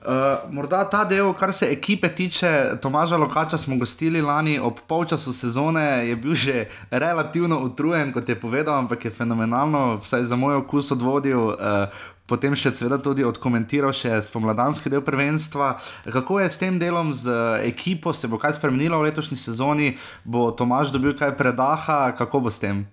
Uh, 0.03 0.51
morda 0.51 0.81
ta 0.83 1.05
del, 1.07 1.29
kar 1.39 1.53
se 1.55 1.69
ekipe 1.71 2.09
tiče, 2.11 2.75
Tomaža 2.81 3.15
Lokača 3.17 3.57
smo 3.57 3.77
gostili 3.79 4.21
lani 4.21 4.57
ob 4.59 4.81
polčasu 4.87 5.31
sezone, 5.33 6.07
je 6.07 6.15
bil 6.15 6.35
že 6.35 6.65
relativno 6.91 7.61
utrujen, 7.63 8.11
kot 8.11 8.29
je 8.29 8.35
povedal, 8.35 8.83
ampak 8.83 9.05
je 9.05 9.11
fenomenalno, 9.11 10.01
vsaj 10.03 10.25
za 10.27 10.35
moj 10.35 10.55
okus 10.55 10.91
odvodil. 10.91 11.39
Uh, 11.39 12.11
Potem 12.23 12.55
še 12.55 12.71
seveda 12.71 12.95
tudi 13.03 13.25
odkomentiral 13.27 13.91
še 13.91 14.15
spomladanski 14.23 14.87
del 14.89 15.01
prvenstva. 15.03 15.73
Kako 16.07 16.39
je 16.39 16.47
s 16.49 16.59
tem 16.61 16.79
delom, 16.79 17.11
z 17.11 17.35
ekipo, 17.67 18.13
se 18.15 18.31
bo 18.31 18.39
kaj 18.39 18.55
spremenilo 18.55 19.01
v 19.01 19.11
letošnji 19.11 19.37
sezoni, 19.37 19.89
bo 20.23 20.47
Tomaž 20.55 20.95
dobil 20.95 21.17
kaj 21.19 21.35
predaha, 21.35 22.15
kako 22.15 22.47
bo 22.47 22.49
s 22.49 22.63
tem? 22.63 22.85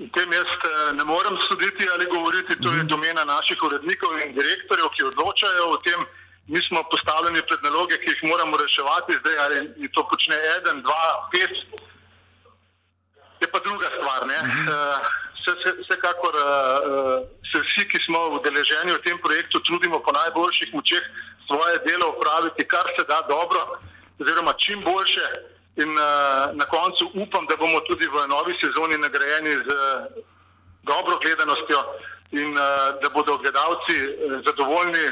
V 0.00 0.08
tem 0.16 0.32
jaz 0.32 0.48
eh, 0.48 0.92
ne 0.96 1.04
morem 1.04 1.36
soditi 1.44 1.84
ali 1.92 2.06
govoriti, 2.06 2.56
to 2.56 2.68
je 2.72 2.82
mhm. 2.82 2.88
domena 2.88 3.24
naših 3.24 3.58
urednikov 3.62 4.16
in 4.24 4.32
direktorjev, 4.32 4.88
ki 4.96 5.10
odločajo 5.12 5.64
o 5.68 5.76
tem. 5.84 6.00
Mi 6.48 6.60
smo 6.66 6.82
postavljeni 6.90 7.42
pred 7.46 7.60
naloge, 7.62 7.98
ki 8.00 8.08
jih 8.10 8.22
moramo 8.24 8.56
reševati, 8.56 9.18
zdaj 9.20 9.36
ali 9.44 9.88
to 9.94 10.02
počne 10.08 10.36
eden, 10.56 10.80
dva, 10.82 11.04
pet, 11.32 11.52
je 13.40 13.46
pa 13.52 13.58
druga 13.58 13.86
stvar. 13.96 14.24
Mhm. 14.24 14.68
Eh, 14.72 14.98
vse, 15.36 15.52
vse, 15.58 15.70
vsekakor 15.84 16.34
eh, 16.40 17.16
se 17.52 17.58
vsi, 17.66 17.84
ki 17.88 17.98
smo 18.06 18.40
udeleženi 18.40 18.96
v 18.96 19.04
tem 19.04 19.18
projektu, 19.20 19.60
trudimo 19.60 20.00
po 20.00 20.16
najboljših 20.16 20.74
močeh 20.74 21.04
svoje 21.46 21.76
delo 21.86 22.08
upraviti, 22.16 22.68
kar 22.68 22.88
se 22.96 23.04
da 23.04 23.20
dobro, 23.28 23.60
oziroma 24.20 24.52
čim 24.52 24.80
boljše. 24.80 25.26
In 25.76 25.88
uh, 25.88 26.50
na 26.54 26.64
koncu 26.64 27.10
upam, 27.14 27.46
da 27.46 27.56
bomo 27.56 27.80
tudi 27.80 28.06
v 28.06 28.26
novi 28.28 28.54
sezoni 28.60 28.96
nagrajeni 28.98 29.54
z 29.54 29.68
dobro 30.82 31.18
gledanostjo 31.22 31.78
in 32.30 32.50
uh, 32.52 32.98
da 33.02 33.08
bodo 33.14 33.38
gledalci 33.38 33.96
uh, 34.02 34.42
zadovoljni 34.46 35.06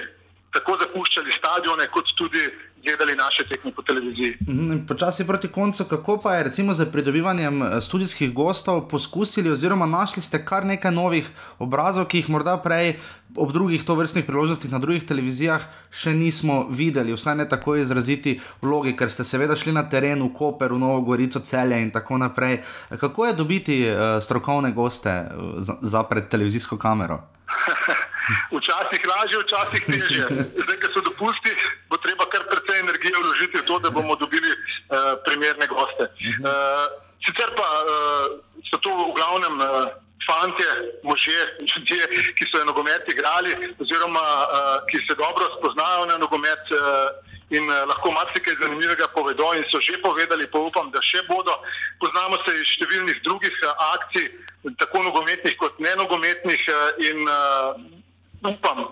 tako 0.51 0.77
zapuščali 0.81 1.33
stadione, 1.33 1.87
kot 1.95 2.11
tudi 2.17 2.43
gledali 2.85 3.16
naše 3.16 3.49
tekme 3.49 3.72
po 3.72 3.83
televiziji. 3.83 4.37
Mhm, 4.49 4.87
počasi 4.87 5.26
proti 5.26 5.49
koncu, 5.49 5.85
kako 5.85 6.18
pa 6.22 6.35
je 6.35 6.45
recimo 6.45 6.74
z 6.74 6.93
pridobivanjem 6.93 7.81
študijskih 7.81 8.35
gostov 8.35 8.89
poskusili, 8.89 9.51
oziroma 9.51 9.87
našli 9.87 10.22
ste 10.22 10.45
kar 10.45 10.66
nekaj 10.66 10.93
novih 10.93 11.31
obrazov, 11.59 12.07
ki 12.07 12.18
jih 12.18 12.31
morda 12.31 12.57
prej 12.57 12.97
ob 13.37 13.53
drugih 13.53 13.85
tovrstnih 13.85 14.24
priložnostih 14.24 14.72
na 14.72 14.79
drugih 14.79 15.05
televizijah 15.05 15.62
še 15.91 16.14
nismo 16.14 16.66
videli, 16.70 17.12
vsaj 17.12 17.37
ne 17.37 17.49
tako 17.49 17.76
izraziti 17.76 18.41
vlogi, 18.62 18.97
ker 18.97 19.11
ste 19.11 19.24
seveda 19.24 19.57
šli 19.57 19.72
na 19.72 19.85
teren 19.89 20.22
v 20.22 20.33
Koper, 20.33 20.72
v 20.72 20.79
Novo 20.79 21.03
Gorico, 21.05 21.41
celje 21.41 21.81
in 21.83 21.91
tako 21.91 22.18
naprej. 22.18 22.62
Kako 23.01 23.26
je 23.26 23.33
dobiti 23.37 23.79
uh, 23.89 24.16
strokovne 24.22 24.72
goste 24.72 25.20
uh, 25.29 25.59
za, 25.59 25.76
za 25.83 26.03
pred 26.03 26.29
televizijsko 26.29 26.79
kamero? 26.79 27.20
včasih 28.57 29.03
lažje, 29.09 29.39
včasih 29.45 29.83
teže. 29.87 30.22
Zdaj, 30.64 30.76
ko 30.81 30.89
so 30.93 31.01
dopusti, 31.05 31.53
bo 31.89 31.97
treba 31.97 32.24
kar 32.33 32.45
precej 32.45 32.58
energije 32.79 33.14
vložiti 33.22 33.59
v 33.59 33.66
to, 33.66 33.79
da 33.79 33.91
bomo 33.91 34.16
dobili 34.16 34.51
uh, 34.51 35.14
primerne 35.26 35.66
goste. 35.66 36.05
Uh, 36.09 36.87
sicer 37.26 37.51
pa 37.57 37.68
uh, 37.85 38.39
so 38.70 38.76
to 38.83 38.91
v 38.91 39.14
glavnem. 39.14 39.57
Uh, 39.61 39.89
Fantje, 40.29 40.70
možje, 41.09 41.41
ljudje, 41.61 42.05
ki 42.37 42.45
so 42.51 42.61
nogomet 42.68 43.09
igrali, 43.09 43.55
oziroma 43.81 44.20
uh, 44.20 44.85
ki 44.91 44.99
se 45.07 45.14
dobro 45.16 45.47
spoznajo 45.57 46.05
na 46.07 46.18
nogomet 46.20 46.64
uh, 46.68 47.09
in 47.51 47.64
lahko 47.89 48.12
marsikaj 48.12 48.55
zanimivega 48.61 49.09
povedo, 49.14 49.55
in 49.57 49.64
so 49.70 49.81
že 49.81 49.97
povedali, 50.03 50.45
pa 50.53 50.59
upam, 50.59 50.91
da 50.91 51.01
še 51.01 51.22
bodo. 51.29 51.55
Poznamo 52.01 52.37
se 52.45 52.53
iz 52.61 52.68
številnih 52.76 53.22
drugih 53.24 53.57
akcij, 53.95 54.29
tako 54.76 55.07
nogometnih 55.09 55.57
kot 55.57 55.81
ne 55.81 55.95
nogometnih, 55.97 56.66
in 57.09 57.24
uh, 57.24 58.53
upam, 58.53 58.85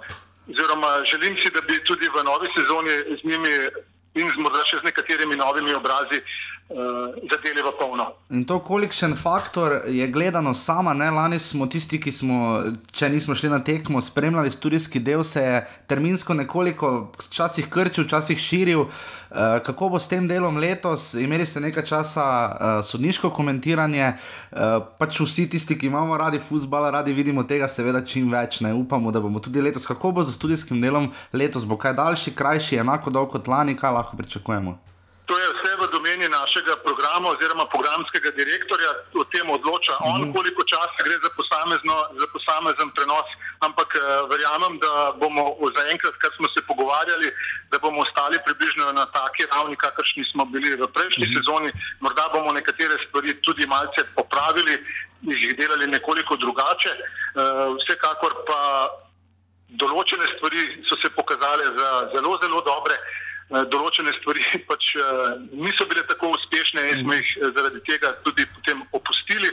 oziroma 0.76 1.04
želim 1.04 1.36
si, 1.36 1.50
da 1.50 1.60
bi 1.60 1.84
tudi 1.84 2.08
v 2.08 2.24
novi 2.24 2.48
sezoni 2.56 3.18
z 3.20 3.24
njimi 3.24 3.54
in 4.14 4.30
z 4.30 4.36
morda 4.36 4.64
še 4.64 4.76
z 4.76 4.82
nekaterimi 4.84 5.36
novimi 5.36 5.74
obrazi 5.74 6.18
uh, 6.20 6.45
zadeli 6.68 7.62
v 7.62 7.70
polno. 7.78 8.06
In 8.30 8.44
to, 8.44 8.58
kolikšen 8.58 9.14
faktor 9.14 9.86
je 9.86 10.06
gledano 10.10 10.54
sama, 10.54 10.94
ne 10.94 11.10
lani 11.10 11.38
smo 11.38 11.66
tisti, 11.66 12.00
ki 12.02 12.10
smo, 12.12 12.38
če 12.90 13.08
nismo 13.08 13.34
šli 13.38 13.50
na 13.52 13.60
tekmo, 13.64 14.02
spremljali 14.02 14.50
studijski 14.50 14.98
del, 15.00 15.22
se 15.22 15.42
je 15.42 15.60
terminsko 15.86 16.34
nekoliko, 16.34 17.12
včasih 17.22 17.70
krčil, 17.70 18.04
včasih 18.04 18.38
širil. 18.38 18.80
Uh, 18.80 19.58
kako 19.62 19.88
bo 19.94 19.98
s 19.98 20.08
tem 20.08 20.26
delom 20.28 20.58
letos? 20.58 21.14
Imeli 21.14 21.46
ste 21.46 21.60
nekaj 21.60 21.86
časa 21.86 22.24
uh, 22.26 22.84
sodniško 22.86 23.30
komentiranje, 23.30 24.12
uh, 24.16 24.82
pač 24.98 25.20
vsi 25.22 25.46
tisti, 25.50 25.78
ki 25.78 25.86
imamo 25.86 26.18
radi 26.18 26.42
futbol, 26.42 26.90
radi 26.90 27.14
vidimo 27.14 27.46
tega, 27.46 27.68
seveda 27.70 28.02
čim 28.02 28.26
več. 28.32 28.60
Ne 28.66 28.74
upamo, 28.74 29.14
da 29.14 29.22
bomo 29.22 29.38
tudi 29.38 29.62
letos. 29.62 29.86
Kako 29.86 30.18
bo 30.18 30.26
z 30.26 30.34
studijskim 30.34 30.82
delom 30.82 31.12
letos? 31.32 31.66
Bo 31.66 31.78
kaj 31.78 31.94
daljši, 31.94 32.34
krajši, 32.34 32.82
enako 32.82 33.14
dolg 33.14 33.30
kot 33.34 33.46
lani, 33.46 33.78
kaj 33.78 33.98
lahko 33.98 34.18
pričakujemo? 34.18 34.78
To 35.26 35.38
je 35.38 35.46
vse 35.54 35.75
programa 37.16 37.36
oziroma 37.36 37.64
programskega 37.66 38.30
direktorja, 38.30 38.90
o 39.14 39.24
tem 39.24 39.50
odloča 39.50 39.94
on, 40.00 40.20
mhm. 40.20 40.32
koliko 40.36 40.64
časa 40.64 41.00
gre 41.04 41.16
za, 41.24 41.30
za 42.20 42.26
posamezen 42.34 42.90
prenos. 42.96 43.28
Ampak 43.60 43.88
uh, 43.96 44.28
verjamem, 44.28 44.78
da 44.78 45.16
bomo 45.20 45.56
zaenkrat, 45.76 46.14
kar 46.20 46.30
smo 46.36 46.46
se 46.52 46.60
pogovarjali, 46.68 47.32
da 47.72 47.78
bomo 47.78 48.02
ostali 48.04 48.36
približno 48.46 48.92
na 48.92 49.06
taki 49.06 49.48
ravni, 49.52 49.76
kakršni 49.76 50.24
smo 50.32 50.44
bili 50.44 50.76
v 50.76 50.86
prejšnji 50.96 51.26
mm 51.26 51.30
-hmm. 51.30 51.36
sezoni. 51.36 51.70
Morda 52.00 52.28
bomo 52.32 52.52
nekatere 52.52 52.94
stvari 53.08 53.40
tudi 53.40 53.66
malce 53.66 54.00
popravili, 54.16 54.74
jih 55.22 55.56
delali 55.56 55.86
nekoliko 55.86 56.36
drugače. 56.36 56.92
Uh, 56.92 57.76
vsekakor 57.80 58.32
pa 58.48 58.60
določene 59.68 60.26
stvari 60.36 60.84
so 60.88 60.96
se 61.02 61.08
pokazale 61.10 61.64
za 61.78 61.88
zelo, 62.14 62.38
zelo 62.42 62.60
dobre. 62.60 62.94
Eh, 63.46 63.62
določene 63.70 64.10
stvari 64.16 64.42
pač 64.70 64.96
eh, 64.98 65.26
niso 65.54 65.86
bile 65.86 66.02
tako 66.10 66.32
uspešne 66.34 66.82
in 66.90 67.04
smo 67.04 67.14
jih 67.14 67.28
eh, 67.36 67.52
zaradi 67.54 67.82
tega 67.86 68.10
tudi 68.26 68.46
potem 68.56 68.82
opustili. 68.98 69.52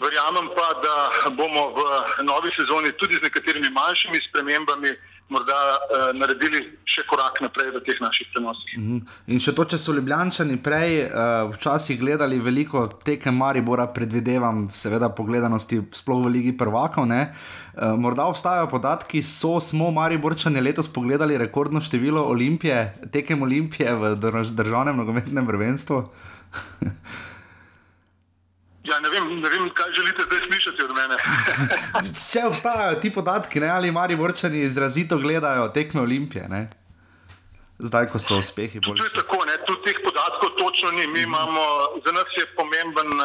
Verjamem 0.00 0.50
pa, 0.56 0.66
da 0.84 1.30
bomo 1.38 1.62
v 1.76 1.86
novi 2.28 2.52
sezoni 2.56 2.92
tudi 3.00 3.16
z 3.16 3.24
nekaterimi 3.24 3.72
manjšimi 3.72 4.20
spremembami 4.28 4.92
morda 5.30 5.56
uh, 5.56 6.10
naredili 6.16 6.62
še 6.88 7.04
korak 7.08 7.40
naprej 7.44 7.70
v 7.76 7.82
teh 7.86 8.00
naših 8.02 8.30
prenosih. 8.34 8.74
Mhm. 8.78 8.98
In 9.30 9.42
še 9.42 9.54
to, 9.56 9.64
če 9.64 9.78
so 9.78 9.94
Ljubljani 9.96 10.58
prej 10.62 11.06
uh, 11.06 11.48
včasih 11.54 12.00
gledali 12.00 12.40
veliko 12.42 12.86
tekem 13.06 13.38
Maribora, 13.38 13.88
predvidevam, 13.94 14.68
seveda 14.74 15.10
po 15.14 15.24
gledanosti, 15.28 15.80
sploh 15.94 16.26
v 16.26 16.34
Ligi 16.36 16.54
prvakov. 16.56 17.08
Uh, 17.10 17.96
morda 17.96 18.26
obstajajo 18.28 18.68
podatki, 18.72 19.22
so 19.22 19.56
smo 19.62 19.90
Mariborčani 19.94 20.60
letos 20.60 20.90
pogledali 20.92 21.38
rekordno 21.38 21.80
število 21.80 22.26
olimpije, 22.28 23.08
tekem 23.14 23.42
olimpije 23.46 23.94
v 23.94 24.14
drž 24.20 24.54
državnem 24.58 24.98
nogometnem 25.00 25.46
prvenstvu. 25.46 26.04
Ja, 28.84 28.96
ne, 29.00 29.10
vem, 29.12 29.40
ne 29.40 29.48
vem, 29.48 29.68
kaj 29.76 29.92
želite 29.92 30.24
zdaj 30.24 30.38
slišati 30.46 30.84
od 30.84 30.92
mene. 30.96 31.16
Če 32.30 32.44
obstajajo 32.48 33.00
ti 33.00 33.12
podatki, 33.12 33.60
ne, 33.60 33.68
ali 33.68 33.90
mari 33.92 34.16
vrčani 34.16 34.62
izrazito 34.64 35.18
gledajo 35.18 35.68
tekme 35.68 36.00
olimpije, 36.00 36.48
ne? 36.48 36.68
zdaj, 37.80 38.06
ko 38.12 38.18
so 38.18 38.38
uspehi. 38.38 38.80
To 38.80 38.94
je 38.94 39.12
tako, 39.14 39.40
ne, 39.48 39.56
tu 39.66 39.76
teh 39.84 39.96
podatkov 40.04 40.50
točno 40.58 40.90
ni. 40.90 41.06
Mi 41.06 41.22
imamo, 41.22 41.62
za 42.04 42.12
nas 42.12 42.28
je 42.36 42.44
pomemben 42.56 43.10
uh, 43.16 43.24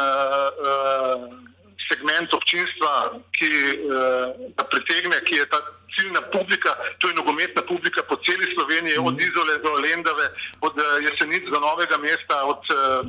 uh, 0.64 1.55
segment 1.90 2.34
občinstva, 2.34 2.92
ki 3.38 3.52
uh, 3.52 4.66
pritegne, 4.72 5.18
ki 5.28 5.36
je 5.36 5.46
ta 5.50 5.60
ciljna 5.96 6.22
publika, 6.32 6.72
to 7.00 7.08
je 7.08 7.14
nogometna 7.14 7.62
publika 7.62 8.04
po 8.10 8.16
celi 8.26 8.46
Sloveniji, 8.54 8.98
od 8.98 9.22
Izole 9.22 9.58
do 9.58 9.72
Lendave, 9.84 10.28
od 10.62 10.76
uh, 10.78 10.86
Jesenic 11.06 11.44
do 11.54 11.60
Novega 11.60 11.98
mesta, 11.98 12.44
od 12.44 12.64
uh, 12.74 13.08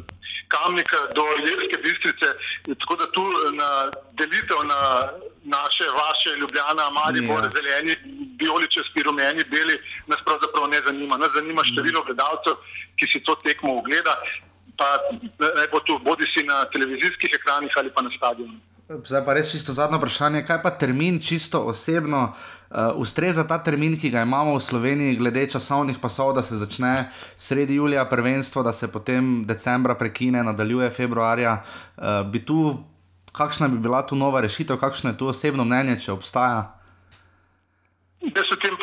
Kamnika 0.48 0.97
do 1.15 1.24
Iljerske 1.39 1.77
bistrice. 1.82 2.27
Tako 2.81 2.97
da 2.97 3.12
tu 3.12 3.24
na 3.53 3.90
delitev 4.19 4.61
na 4.65 4.81
naše, 5.44 5.85
vaše, 6.03 6.31
Ljubljana, 6.40 6.90
Maribor, 6.90 7.43
Ja. 7.44 7.51
zeleni, 7.57 7.97
vijoličasti, 8.40 9.03
rumeni, 9.03 9.44
beli, 9.44 9.77
nas 10.07 10.20
pravzaprav 10.24 10.69
ne 10.69 10.81
zanima. 10.86 11.16
Nas 11.16 11.31
zanima 11.35 11.62
število 11.65 12.03
gledalcev, 12.07 12.55
ki 12.97 13.07
si 13.12 13.19
to 13.24 13.35
tekmo 13.35 13.78
ogleda, 13.78 14.15
pa 14.78 14.89
naj 15.57 15.69
bo 15.73 15.81
tu 15.81 15.98
bodi 16.05 16.28
si 16.32 16.44
na 16.47 16.65
televizijskih 16.73 17.36
ekranih 17.40 17.73
ali 17.77 17.90
pa 17.94 18.03
na 18.03 18.11
stadionu. 18.16 18.59
Zdaj 18.86 19.24
pa 19.27 19.35
res 19.35 19.48
čisto 19.51 19.73
zadnje 19.74 19.98
vprašanje, 19.98 20.44
kaj 20.47 20.61
pa 20.62 20.70
termin, 20.70 21.19
čisto 21.19 21.65
osebno, 21.66 22.20
uh, 22.31 22.94
ustreza 23.03 23.43
ta 23.43 23.59
termin, 23.59 23.97
ki 23.98 24.12
ga 24.15 24.23
imamo 24.23 24.55
v 24.55 24.62
Sloveniji, 24.62 25.16
glede 25.19 25.43
časovnih 25.51 25.98
pasov, 25.98 26.36
da 26.39 26.43
se 26.47 26.55
začne 26.55 27.11
sredi 27.36 27.81
julija 27.81 28.05
prvenstvo, 28.07 28.62
da 28.62 28.73
se 28.73 28.86
potem 28.93 29.43
decembra 29.47 29.98
prekine, 29.98 30.44
nadaljuje 30.47 30.90
februarja. 30.90 31.57
Uh, 31.97 32.23
bi 32.31 32.44
tu, 32.47 32.78
kakšna 33.32 33.69
bi 33.69 33.82
bila 33.82 34.05
tu 34.07 34.15
nova 34.15 34.40
rešitev, 34.40 34.78
kakšno 34.78 35.11
je 35.11 35.19
tu 35.19 35.35
osebno 35.35 35.66
mnenje, 35.66 35.98
če 36.07 36.15
obstaja? 36.15 36.62
Jaz 38.23 38.55
o 38.55 38.57
tem 38.62 38.76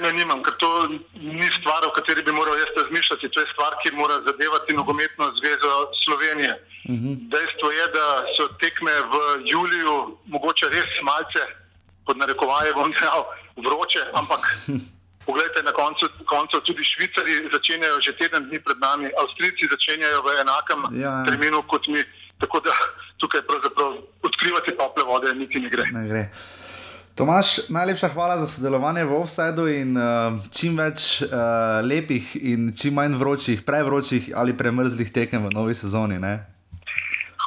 mnenja 0.00 0.12
nimam, 0.12 0.42
ker 0.42 0.54
to 0.58 0.68
ni 1.14 1.48
stvar, 1.60 1.84
o 1.86 1.90
kateri 1.90 2.22
bi 2.22 2.32
moral 2.32 2.58
jaz 2.58 2.70
razmišljati. 2.76 3.30
To 3.32 3.40
je 3.40 3.46
stvar, 3.52 3.72
ki 3.82 3.94
mora 3.96 4.14
zadevati 4.26 4.74
nogometno 4.74 5.24
zvezo 5.38 5.72
Slovenije. 6.04 6.52
Uh 6.88 6.94
-huh. 6.94 7.14
Dejstvo 7.32 7.70
je, 7.70 7.86
da 7.98 8.06
so 8.36 8.48
tekme 8.62 8.92
v 9.12 9.14
juliju 9.52 10.18
mogoče 10.26 10.66
res 10.68 10.90
malce, 11.02 11.42
pod 12.06 12.16
narekovaje 12.16 12.74
bom 12.74 12.92
dejal, 12.92 13.22
vroče, 13.56 14.02
ampak 14.20 14.42
poglejte, 15.26 15.62
na 15.62 15.72
koncu, 15.72 16.06
koncu 16.24 16.60
tudi 16.60 16.84
Švicari 16.84 17.34
začenjajo 17.52 18.00
že 18.00 18.12
teden 18.20 18.42
dni 18.48 18.58
pred 18.64 18.78
nami, 18.78 19.06
Avstrijci 19.22 19.64
začenjajo 19.74 20.22
v 20.22 20.28
enakem 20.44 20.80
Ja, 20.92 21.00
ja. 21.02 21.24
terminu 21.26 21.62
kot 21.62 21.86
mi. 21.88 22.02
Tako 22.40 22.60
da 22.60 22.72
tukaj 23.18 23.42
pravzaprav 23.48 23.92
odkrivati 24.22 24.70
tople 24.78 25.02
vode 25.04 25.34
niti 25.34 25.60
ne 25.60 25.68
gre. 25.68 25.84
Ne 25.92 26.08
gre. 26.08 26.22
Tomaš, 27.16 27.68
najlepša 27.68 28.08
hvala 28.12 28.36
za 28.36 28.46
sodelovanje 28.46 29.04
v 29.08 29.16
Offsideu 29.16 29.64
in 29.72 29.96
uh, 29.96 30.36
čim 30.52 30.76
več 30.76 31.22
uh, 31.24 31.80
lepih 31.80 32.34
in 32.36 32.74
čim 32.76 32.92
manj 32.92 33.16
vročih, 33.16 33.62
prevročih 33.64 34.28
ali 34.36 34.52
premrzlih 34.52 35.08
tekem 35.08 35.48
v 35.48 35.52
novi 35.54 35.72
sezoni. 35.72 36.20
Ne? 36.20 36.34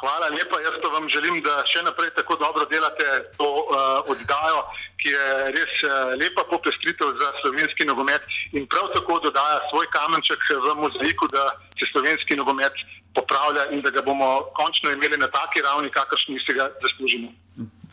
Hvala 0.00 0.32
lepa, 0.34 0.58
jaz 0.66 0.74
pa 0.82 0.90
vam 0.90 1.06
želim, 1.06 1.38
da 1.46 1.62
še 1.70 1.84
naprej 1.86 2.10
tako 2.18 2.34
dobro 2.42 2.66
delate 2.66 3.06
to 3.38 3.46
uh, 3.46 4.10
oddajo, 4.10 4.64
ki 4.98 5.14
je 5.14 5.28
res 5.54 5.74
uh, 5.86 6.18
lepa 6.18 6.42
popestritev 6.50 7.14
za 7.22 7.28
slovenski 7.38 7.86
nogomet 7.86 8.26
in 8.58 8.66
prav 8.66 8.90
tako 8.96 9.20
dodaja 9.22 9.60
svoj 9.70 9.86
kamenček 9.94 10.50
v 10.66 10.74
mozaiku, 10.82 11.30
da 11.30 11.46
se 11.78 11.86
slovenski 11.92 12.34
nogomet 12.34 12.74
popravlja 13.14 13.70
in 13.70 13.86
da 13.86 13.94
ga 13.94 14.02
bomo 14.02 14.50
končno 14.58 14.90
imeli 14.90 15.14
na 15.14 15.30
taki 15.30 15.62
ravni, 15.62 15.94
kakršni 15.94 16.42
si 16.42 16.58
ga 16.58 16.66
zaslužimo. 16.82 17.30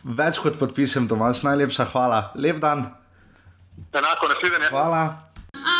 Več 0.08 0.38
kot 0.40 0.54
podpišem, 0.56 1.04
Tomaš, 1.04 1.42
najlepša 1.44 1.84
hvala. 1.92 2.20
Lep 2.40 2.62
dan. 2.64 2.86
Enako 3.92 4.32
naslednje. 4.32 4.70
Hvala. 4.72 5.02
A 5.52 5.78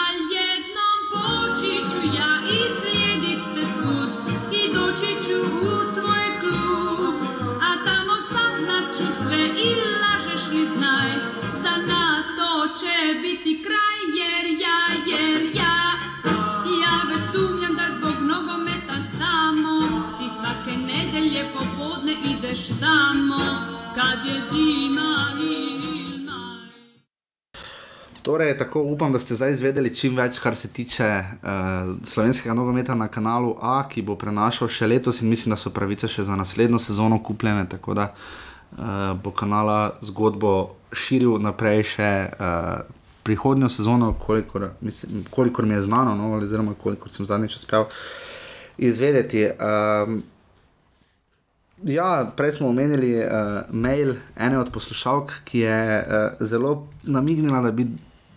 kad 23.98 24.26
je 24.26 24.40
zima 24.50 25.26
ili 25.40 26.18
maj. 26.24 26.70
Torej, 28.22 28.58
tako 28.58 28.82
upam, 28.82 29.12
da 29.12 29.18
ste 29.18 29.34
zdaj 29.34 29.50
izvedeli 29.52 29.94
čim 29.94 30.16
več, 30.16 30.38
kar 30.38 30.56
se 30.56 30.68
tiče 30.72 31.08
uh, 31.08 31.96
slovenskega 32.04 32.54
nogometa 32.54 32.94
na 32.94 33.08
kanalu 33.08 33.56
A, 33.60 33.88
ki 33.90 34.02
bo 34.02 34.14
prenašal 34.16 34.68
še 34.68 34.86
letos 34.86 35.20
in 35.22 35.28
mislim, 35.28 35.50
da 35.50 35.58
so 35.58 35.74
pravice 35.74 36.08
še 36.08 36.28
za 36.30 36.36
naslednjo 36.36 36.78
sezono 36.78 37.18
kupljene, 37.22 37.66
tako 37.68 37.98
da 37.98 38.12
uh, 38.12 39.18
bo 39.22 39.34
kanala 39.34 39.98
zgodbo 40.02 40.54
širil 40.92 41.40
naprej 41.42 41.82
še 41.96 42.12
uh, 42.30 42.70
prihodnjo 43.26 43.68
sezono, 43.68 44.14
kolikor, 44.14 44.70
mislim, 44.80 45.24
kolikor 45.30 45.66
mi 45.66 45.74
je 45.74 45.82
znano, 45.90 46.14
no, 46.14 46.36
oziroma 46.38 46.78
kolikor 46.78 47.10
sem 47.10 47.26
zadnjič 47.26 47.58
uspel 47.58 47.90
izvedeti. 48.78 49.48
Um, 49.58 50.22
Ja, 51.82 52.32
prej 52.36 52.52
smo 52.52 52.68
omenili 52.68 53.14
uh, 53.16 53.62
mail 53.70 54.14
ene 54.36 54.58
od 54.58 54.70
poslušalk, 54.74 55.32
ki 55.44 55.58
je 55.58 56.00
uh, 56.02 56.46
zelo 56.46 56.88
namignila, 57.02 57.60
da 57.62 57.70
bi 57.70 57.86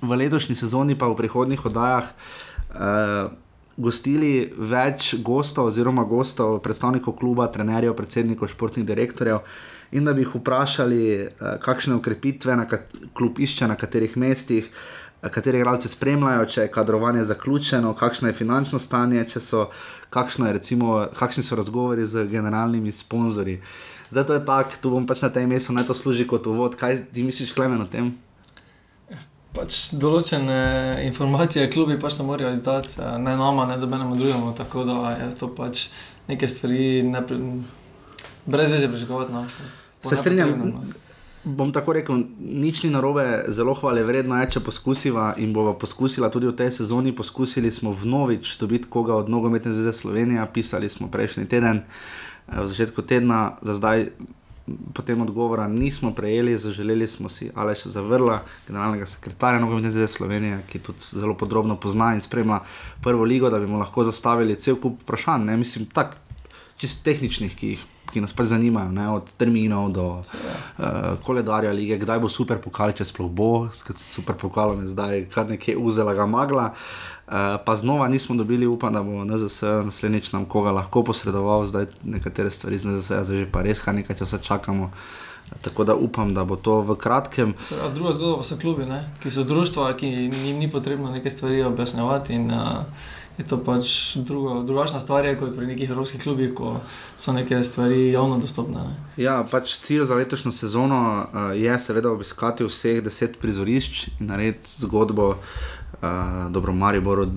v 0.01 0.17
letošnji 0.17 0.55
sezoni, 0.55 0.95
pa 0.95 1.09
v 1.09 1.17
prihodnjih 1.17 1.65
oddajah, 1.65 2.11
uh, 2.11 3.33
gostili 3.81 4.45
več 4.57 5.15
gostov, 5.25 5.71
oziroma 5.71 6.05
gostov, 6.05 6.59
predstavnikov 6.61 7.17
kluba, 7.17 7.47
trenerjev, 7.49 7.95
predsednikov, 7.97 8.51
športnih 8.53 8.85
direktorjev, 8.85 9.41
in 9.97 10.05
da 10.05 10.13
bi 10.13 10.21
jih 10.21 10.37
vprašali, 10.37 11.01
uh, 11.17 11.55
kakšne 11.65 11.97
ukrepitve 11.97 12.55
na 12.55 12.67
kat 12.69 12.93
klub 13.17 13.41
išče, 13.41 13.71
na 13.73 13.79
katerih 13.79 14.17
mestih. 14.21 14.69
Kateri 15.29 15.57
igralci 15.57 15.89
spremljajo, 15.89 16.45
če 16.49 16.61
je 16.61 16.71
kadrovanje 16.73 17.23
zaključeno, 17.23 17.93
kakšno 17.93 18.31
je 18.31 18.33
finančno 18.33 18.79
stanje, 18.79 19.25
so, 19.37 19.67
kakšno 20.09 20.47
je 20.47 20.53
recimo, 20.53 21.07
kakšni 21.15 21.43
so 21.43 21.55
razgovori 21.55 22.05
z 22.05 22.25
generalnimi 22.27 22.91
sponzorji. 22.91 23.61
Zdaj 24.09 24.25
to 24.25 24.33
je 24.33 24.45
tako, 24.45 24.79
tu 24.81 24.89
bom 24.89 25.05
pač 25.07 25.21
na 25.21 25.29
tem 25.29 25.49
mestu, 25.49 25.73
naj 25.73 25.85
to 25.87 25.93
služi 25.93 26.25
kot 26.27 26.47
uvod. 26.47 26.75
Kaj 26.75 27.03
ti 27.13 27.23
misliš, 27.23 27.53
Klemen, 27.53 27.81
o 27.81 27.87
tem? 27.87 28.09
Pač 29.53 29.91
določene 29.99 31.03
informacije 31.05 31.69
klubi 31.71 31.99
pač 31.99 32.17
ne 32.17 32.25
morejo 32.25 32.51
izdati, 32.55 32.97
eh, 32.97 33.17
ne 33.19 33.35
nama, 33.37 33.67
ne 33.69 33.77
dobenemu 33.77 34.17
drugemu, 34.17 34.55
tako 34.57 34.87
da 34.87 35.13
je 35.19 35.29
to 35.39 35.51
pač 35.55 35.87
neke 36.27 36.47
stvari 36.47 37.03
ne 37.03 37.21
pri, 37.27 37.37
brez 38.45 38.71
veze 38.71 38.89
pričakovati. 38.89 39.33
No. 39.33 39.45
Se 40.01 40.15
strinjam. 40.15 40.81
Bom 41.43 41.71
tako 41.73 41.95
rekel, 41.97 42.19
nič 42.37 42.83
ni 42.83 42.91
narobe, 42.93 43.23
zelo 43.49 43.73
hvale 43.73 44.03
vredno 44.05 44.37
je, 44.37 44.49
če 44.55 44.61
poskusiva 44.61 45.31
in 45.41 45.55
bova 45.55 45.73
poskusila 45.73 46.29
tudi 46.29 46.45
v 46.45 46.53
tej 46.53 46.69
sezoni. 46.75 47.15
Poskusili 47.17 47.71
smo 47.73 47.89
vnovič 47.89 48.59
dobiti 48.61 48.85
koga 48.89 49.15
od 49.17 49.29
Nogometne 49.29 49.73
zveze 49.73 49.93
Slovenije, 49.93 50.45
pisali 50.53 50.89
smo 50.89 51.09
prejšnji 51.09 51.47
teden, 51.49 51.81
eh, 51.81 52.61
v 52.61 52.67
začetku 52.67 53.01
tedna, 53.01 53.57
za 53.61 53.73
zdaj 53.73 54.11
potem 54.93 55.21
odgovora 55.21 55.67
nismo 55.67 56.13
prejeli, 56.13 56.57
zaželeli 56.57 57.07
smo 57.07 57.29
si 57.29 57.49
Aleša 57.55 57.89
Zavrla, 57.89 58.43
generalnega 58.67 59.05
sekretarja 59.05 59.65
zveze 59.91 60.07
Slovenije, 60.07 60.61
ki 60.69 60.79
tudi 60.79 60.99
zelo 60.99 61.33
podrobno 61.33 61.75
pozna 61.75 62.13
in 62.13 62.21
spremlja 62.21 62.59
prvo 63.01 63.23
ligo, 63.23 63.49
da 63.49 63.59
bi 63.59 63.67
mu 63.67 63.79
lahko 63.79 64.03
zastavili 64.03 64.55
cel 64.55 64.75
kup 64.75 65.01
vprašanj, 65.01 65.45
ne 65.45 65.57
mislim, 65.57 65.85
tako 65.85 66.15
čist 66.77 67.03
tehničnih, 67.03 67.55
ki 67.55 67.67
jih. 67.67 67.83
Ki 68.11 68.21
nas 68.23 68.33
pač 68.35 68.51
zanimajo, 68.51 68.91
ne, 68.91 69.07
od 69.09 69.29
terminov 69.39 69.91
do 69.95 70.05
uh, 70.19 70.25
koledarja 71.23 71.71
lige, 71.71 71.95
kdaj 72.01 72.19
bo 72.19 72.29
super 72.29 72.59
pokal, 72.59 72.91
če 72.91 73.07
sploh 73.07 73.31
bo, 73.31 73.69
s 73.71 73.85
super 73.95 74.35
pokalom 74.35 74.83
je 74.83 74.91
zdaj 74.91 75.25
kar 75.31 75.47
nekaj 75.47 75.79
uzela 75.79 76.15
ga 76.17 76.27
magla. 76.27 76.71
Uh, 77.31 77.55
pa 77.63 77.75
znova 77.79 78.09
nismo 78.11 78.35
dobili, 78.35 78.67
upam, 78.67 78.93
da 78.93 79.03
bo 79.03 79.23
NZS 79.23 79.87
naslednjič 79.87 80.33
nam 80.35 80.45
koga 80.45 80.75
lahko 80.75 81.05
posredoval, 81.07 81.63
zdaj 81.71 81.87
nekatere 82.03 82.51
stvari 82.51 82.79
z 82.79 82.91
NZS, 82.91 83.07
zdaj 83.07 83.43
že 83.43 83.51
pa 83.51 83.63
res 83.63 83.79
kar 83.79 83.95
nekaj 83.95 84.19
časa 84.19 84.41
čakamo. 84.43 84.91
Tako 85.61 85.83
da 85.83 85.95
upam, 85.95 86.33
da 86.33 86.45
bo 86.47 86.55
to 86.55 86.79
v 86.81 86.95
kratkem. 86.95 87.53
Seveda, 87.59 87.89
druga 87.91 88.13
zgodba 88.15 88.37
pa 88.39 88.43
so 88.47 88.55
klubi, 88.59 88.85
ne? 88.87 89.01
ki 89.23 89.31
so 89.31 89.43
društva, 89.43 89.89
ki 89.99 90.07
jim 90.07 90.59
ni 90.59 90.71
potrebno 90.71 91.11
neke 91.11 91.29
stvari 91.29 91.63
objasnjevati. 91.63 92.33
In, 92.39 92.51
uh, 92.51 92.87
je 93.37 93.47
to 93.47 93.57
pač 93.63 94.15
drugo, 94.15 94.61
drugačna 94.63 94.99
stvar, 94.99 95.25
je 95.25 95.37
kot 95.39 95.55
pri 95.55 95.67
nekih 95.67 95.89
evropskih 95.89 96.21
klubih, 96.23 96.53
ko 96.55 96.75
so 97.17 97.33
neke 97.33 97.63
stvari 97.63 98.11
javno 98.11 98.37
dostopne. 98.37 98.83
Ne? 98.85 98.95
Ja, 99.23 99.41
pač 99.51 99.77
cilj 99.81 100.05
za 100.09 100.15
letošnjo 100.15 100.51
sezono 100.51 101.01
uh, 101.23 101.51
je 101.57 101.79
seveda 101.79 102.11
obiskati 102.11 102.67
vseh 102.67 103.01
deset 103.03 103.39
prizorišč 103.41 104.07
in 104.19 104.31
narediti 104.33 104.81
zgodbo. 104.83 105.35
Uh, 106.01 106.49
dobro, 106.49 106.73
Maribor, 106.73 107.27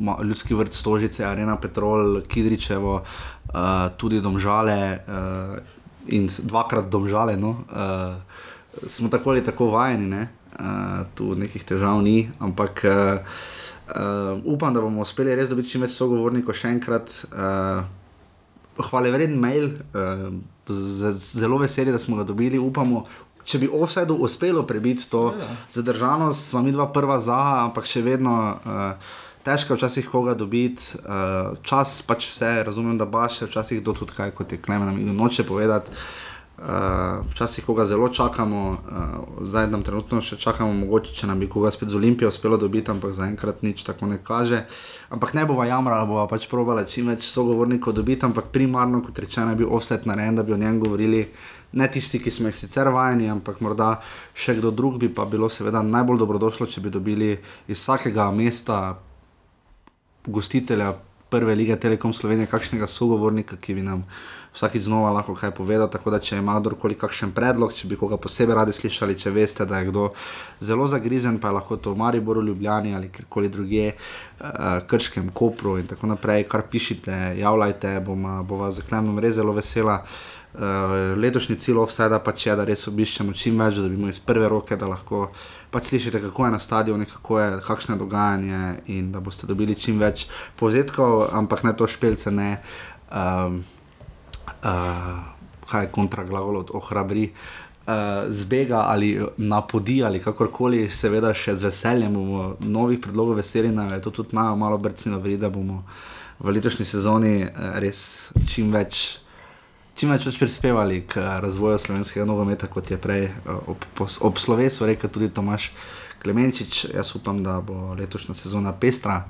ma, 0.00 0.18
Ljudski 0.22 0.54
vrt, 0.54 0.74
Stožice, 0.76 1.24
Arena 1.24 1.56
Petrol, 1.56 2.20
Kidričevo, 2.28 2.98
uh, 3.00 3.54
tudi 3.96 4.20
Domžale 4.20 4.98
uh, 4.98 5.56
in 6.12 6.28
dvakrat 6.28 6.90
Domžale. 6.92 7.38
No, 7.40 7.56
uh, 7.72 8.86
smo 8.86 9.08
tako 9.08 9.30
ali 9.30 9.44
tako 9.44 9.70
vajeni, 9.72 10.06
ne? 10.06 10.28
uh, 10.60 11.06
tu 11.14 11.34
nekih 11.34 11.64
težav 11.64 12.02
ni, 12.02 12.28
ampak 12.38 12.84
uh, 12.84 13.38
uh, 13.88 14.40
upam, 14.44 14.74
da 14.74 14.80
bomo 14.80 15.02
uspeli 15.02 15.34
res 15.34 15.52
dobiti 15.52 15.74
čim 15.74 15.84
več 15.84 15.96
sogovornikov 15.96 16.56
še 16.56 16.72
enkrat. 16.74 17.12
Uh, 17.32 17.84
hvale 18.74 19.12
vreden 19.14 19.38
mail, 19.38 19.70
uh, 19.94 20.30
z, 20.68 21.12
z, 21.12 21.38
zelo 21.40 21.60
veseli, 21.62 21.92
da 21.94 22.00
smo 22.02 22.18
ga 22.18 22.26
dobili. 22.26 22.58
Upamo, 22.58 23.04
če 23.44 23.60
bi 23.62 23.70
offsajdu 23.70 24.16
uspelo 24.24 24.64
prebiti 24.66 25.06
to 25.10 25.34
zadržanost, 25.70 26.48
smo 26.50 26.62
mi 26.62 26.72
dva 26.74 26.88
prva 26.92 27.20
za, 27.22 27.40
ampak 27.66 27.88
še 27.88 28.02
vedno. 28.02 28.38
Uh, 28.64 29.20
Težko 29.44 29.74
je 29.74 29.76
včasih 29.76 30.06
koga 30.08 30.32
dobiti, 30.32 30.96
uh, 31.04 31.52
čas 31.68 31.98
pač 32.08 32.30
vse, 32.32 32.62
razumem, 32.64 32.96
da 32.96 33.04
baš 33.04 33.42
včasih 33.44 33.82
do 33.84 33.92
tudi 33.92 34.16
kaj, 34.16 34.30
kot 34.32 34.54
je 34.56 34.56
Klemen 34.56 34.96
noče 35.12 35.44
povedati. 35.44 35.92
Uh, 36.54 37.26
včasih 37.30 37.64
koga 37.66 37.84
zelo 37.84 38.08
čakamo, 38.08 38.70
uh, 38.70 39.46
zdaj 39.46 39.66
nam 39.72 39.82
trenutno 39.82 40.20
še 40.22 40.36
čakamo, 40.38 40.70
mogoče 40.84 41.10
če 41.18 41.26
nam 41.26 41.40
bi 41.42 41.48
koga 41.50 41.72
spet 41.74 41.90
z 41.90 41.98
Olimpijo 41.98 42.28
uspelo 42.30 42.54
dobiti, 42.56 42.92
ampak 42.92 43.10
zaenkrat 43.10 43.64
nič 43.66 43.82
tako 43.82 44.06
ne 44.06 44.20
kaže. 44.22 44.60
Ampak 45.10 45.34
ne 45.34 45.42
bova 45.50 45.66
jamrala, 45.66 46.06
bova 46.06 46.28
pač 46.30 46.46
probala 46.46 46.84
čim 46.86 47.10
več 47.10 47.26
sogovornikov 47.26 47.96
dobiti, 47.98 48.22
ampak 48.22 48.52
primarno, 48.54 49.00
kot 49.02 49.18
rečeno, 49.18 49.50
je 49.50 49.64
bil 49.64 49.72
offset 49.74 50.06
narejen, 50.06 50.38
da 50.38 50.44
bi 50.46 50.54
o 50.54 50.60
njem 50.60 50.78
govorili. 50.78 51.24
Ne 51.74 51.88
tisti, 51.90 52.20
ki 52.22 52.30
smo 52.30 52.52
jih 52.52 52.60
sicer 52.60 52.86
vajeni, 52.94 53.26
ampak 53.34 53.58
morda 53.58 53.96
še 54.30 54.54
kdo 54.60 54.70
drug 54.70 55.00
bi 55.02 55.10
pa 55.10 55.26
bilo 55.26 55.50
seveda 55.50 55.82
najbolj 55.82 56.22
dobrodošlo, 56.22 56.70
če 56.70 56.84
bi 56.86 56.94
dobili 56.94 57.32
iz 57.66 57.82
vsakega 57.82 58.28
mesta 58.30 58.94
gostitelja 60.22 60.94
prve 61.34 61.58
lige 61.58 61.74
Telekom 61.82 62.14
Slovenije, 62.14 62.46
kakšnega 62.46 62.86
sogovornika, 62.86 63.58
ki 63.58 63.74
bi 63.74 63.82
nam 63.82 64.06
vsakeč 64.54 64.82
znova 64.86 65.10
lahko 65.10 65.34
kaj 65.34 65.50
povedal. 65.50 65.88
Tako 65.90 66.14
da, 66.14 66.20
če 66.22 66.38
ima 66.38 66.54
kdorkoli 66.60 66.94
kakšen 66.98 67.32
predlog, 67.34 67.74
če 67.74 67.88
bi 67.90 67.98
koga 67.98 68.18
posebej 68.20 68.58
radi 68.60 68.74
slišali, 68.76 69.18
če 69.18 69.34
veste, 69.34 69.66
da 69.66 69.82
je 69.82 69.90
kdo 69.90 70.10
zelo 70.62 70.86
zagrizen, 70.90 71.40
pa 71.42 71.50
je 71.50 71.58
lahko 71.58 71.76
to 71.76 71.94
v 71.94 72.02
Mariboru, 72.04 72.42
Ljubljani 72.42 72.94
ali 72.94 73.10
kjerkoli 73.10 73.50
drugje, 73.50 73.90
uh, 73.94 74.78
Krškem, 74.86 75.32
Kopru 75.34 75.78
in 75.78 75.90
tako 75.90 76.12
naprej, 76.14 76.46
kar 76.48 76.62
pišite, 76.70 77.34
javljajte, 77.40 77.98
bom, 78.06 78.46
bova 78.46 78.70
za 78.70 78.86
klemom 78.86 79.18
res 79.18 79.36
zelo 79.40 79.52
vesela. 79.52 80.04
Uh, 80.54 81.18
letošnji 81.18 81.56
cilj 81.58 81.80
offsajda 81.82 82.20
pač 82.22 82.46
je, 82.46 82.54
da 82.54 82.62
res 82.62 82.86
obiščemo 82.86 83.32
čim 83.34 83.58
več, 83.58 83.80
da 83.82 83.88
bi 83.90 83.98
imeli 83.98 84.14
iz 84.14 84.20
prve 84.22 84.46
roke, 84.48 84.78
da 84.78 84.86
lahko 84.86 85.26
pač 85.74 85.90
slišite, 85.90 86.20
kako 86.28 86.46
je 86.46 86.50
na 86.54 86.60
stadionu, 86.62 87.08
kako 87.10 87.40
je, 87.40 87.48
kakšno 87.66 87.96
je 87.96 87.98
dogajanje 87.98 88.60
in 88.94 89.10
da 89.10 89.18
boste 89.18 89.50
dobili 89.50 89.74
čim 89.74 89.98
več 89.98 90.28
povzetkov, 90.54 91.24
ampak 91.34 91.66
ne 91.66 91.74
to 91.74 91.90
špelce, 91.90 92.30
ne 92.30 92.52
um, 93.10 93.58
uh, 94.46 95.20
kaj 95.70 95.86
je 95.86 95.92
kontraglavolo, 95.92 96.64
ohrabri. 96.72 97.30
Uh, 97.84 98.32
zbega 98.32 98.86
ali 98.88 99.20
napodi 99.36 99.98
ali 100.04 100.22
kakorkoli, 100.22 100.86
seveda 100.88 101.34
še 101.36 101.52
z 101.56 101.66
veseljem 101.66 102.14
bomo 102.16 102.44
novih 102.60 102.96
predlogov 103.00 103.36
veseli, 103.36 103.68
da 103.76 103.90
je 103.92 104.00
to 104.06 104.10
tudi 104.22 104.36
nama 104.36 104.56
malo 104.56 104.78
brcnilo, 104.80 105.18
vri, 105.20 105.36
da 105.36 105.52
bomo 105.52 105.82
v 106.40 106.54
letošnji 106.56 106.86
sezoni 106.88 107.34
res 107.84 108.32
čim 108.48 108.72
več 108.72 109.18
čim 109.94 110.10
več 110.10 110.26
pač 110.26 110.38
prispevali 110.40 111.02
k 111.08 111.22
eh, 111.22 111.28
razvoju 111.44 111.78
slovenskega 111.78 112.26
nogometa, 112.26 112.68
kot 112.70 112.90
je 112.90 112.98
prej 112.98 113.28
eh, 113.30 113.70
ob, 113.70 113.86
ob 113.98 114.40
slovesu 114.42 114.88
rekel 114.90 115.10
tudi 115.10 115.30
Tomaš 115.30 115.70
Klemenčič. 116.22 116.86
Jaz 116.94 117.14
upam, 117.18 117.42
da 117.44 117.60
bo 117.60 117.94
letošnja 117.98 118.34
sezona 118.34 118.72
pestra, 118.72 119.22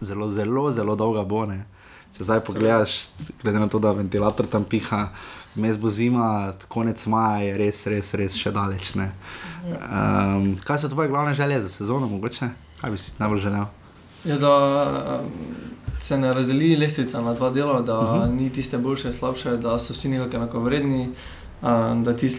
zelo, 0.00 0.28
zelo, 0.30 0.70
zelo 0.72 0.96
dolga 0.96 1.24
bo. 1.24 1.46
Ne. 1.48 1.64
Če 2.16 2.24
zdaj 2.24 2.40
pogledaš, 2.44 3.08
glede 3.42 3.58
na 3.58 3.68
to, 3.68 3.78
da 3.78 3.92
ventilator 3.96 4.46
tam 4.46 4.64
piha, 4.64 5.08
vmes 5.54 5.78
bo 5.80 5.88
zima, 5.88 6.52
konec 6.68 7.06
maja 7.06 7.40
je 7.46 7.56
res, 7.56 7.86
res, 7.86 8.14
res 8.14 8.36
še 8.36 8.52
daleč. 8.52 8.94
ne. 8.94 9.10
Um, 9.64 10.56
kaj 10.64 10.78
so 10.78 10.88
tvoje 10.88 11.08
glavne 11.08 11.34
želje 11.34 11.60
za 11.60 11.68
sezono, 11.68 12.08
mogoče? 12.08 12.50
Kaj 12.80 12.90
bi 12.90 12.98
si 12.98 13.12
najbolj 13.18 13.40
želel? 13.40 13.64
Je, 14.24 14.36
da 14.38 14.52
um, 15.20 15.30
se 16.00 16.18
ne 16.18 16.34
razdeli 16.34 16.76
lestvica 16.76 17.20
na 17.20 17.34
dva 17.34 17.50
dela, 17.50 17.80
da 17.82 17.98
uh 17.98 18.08
-huh. 18.08 18.34
ni 18.40 18.50
tiste 18.50 18.78
boljše, 18.78 19.12
slabše, 19.12 19.56
da 19.56 19.78
so 19.78 19.92
vsi 19.92 20.08
nekako 20.08 20.36
enakovredni, 20.36 21.08
um, 21.62 22.04
da 22.04 22.14
ti 22.16 22.30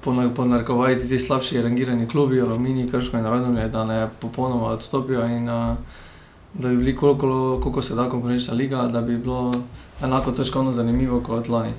po, 0.00 0.12
na- 0.12 0.34
po 0.34 0.44
narekovaji 0.44 0.96
ti 1.08 1.18
slabši 1.18 1.62
rangirani 1.62 2.08
klubi, 2.08 2.40
Alumini, 2.40 2.90
Krško 2.90 3.18
in 3.18 3.24
Radomlje, 3.24 3.68
da 3.68 3.84
ne 3.84 4.08
popolnoma 4.20 4.66
odstopijo 4.66 5.26
in 5.26 5.48
uh, 5.48 5.76
da 6.54 6.68
bi 6.68 6.76
bili 6.76 6.96
koliko, 6.96 7.60
koliko 7.62 7.82
se 7.82 7.94
da 7.94 8.08
konkurenčna 8.08 8.54
liga, 8.54 8.82
da 8.82 9.00
bi 9.00 9.18
bilo 9.18 9.52
enako 10.02 10.32
točkovno 10.32 10.72
zanimivo 10.72 11.20
kot 11.20 11.48
lani. 11.48 11.72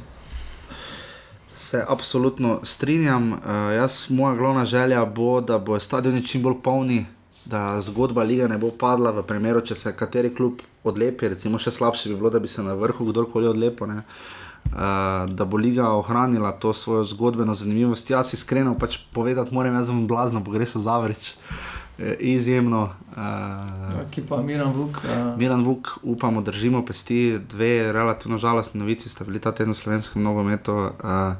Se 1.55 1.85
absolutno 1.89 2.59
strinjam. 2.63 3.31
Uh, 3.31 3.39
jaz, 3.75 4.09
moja 4.09 4.35
glavna 4.35 4.65
želja 4.65 5.05
bo, 5.05 5.41
da 5.41 5.57
bo 5.57 5.79
stadioni 5.79 6.25
čim 6.25 6.43
bolj 6.43 6.55
polni, 6.63 7.05
da 7.45 7.81
zgodba 7.81 8.23
lige 8.23 8.47
ne 8.47 8.57
bo 8.57 8.71
padla 8.79 9.11
v 9.11 9.23
primeru, 9.23 9.61
če 9.61 9.75
se 9.75 9.93
kateri 9.95 10.35
klub 10.35 10.61
odlepi. 10.83 11.29
Recimo 11.29 11.59
še 11.59 11.71
slabše 11.71 12.09
bi 12.09 12.15
bilo, 12.15 12.29
da 12.29 12.39
bi 12.39 12.47
se 12.47 12.63
na 12.63 12.73
vrhu 12.73 13.05
kdorkoli 13.05 13.47
odlepil. 13.47 13.87
Uh, 13.93 14.01
da 15.29 15.45
bo 15.45 15.57
liga 15.57 15.91
ohranila 15.91 16.51
to 16.51 16.73
svojo 16.73 17.03
zgodbeno 17.03 17.53
zanimivost. 17.55 18.09
Jaz 18.09 18.33
iskreno 18.33 18.73
pač 18.79 18.97
povedati 19.13 19.53
moram, 19.53 19.75
jaz 19.75 19.91
sem 19.91 20.07
blazno 20.07 20.43
pogrešal 20.43 20.81
Zavrič, 20.81 21.35
Eh, 21.35 21.82
izjemno. 22.19 22.89
Uh, 23.11 24.01
Ekipa 24.07 24.41
Miran 24.41 24.73
Vuk. 24.73 24.97
Uh, 24.97 25.37
Miran 25.37 25.63
Vuk, 25.63 25.87
upamo, 26.01 26.41
držimo 26.41 26.85
pesti. 26.85 27.39
Dve 27.49 27.93
relativno 27.93 28.37
žalostni 28.37 28.79
novici 28.79 29.09
sta 29.09 29.23
bili 29.23 29.39
ta 29.39 29.51
teden 29.51 29.73
v 29.73 29.77
slovenskem 29.77 30.23
nogometu. 30.23 30.73
Uh, 30.73 31.33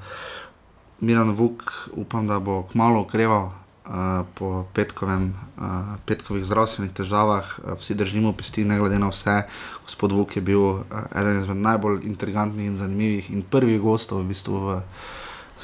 Miran 0.99 1.31
Vuk, 1.35 1.89
upam, 1.93 2.27
da 2.27 2.39
bo 2.39 2.63
kmalo 2.71 3.01
okreval 3.01 3.45
uh, 3.45 4.25
po 4.33 4.65
petkovem, 4.73 5.33
uh, 5.57 5.97
petkovih 6.05 6.45
zdravstvenih 6.45 6.93
težavah. 6.93 7.59
Uh, 7.59 7.73
vsi 7.79 7.95
držimo 7.95 8.33
pesti, 8.33 8.65
ne 8.65 8.79
glede 8.79 8.99
na 8.99 9.09
vse. 9.09 9.41
Gospod 9.83 10.11
Vuk 10.11 10.35
je 10.35 10.41
bil 10.41 10.61
uh, 10.61 10.85
eden 11.15 11.41
izmed 11.41 11.57
najbolj 11.57 12.05
intrigantnih 12.07 12.71
in 12.71 12.77
zanimivih 12.77 13.31
in 13.31 13.41
prvih 13.41 13.81
gostov 13.81 14.23
v 14.23 14.31
bistvu 14.31 14.63
v. 14.67 14.79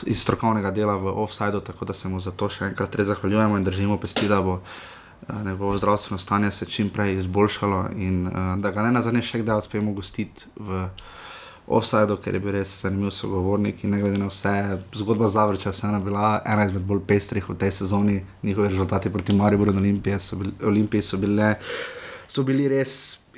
Iz 0.06 0.22
strokovnega 0.22 0.72
dela 0.72 0.96
v 0.98 1.12
offsajdu, 1.24 1.60
tako 1.60 1.86
da 1.86 1.94
se 1.94 2.10
mu 2.10 2.20
za 2.20 2.32
to 2.32 2.50
še 2.50 2.66
enkrat 2.70 2.96
zahvaljujemo 2.96 3.58
in 3.58 3.64
držimo 3.64 3.98
pesti, 3.98 4.28
da 4.30 4.42
bo 4.42 4.60
uh, 4.60 5.46
njegovo 5.46 5.78
zdravstveno 5.78 6.18
stanje 6.18 6.52
se 6.52 6.66
čim 6.66 6.90
prej 6.90 7.18
izboljšalo 7.18 7.90
in 7.96 8.28
uh, 8.28 8.56
da 8.62 8.72
ga 8.72 8.86
ne 8.86 8.92
na 8.92 9.02
zadnje 9.02 9.22
še 9.22 9.42
kdaj 9.44 9.58
uspemo 9.58 9.94
gostiti 9.94 10.46
v 10.56 10.88
offsajdu, 11.70 12.18
ker 12.18 12.34
je 12.34 12.42
bil 12.42 12.56
res 12.58 12.72
zanimiv 12.82 13.14
sogovornik 13.14 13.84
in 13.84 13.94
ne 13.94 14.02
glede 14.02 14.18
na 14.18 14.30
vse, 14.30 14.54
zgodba 14.98 15.28
Zavrča 15.30 15.70
vseeno 15.74 16.00
bila 16.02 16.40
ena 16.46 16.66
izmed 16.66 16.86
bolj 16.90 17.04
pestrih 17.08 17.50
v 17.50 17.58
tej 17.62 17.72
sezoni, 17.82 18.18
njihovi 18.44 18.72
rezultati 18.72 19.12
proti 19.14 19.34
Mariboru 19.34 19.72
in 19.72 19.78
Olimpiji 19.78 20.20
so, 20.20 20.40
bil, 20.40 20.52
Olimpiji 20.66 21.02
so 21.02 21.18
bile. 21.18 21.56
So 22.30 22.44
bili 22.46 22.68
res 22.70 22.92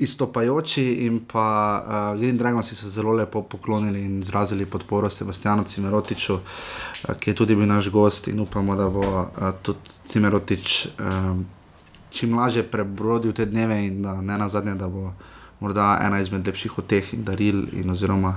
istopajoči, 0.03 0.83
in 1.05 1.21
pa 1.23 1.45
uh, 1.79 2.19
Green 2.19 2.37
Dragons 2.37 2.73
so 2.75 2.89
zelo 2.89 3.13
lepo 3.15 3.41
poklonili 3.41 4.01
in 4.03 4.19
izrazili 4.19 4.65
podporo 4.65 5.09
Sebastianu 5.09 5.63
Cimerotiču, 5.63 6.33
uh, 6.33 7.15
ki 7.19 7.31
je 7.31 7.35
tudi 7.35 7.55
bil 7.55 7.69
naš 7.71 7.87
gost, 7.89 8.27
in 8.27 8.39
upamo, 8.39 8.75
da 8.75 8.89
bo 8.89 9.05
uh, 9.21 9.51
tudi 9.61 9.95
Cimerotič 10.05 10.87
um, 10.99 11.45
čim 12.11 12.35
lažje 12.37 12.63
prebrodil 12.67 13.31
te 13.33 13.45
dneve 13.45 13.79
in 13.85 14.01
da 14.01 14.21
ne 14.21 14.37
na 14.37 14.49
zadnje, 14.49 14.75
da 14.75 14.87
bo 14.87 15.13
morda 15.59 15.99
ena 16.03 16.19
izmed 16.19 16.47
lepših 16.47 16.77
uteh 16.77 17.13
in 17.13 17.23
daril, 17.23 17.63
in 17.73 17.89
oziroma 17.89 18.35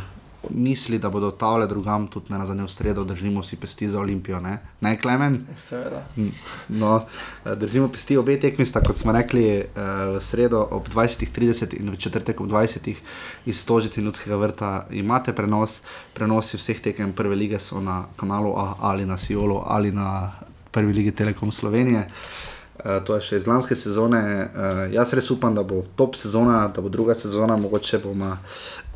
misli, 0.50 0.98
da 0.98 1.08
bodo 1.10 1.30
tavle 1.30 1.66
drugam, 1.66 2.06
tudi 2.06 2.32
ne 2.32 2.38
na 2.38 2.46
zadnje 2.46 2.64
v 2.64 2.72
sredo, 2.72 3.04
držimo 3.04 3.40
vsi 3.40 3.56
pesti 3.56 3.88
za 3.88 4.00
Olimpijo. 4.00 4.40
Ne, 4.40 4.58
ne 4.80 5.00
Klemen? 5.00 5.46
seveda. 5.58 6.02
No, 6.68 7.04
eh, 7.44 7.54
držimo 7.54 7.88
pesti 7.88 8.16
obe 8.16 8.38
tekmi, 8.40 8.64
sta 8.64 8.80
kot 8.80 8.98
smo 8.98 9.12
rekli 9.12 9.44
eh, 9.46 9.66
v 10.14 10.20
sredo 10.20 10.62
ob 10.70 10.88
20.30 10.88 11.76
in 11.80 11.90
v 11.90 11.96
četrtek 11.96 12.40
ob 12.40 12.50
20. 12.50 12.94
iz 13.46 13.60
Stožice 13.60 14.00
in 14.00 14.06
Ljudskega 14.06 14.36
vrta. 14.36 14.86
Imate 14.90 15.32
prenos, 15.32 15.82
prenosi 16.14 16.56
vseh 16.56 16.80
tekem 16.80 17.12
prve 17.12 17.36
lige 17.36 17.58
so 17.58 17.80
na 17.80 18.04
kanalu 18.16 18.54
A 18.56 18.74
ali 18.80 19.06
na 19.06 19.18
Siolu 19.18 19.62
ali 19.66 19.92
na 19.92 20.32
prvi 20.70 20.92
ligi 20.92 21.10
Telekom 21.10 21.52
Slovenije. 21.52 22.06
Uh, 22.84 22.98
to 23.06 23.14
je 23.14 23.22
še 23.22 23.36
iz 23.38 23.46
lanske 23.46 23.76
sezone. 23.78 24.20
Uh, 24.20 24.80
jaz 24.92 25.14
res 25.14 25.30
upam, 25.30 25.54
da 25.54 25.62
bo 25.62 25.84
top 25.96 26.18
sezona, 26.18 26.66
da 26.74 26.82
bo 26.82 26.90
druga 26.90 27.14
sezona, 27.14 27.56
mogoče 27.56 28.00
bomo 28.02 28.34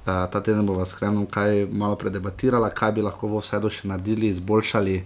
uh, 0.09 0.31
ta 0.31 0.41
teden 0.41 0.67
bomo 0.67 0.85
s 0.85 0.97
Kremlom 0.97 1.27
kaj 1.27 1.67
malo 1.71 1.97
predebatirali, 1.97 2.71
kaj 2.75 2.93
bi 2.93 3.05
lahko 3.05 3.29
v 3.29 3.43
vsedu 3.43 3.71
še 3.71 3.89
naredili, 3.89 4.33
izboljšali. 4.33 5.05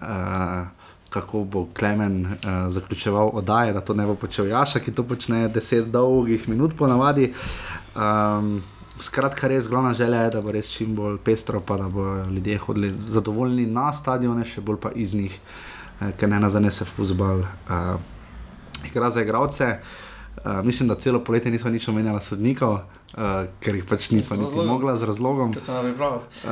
Uh, 0.00 0.74
Kako 1.08 1.40
bo 1.48 1.62
Klemen 1.72 2.26
uh, 2.26 2.32
zaključeval 2.68 3.30
oddaje, 3.40 3.72
da 3.72 3.80
to 3.80 3.94
ne 3.96 4.04
bo 4.04 4.12
počel 4.14 4.50
Jaša, 4.50 4.82
ki 4.84 4.92
to 4.92 5.06
počne 5.08 5.46
10 5.48 5.88
dolgih 5.88 6.44
minut 6.52 6.74
po 6.76 6.84
navadi. 6.84 7.30
Um, 7.96 8.58
skratka, 9.00 9.48
res 9.48 9.70
glavna 9.72 9.94
želja 9.96 10.26
je, 10.26 10.34
da 10.36 10.42
bo 10.44 10.52
res 10.52 10.68
čim 10.68 10.92
bolj 10.98 11.16
pestro, 11.24 11.62
pa 11.64 11.78
da 11.80 11.88
bodo 11.88 12.26
ljudje 12.28 12.58
hodili 12.58 12.92
zadovoljni 12.92 13.64
na 13.72 13.88
stadione, 13.96 14.44
še 14.44 14.60
bolj 14.60 14.82
pa 14.84 14.92
iz 14.92 15.16
njih, 15.16 15.38
uh, 16.02 16.12
ker 16.20 16.28
ne 16.28 16.42
nazadnje 16.44 16.74
se 16.76 16.84
futbol 16.84 17.40
uh, 17.40 17.96
igra 18.84 19.08
za 19.08 19.24
igralce. 19.24 19.72
Uh, 19.78 20.07
mislim, 20.64 20.88
da 20.88 20.94
celo 20.94 21.24
poletje 21.24 21.50
nismo 21.50 21.70
nič 21.70 21.88
omenjali 21.88 22.20
sodnikov, 22.20 22.72
uh, 22.72 22.80
ker 23.60 23.74
jih 23.74 23.84
pač 23.84 24.10
nismo 24.10 24.36
niti 24.36 24.66
mogla 24.66 24.96
z 24.96 25.04
razlogom. 25.04 25.54
Uh, 25.54 26.50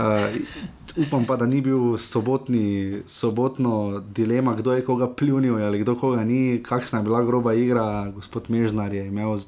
upam 0.97 1.25
pa, 1.25 1.37
da 1.37 1.47
ni 1.47 1.61
bil 1.61 1.97
sobotni, 1.99 3.03
sobotno 3.07 4.01
dilema, 4.01 4.55
kdo 4.55 4.73
je 4.73 4.85
koga 4.85 5.15
pljunil 5.15 5.65
ali 5.65 5.79
kdo 5.79 5.95
koga 5.95 6.25
ni, 6.25 6.63
kakšna 6.63 6.99
je 6.99 7.05
bila 7.05 7.23
groba 7.23 7.55
igra. 7.55 8.13
Gospod 8.15 8.45
Mežnar 8.49 8.93
je 8.93 9.07
imel, 9.07 9.39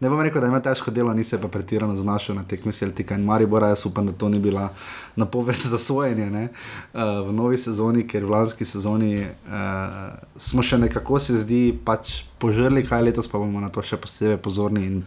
ne 0.00 0.10
bom 0.10 0.20
rekel, 0.20 0.40
da 0.40 0.46
ima 0.46 0.60
težko 0.60 0.90
delo, 0.90 1.14
ni 1.14 1.24
se 1.24 1.40
pa 1.40 1.48
pretirano 1.48 1.96
znašel 1.96 2.36
na 2.36 2.44
tekmi 2.48 2.72
Celtika 2.72 3.14
in 3.14 3.24
Maribora. 3.24 3.68
Jaz 3.68 3.86
upam, 3.86 4.06
da 4.06 4.12
to 4.12 4.28
ni 4.28 4.38
bila 4.38 4.68
napoved 5.16 5.56
za 5.56 5.78
sojenje 5.78 6.30
ne, 6.30 6.48
uh, 6.94 7.00
v 7.28 7.32
novi 7.32 7.58
sezoni, 7.58 8.06
ker 8.08 8.24
v 8.24 8.30
lanski 8.30 8.64
sezoni 8.64 9.14
uh, 9.26 10.10
smo 10.36 10.62
še 10.62 10.78
nekako 10.78 11.18
se 11.18 11.40
zdi 11.40 11.62
pač 11.84 12.22
požrli, 12.38 12.86
kaj 12.86 13.02
letos 13.02 13.28
pa 13.28 13.38
bomo 13.38 13.60
na 13.60 13.68
to 13.68 13.82
še 13.82 14.00
posebej 14.00 14.42
pozorni. 14.42 14.86
In, 14.86 15.00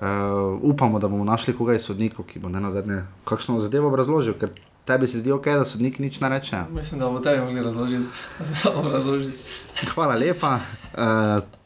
Uh, 0.00 0.56
upamo, 0.64 0.96
da 0.98 1.08
bomo 1.12 1.26
našli 1.28 1.52
koga 1.52 1.74
iz 1.76 1.84
sodnikov, 1.84 2.24
ki 2.24 2.40
bo 2.40 2.48
ne 2.48 2.60
na 2.60 2.70
zadnje 2.72 3.02
kakšno 3.28 3.58
zadevo 3.60 3.90
obrazložil, 3.92 4.32
ker 4.40 4.48
tebi 4.88 5.06
se 5.06 5.20
zdi 5.20 5.32
ok, 5.32 5.44
da 5.60 5.64
sodnik 5.68 5.98
nič 6.00 6.20
ne 6.24 6.28
reče. 6.32 6.62
Mislim, 6.72 7.00
da 7.00 7.10
bo 7.12 7.20
tebi 7.20 7.44
mogli 7.44 7.60
razložiti. 7.62 8.08
obrazložiti. 8.80 9.36
Hvala 9.92 10.14
lepa. 10.16 10.54
Uh, 10.96 11.59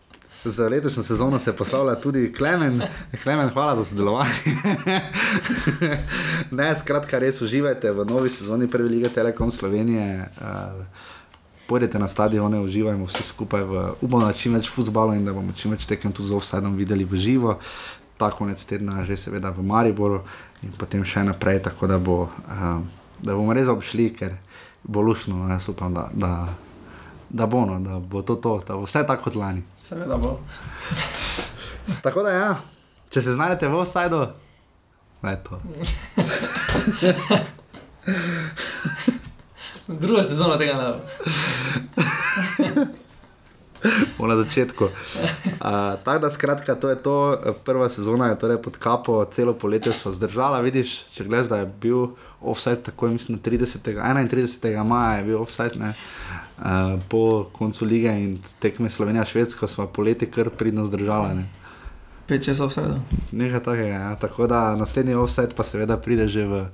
za 0.51 0.69
letošnjo 0.69 1.03
sezono 1.03 1.39
se 1.39 1.57
poslavlja 1.57 1.95
tudi 1.95 2.33
Klemen. 2.33 2.83
Klemen, 3.23 3.49
hvala 3.49 3.77
za 3.77 3.85
sodelovanje. 3.85 4.57
ne, 6.59 6.77
skratka, 6.77 7.19
res 7.19 7.41
uživajte 7.43 7.93
v 7.93 8.05
novi 8.05 8.29
sezoni 8.29 8.69
Prve 8.71 8.89
lige 8.89 9.09
Telekom 9.09 9.51
Slovenije. 9.51 10.31
Uh, 10.41 10.85
Pojdite 11.66 11.99
na 11.99 12.09
stadione, 12.09 12.61
uživajmo 12.61 13.07
vsi 13.07 13.23
skupaj, 13.23 13.65
v, 13.65 13.85
upamo 14.01 14.27
na 14.27 14.33
čim 14.33 14.53
več 14.53 14.69
futbola 14.69 15.16
in 15.16 15.25
da 15.25 15.33
bomo 15.33 15.53
čim 15.57 15.73
več 15.73 15.87
tekem 15.89 16.12
tudi 16.12 16.29
z 16.29 16.37
offsidom 16.37 16.77
videli 16.77 17.05
v 17.09 17.16
živo. 17.16 17.57
Ta 18.21 18.29
konec 18.31 18.61
tedna 18.65 19.05
že 19.05 19.16
seveda 19.16 19.51
v 19.51 19.65
Mariboru 19.65 20.21
in 20.62 20.77
potem 20.77 21.05
še 21.05 21.25
naprej, 21.25 21.62
tako 21.65 21.89
da, 21.89 21.97
bo, 21.99 22.29
uh, 22.29 22.85
da 23.23 23.33
bomo 23.33 23.57
res 23.57 23.73
obšli, 23.73 24.11
ker 24.12 24.37
bo 24.85 25.01
lušno, 25.01 25.41
no, 25.41 25.49
jaz 25.49 25.69
upam, 25.73 25.95
da, 25.95 26.11
da, 26.12 26.49
da 27.35 27.47
bo, 27.47 27.66
no, 27.66 27.81
da 27.81 27.98
bo 27.98 28.23
to, 28.23 28.35
to, 28.35 28.61
da 28.66 28.74
bo 28.74 28.85
vse 28.86 29.06
tako 29.06 29.23
kot 29.24 29.35
lani. 29.35 29.62
Seveda 29.77 30.16
bo. 30.16 30.39
Tako 32.02 32.23
da 32.23 32.31
ja, 32.31 32.61
če 33.11 33.23
se 33.23 33.32
znajdete 33.35 33.69
v 33.69 33.74
offsidu, 33.81 34.27
je 35.24 35.44
to. 35.44 35.61
Druga 39.89 40.23
sezona 40.23 40.59
tega 40.59 40.74
ne 40.78 40.89
bo. 40.93 40.98
Bo 44.19 44.27
na 44.27 44.36
začetku. 44.36 44.85
Uh, 44.85 44.90
Tako 46.05 46.19
da, 46.19 46.31
skratka, 46.31 46.74
to 46.74 46.89
je 46.89 46.97
to. 46.97 47.16
Prva 47.65 47.89
sezona 47.89 48.28
je 48.32 48.39
torej 48.39 48.62
pod 48.62 48.77
kapo, 48.77 49.24
celo 49.24 49.52
poletje 49.52 49.93
so 49.93 50.12
zdržala. 50.12 50.61
Vidiš, 50.65 51.05
če 51.12 51.24
gledaš, 51.24 51.48
da 51.48 51.62
je 51.62 51.73
bil 51.81 52.06
offset, 52.40 52.82
tako 52.82 53.09
mislim, 53.09 53.39
30. 53.39 53.85
31. 53.85 54.89
maja 54.89 55.19
je 55.19 55.24
bil 55.24 55.43
offset. 55.43 55.77
Uh, 55.77 57.01
po 57.09 57.44
koncu 57.52 57.85
lige 57.85 58.09
in 58.09 58.39
tekme 58.59 58.90
Slovenija-Švedska 58.90 59.66
smo 59.66 59.86
poletje 59.86 60.31
kar 60.31 60.51
pridno 60.51 60.85
zdržala. 60.85 61.35
Ne. 61.35 61.44
5-6 62.28 62.66
vse. 62.66 62.82
Nekaj 63.32 63.62
takega. 63.62 63.89
Ja. 63.89 64.16
Tako 64.16 64.47
da 64.47 64.77
naslednji 64.77 65.15
offset 65.15 65.55
pa 65.55 65.65
seveda 65.65 65.97
pride 65.97 66.28
že 66.28 66.47
v 66.47 66.66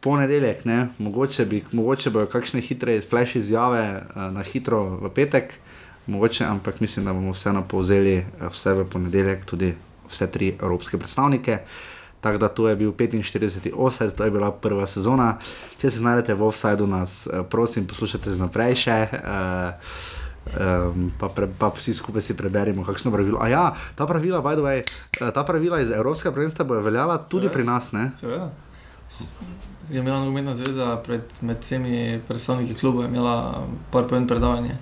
ponedeljek. 0.00 0.64
Ne. 0.64 0.88
Mogoče, 0.98 1.44
bi, 1.44 1.64
mogoče 1.72 2.10
bojo 2.10 2.26
kakšne 2.26 2.60
hitre 2.60 3.00
flash 3.00 3.36
izjave 3.36 4.02
uh, 4.02 4.22
na 4.32 4.42
hitro 4.42 4.84
v 5.02 5.10
petek, 5.10 5.58
mogoče, 6.06 6.44
ampak 6.44 6.80
mislim, 6.80 7.04
da 7.04 7.12
bomo 7.12 7.32
vseeno 7.32 7.64
povzeli 7.68 8.18
uh, 8.18 8.48
vse 8.52 8.74
v 8.74 8.86
ponedeljek, 8.90 9.44
tudi 9.44 9.74
vse 10.10 10.30
tri 10.30 10.54
evropske 10.60 10.98
predstavnike. 10.98 11.58
Tako 12.20 12.38
da 12.38 12.48
to 12.48 12.68
je 12.68 12.76
bil 12.76 12.92
45. 12.92 13.70
offset, 13.74 14.16
to 14.16 14.24
je 14.24 14.30
bila 14.30 14.50
prva 14.50 14.86
sezona. 14.86 15.36
Če 15.78 15.90
se 15.90 15.98
znajdete 15.98 16.34
v 16.34 16.42
offsajdu, 16.42 16.86
nas 16.86 17.26
eh, 17.26 17.42
prosim, 17.50 17.86
poslušajte 17.86 18.34
naprej 18.40 18.74
še. 18.86 19.00
Uh, 19.12 20.14
Um, 20.46 21.08
pa, 21.18 21.26
pre, 21.26 21.48
pa 21.50 21.72
vsi 21.74 21.90
skupaj 21.90 22.22
si 22.22 22.36
preberemo, 22.38 22.84
kakšno 22.86 23.10
pravilo. 23.10 23.34
A 23.42 23.50
ja, 23.50 23.64
ta 23.98 24.06
pravila, 24.06 24.38
by 24.38 24.54
the 24.54 24.62
way, 24.62 24.78
eh, 25.18 25.32
ta 25.34 25.42
pravila 25.42 25.80
iz 25.82 25.90
Evropskega 25.90 26.30
prvenstva 26.30 26.62
bojo 26.64 26.84
veljala 26.86 27.16
tudi 27.18 27.50
Seveda. 27.50 27.52
pri 27.52 27.64
nas. 27.66 27.90
Ne? 27.90 28.04
Seveda. 28.14 28.46
Je 29.90 29.98
imela 29.98 30.20
nogometna 30.22 30.54
zveza 30.54 31.02
pred, 31.02 31.26
med 31.42 31.58
vsemi 31.66 32.22
predstavniki 32.28 32.78
kluba, 32.78 33.02
je 33.02 33.08
imela 33.08 33.66
PowerPoint 33.90 34.30
predavanje 34.30 34.78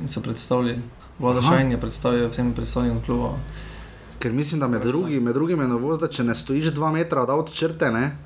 in 0.00 0.08
so 0.08 0.20
predstavili. 0.20 0.78
Vlada. 1.18 1.42
Šajn 1.42 1.70
je 1.70 1.80
predstavil 1.80 2.28
vsem 2.28 2.52
predstavnikom 2.54 3.02
kluba. 3.06 3.34
Ker 4.18 4.32
mislim, 4.32 4.60
da 4.60 4.68
med 4.68 4.82
drugim, 4.82 5.22
med 5.22 5.34
drugim 5.34 5.60
je 5.60 5.68
novost, 5.68 6.00
da 6.00 6.08
če 6.08 6.24
ne 6.24 6.34
stojiš 6.34 6.72
dva 6.74 6.90
metra 6.92 7.22
od 7.22 7.30
avt 7.30 7.52
črte, 7.54 7.90
ne? 7.90 8.16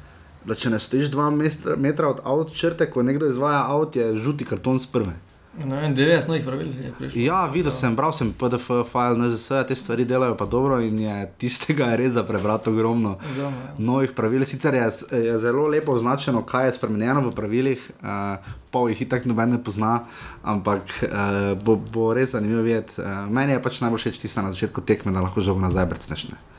da 0.45 0.55
če 0.55 0.71
ne 0.71 0.79
stojiš 0.81 1.11
dva 1.13 1.31
metra 1.77 2.09
od 2.09 2.21
avt 2.25 2.55
črte, 2.55 2.87
ko 2.91 3.03
nekdo 3.03 3.29
izvaja 3.29 3.67
avt, 3.69 3.97
je 3.97 4.17
žuti 4.17 4.47
karton 4.49 4.81
s 4.81 4.87
prve. 4.87 5.13
Ne 5.57 5.81
vem, 5.81 5.95
90 5.97 6.29
novih 6.29 6.45
pravil 6.45 6.69
je 6.69 6.93
prišlo. 6.99 7.21
Ja, 7.21 7.39
videl 7.51 7.73
sem, 7.75 7.95
bral 7.97 8.13
sem 8.13 8.31
PDF 8.37 8.69
file, 8.93 9.17
NZS, 9.19 9.65
te 9.69 9.75
stvari 9.75 10.05
delajo 10.05 10.37
pa 10.39 10.47
dobro 10.47 10.79
in 10.85 11.01
je 11.03 11.17
tistega 11.41 11.89
res 11.97 12.13
za 12.15 12.23
prebrati 12.23 12.71
ogromno. 12.71 13.17
Ogromno, 13.33 13.65
ja. 13.65 13.73
Novih 13.79 14.13
pravil, 14.15 14.45
sicer 14.47 14.75
je, 14.75 14.87
je 15.25 15.39
zelo 15.43 15.67
lepo 15.67 15.97
označeno, 15.97 16.45
kaj 16.47 16.69
je 16.69 16.77
spremenjeno 16.77 17.25
v 17.27 17.33
pravilih, 17.35 17.91
uh, 18.03 18.53
pol 18.71 18.93
jih 18.93 19.03
itak 19.09 19.27
noben 19.27 19.57
ne 19.57 19.63
pozna, 19.65 20.05
ampak 20.45 20.95
uh, 21.09 21.57
bo, 21.65 21.75
bo 21.77 22.13
res 22.15 22.37
zanimivo 22.37 22.63
videti. 22.63 23.01
Uh, 23.01 23.25
meni 23.27 23.57
je 23.57 23.65
pač 23.65 23.81
najbolj 23.83 24.05
všeč 24.05 24.23
tista 24.23 24.47
na 24.47 24.55
začetku 24.55 24.85
tekme, 24.87 25.17
da 25.17 25.25
lahko 25.25 25.43
žogo 25.43 25.65
nazaj 25.65 25.91
brcneš. 25.91 26.29
ne. 26.31 26.58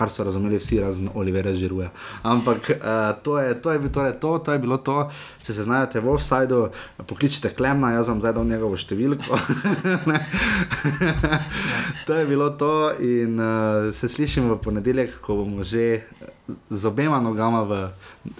Kar 0.00 0.08
so 0.08 0.24
razumeli 0.24 0.56
vsi, 0.56 0.80
razen 0.80 1.10
Olivera 1.14 1.52
Žiruja. 1.52 1.90
Ampak 2.24 2.70
uh, 2.72 3.22
to, 3.22 3.36
je, 3.38 3.52
to, 3.60 3.72
je, 3.72 3.78
bil- 3.84 3.92
torej 3.92 4.14
to, 4.20 4.38
to 4.38 4.52
je 4.56 4.58
bilo 4.58 4.78
to. 4.80 5.10
Če 5.44 5.52
se 5.52 5.66
znajdete 5.68 6.00
v 6.00 6.08
offsajdu, 6.14 6.60
pokličite 7.04 7.52
Klemna, 7.52 7.92
jaz 7.98 8.08
vam 8.08 8.20
zdaj 8.24 8.32
dam 8.38 8.48
njegovo 8.48 8.80
številko. 8.80 9.36
To 12.06 12.14
je 12.16 12.26
bilo 12.26 12.50
to 12.50 12.92
in 12.98 13.36
uh, 13.40 13.92
se 13.94 14.08
slišimo 14.08 14.54
v 14.54 14.58
ponedeljek, 14.64 15.20
ko 15.20 15.36
bomo 15.42 15.62
že 15.62 16.02
z 16.70 16.82
obema 16.88 17.20
nogama 17.20 17.62
v 17.62 17.72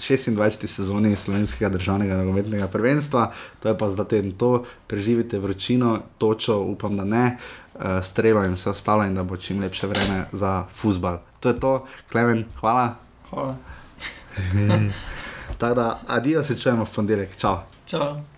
26. 0.01 0.67
sezoni 0.67 1.15
slovenskega 1.17 1.71
državnega 1.71 2.17
nogometnega 2.19 2.67
prvenstva. 2.69 3.31
To 3.63 3.69
je 3.69 3.79
pa 3.79 3.91
za 3.91 4.05
teden 4.05 4.33
to, 4.33 4.65
preživite 4.91 5.39
vročino, 5.39 6.01
točo, 6.19 6.59
upam, 6.73 6.97
da 6.97 7.05
ne, 7.05 7.25
uh, 7.37 7.61
strelo 8.03 8.45
in 8.45 8.55
vse 8.55 8.71
ostalo 8.71 9.05
in 9.05 9.15
da 9.15 9.23
bo 9.23 9.37
čim 9.37 9.61
lepše 9.61 9.87
vreme 9.87 10.25
za 10.33 10.67
futbal. 10.75 11.19
To 11.41 11.49
je 11.49 11.61
to, 11.61 11.87
Klemen, 12.13 12.45
hvala. 12.61 12.97
Hvala. 13.31 13.57
Tako 15.59 15.75
da, 15.75 16.01
adijo, 16.07 16.43
se 16.43 16.61
čujemo 16.61 16.85
v 16.85 16.95
ponedeljek, 16.95 17.37
čau. 17.37 17.57
Čau. 17.87 18.30